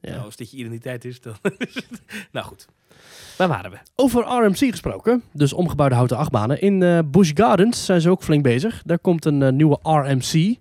Ja. 0.00 0.10
Nou, 0.10 0.24
als 0.24 0.36
dit 0.36 0.50
je 0.50 0.56
identiteit 0.56 1.04
is, 1.04 1.20
dan... 1.20 1.34
nou 2.32 2.46
goed. 2.46 2.66
Waar 3.36 3.48
waren 3.48 3.70
we? 3.70 3.76
Over 3.94 4.22
RMC 4.24 4.56
gesproken, 4.56 5.22
dus 5.32 5.52
omgebouwde 5.52 5.94
houten 5.94 6.16
achtbanen. 6.16 6.60
In 6.60 6.82
eh 6.82 6.98
Busch 7.06 7.30
Gardens 7.34 7.84
zijn 7.84 8.00
ze 8.00 8.10
ook 8.10 8.22
flink 8.22 8.42
bezig. 8.42 8.82
Daar 8.84 8.98
komt 8.98 9.24
een 9.24 9.42
eh, 9.42 9.52
nieuwe 9.52 9.78
RMC. 9.82 10.56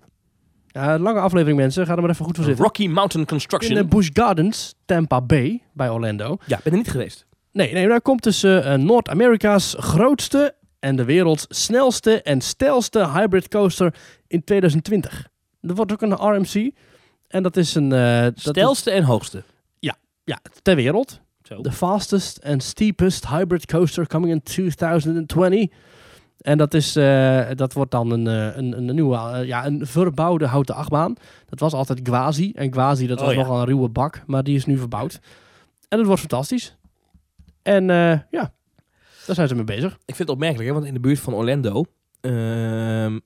Ja, 0.66 0.98
lange 0.98 1.20
aflevering 1.20 1.58
mensen, 1.58 1.86
ga 1.86 1.94
er 1.94 2.00
maar 2.00 2.10
even 2.10 2.24
goed 2.24 2.36
voor 2.36 2.44
zitten. 2.44 2.64
Rocky 2.64 2.86
Mountain 2.86 3.20
In 3.20 3.26
Construction. 3.30 3.76
eh, 3.76 3.84
Busch 3.84 4.10
Gardens, 4.12 4.74
Tampa 4.84 5.20
Bay, 5.20 5.62
bij 5.72 5.90
Orlando. 5.90 6.36
ja, 6.46 6.60
ben 6.62 6.72
er 6.72 6.78
niet 6.78 6.90
geweest. 6.90 7.26
Nee, 7.52 7.72
nee 7.72 7.88
daar 7.88 8.00
komt 8.00 8.22
dus 8.22 8.42
Noord-Amerika's 8.76 9.74
grootste 9.78 10.54
en 10.86 10.96
de 10.96 11.04
werelds 11.04 11.46
snelste 11.48 12.22
en 12.22 12.40
stijlste 12.40 13.08
hybrid 13.10 13.48
coaster 13.48 13.94
in 14.26 14.44
2020. 14.44 15.26
Er 15.60 15.74
wordt 15.74 15.92
ook 15.92 16.02
een 16.02 16.12
RMC. 16.12 16.70
En 17.28 17.42
dat 17.42 17.56
is 17.56 17.74
een... 17.74 17.92
eh, 17.92 18.20
dat 18.22 18.36
is- 18.36 18.42
Stelste 18.42 18.90
en 18.90 19.02
hoogste. 19.02 19.42
ja, 20.24 20.38
ter 20.62 20.76
wereld. 20.76 21.20
Zo. 21.42 21.60
The 21.60 21.72
fastest 21.72 22.44
and 22.44 22.62
steepest 22.62 23.28
hybrid 23.28 23.66
coaster 23.66 24.06
coming 24.06 24.32
in 24.32 24.42
2020. 24.42 25.66
En 26.40 26.58
dat, 26.58 26.74
is, 26.74 26.96
eh, 26.96 27.48
dat 27.54 27.72
wordt 27.72 27.90
dan 27.90 28.10
een, 28.10 28.26
eh, 28.26 28.56
een, 28.56 28.76
een 28.76 28.94
nieuwe, 28.94 29.16
eh, 29.16 29.46
ja, 29.46 29.66
een 29.66 29.86
verbouwde 29.86 30.46
houten 30.46 30.74
achtbaan. 30.74 31.14
Dat 31.46 31.60
was 31.60 31.72
altijd 31.72 32.00
Gwazi. 32.02 32.52
En 32.54 32.72
Gwazi, 32.72 33.06
dat 33.06 33.18
Oh, 33.18 33.24
was 33.24 33.34
ja. 33.34 33.40
nogal 33.40 33.58
een 33.60 33.66
ruwe 33.66 33.88
bak, 33.88 34.22
maar 34.26 34.42
die 34.42 34.56
is 34.56 34.66
nu 34.66 34.78
verbouwd. 34.78 35.20
En 35.88 35.96
het 35.98 36.06
wordt 36.06 36.20
fantastisch. 36.20 36.76
En 37.62 37.90
eh, 37.90 38.18
ja, 38.30 38.52
daar 39.26 39.34
zijn 39.34 39.48
ze 39.48 39.54
mee 39.54 39.64
bezig. 39.64 39.92
Ik 39.92 40.14
vind 40.14 40.18
het 40.18 40.28
opmerkelijk, 40.28 40.68
hè, 40.68 40.74
want 40.74 40.86
in 40.86 40.94
de 40.94 41.00
buurt 41.00 41.18
van 41.18 41.34
Orlando... 41.34 41.84
ehm, 42.20 43.18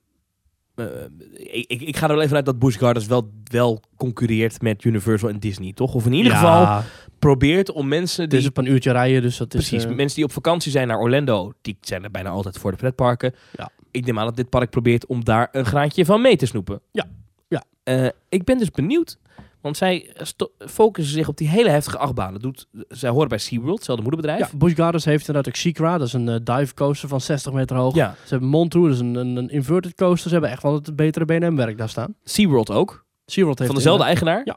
eh, 0.75 0.85
ik, 1.33 1.65
ik, 1.67 1.81
ik 1.81 1.97
ga 1.97 2.07
er 2.07 2.15
wel 2.15 2.23
even 2.23 2.35
uit 2.35 2.45
dat 2.45 2.59
Busch 2.59 2.79
Gardens 2.79 3.05
wel, 3.05 3.31
wel 3.43 3.81
concurreert 3.97 4.61
met 4.61 4.83
Universal 4.83 5.29
en 5.29 5.39
Disney, 5.39 5.73
toch? 5.73 5.93
Of 5.93 6.05
in 6.05 6.13
ieder 6.13 6.31
Ja, 6.31 6.37
geval 6.37 6.83
probeert 7.19 7.71
om 7.71 7.87
mensen 7.87 8.23
Het 8.23 8.33
is 8.33 8.39
die... 8.39 8.49
op 8.49 8.57
een 8.57 8.65
uurtje 8.71 8.91
rijden, 8.91 9.21
dus 9.21 9.37
dat 9.37 9.53
is... 9.53 9.67
Precies, 9.69 9.89
eh, 9.89 9.95
mensen 9.95 10.15
die 10.15 10.25
op 10.25 10.31
vakantie 10.31 10.71
zijn 10.71 10.87
naar 10.87 10.99
Orlando, 10.99 11.53
die 11.61 11.77
zijn 11.81 12.03
er 12.03 12.11
bijna 12.11 12.29
altijd 12.29 12.57
voor 12.57 12.71
de 12.71 12.77
pretparken. 12.77 13.33
Ja. 13.57 13.69
Ik 13.91 14.05
neem 14.05 14.19
aan 14.19 14.25
dat 14.25 14.35
dit 14.35 14.49
park 14.49 14.69
probeert 14.69 15.05
om 15.05 15.23
daar 15.23 15.47
een 15.51 15.65
graantje 15.65 16.05
van 16.05 16.21
mee 16.21 16.35
te 16.35 16.45
snoepen. 16.45 16.81
Ja, 16.91 17.05
ja. 17.47 17.63
Eh, 17.83 18.07
ik 18.29 18.43
ben 18.43 18.57
dus 18.57 18.71
benieuwd, 18.71 19.17
want 19.61 19.77
zij 19.77 20.13
focussen 20.57 21.13
zich 21.13 21.27
op 21.27 21.37
die 21.37 21.47
hele 21.47 21.69
heftige 21.69 21.97
achtbaan. 21.97 22.33
Dat 22.33 22.41
doet, 22.41 22.67
zij 22.87 23.09
horen 23.09 23.27
bij 23.27 23.37
SeaWorld, 23.37 23.75
hetzelfde 23.75 24.03
moederbedrijf. 24.03 24.51
ja, 24.51 24.57
Busch 24.57 24.75
Gardens 24.75 25.05
heeft 25.05 25.27
inderdaad 25.27 25.53
ook 25.53 25.59
Secra. 25.59 25.97
Dat 25.97 26.07
is 26.07 26.13
een 26.13 26.29
eh, 26.29 26.35
dive 26.59 26.73
coaster 26.73 27.09
van 27.09 27.21
60 27.21 27.53
meter 27.53 27.75
hoog. 27.77 27.95
Ja, 27.95 28.15
Ze 28.23 28.29
hebben 28.29 28.49
Montreux, 28.49 28.85
dat 28.85 28.93
is 28.95 28.99
een, 28.99 29.15
een, 29.15 29.35
een 29.35 29.49
inverted 29.49 29.95
coaster. 29.95 30.27
Ze 30.27 30.33
hebben 30.35 30.49
echt 30.51 30.63
wel 30.63 30.73
het 30.73 30.95
betere 30.95 31.25
BNM-werk 31.25 31.77
daar 31.77 31.89
staan. 31.89 32.15
SeaWorld 32.23 32.71
ook. 32.71 33.05
SeaWorld 33.25 33.59
heeft 33.59 33.71
van 33.71 33.79
dezelfde 33.79 34.05
eigenaar. 34.05 34.43
Eh, 34.45 34.53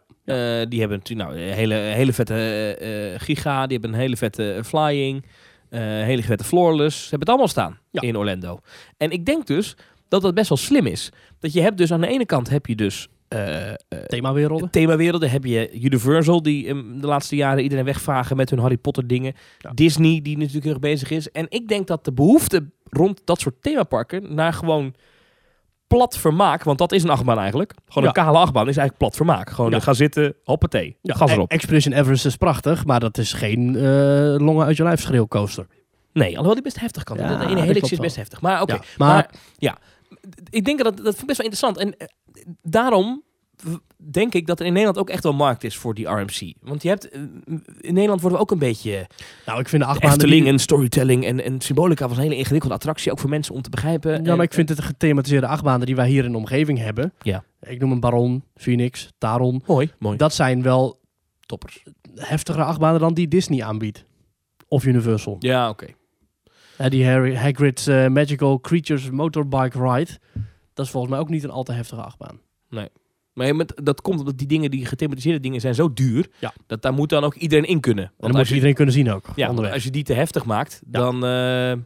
die 0.69 0.81
hebben 0.81 0.99
natuurlijk 0.99 1.29
nou, 1.29 1.41
een 1.41 1.53
hele, 1.53 1.75
hele 1.75 2.13
vette 2.13 2.35
eh, 2.81 3.21
Giga, 3.21 3.67
die 3.67 3.73
hebben 3.79 3.95
een 3.95 4.01
hele 4.01 4.17
vette 4.17 4.61
Flying, 4.65 5.25
hele 5.69 6.23
vette 6.23 6.45
Floorless. 6.45 6.97
Ze 6.97 7.03
hebben 7.03 7.21
het 7.21 7.29
allemaal 7.29 7.49
staan 7.49 7.79
Ja. 7.91 8.01
in 8.03 8.17
Orlando. 8.17 8.59
En 8.97 9.11
ik 9.11 9.25
denk 9.27 9.47
dus 9.47 9.77
dat 10.09 10.23
dat 10.23 10.35
best 10.35 10.49
wel 10.49 10.59
slim 10.59 10.87
is. 10.87 11.11
Dat 11.39 11.53
je 11.53 11.61
hebt 11.61 11.79
dus 11.79 11.93
aan 11.93 12.01
de 12.01 12.07
ene 12.07 12.27
kant 12.27 12.49
heb 12.51 12.67
je 12.67 12.75
dus 12.75 13.09
themawerelden. 14.07 14.71
themawerelden. 14.71 15.31
Heb 15.31 15.45
je 15.45 15.81
Universal, 15.81 16.43
die 16.43 16.65
de 17.01 17.07
laatste 17.07 17.37
jaren 17.37 17.63
iedereen 17.63 17.85
wegvagen 17.85 18.37
met 18.37 18.51
hun 18.51 18.59
Harry 18.59 18.77
Potter 18.77 19.07
dingen. 19.07 19.35
Ja. 19.59 19.71
Disney, 19.75 20.21
die 20.23 20.37
natuurlijk 20.39 20.65
heel 20.65 20.73
erg 20.73 20.81
bezig 20.83 21.11
is. 21.11 21.31
En 21.31 21.47
ik 21.49 21.69
denk 21.69 21.87
dat 21.87 22.05
de 22.05 22.13
behoefte 22.13 22.71
rond 22.91 23.21
dat 23.25 23.41
soort 23.41 23.55
themaparken 23.63 24.35
naar 24.35 24.53
gewoon 24.53 24.95
plat 25.87 26.19
vermaak, 26.19 26.63
want 26.63 26.79
dat 26.79 26.93
is 26.93 27.03
een 27.03 27.11
achtbaan 27.11 27.39
eigenlijk. 27.39 27.73
Gewoon 27.87 28.03
Ja. 28.03 28.09
een 28.09 28.25
kale 28.25 28.39
achtbaan 28.39 28.69
is 28.69 28.77
eigenlijk 28.77 28.99
plat 28.99 29.17
vermaak. 29.17 29.51
Gewoon 29.51 29.71
Ja. 29.71 29.77
eh, 29.77 29.83
gaan 29.83 29.95
zitten, 29.95 30.35
hoppatee, 30.45 30.97
Ja, 31.03 31.15
gas 31.15 31.31
E- 31.31 31.33
erop. 31.35 31.51
Expedition 31.51 31.93
Everest 31.95 32.27
is 32.27 32.37
prachtig, 32.37 32.85
maar 32.85 33.01
dat 33.01 33.19
is 33.19 33.33
geen 33.33 33.77
eh, 33.77 33.83
longen 34.39 34.67
uit 34.67 34.77
je 34.77 34.83
lijf 34.83 35.01
schreeuwcoaster. 35.01 35.67
Nee, 36.13 36.29
alhoewel 36.31 36.55
die 36.55 36.63
best 36.63 36.81
heftig 36.81 37.03
kan. 37.03 37.17
Ja, 37.17 37.37
de 37.37 37.47
ene 37.47 37.61
helix 37.61 37.93
is 37.93 37.99
best 37.99 38.17
heftig. 38.17 38.41
Maar 38.41 38.63
oké, 38.63 38.73
Ja, 38.75 38.81
maar, 38.97 39.09
maar- 39.09 39.31
ja, 39.57 39.79
ik 40.51 40.65
denk 40.65 40.83
dat 40.85 40.97
dat 40.97 41.05
vind 41.05 41.21
ik 41.21 41.27
best 41.27 41.39
wel 41.43 41.47
interessant. 41.47 41.79
En 41.79 41.97
eh, 41.99 42.07
daarom 42.63 43.23
denk 43.97 44.35
ik 44.35 44.47
dat 44.47 44.61
er 44.61 44.67
in 44.67 44.73
Nederland 44.73 44.99
ook 44.99 45.11
echt 45.11 45.23
wel 45.23 45.33
markt 45.33 45.65
is 45.65 45.77
voor 45.77 45.95
die 45.95 46.07
RMC. 46.07 46.55
Want 46.61 46.83
je 46.83 46.89
hebt, 46.89 47.09
eh, 47.09 47.21
in 47.81 47.95
Nederland 47.95 48.21
worden 48.21 48.39
we 48.39 48.45
ook 48.45 48.51
een 48.51 48.59
beetje 48.59 49.07
Nou, 49.47 49.61
ik 49.61 49.69
vind 49.69 49.83
de 49.83 49.87
die- 50.43 50.47
en 50.47 50.59
storytelling 50.59 51.25
en, 51.25 51.45
en 51.45 51.61
symbolica 51.61 52.09
was 52.09 52.17
een 52.17 52.23
hele 52.23 52.37
ingewikkelde 52.37 52.75
attractie, 52.75 53.13
ook 53.13 53.19
voor 53.19 53.31
mensen 53.31 53.55
om 53.55 53.63
te 53.63 53.71
begrijpen. 53.71 54.25
Ja, 54.25 54.35
maar 54.37 54.45
ik 54.45 54.53
vind 54.55 54.69
het 54.69 54.79
de 54.79 54.85
gethematiseerde 54.85 55.47
achtbanen 55.47 55.87
die 55.87 55.97
wij 55.97 56.09
hier 56.09 56.25
in 56.25 56.31
de 56.33 56.39
omgeving 56.39 56.79
hebben. 56.79 57.13
Ja. 57.23 57.45
Ik 57.61 57.81
noem 57.81 57.93
een 57.93 58.01
Baron, 58.01 58.45
Phoenix, 58.57 59.09
Taron. 59.19 59.63
mooi, 59.67 59.91
mooi. 59.99 60.17
Dat 60.17 60.35
zijn 60.35 60.63
wel 60.63 61.01
toppers. 61.41 61.83
heftigere 62.15 62.65
achtbanen 62.65 63.01
dan 63.01 63.15
die 63.15 63.29
Disney 63.29 63.63
aanbiedt. 63.65 64.05
Of 64.69 64.85
Universal. 64.85 65.37
Ja, 65.39 65.69
oké. 65.69 65.87
Ja, 66.79 66.89
die 66.89 67.07
Harry, 67.07 67.37
Hagrid's 67.37 67.87
eh, 67.87 68.07
Magical 68.09 68.61
Creatures 68.61 69.11
Motorbike 69.11 69.79
Ride. 69.93 70.11
Dat 70.75 70.85
is 70.85 70.91
volgens 70.91 71.13
mij 71.13 71.21
ook 71.21 71.29
niet 71.29 71.45
een 71.45 71.51
al 71.51 71.63
te 71.63 71.73
heftige 71.73 72.03
achtbaan. 72.03 72.41
Maar 73.33 73.47
je 73.47 73.55
met, 73.55 73.81
dat 73.83 74.01
komt 74.01 74.19
omdat 74.19 74.39
die 74.39 74.47
dingen, 74.47 74.71
die 74.71 74.87
gethematiseerde 74.87 75.41
dingen, 75.41 75.61
zijn 75.61 75.75
zo 75.75 75.93
duur. 75.93 76.29
Ja. 76.39 76.53
Dat 76.67 76.83
daar 76.83 76.93
moet 76.93 77.09
dan 77.09 77.25
ook 77.25 77.35
iedereen 77.35 77.65
in 77.65 77.81
kunnen. 77.81 78.05
En 78.05 78.11
Want 78.11 78.21
dan 78.21 78.31
als 78.31 78.39
moet 78.41 78.49
je, 78.49 78.55
iedereen 78.55 78.75
kunnen 78.75 78.95
zien 78.95 79.11
ook, 79.11 79.27
ja, 79.37 79.49
onderweg. 79.49 79.73
als 79.73 79.85
je 79.85 79.91
die 79.91 80.03
te 80.05 80.13
heftig 80.13 80.45
maakt, 80.45 80.83
Ja. 80.91 80.99
dan, 81.01 81.15
eh, 81.15 81.31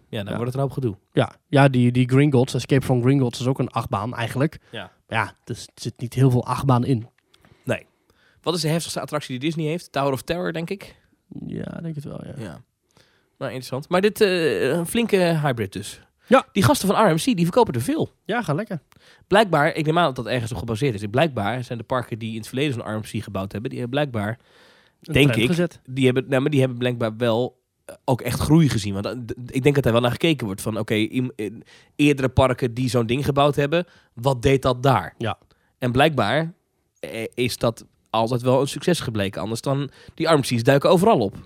ja, 0.08 0.24
dan 0.24 0.26
wordt 0.26 0.44
het 0.44 0.54
een 0.54 0.60
hoop 0.60 0.70
gedoe. 0.70 0.96
Ja, 1.12 1.32
ja 1.46 1.68
die, 1.68 1.92
die 1.92 2.08
Gringotts, 2.08 2.54
Escape 2.54 2.84
from 2.84 3.02
Gringotts 3.02 3.40
is 3.40 3.46
ook 3.46 3.58
een 3.58 3.68
achtbaan 3.70 4.14
eigenlijk. 4.14 4.58
Ja. 4.70 4.92
Ja, 5.08 5.32
dus 5.44 5.64
er 5.66 5.72
zit 5.82 6.00
niet 6.00 6.14
heel 6.14 6.30
veel 6.30 6.44
achtbaan 6.46 6.84
in. 6.84 7.08
Wat 8.42 8.54
is 8.56 8.60
de 8.62 8.68
heftigste 8.68 9.00
attractie 9.00 9.38
die 9.38 9.48
Disney 9.48 9.66
heeft? 9.70 9.92
Tower 9.92 10.12
of 10.12 10.22
Terror, 10.22 10.52
denk 10.52 10.70
ik. 10.70 10.96
Ja, 11.46 11.80
denk 11.82 11.94
het 11.94 12.04
wel, 12.04 12.24
ja. 12.24 12.32
Ja. 12.38 12.62
Nou, 13.38 13.50
interessant. 13.52 13.88
Maar 13.88 14.00
dit, 14.00 14.20
eh, 14.20 14.68
een 14.68 14.86
flinke 14.86 15.16
hybrid 15.16 15.72
dus. 15.72 16.00
Ja. 16.28 16.46
Die 16.52 16.62
gasten 16.62 16.88
van 16.88 17.10
RMC, 17.10 17.24
die 17.24 17.44
verkopen 17.44 17.74
er 17.74 17.80
veel. 17.80 18.10
Ja, 18.24 18.42
ga 18.42 18.52
lekker. 18.54 18.80
Blijkbaar, 19.26 19.74
ik 19.74 19.86
neem 19.86 19.98
aan 19.98 20.04
dat 20.04 20.16
dat 20.16 20.26
ergens 20.26 20.52
op 20.52 20.58
gebaseerd 20.58 20.94
is. 20.94 21.02
Blijkbaar 21.10 21.64
zijn 21.64 21.78
de 21.78 21.84
parken 21.84 22.18
die 22.18 22.30
in 22.30 22.36
het 22.36 22.46
verleden 22.46 22.74
zo'n 22.74 22.94
RMC 22.94 23.22
gebouwd 23.22 23.52
hebben, 23.52 23.70
die 23.70 23.78
hebben 23.80 24.00
blijkbaar, 24.00 24.38
Een 25.02 25.12
Denk 25.12 25.36
ik. 25.36 25.46
Gezet. 25.46 25.80
die 25.86 26.04
hebben, 26.04 26.24
nou, 26.28 26.40
maar 26.42 26.50
die 26.50 26.60
hebben 26.60 26.78
blijkbaar 26.78 27.16
wel 27.16 27.60
eh, 27.84 27.94
ook 28.04 28.20
echt 28.20 28.40
groei 28.40 28.68
gezien. 28.68 28.94
Want 28.94 29.06
eh, 29.06 29.12
ik 29.46 29.62
denk 29.62 29.74
dat 29.74 29.86
er 29.86 29.92
wel 29.92 30.00
naar 30.00 30.10
gekeken 30.10 30.46
wordt 30.46 30.62
van, 30.62 30.78
oké, 30.78 30.94
in 30.94 31.32
eerdere 31.96 32.28
parken 32.28 32.74
die 32.74 32.88
zo'n 32.88 33.06
ding 33.06 33.24
gebouwd 33.24 33.56
hebben, 33.56 33.86
wat 34.14 34.42
deed 34.42 34.62
dat 34.62 34.82
daar? 34.82 35.14
Ja. 35.18 35.38
En 35.78 35.92
blijkbaar 35.92 36.52
eh, 37.00 37.24
is 37.34 37.56
dat 37.56 37.84
altijd 38.10 38.42
wel 38.42 38.60
een 38.60 38.68
succes 38.68 39.00
gebleken. 39.00 39.42
Anders 39.42 39.60
dan, 39.60 39.90
die 40.14 40.26
RMC's 40.26 40.62
duiken 40.62 40.90
overal 40.90 41.18
op. 41.18 41.36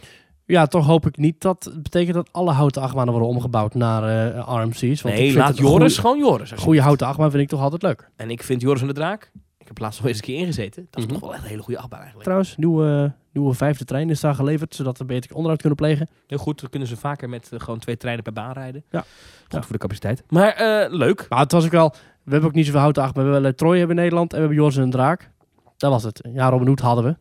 Ja, 0.46 0.66
toch 0.66 0.86
hoop 0.86 1.06
ik 1.06 1.16
niet 1.16 1.40
dat 1.40 1.64
het 1.64 1.82
betekent 1.82 2.14
dat 2.14 2.28
alle 2.32 2.50
houten 2.52 2.82
achtbanen 2.82 3.12
worden 3.12 3.28
omgebouwd 3.30 3.74
naar 3.74 4.02
eh, 4.34 4.62
RMC's. 4.62 5.02
Want 5.02 5.14
ik 5.14 5.20
nee, 5.20 5.30
vind 5.32 5.34
laat 5.44 5.56
Joris 5.58 5.98
goeie- 5.98 6.14
gewoon 6.18 6.18
Joris. 6.32 6.50
Goede 6.52 6.80
houten 6.80 7.06
achtbaan 7.06 7.30
vind 7.30 7.42
ik 7.42 7.48
toch 7.48 7.60
altijd 7.60 7.82
leuk. 7.82 8.10
En 8.16 8.30
ik 8.30 8.42
vind 8.42 8.60
Joris 8.60 8.80
en 8.80 8.86
de 8.86 8.92
Draak, 8.92 9.30
ik 9.58 9.66
heb 9.66 9.78
laatst 9.78 9.98
nog 10.00 10.08
eens 10.08 10.18
een 10.18 10.24
keer 10.24 10.38
ingezeten, 10.38 10.86
dat 10.90 10.98
is 11.00 11.04
Mhm. 11.04 11.12
toch 11.12 11.22
wel 11.22 11.32
echt 11.34 11.42
een 11.42 11.48
hele 11.48 11.62
goede 11.62 11.78
achtbaan 11.78 11.98
eigenlijk. 11.98 12.28
Trouwens, 12.28 12.56
nieuwe, 12.56 13.12
nieuwe 13.32 13.54
vijfde 13.54 13.84
trein 13.84 14.10
is 14.10 14.20
daar 14.20 14.34
geleverd, 14.34 14.74
zodat 14.74 14.98
we 14.98 15.04
beter 15.04 15.30
onderhoud 15.34 15.60
kunnen 15.60 15.78
plegen. 15.78 16.08
Heel 16.26 16.38
goed, 16.38 16.60
dan 16.60 16.70
kunnen 16.70 16.88
ze 16.88 16.96
vaker 16.96 17.28
met 17.28 17.48
eh, 17.52 17.60
gewoon 17.60 17.78
twee 17.78 17.96
treinen 17.96 18.24
per 18.24 18.32
baan 18.32 18.52
rijden. 18.52 18.84
Ja. 18.90 19.00
Goed 19.00 19.52
Ja. 19.52 19.62
voor 19.62 19.72
de 19.72 19.78
capaciteit. 19.78 20.22
Maar 20.28 20.48
eh, 20.52 20.92
leuk. 20.92 21.26
Maar 21.28 21.38
het 21.38 21.52
was 21.52 21.64
ook 21.64 21.70
wel, 21.70 21.90
we 22.22 22.30
hebben 22.30 22.48
ook 22.48 22.54
niet 22.54 22.66
zoveel 22.66 22.80
houten 22.80 23.02
achtbaan. 23.02 23.24
We 23.24 23.30
hebben 23.30 23.48
wel, 23.50 23.58
Troy 23.58 23.78
hebben 23.78 23.96
in 23.96 24.02
Nederland 24.02 24.30
en 24.32 24.36
we 24.38 24.44
hebben 24.44 24.60
Joris 24.60 24.76
en 24.76 24.82
een 24.82 24.90
Draak. 24.90 25.30
Dat 25.76 25.90
was 25.90 26.02
het. 26.02 26.28
Ja, 26.34 26.48
Robin 26.48 26.66
Hood 26.66 26.80
hadden 26.80 27.04
we. 27.04 27.16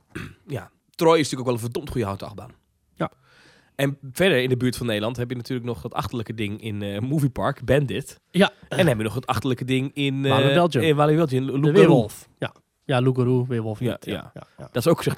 Troy 0.95 1.13
is 1.19 1.21
natuurlijk 1.21 1.39
ook 1.39 1.45
wel 1.45 1.53
een 1.55 1.59
verdomd 1.59 1.89
goede 1.89 2.05
houten 2.05 2.27
achtbaan. 2.27 2.49
En 3.81 3.97
verder 4.11 4.37
in 4.41 4.49
de 4.49 4.57
buurt 4.57 4.77
van 4.77 4.85
Nederland 4.85 5.17
heb 5.17 5.29
je 5.29 5.35
natuurlijk 5.35 5.67
nog 5.67 5.81
dat 5.81 5.93
achterlijke 5.93 6.33
ding 6.33 6.61
in 6.61 6.81
eh 6.81 6.99
Movie 6.99 7.29
Park, 7.29 7.65
Bandit. 7.65 8.19
Ja. 8.31 8.51
En 8.69 8.77
dan 8.77 8.87
heb 8.87 8.97
je 8.97 9.03
nog 9.03 9.13
het 9.15 9.25
achterlijke 9.27 9.65
ding 9.65 9.91
in... 9.93 10.25
eh 10.25 10.31
Walibi 10.31 10.53
Belgium. 10.53 10.83
In 10.83 10.95
Walibi 10.95 11.17
Belgium, 11.17 11.43
Lu- 11.51 11.59
De. 11.61 11.71
Weerwolf. 11.71 12.27
Ja, 12.39 12.53
ja 12.85 12.99
Lugaru, 12.99 13.45
Weerwolf. 13.47 13.79
Ja, 13.79 13.97
ja. 13.99 14.31
ja, 14.33 14.43
ja. 14.57 14.69
Dat 14.71 14.75
is 14.75 14.87
ook 14.87 14.97
gezegd... 14.97 15.17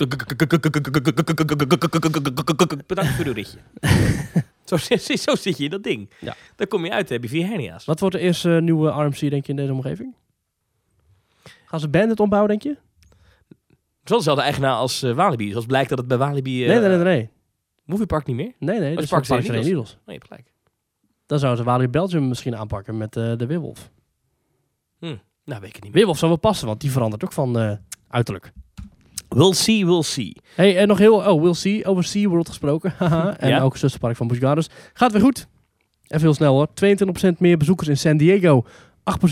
Bedankt 2.88 3.12
voor 3.12 3.26
uw 3.26 3.34
ritje. 3.34 3.58
Zo, 4.66 4.78
zit- 4.78 5.02
zo 5.20 5.36
zit 5.36 5.58
je 5.58 5.64
in 5.64 5.70
dat 5.70 5.84
ding. 5.84 6.10
Ja. 6.20 6.36
Dan 6.56 6.68
kom 6.68 6.86
je 6.86 6.92
uit, 6.92 7.10
heb 7.10 7.24
je 7.24 7.30
vier 7.30 7.48
hernia's. 7.48 7.86
Wat 7.86 8.00
wordt 8.00 8.16
de 8.16 8.22
eerste 8.22 8.50
nieuwe 8.50 8.90
RMC, 8.90 9.20
denk 9.20 9.46
je, 9.46 9.50
in 9.52 9.56
deze 9.56 9.72
omgeving? 9.74 10.16
Gaan 11.66 11.80
ze 11.80 11.90
Bandit 11.90 12.20
ombouwen, 12.20 12.50
denk 12.50 12.64
je? 12.64 12.78
Wel 14.04 14.18
dezelfde 14.18 14.44
eigenaar 14.44 14.76
als 14.76 15.02
Walibi. 15.02 15.50
Zoals 15.50 15.66
blijkt 15.66 15.90
dat 15.90 15.98
het 15.98 16.08
bij 16.08 16.18
Walibi... 16.18 16.66
nee, 16.66 16.80
nee, 16.80 16.90
nee, 16.90 16.98
nee. 16.98 17.30
Movie 17.86 18.06
Park 18.06 18.26
niet 18.26 18.36
meer? 18.36 18.52
Nee, 18.60 18.80
nee, 18.80 18.96
dat 18.96 19.04
is 19.04 19.10
Park 19.10 19.28
Park 19.28 19.44
Serene 19.44 19.64
Needles. 19.64 19.90
Nee, 19.90 20.00
je 20.06 20.12
hebt 20.12 20.28
gelijk. 20.28 20.52
Dan 21.26 21.40
zouden 21.40 21.64
ze 21.64 21.70
Walibi 21.70 21.90
Belgium 21.92 22.28
misschien 22.28 22.56
aanpakken 22.56 22.98
met 22.98 23.16
eh, 23.16 23.32
de 23.38 23.46
Weerwolf. 23.46 23.92
Nou, 25.46 25.60
weet 25.60 25.70
ik 25.70 25.76
het 25.76 25.84
niet 25.84 25.84
meer. 25.84 25.92
Weerwolf 25.94 26.18
zou 26.18 26.32
wel 26.32 26.40
passen, 26.40 26.68
want 26.68 26.82
die 26.82 26.92
verandert 26.92 27.24
ook 27.24 27.32
van 27.34 27.60
eh, 27.60 27.72
uiterlijk. 28.08 28.52
We'll 29.30 29.54
see, 29.54 29.86
we'll 29.86 30.02
see. 30.02 30.36
Hey, 30.56 30.78
en 30.78 30.88
nog 30.88 30.98
heel... 30.98 31.16
Oh, 31.16 31.42
We'll 31.42 31.54
See. 31.54 31.86
Over 31.86 32.04
SeaWorld 32.04 32.48
gesproken. 32.48 32.94
Haha. 32.98 33.38
en 33.38 33.50
Ja? 33.50 33.62
ook 33.62 33.78
zusterpark 33.78 34.16
van 34.16 34.28
Busch 34.28 34.40
Gardens. 34.42 34.70
Gaat 34.94 35.12
weer 35.12 35.22
goed. 35.22 35.48
Even 36.04 36.22
heel 36.22 36.34
snel 36.34 36.54
hoor. 36.54 36.68
22% 36.68 37.38
meer 37.38 37.58
bezoekers 37.58 37.88
in 37.90 37.98
San 37.98 38.18
Diego. 38.18 38.66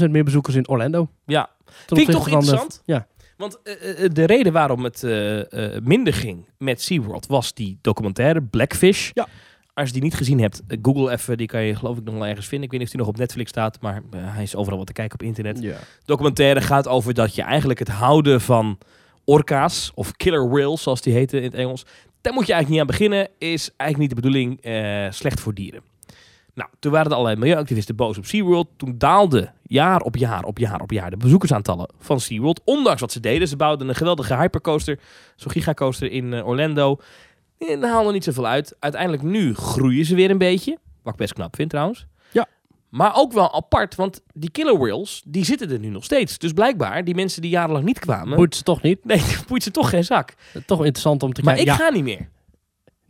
8% 0.06 0.10
meer 0.10 0.24
bezoekers 0.24 0.56
in 0.56 0.68
Orlando. 0.70 1.10
Ja, 1.26 1.50
Vind 1.86 2.00
ik 2.02 2.10
toch 2.10 2.24
de- 2.24 2.32
interessant? 2.32 2.82
ja. 2.86 3.08
Want 3.42 3.60
eh, 3.64 4.04
eh, 4.04 4.14
de 4.14 4.26
reden 4.26 4.54
waarom 4.54 4.84
het 4.84 5.04
eh, 5.04 5.76
eh, 5.76 5.84
minder 5.84 6.14
ging 6.14 6.46
met 6.58 6.82
SeaWorld 6.82 7.26
was 7.28 7.54
die 7.54 7.78
documentaire 7.82 8.42
Blackfish. 8.42 9.10
Ja. 9.14 9.28
Als 9.74 9.88
je 9.88 9.94
die 9.94 10.04
niet 10.04 10.14
gezien 10.16 10.40
hebt, 10.40 10.62
eh, 10.68 10.78
google 10.82 11.12
even. 11.12 11.38
Die 11.38 11.48
kan 11.48 11.64
je 11.64 11.76
geloof 11.76 11.98
ik 11.98 12.04
nog 12.04 12.14
wel 12.14 12.26
ergens 12.26 12.48
vinden. 12.48 12.66
Ik 12.66 12.72
weet 12.72 12.80
niet 12.80 12.90
of 12.90 12.96
die 12.96 13.06
nog 13.06 13.14
op 13.14 13.20
Netflix 13.20 13.50
staat, 13.50 13.82
maar 13.82 13.96
eh, 14.12 14.20
hij 14.22 14.44
is 14.44 14.56
overal 14.56 14.78
wat 14.78 14.88
te 14.88 14.94
kijken 14.94 15.20
op 15.20 15.26
internet. 15.26 15.62
Ja. 15.62 15.76
documentaire 16.06 16.62
gaat 16.62 16.88
over 16.88 17.14
dat 17.14 17.36
je 17.36 17.42
eigenlijk 17.42 17.80
het 17.80 17.88
houden 17.88 18.42
van 18.42 18.78
orka's, 19.26 19.92
of 19.96 20.12
killer 20.12 20.50
whales 20.50 20.82
zoals 20.82 21.02
die 21.02 21.14
heten 21.14 21.38
in 21.38 21.44
het 21.44 21.54
Engels, 21.54 21.86
daar 22.22 22.34
moet 22.34 22.48
je 22.48 22.54
eigenlijk 22.54 22.70
niet 22.70 22.80
aan 22.80 22.98
beginnen, 22.98 23.30
is 23.38 23.70
eigenlijk 23.78 23.98
niet 23.98 24.10
de 24.10 24.16
bedoeling 24.16 24.62
eh, 24.62 25.12
slecht 25.12 25.40
voor 25.40 25.54
dieren. 25.54 25.82
Nou, 26.54 26.70
toen 26.80 26.92
waren 26.92 27.08
er 27.08 27.18
allerlei 27.18 27.40
milieuactivisten 27.40 27.96
boos 27.96 28.18
op 28.18 28.26
SeaWorld. 28.26 28.68
Toen 28.78 28.96
daalden 28.98 29.54
jaar 29.64 30.02
op 30.02 30.16
jaar 30.16 30.44
op 30.44 30.58
jaar 30.58 30.82
op 30.82 30.92
jaar 30.92 31.10
de 31.10 31.18
bezoekersaantallen 31.18 31.90
van 32.00 32.20
SeaWorld. 32.20 32.62
Ondanks 32.66 33.02
wat 33.02 33.12
ze 33.12 33.20
deden. 33.20 33.48
Ze 33.48 33.56
bouwden 33.56 33.90
een 33.90 33.96
geweldige 33.96 34.36
hypercoaster, 34.36 35.00
zo'n 35.36 35.52
gigacoaster 35.52 36.12
in 36.12 36.34
eh, 36.34 36.48
Orlando. 36.48 37.00
En 37.58 37.84
haalden 37.84 38.14
niet 38.14 38.24
zoveel 38.24 38.48
uit. 38.48 38.76
Uiteindelijk 38.80 39.24
nu 39.24 39.56
groeien 39.56 40.06
ze 40.06 40.16
weer 40.16 40.30
een 40.30 40.38
beetje. 40.38 40.78
Wat 41.04 41.14
ik 41.14 41.20
best 41.20 41.34
knap 41.34 41.56
vind 41.56 41.70
trouwens. 41.70 42.06
Ja. 42.32 42.48
Maar 42.90 43.16
ook 43.16 43.34
wel 43.34 43.54
apart, 43.54 43.96
want 43.96 44.22
die 44.34 44.52
killer 44.52 44.78
whales, 44.78 45.24
die 45.26 45.46
zitten 45.46 45.72
er 45.72 45.80
nu 45.80 45.88
nog 45.88 46.04
steeds. 46.04 46.38
Dus 46.38 46.52
blijkbaar, 46.52 47.04
die 47.04 47.16
mensen 47.16 47.42
die 47.42 47.52
jarenlang 47.52 47.86
niet 47.86 48.00
kwamen... 48.00 48.36
Boeit 48.36 48.56
ze 48.56 48.64
toch 48.64 48.82
niet? 48.82 49.06
Nee, 49.06 49.22
boeit 49.48 49.64
ze 49.64 49.72
toch 49.72 49.90
geen 49.90 50.04
zak. 50.04 50.34
Toch 50.66 50.80
interessant 50.80 51.24
om 51.24 51.34
te 51.34 51.42
Maar 51.44 51.56
kijken. 51.56 51.74
ik 51.74 51.80
ja. 51.80 51.86
ga 51.86 51.92
niet 51.92 52.04
meer. 52.04 52.30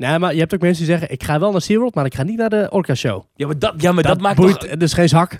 Nee, 0.07 0.19
maar 0.19 0.33
je 0.33 0.39
hebt 0.39 0.53
ook 0.53 0.61
mensen 0.61 0.85
die 0.85 0.91
zeggen... 0.91 1.11
Ik 1.11 1.23
ga 1.23 1.39
wel 1.39 1.51
naar 1.51 1.61
SeaWorld, 1.61 1.95
maar 1.95 2.05
ik 2.05 2.15
ga 2.15 2.23
niet 2.23 2.37
naar 2.37 2.49
de 2.49 2.67
Orca 2.69 2.95
Show. 2.95 3.23
Ja, 3.35 3.47
maar 3.47 3.59
dat, 3.59 3.73
ja, 3.77 3.91
maar 3.91 4.03
dat, 4.03 4.21
maakt 4.21 4.35
boeit 4.35 4.59
toch... 4.59 4.69
dus 4.69 4.93
geen 4.93 5.09
zak. 5.09 5.39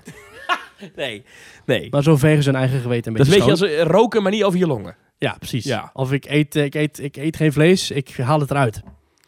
Nee, 0.96 1.24
nee. 1.66 1.86
Maar 1.90 2.02
zo 2.02 2.16
vegen 2.16 2.44
hun 2.44 2.54
eigen 2.54 2.80
geweten 2.80 3.12
een 3.12 3.18
Dat 3.18 3.26
beetje 3.28 3.42
een 3.42 3.48
beetje 3.48 3.66
als 3.66 3.76
eh, 3.80 3.82
roken, 3.82 4.22
maar 4.22 4.32
niet 4.32 4.44
over 4.44 4.58
je 4.58 4.66
longen. 4.66 4.96
Ja, 5.18 5.36
precies. 5.38 5.64
Ja. 5.64 5.90
Of 5.92 6.12
ik 6.12 6.24
eet, 6.24 6.56
eh, 6.56 6.64
ik, 6.64 6.74
eet, 6.74 6.98
ik 6.98 7.16
eet 7.16 7.36
geen 7.36 7.52
vlees, 7.52 7.90
ik 7.90 8.16
haal 8.16 8.40
het 8.40 8.50
eruit. 8.50 8.82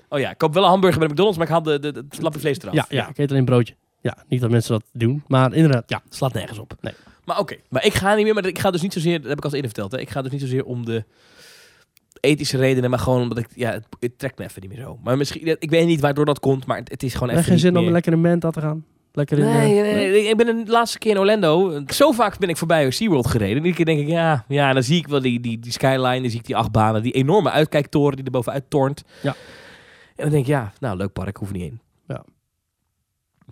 Oh 0.08 0.18
ja, 0.18 0.30
ik 0.30 0.38
koop 0.38 0.54
wel 0.54 0.62
een 0.62 0.68
hamburger 0.68 0.98
bij 0.98 1.06
de 1.06 1.12
McDonald's, 1.12 1.38
maar 1.38 1.46
ik 1.46 1.52
haal 1.52 1.62
de, 1.62 1.78
de, 1.78 2.04
het 2.08 2.22
lappie 2.22 2.40
vlees 2.40 2.58
eraf. 2.58 2.74
Ja, 2.74 2.86
ja, 2.88 3.08
ik 3.08 3.18
eet 3.18 3.28
alleen 3.28 3.38
een 3.38 3.44
broodje. 3.44 3.74
Ja, 4.00 4.16
niet 4.28 4.40
dat 4.40 4.50
mensen 4.50 4.72
dat 4.72 4.82
doen, 4.92 5.24
maar 5.26 5.54
inderdaad, 5.54 5.84
ja. 5.86 6.02
Slaat 6.08 6.32
nergens 6.32 6.58
op. 6.58 6.74
Nee. 6.80 6.92
Maar 7.24 7.38
oké, 7.38 7.56
maar 7.68 7.84
ik 7.84 7.94
ga 7.94 8.14
niet 8.14 8.24
meer, 8.24 8.34
maar 8.34 8.46
ik 8.46 8.58
ga 8.58 8.70
dus 8.70 8.82
niet 8.82 8.92
zozeer, 8.92 9.20
dat 9.20 9.28
heb 9.28 9.38
ik 9.38 9.44
al 9.44 9.50
eens 9.50 9.54
eerder 9.54 9.70
verteld, 9.70 9.92
hè. 9.92 10.00
ik 10.00 10.10
ga 10.10 10.22
dus 10.22 10.32
niet 10.32 10.40
zozeer 10.40 10.64
om 10.64 10.84
de 10.84 11.04
ethische 12.24 12.56
redenen, 12.56 12.90
maar 12.90 12.98
gewoon 12.98 13.22
omdat 13.22 13.38
ik, 13.38 13.46
ja, 13.54 13.70
het, 13.70 13.86
het 14.00 14.18
trekt 14.18 14.38
me 14.38 14.44
even 14.44 14.60
niet 14.62 14.70
meer 14.70 14.80
zo. 14.80 14.98
Maar 15.02 15.16
misschien, 15.16 15.56
ik 15.58 15.70
weet 15.70 15.86
niet 15.86 16.00
waardoor 16.00 16.24
dat 16.24 16.40
komt, 16.40 16.66
maar 16.66 16.76
het, 16.78 16.90
het 16.90 17.02
is 17.02 17.14
gewoon 17.14 17.28
even 17.28 17.44
geen 17.44 17.58
zin 17.58 17.76
om 17.76 17.82
meer- 17.82 17.92
lekker 17.92 18.12
in 18.12 18.20
Manta 18.20 18.50
te 18.50 18.60
gaan? 18.60 18.84
Lekker 19.12 19.38
in... 19.38 19.44
Nee, 19.44 19.76
eh, 19.80 19.94
nee, 19.94 20.10
nee, 20.10 20.28
ik 20.28 20.36
ben 20.36 20.64
de 20.64 20.70
laatste 20.70 20.98
keer 20.98 21.10
in 21.10 21.18
Orlando. 21.18 21.82
Zo 21.86 22.12
vaak 22.12 22.38
ben 22.38 22.48
ik 22.48 22.56
voorbij 22.56 22.90
SeaWorld 22.90 23.26
gereden. 23.26 23.56
En 23.56 23.64
iedere 23.64 23.74
keer 23.74 23.84
denk 23.84 24.00
ik, 24.00 24.08
ja, 24.08 24.44
ja, 24.48 24.72
dan 24.72 24.82
zie 24.82 24.98
ik 24.98 25.06
wel 25.06 25.20
die, 25.20 25.40
die, 25.40 25.58
die 25.58 25.72
skyline, 25.72 26.20
dan 26.20 26.30
zie 26.30 26.38
ik 26.38 26.46
die 26.46 26.56
achtbanen, 26.56 27.02
die 27.02 27.12
enorme 27.12 27.50
uitkijktoren 27.50 28.16
die 28.16 28.24
er 28.24 28.30
bovenuit 28.30 28.64
tornt. 28.68 29.04
Ja. 29.22 29.34
En 30.16 30.22
dan 30.22 30.30
denk 30.30 30.42
ik, 30.42 30.48
ja, 30.48 30.72
nou, 30.80 30.96
leuk 30.96 31.12
park, 31.12 31.36
hoef 31.36 31.52
niet 31.52 31.62
heen. 31.62 31.80
Ja. 32.08 32.24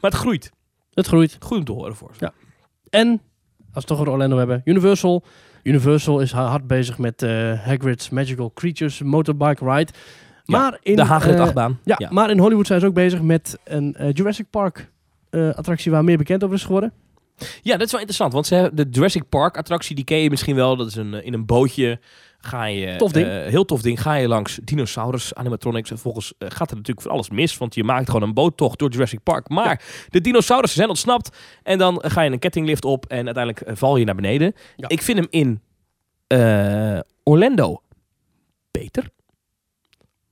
Maar 0.01 0.11
het 0.11 0.21
groeit. 0.21 0.51
Het 0.93 1.07
groeit. 1.07 1.37
Goed 1.41 1.59
om 1.59 1.65
te 1.65 1.73
horen 1.73 1.97
voor 1.97 2.11
ze. 2.19 2.25
Ja. 2.25 2.33
En, 2.91 3.21
als 3.73 3.85
we 3.85 3.89
toch 3.91 3.99
over 3.99 4.13
Orlando 4.13 4.37
hebben, 4.37 4.63
Universal. 4.65 5.25
Universal 5.63 6.21
is 6.21 6.33
ha- 6.33 6.47
hard 6.49 6.67
bezig 6.67 6.99
met 6.99 7.23
eh 7.23 7.31
Hagrid's 7.65 8.09
Magical 8.11 8.51
Creatures 8.55 9.03
Motorbike 9.03 9.65
Ride. 9.71 9.93
Maar 10.45 10.79
in, 10.83 10.97
de 10.97 11.03
Hagrid 11.05 11.35
eh, 11.35 11.41
achtbaan. 11.41 11.79
Ja, 11.85 12.09
maar 12.11 12.31
in 12.31 12.39
Hollywood 12.39 12.67
zijn 12.67 12.81
ze 12.81 12.87
ook 12.87 12.95
bezig 12.95 13.23
met 13.23 13.59
een 13.65 13.95
eh, 13.95 14.13
Jurassic 14.13 14.47
Park 14.51 14.91
attractie 15.31 15.91
waar 15.91 16.05
meer 16.05 16.17
bekend 16.19 16.45
over 16.45 16.57
is 16.57 16.65
geworden. 16.65 16.93
Ja, 17.63 17.73
dat 17.73 17.87
is 17.87 17.91
wel 17.91 18.01
interessant. 18.01 18.33
Want 18.33 18.47
ze 18.47 18.55
hebben 18.55 18.77
de 18.77 18.91
Jurassic 18.91 19.29
Park 19.29 19.57
attractie, 19.57 19.97
die 19.97 20.05
ken 20.05 20.19
je 20.19 20.31
misschien 20.31 20.55
wel. 20.55 20.77
Dat 20.77 20.87
is 20.87 20.95
een, 20.95 21.25
in 21.25 21.35
een 21.35 21.47
bootje. 21.47 21.99
Ga 22.45 22.65
je, 22.65 22.97
Tof 22.97 23.13
ding. 23.13 23.27
eh, 23.27 23.47
heel 23.47 23.65
tof 23.65 23.83
ding. 23.83 24.01
Ga 24.03 24.15
je 24.15 24.29
langs 24.29 24.59
dinosaurus 24.65 25.35
animatronics. 25.35 25.91
En 25.91 25.97
vervolgens 25.97 26.33
eh, 26.39 26.49
gaat 26.51 26.71
er 26.71 26.77
natuurlijk 26.77 27.07
van 27.07 27.11
alles 27.17 27.31
mis. 27.31 27.59
Want 27.59 27.75
je 27.75 27.85
maakt 27.85 28.07
gewoon 28.07 28.23
een 28.29 28.35
boottocht 28.35 28.79
door 28.79 28.91
Jurassic 28.91 29.23
Park. 29.23 29.49
Maar 29.49 29.83
de 30.11 30.21
dinosaurussen 30.21 30.77
zijn 30.79 30.89
ontsnapt. 30.89 31.37
En 31.63 31.79
dan 31.79 32.03
ga 32.07 32.23
je 32.23 32.31
een 32.31 32.39
kettinglift 32.39 32.85
op. 32.85 33.07
En 33.07 33.25
uiteindelijk 33.25 33.61
eh, 33.61 33.77
val 33.77 33.97
je 33.97 34.05
naar 34.05 34.15
beneden. 34.15 34.55
Ja. 34.77 34.89
Ik 34.89 35.03
vind 35.03 35.19
hem 35.19 35.27
in 35.31 35.61
Orlando 37.23 37.83
beter. 38.71 39.09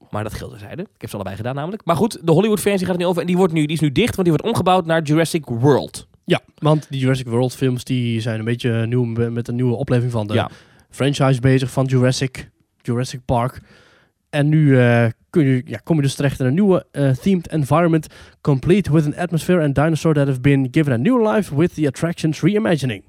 Maar 0.09 0.23
dat 0.23 0.33
geldt 0.33 0.53
terzijde. 0.53 0.81
Ik 0.81 1.01
heb 1.01 1.09
ze 1.09 1.15
allebei 1.15 1.35
gedaan 1.35 1.55
namelijk. 1.55 1.85
Maar 1.85 1.95
goed, 1.95 2.25
de 2.25 2.31
Hollywood 2.31 2.59
versie 2.59 2.85
gaat 2.85 2.93
er 2.93 2.99
niet 2.99 3.07
over. 3.09 3.21
En 3.21 3.27
die, 3.27 3.37
wordt 3.37 3.53
nu, 3.53 3.65
die 3.65 3.75
is 3.75 3.79
nu 3.81 3.91
dicht. 3.91 4.15
Want 4.15 4.27
die 4.27 4.37
wordt 4.37 4.43
omgebouwd 4.53 4.85
naar 4.85 5.01
Jurassic 5.01 5.45
World. 5.45 6.07
Ja, 6.25 6.39
want 6.57 6.85
die 6.89 6.99
Jurassic 6.99 7.27
World 7.27 7.55
films 7.55 7.83
die 7.83 8.21
zijn 8.21 8.39
een 8.39 8.45
beetje 8.45 8.85
nieuw 8.85 9.03
met 9.05 9.47
een 9.47 9.55
nieuwe 9.55 9.75
opleving 9.75 10.11
van 10.11 10.27
de 10.27 10.33
Ja. 10.33 10.49
Franchise 10.91 11.39
bezig 11.39 11.71
van 11.71 11.85
Jurassic, 11.85 12.49
Jurassic 12.81 13.19
Park. 13.25 13.59
En 14.29 14.49
nu 14.49 14.79
eh, 14.79 15.05
kun 15.29 15.43
je, 15.45 15.61
ja, 15.65 15.77
kom 15.83 15.95
je 15.95 16.01
dus 16.01 16.15
terecht 16.15 16.39
in 16.39 16.45
een 16.45 16.53
nieuwe 16.53 16.85
eh, 16.91 17.09
themed 17.09 17.47
environment, 17.47 18.07
complete 18.41 18.93
with 18.93 19.05
an 19.05 19.15
atmosphere 19.15 19.63
and 19.63 19.75
dinosaur 19.75 20.13
that 20.13 20.27
have 20.27 20.39
been 20.39 20.67
given 20.71 20.93
a 20.93 20.97
new 20.97 21.33
life 21.33 21.55
with 21.55 21.73
the 21.73 21.87
attractions 21.87 22.41
reimagining. 22.41 23.03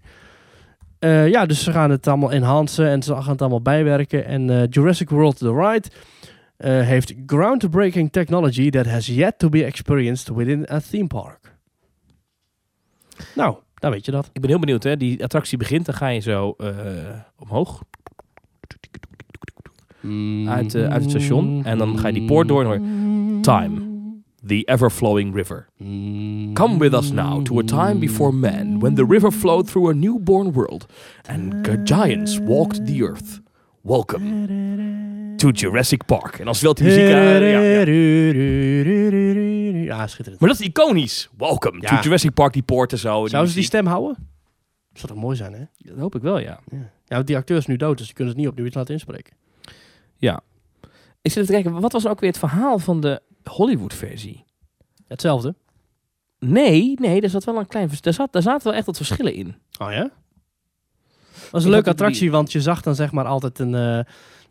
Eh, 0.99 1.29
ja, 1.29 1.47
dus 1.47 1.63
ze 1.63 1.73
gaan 1.73 1.91
het 1.91 2.07
allemaal 2.07 2.33
enhancen 2.33 2.89
en 2.89 3.03
ze 3.03 3.15
gaan 3.15 3.33
het 3.33 3.41
allemaal 3.41 3.63
bijwerken. 3.63 4.25
En 4.25 4.67
Jurassic 4.71 5.11
World 5.11 5.39
The 5.39 5.55
Ride 5.55 5.89
heeft 6.85 7.15
groundbreaking 7.27 8.13
technology 8.13 8.71
that 8.71 8.87
has 8.87 9.07
yet 9.07 9.39
to 9.39 9.49
be 9.49 9.65
experienced 9.65 10.37
within 10.37 10.67
a 10.71 10.81
theme 10.91 11.07
park. 11.07 11.57
Nou, 13.35 13.57
dan 13.83 13.91
weet 13.91 14.05
je 14.05 14.11
dat. 14.11 14.31
Ik 14.33 14.41
ben 14.41 14.51
heel 14.51 14.59
benieuwd, 14.59 14.83
hè. 14.83 14.97
Die 14.97 15.23
attractie 15.23 15.59
begint, 15.59 15.87
dan 15.87 15.95
ga 15.95 16.09
je 16.09 16.21
zo 16.21 16.55
eh, 16.59 16.69
omhoog 17.39 17.83
uit, 20.47 20.75
eh, 20.75 20.83
uit 20.91 21.03
het 21.03 21.11
station. 21.11 21.65
En 21.65 21.79
dan 21.79 21.99
ga 21.99 22.07
je 22.07 22.15
die 22.15 22.25
poort 22.25 22.49
door 22.49 22.61
en 22.61 22.67
hoor 22.67 22.75
je, 22.81 23.39
Time. 23.41 23.91
The 24.47 24.65
ever-flowing 24.65 25.35
river. 25.35 25.69
Come 26.53 26.79
with 26.79 26.95
us 26.95 27.11
now 27.11 27.45
to 27.45 27.59
a 27.59 27.63
time 27.63 27.99
before 27.99 28.33
man, 28.33 28.79
when 28.79 28.95
the 28.95 29.07
river 29.09 29.33
flowed 29.33 29.67
through 29.67 29.91
a 29.91 29.95
newborn 29.95 30.53
world, 30.53 30.87
and 31.29 31.69
giants 31.85 32.39
walked 32.39 32.87
the 32.87 33.03
earth. 33.03 33.41
Welcome 33.81 35.37
to 35.37 35.51
Jurassic 35.51 36.05
Park. 36.05 36.39
En 36.39 36.45
dan 36.45 36.55
speelt 36.55 36.77
die 36.77 36.87
muziek. 36.87 37.09
Ja, 37.09 37.37
ja. 37.37 37.83
Ja, 39.97 40.07
schitterend. 40.07 40.41
Maar 40.41 40.51
dat 40.51 40.61
is 40.61 40.67
iconisch. 40.67 41.29
Welcome 41.37 41.81
Ja. 41.81 41.89
to 41.89 42.03
Jurassic 42.03 42.35
Park, 42.35 42.53
die 42.53 42.63
poort 42.63 42.93
en 42.93 42.99
zo. 42.99 43.27
Zouden 43.27 43.51
ze 43.53 43.57
die 43.59 43.67
stem 43.67 43.87
houden? 43.87 44.15
Dat 44.91 45.01
zou 45.01 45.13
toch 45.13 45.23
mooi 45.23 45.37
zijn, 45.37 45.53
hè? 45.53 45.65
Dat 45.79 45.99
hoop 45.99 46.15
ik 46.15 46.23
wel, 46.23 46.39
ja. 46.39 46.61
Ja, 46.71 46.91
want 47.07 47.27
die 47.27 47.37
acteur 47.37 47.57
is 47.57 47.67
nu 47.67 47.77
dood, 47.77 47.97
dus 47.97 48.07
die 48.07 48.15
kunnen 48.15 48.33
het 48.35 48.43
niet 48.43 48.51
opnieuw 48.51 48.67
iets 48.67 48.77
laten 48.77 48.95
inspreken. 48.95 49.35
Ik 51.23 51.33
zit 51.33 51.47
te 51.47 51.53
kijken, 51.53 51.81
wat 51.81 51.93
was 51.93 52.07
ook 52.07 52.21
weer 52.21 52.31
het 52.31 52.39
verhaal 52.39 52.79
van 52.79 53.01
de 53.01 53.21
Hollywood-versie? 53.45 54.45
Hetzelfde. 55.09 55.55
Nee, 56.39 56.95
nee, 57.01 57.21
daar 57.21 57.31
zat 57.31 57.45
wel 57.45 57.57
een 57.59 57.67
klein 57.67 57.89
vers- 57.89 58.01
daar, 58.01 58.13
zat, 58.13 58.33
daar 58.33 58.43
zaten 58.43 58.67
wel 58.67 58.75
echt 58.77 58.87
wat 58.87 58.97
verschillen 58.97 59.35
in. 59.35 59.55
Oh 59.79 59.93
ja? 59.93 60.11
was 61.51 61.61
Ik 61.61 61.67
een 61.67 61.71
leuke 61.75 61.91
attractie, 61.91 62.31
want 62.31 62.53
je 62.53 62.61
zag 62.61 62.83
dan 62.83 62.95
zeg 62.95 63.13
maar 63.13 63.25
altijd 63.25 63.59
een... 63.59 63.75
eh, 63.75 63.97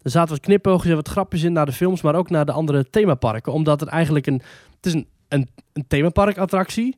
er 0.01 0.11
zaten 0.11 0.29
wat 0.29 0.39
knipoogjes 0.39 0.89
en 0.89 0.95
wat 0.95 1.07
grapjes 1.07 1.43
in 1.43 1.53
naar 1.53 1.65
de 1.65 1.71
films, 1.71 2.01
maar 2.01 2.15
ook 2.15 2.29
naar 2.29 2.45
de 2.45 2.51
andere 2.51 2.89
themaparken. 2.89 3.53
Omdat 3.53 3.79
het 3.79 3.89
eigenlijk 3.89 4.27
een... 4.27 4.41
Het 4.75 4.85
is 4.85 4.93
een, 4.93 5.07
een, 5.31 5.49
een 5.73 5.87
themapark-attractie. 5.87 6.97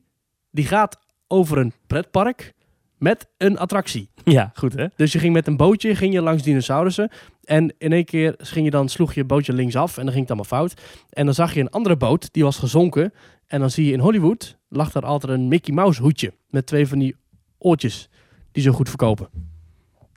Die 0.50 0.66
gaat 0.66 0.98
over 1.26 1.58
een 1.58 1.72
pretpark 1.86 2.52
met 2.98 3.28
een 3.36 3.58
attractie. 3.58 4.10
Ja, 4.24 4.50
goed 4.54 4.72
hè? 4.72 4.86
Dus 4.96 5.12
je 5.12 5.18
ging 5.18 5.32
met 5.32 5.46
een 5.46 5.56
bootje 5.56 5.94
ging 5.94 6.12
je 6.12 6.20
langs 6.20 6.42
dinosaurussen. 6.42 7.10
En 7.42 7.74
in 7.78 7.92
één 7.92 8.04
keer 8.04 8.34
ging 8.36 8.64
je 8.64 8.70
dan, 8.70 8.88
sloeg 8.88 9.14
je 9.14 9.24
bootje 9.24 9.52
linksaf 9.52 9.96
en 9.96 10.02
dan 10.04 10.12
ging 10.12 10.28
het 10.28 10.36
allemaal 10.36 10.58
fout. 10.58 10.80
En 11.10 11.24
dan 11.24 11.34
zag 11.34 11.54
je 11.54 11.60
een 11.60 11.70
andere 11.70 11.96
boot, 11.96 12.32
die 12.32 12.44
was 12.44 12.58
gezonken. 12.58 13.12
En 13.46 13.60
dan 13.60 13.70
zie 13.70 13.86
je 13.86 13.92
in 13.92 13.98
Hollywood, 13.98 14.58
lag 14.68 14.92
daar 14.92 15.04
altijd 15.04 15.32
een 15.32 15.48
Mickey 15.48 15.74
Mouse 15.74 16.02
hoedje. 16.02 16.32
Met 16.48 16.66
twee 16.66 16.88
van 16.88 16.98
die 16.98 17.16
oortjes, 17.58 18.08
die 18.52 18.62
zo 18.62 18.72
goed 18.72 18.88
verkopen. 18.88 19.53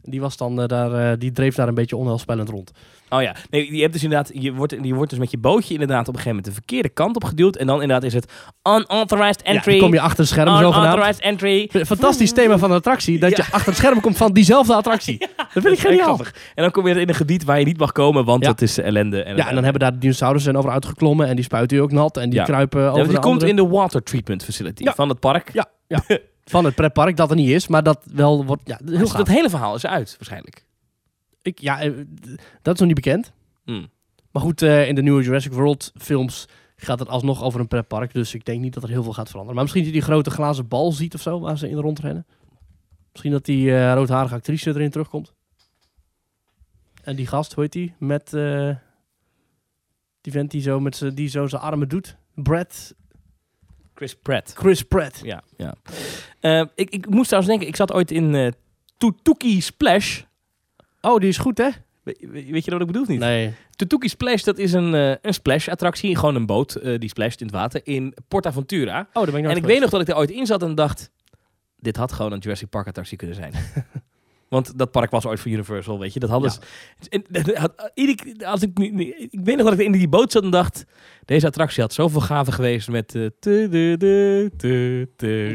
Die, 0.09 0.21
was 0.21 0.38
dan, 0.38 0.61
eh, 0.61 0.67
daar, 0.67 0.93
eh, 1.11 1.17
die 1.19 1.31
dreef 1.31 1.55
daar 1.55 1.67
een 1.67 1.73
beetje 1.73 1.95
onheilspellend 1.95 2.49
rond. 2.49 2.71
Oh 3.09 3.21
ja, 3.21 3.35
nee, 3.49 3.75
je 3.75 3.81
hebt 3.81 3.93
dus 3.93 4.03
inderdaad, 4.03 4.31
je 4.34 4.53
wordt, 4.53 4.75
je 4.81 4.93
wordt 4.93 5.09
dus 5.09 5.19
met 5.19 5.31
je 5.31 5.38
bootje 5.38 5.73
inderdaad 5.73 5.99
op 6.07 6.07
een 6.07 6.19
gegeven 6.19 6.29
moment 6.35 6.45
de 6.45 6.51
verkeerde 6.53 6.89
kant 6.89 7.15
op 7.15 7.23
geduwd. 7.23 7.55
En 7.55 7.67
dan 7.67 7.81
inderdaad 7.81 8.03
is 8.03 8.13
het 8.13 8.31
unauthorized 8.69 9.41
Ja, 9.43 9.53
entry. 9.53 9.71
dan 9.71 9.81
kom 9.81 9.93
je 9.93 9.99
achter 10.01 10.19
het 10.19 10.27
scherm 10.27 10.47
unauthorized 10.47 11.19
entry. 11.19 11.69
Fantastisch 11.85 12.31
thema 12.34 12.57
van 12.57 12.69
de 12.69 12.75
attractie, 12.75 13.19
dat 13.19 13.29
Ja. 13.29 13.35
je 13.45 13.51
achter 13.51 13.67
het 13.67 13.77
scherm 13.77 14.01
komt 14.01 14.17
van 14.17 14.34
diezelfde 14.34 14.73
attractie. 14.75 15.17
dat 15.53 15.63
vind 15.63 15.67
ik 15.67 15.79
geniaal. 15.79 16.19
En 16.55 16.61
dan 16.63 16.71
kom 16.71 16.88
je 16.88 16.99
in 16.99 17.09
een 17.09 17.15
gebied 17.15 17.43
waar 17.43 17.59
je 17.59 17.65
niet 17.65 17.77
mag 17.77 17.91
komen, 17.91 18.25
want 18.25 18.43
Ja. 18.43 18.49
het 18.51 18.61
is 18.61 18.77
ellende. 18.77 19.23
En 19.23 19.35
Ja, 19.35 19.47
en 19.47 19.53
dan 19.55 19.63
hebben 19.63 19.81
daar 19.81 19.91
de 19.93 19.97
dinosaurussen 19.97 20.55
over 20.55 20.69
uitgeklommen 20.71 21.27
en 21.27 21.35
die 21.35 21.43
spuiten 21.45 21.77
je 21.77 21.84
ook 21.84 21.91
nat 21.91 22.17
en 22.17 22.29
die 22.29 22.39
Ja. 22.39 22.45
kruipen 22.45 22.81
Ja, 22.81 22.88
over 22.89 23.07
de 23.07 23.13
komt 23.19 23.25
andere. 23.25 23.49
in 23.49 23.55
de 23.55 23.67
water 23.67 24.03
treatment 24.03 24.43
facility 24.43 24.84
Ja. 24.84 24.93
van 24.95 25.09
het 25.09 25.19
park. 25.19 25.49
Ja, 25.53 25.65
ja. 25.88 26.03
van 26.49 26.65
het 26.65 26.76
pretpark 26.76 27.15
dat 27.18 27.30
er 27.30 27.36
niet 27.36 27.49
is, 27.49 27.68
maar 27.68 27.84
dat 27.84 28.06
wel 28.14 28.45
wordt. 28.45 28.61
Ja, 28.65 28.80
heel 28.86 28.98
Dus 28.98 29.10
gaaf. 29.10 29.18
dat 29.18 29.28
hele 29.28 29.49
verhaal 29.49 29.76
is 29.76 29.86
uit, 29.86 30.15
waarschijnlijk. 30.15 30.65
Ik, 31.41 31.60
ja, 31.60 31.80
eh, 31.82 31.91
dat 32.61 32.74
is 32.74 32.80
nog 32.80 32.88
niet 32.88 33.03
bekend. 33.03 33.32
Hmm. 33.64 33.88
Maar 34.32 34.41
goed, 34.41 34.61
eh, 34.61 34.88
in 34.88 34.95
de 34.95 35.02
nieuwe 35.02 35.24
Jurassic 35.24 35.52
World 35.53 35.91
films 35.95 36.48
gaat 36.76 36.99
het 36.99 37.07
alsnog 37.10 37.44
over 37.44 37.60
een 37.60 37.68
pretpark. 37.68 38.14
Dus 38.14 38.34
ik 38.34 38.45
denk 38.45 38.61
niet 38.61 38.74
dat 38.74 38.84
er 38.84 38.90
heel 38.90 39.03
veel 39.03 39.14
gaat 39.14 39.28
veranderen. 39.30 39.53
Maar 39.56 39.64
misschien 39.64 39.84
dat 39.84 39.94
je 39.94 39.99
die 39.99 40.07
grote 40.10 40.30
glazen 40.30 40.68
bal 40.68 40.91
ziet 40.91 41.14
of 41.14 41.22
zo, 41.22 41.40
waar 41.40 41.57
ze 41.57 41.69
in 41.69 41.78
rondrennen. 41.78 42.26
Misschien 43.11 43.32
dat 43.32 43.45
die 43.45 43.76
eh, 43.76 43.94
roodharige 43.94 44.36
actrice 44.36 44.69
erin 44.69 44.90
terugkomt. 44.90 45.34
En 47.03 47.15
die 47.15 47.28
gast, 47.28 47.53
hoe 47.53 47.64
heet 47.64 47.74
die? 47.74 47.94
Met 47.98 48.30
die 50.22 50.32
vent 50.32 50.52
die 50.52 50.61
zo, 50.61 50.80
met 50.80 51.11
die 51.14 51.28
zo 51.28 51.48
zijn 51.48 51.61
armen 51.61 51.90
doet. 51.90 52.18
Brad, 52.34 52.95
Chris 53.98 54.15
Pratt. 54.15 54.53
Chris 54.56 54.84
Pratt. 54.84 55.19
Ja, 55.24 55.44
ja. 55.57 55.74
Eh, 56.40 56.64
ik, 56.76 56.90
ik 56.90 57.10
moest 57.10 57.26
trouwens 57.28 57.52
denken, 57.53 57.68
ik 57.68 57.76
zat 57.76 57.94
ooit 57.94 58.11
in 58.11 58.36
eh 58.36 58.52
Tutuki 58.98 59.61
Splash. 59.61 60.22
Oh, 61.02 61.19
die 61.19 61.30
is 61.30 61.38
goed, 61.38 61.57
hè? 61.57 61.69
We- 62.03 62.18
we- 62.19 62.45
weet 62.52 62.65
je 62.65 62.72
wat 62.72 62.82
ik 62.82 62.88
bedoel 62.88 63.06
niet? 63.07 63.19
Nee. 63.19 63.53
Tutuki 63.76 64.07
Splash, 64.07 64.41
dat 64.44 64.57
is 64.57 64.74
een, 64.74 64.94
eh, 64.95 65.15
een 65.22 65.34
splash-attractie. 65.34 66.15
Gewoon 66.15 66.36
een 66.36 66.45
boot 66.45 66.80
die 66.99 67.10
splasht 67.10 67.40
in 67.41 67.45
het 67.48 67.56
water 67.56 67.82
in 67.84 68.14
Portaventura. 68.28 68.99
Oh, 69.14 69.24
daar 69.24 69.32
ben 69.32 69.44
ik 69.44 69.49
En 69.49 69.56
ik 69.56 69.64
weet 69.64 69.80
nog 69.80 69.90
dat 69.90 70.02
ik 70.02 70.07
er 70.07 70.15
ooit 70.18 70.32
in 70.32 70.45
zat 70.45 70.64
en 70.64 70.76
dacht... 70.76 71.10
Dit 71.80 71.95
had 71.95 72.11
gewoon 72.11 72.32
een 72.32 72.40
Jurassic 72.40 72.69
Park 72.69 72.88
attractie 72.88 73.18
kunnen 73.18 73.36
zijn. 73.36 73.53
Want 74.49 74.78
dat 74.78 74.91
park 74.91 75.11
was 75.11 75.26
ooit 75.26 75.40
voor 75.40 75.52
Universal, 75.52 75.99
weet 75.99 76.14
je. 76.14 76.19
Dat 76.19 76.30
hadden 76.30 76.52
Ja. 76.52 76.57
ze... 76.99 77.10
En, 77.32 77.56
had- 77.57 77.91
als 78.45 78.61
ik, 78.61 78.78
nu- 78.78 79.14
ik 79.32 79.40
weet 79.44 79.57
nog 79.57 79.69
dat 79.69 79.80
ik 79.80 79.86
in 79.86 79.91
die 79.91 80.07
boot 80.07 80.32
zat 80.32 80.44
en 80.44 80.49
dacht... 80.49 80.86
Deze 81.26 81.45
attractie 81.48 81.82
had 81.82 81.94
zoveel 81.94 82.22
gaven 82.22 82.53
geweest 82.53 82.90
met... 82.90 83.15
eh, 83.15 83.22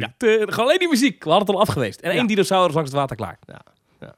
Ja. 0.00 0.14
Gewoon 0.18 0.64
alleen 0.66 0.78
die 0.78 0.88
muziek. 0.88 1.24
We 1.24 1.30
hadden 1.30 1.46
het 1.48 1.56
al 1.56 1.62
afgeweest. 1.62 2.00
En 2.00 2.10
Ja. 2.12 2.16
één 2.18 2.26
dinosaurus 2.26 2.74
langs 2.74 2.90
het 2.90 2.98
water 2.98 3.16
klaar. 3.16 3.38
Ja. 3.46 3.60
Ja. 4.00 4.14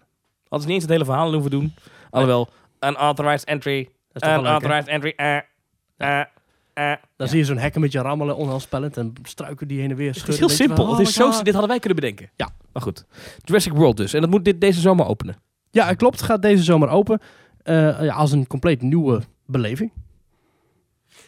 Hadden 0.48 0.60
ze 0.60 0.66
niet 0.66 0.68
eens 0.68 0.82
het 0.82 0.92
hele 0.92 1.04
verhaal 1.04 1.32
hoeven 1.32 1.50
doen. 1.50 1.74
Alhoewel, 2.10 2.48
unauthorized 2.80 3.44
entry. 3.48 3.88
Unauthorized 4.12 4.86
entry. 4.88 5.12
eh, 5.16 5.36
eh, 5.96 6.20
eh. 6.74 6.92
Dan 7.16 7.28
zie 7.28 7.38
je 7.38 7.44
zo'n 7.44 7.58
hekken 7.58 7.80
met 7.80 7.92
je 7.92 7.98
rammelen, 8.00 8.36
onheilspellend. 8.36 8.96
En 8.96 9.12
struiken 9.22 9.68
die 9.68 9.80
heen 9.80 9.90
en 9.90 9.96
weer 9.96 10.06
Het 10.06 10.16
is 10.16 10.22
schudden. 10.22 10.46
heel 10.46 10.56
simpel. 10.56 10.76
van, 10.76 10.86
Het 10.86 10.94
oh 10.94 11.00
is 11.00 11.18
my 11.18 11.32
zo, 11.32 11.42
dit 11.42 11.52
hadden 11.52 11.68
wij 11.70 11.78
kunnen 11.78 11.98
bedenken. 12.00 12.30
Ja. 12.36 12.48
Maar 12.72 12.82
goed. 12.82 13.04
Jurassic 13.44 13.72
World 13.72 13.96
dus. 13.96 14.14
En 14.14 14.20
dat 14.20 14.30
moet 14.30 14.44
dit, 14.44 14.60
deze 14.60 14.80
zomer 14.80 15.06
openen. 15.06 15.36
Ja, 15.70 15.94
klopt. 15.94 16.16
Het 16.16 16.24
gaat 16.24 16.42
deze 16.42 16.62
zomer 16.62 16.88
open. 16.88 17.20
Eh, 17.62 18.02
ja, 18.04 18.14
als 18.14 18.32
een 18.32 18.46
compleet 18.46 18.82
nieuwe 18.82 19.20
beleving. 19.46 19.92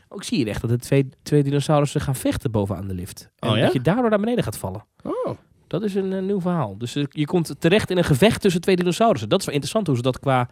Ook 0.09 0.25
zie 0.25 0.39
je 0.39 0.45
echt 0.51 0.61
dat 0.61 0.71
de 0.71 0.79
twee, 0.79 1.09
twee 1.23 1.43
dinosaurussen 1.43 2.01
gaan 2.01 2.15
vechten 2.17 2.51
bovenaan 2.51 2.87
de 2.89 2.95
lift. 2.95 3.31
En 3.39 3.49
Oh 3.51 3.57
ja? 3.57 3.63
dat 3.65 3.73
je 3.73 3.81
daardoor 3.81 4.11
naar 4.11 4.19
beneden 4.21 4.45
gaat 4.45 4.59
vallen. 4.59 4.85
Oh. 5.03 5.37
Dat 5.67 5.83
is 5.83 5.95
een, 5.95 6.13
eh, 6.13 6.23
nieuw 6.23 6.41
verhaal. 6.41 6.79
Dus 6.79 6.95
eh, 6.97 7.05
je 7.09 7.25
komt 7.25 7.55
terecht 7.59 7.91
in 7.91 7.97
een 7.99 8.05
gevecht 8.05 8.41
tussen 8.41 8.61
twee 8.61 8.77
dinosaurussen. 8.77 9.29
Dat 9.29 9.39
is 9.41 9.45
wel 9.47 9.55
interessant 9.55 9.87
hoe 9.87 9.97
ze 9.97 10.03
dat 10.03 10.21
qua, 10.21 10.49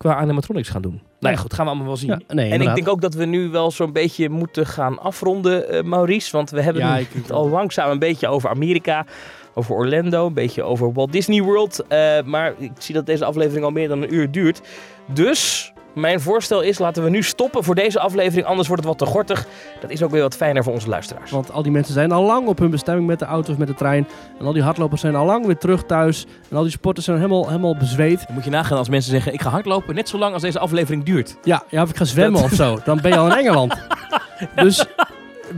qua 0.00 0.14
animatronics 0.14 0.68
gaan 0.68 0.82
doen. 0.82 1.00
Nou 1.20 1.34
ja, 1.34 1.40
goed. 1.40 1.54
Gaan 1.54 1.64
we 1.64 1.70
allemaal 1.70 1.88
wel 1.88 1.96
zien. 1.96 2.08
Ja, 2.10 2.34
nee, 2.34 2.50
En 2.50 2.60
ik 2.60 2.74
denk 2.74 2.88
ook 2.88 3.00
dat 3.00 3.14
we 3.14 3.24
nu 3.24 3.48
wel 3.48 3.70
zo'n 3.70 3.92
beetje 3.92 4.28
moeten 4.28 4.66
gaan 4.66 4.98
afronden, 4.98 5.68
eh, 5.68 5.82
Maurice. 5.82 6.36
Want 6.36 6.50
we 6.50 6.62
hebben 6.62 6.82
Ja, 6.82 6.96
het 7.14 7.32
al 7.32 7.48
langzaam 7.48 7.90
een 7.90 7.98
beetje 7.98 8.28
over 8.28 8.50
Amerika, 8.50 9.06
over 9.54 9.74
Orlando, 9.74 10.26
een 10.26 10.34
beetje 10.34 10.62
over 10.62 10.92
Walt 10.92 11.12
Disney 11.12 11.42
World. 11.42 11.84
Eh, 11.88 12.22
maar 12.22 12.54
ik 12.58 12.70
zie 12.78 12.94
dat 12.94 13.06
deze 13.06 13.24
aflevering 13.24 13.64
al 13.64 13.70
meer 13.70 13.88
dan 13.88 14.02
een 14.02 14.14
uur 14.14 14.30
duurt. 14.30 14.60
Dus 15.06 15.72
mijn 15.94 16.20
voorstel 16.20 16.60
is, 16.60 16.78
laten 16.78 17.04
we 17.04 17.10
nu 17.10 17.22
stoppen 17.22 17.64
voor 17.64 17.74
deze 17.74 18.00
aflevering. 18.00 18.46
Anders 18.46 18.68
wordt 18.68 18.84
het 18.84 18.92
wat 18.98 19.06
te 19.08 19.12
gortig. 19.14 19.46
Dat 19.80 19.90
is 19.90 20.02
ook 20.02 20.10
weer 20.10 20.22
wat 20.22 20.36
fijner 20.36 20.64
voor 20.64 20.72
onze 20.72 20.88
luisteraars. 20.88 21.30
Want 21.30 21.52
al 21.52 21.62
die 21.62 21.72
mensen 21.72 21.94
zijn 21.94 22.12
al 22.12 22.24
lang 22.24 22.46
op 22.46 22.58
hun 22.58 22.70
bestemming 22.70 23.06
met 23.06 23.18
de 23.18 23.24
auto 23.24 23.52
of 23.52 23.58
met 23.58 23.68
de 23.68 23.74
trein. 23.74 24.08
En 24.38 24.46
al 24.46 24.52
die 24.52 24.62
hardlopers 24.62 25.00
zijn 25.00 25.14
al 25.14 25.26
lang 25.26 25.46
weer 25.46 25.58
terug 25.58 25.82
thuis. 25.84 26.26
En 26.50 26.56
al 26.56 26.62
die 26.62 26.72
sporters 26.72 27.06
zijn 27.06 27.16
helemaal, 27.16 27.46
helemaal 27.46 27.76
bezweet. 27.76 28.24
Dan 28.26 28.34
moet 28.34 28.44
je 28.44 28.50
nagaan 28.50 28.78
als 28.78 28.88
mensen 28.88 29.10
zeggen, 29.10 29.32
ik 29.32 29.40
ga 29.40 29.50
hardlopen 29.50 29.94
net 29.94 30.08
zo 30.08 30.18
lang 30.18 30.32
als 30.32 30.42
deze 30.42 30.58
aflevering 30.58 31.04
duurt. 31.04 31.36
Ja, 31.42 31.62
ja, 31.68 31.82
of 31.82 31.90
ik 31.90 31.96
ga 31.96 32.04
zwemmen 32.04 32.42
of 32.42 32.52
zo. 32.52 32.78
Dan 32.84 33.00
ben 33.00 33.10
je 33.10 33.16
al 33.16 33.26
in 33.26 33.36
Engeland. 33.44 33.74
Dus 34.54 34.86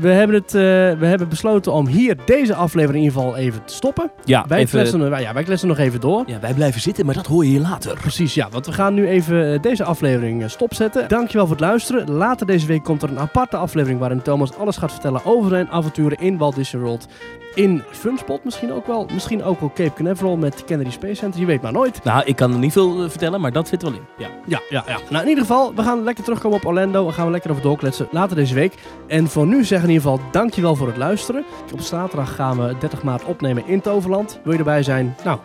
we 0.01 0.09
hebben, 0.09 0.37
het, 0.37 0.55
eh, 0.55 0.61
we 0.99 1.07
hebben 1.07 1.29
besloten 1.29 1.73
om 1.73 1.87
hier 1.87 2.17
deze 2.25 2.55
aflevering 2.55 3.05
in 3.05 3.11
ieder 3.11 3.23
geval 3.23 3.37
even 3.37 3.65
te 3.65 3.75
stoppen. 3.75 4.11
Ja, 4.25 4.45
Wij, 4.49 4.65
kletsen, 4.65 5.11
wij- 5.11 5.21
ja, 5.23 5.33
wij 5.33 5.45
nog 5.63 5.79
even 5.79 6.01
door. 6.01 6.23
ja, 6.27 6.41
wij 6.41 6.55
blijven 6.55 6.81
zitten, 6.81 7.07
maar 7.07 7.15
dat 7.15 7.27
hoor 7.27 7.45
je 7.45 7.51
hier 7.51 7.61
later. 7.61 7.95
Precies, 8.01 8.35
ja. 8.35 8.49
Want 8.51 8.67
we 8.67 8.73
gaan 8.73 8.95
nu 8.95 9.09
even 9.09 9.53
eh, 9.53 9.61
deze 9.63 9.85
aflevering 9.85 10.43
eh, 10.43 10.49
stopzetten. 10.49 11.09
Dankjewel 11.09 11.47
voor 11.47 11.57
het 11.57 11.65
luisteren. 11.65 12.11
Later 12.11 12.47
deze 12.47 12.67
week 12.67 12.85
komt 12.85 13.03
er 13.03 13.09
een 13.11 13.19
aparte 13.19 13.57
aflevering 13.57 14.01
waarin 14.01 14.23
Thomas 14.23 14.57
alles 14.57 14.77
gaat 14.77 14.93
vertellen 14.93 15.25
over 15.25 15.51
zijn 15.51 15.71
avonturen 15.71 16.19
in 16.19 16.39
Walt 16.39 16.55
Disney 16.55 16.83
World. 16.83 17.07
In 17.55 17.83
Funspot 17.91 18.45
misschien 18.45 18.73
ook 18.73 18.87
wel. 18.87 19.07
Misschien 19.13 19.45
ook 19.45 19.61
wel 19.61 19.73
Cape 19.75 19.93
Canaveral 19.93 20.37
met 20.37 20.65
Kennedy 20.65 20.91
Space 20.91 21.15
Center. 21.15 21.41
Je 21.41 21.47
weet 21.47 21.63
maar 21.63 21.73
nooit. 21.73 22.05
Nou, 22.05 22.23
ik 22.25 22.37
kan 22.37 22.53
er 22.53 22.59
niet 22.59 22.73
veel 22.73 23.03
eh, 23.03 23.11
vertellen, 23.11 23.41
maar 23.41 23.53
dat 23.53 23.69
zit 23.69 23.83
er 23.83 23.91
wel 23.91 23.99
in. 23.99 24.07
Ja. 24.19 24.29
Ja, 24.47 24.61
ja, 24.69 24.85
ja. 24.87 24.99
Nou, 25.11 25.23
in 25.23 25.29
ieder 25.29 25.45
geval, 25.45 25.75
we 25.75 25.83
gaan 25.83 26.03
lekker 26.03 26.25
terugkomen 26.25 26.59
op 26.59 26.67
Orlando. 26.67 27.07
We 27.07 27.13
gaan 27.13 27.25
we 27.25 27.31
lekker 27.33 27.51
over 27.51 27.63
doorkletsen 27.63 28.09
later 28.11 28.37
deze 28.37 28.55
week. 28.55 28.75
En 29.07 29.29
voor 29.29 29.47
nu 29.47 29.65
zeggen 29.65 29.89
in 29.89 29.95
ieder 29.95 30.11
geval 30.11 30.31
dankjewel 30.31 30.77
voor 30.77 30.87
het 30.87 30.97
luisteren. 30.97 31.45
Op 31.73 31.81
zaterdag 31.81 32.35
gaan 32.35 32.67
we 32.67 32.75
30 32.79 33.03
maart 33.03 33.25
opnemen 33.25 33.67
in 33.67 33.81
Toverland. 33.81 34.41
Wil 34.45 34.53
je 34.53 34.59
erbij 34.59 34.83
zijn? 34.83 35.17
Nou, 35.25 35.39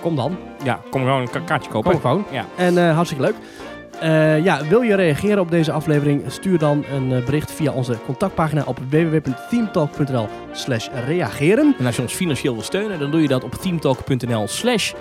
kom 0.00 0.16
dan. 0.16 0.36
ja, 0.62 0.80
kom 0.90 1.00
gewoon 1.00 1.28
een 1.32 1.44
kaartje 1.44 1.70
kopen. 1.70 1.90
Kom 1.90 2.00
gewoon. 2.00 2.24
Ja. 2.30 2.44
En 2.56 2.78
eh, 2.78 2.94
hartstikke 2.94 3.24
leuk. 3.24 3.34
Eh, 4.00 4.44
ja, 4.44 4.66
wil 4.68 4.80
je 4.80 4.94
reageren 4.94 5.40
op 5.40 5.50
deze 5.50 5.72
aflevering? 5.72 6.22
Stuur 6.26 6.58
dan 6.58 6.84
een 6.92 7.12
eh, 7.12 7.24
bericht 7.24 7.52
via 7.52 7.72
onze 7.72 7.96
contactpagina 8.06 8.62
op 8.66 8.78
www.themetalk.nl 8.90 10.28
slash 10.52 10.88
reageren. 11.06 11.74
En 11.78 11.86
als 11.86 11.96
je 11.96 12.02
ons 12.02 12.12
financieel 12.12 12.54
wil 12.54 12.62
steunen, 12.62 12.98
dan 12.98 13.10
doe 13.10 13.22
je 13.22 13.28
dat 13.28 13.44
op 13.44 13.54
teamtalk.nl 13.54 14.48
slash 14.48 14.92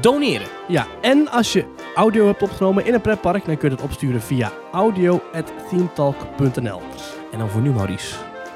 doneren. 0.00 0.46
Ja, 0.68 0.86
en 1.00 1.30
als 1.30 1.52
je 1.52 1.64
audio 1.94 2.26
hebt 2.26 2.42
opgenomen 2.42 2.86
in 2.86 2.94
een 2.94 3.00
pretpark, 3.00 3.46
dan 3.46 3.56
kun 3.56 3.68
je 3.68 3.74
het 3.74 3.84
opsturen 3.84 4.22
via 4.22 4.52
audio.themetalk.nl. 4.72 6.80
En 7.32 7.38
dan 7.38 7.48
voor 7.48 7.60
nu, 7.60 7.70
Maurice, 7.70 8.14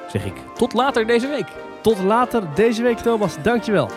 zeg 0.09 0.25
ik 0.25 0.35
tot 0.55 0.73
later 0.73 1.07
deze 1.07 1.29
week. 1.29 1.47
Tot 1.81 2.03
later 2.03 2.43
deze 2.55 2.83
week, 2.83 2.99
Thomas. 2.99 3.37
Dankjewel. 3.43 3.91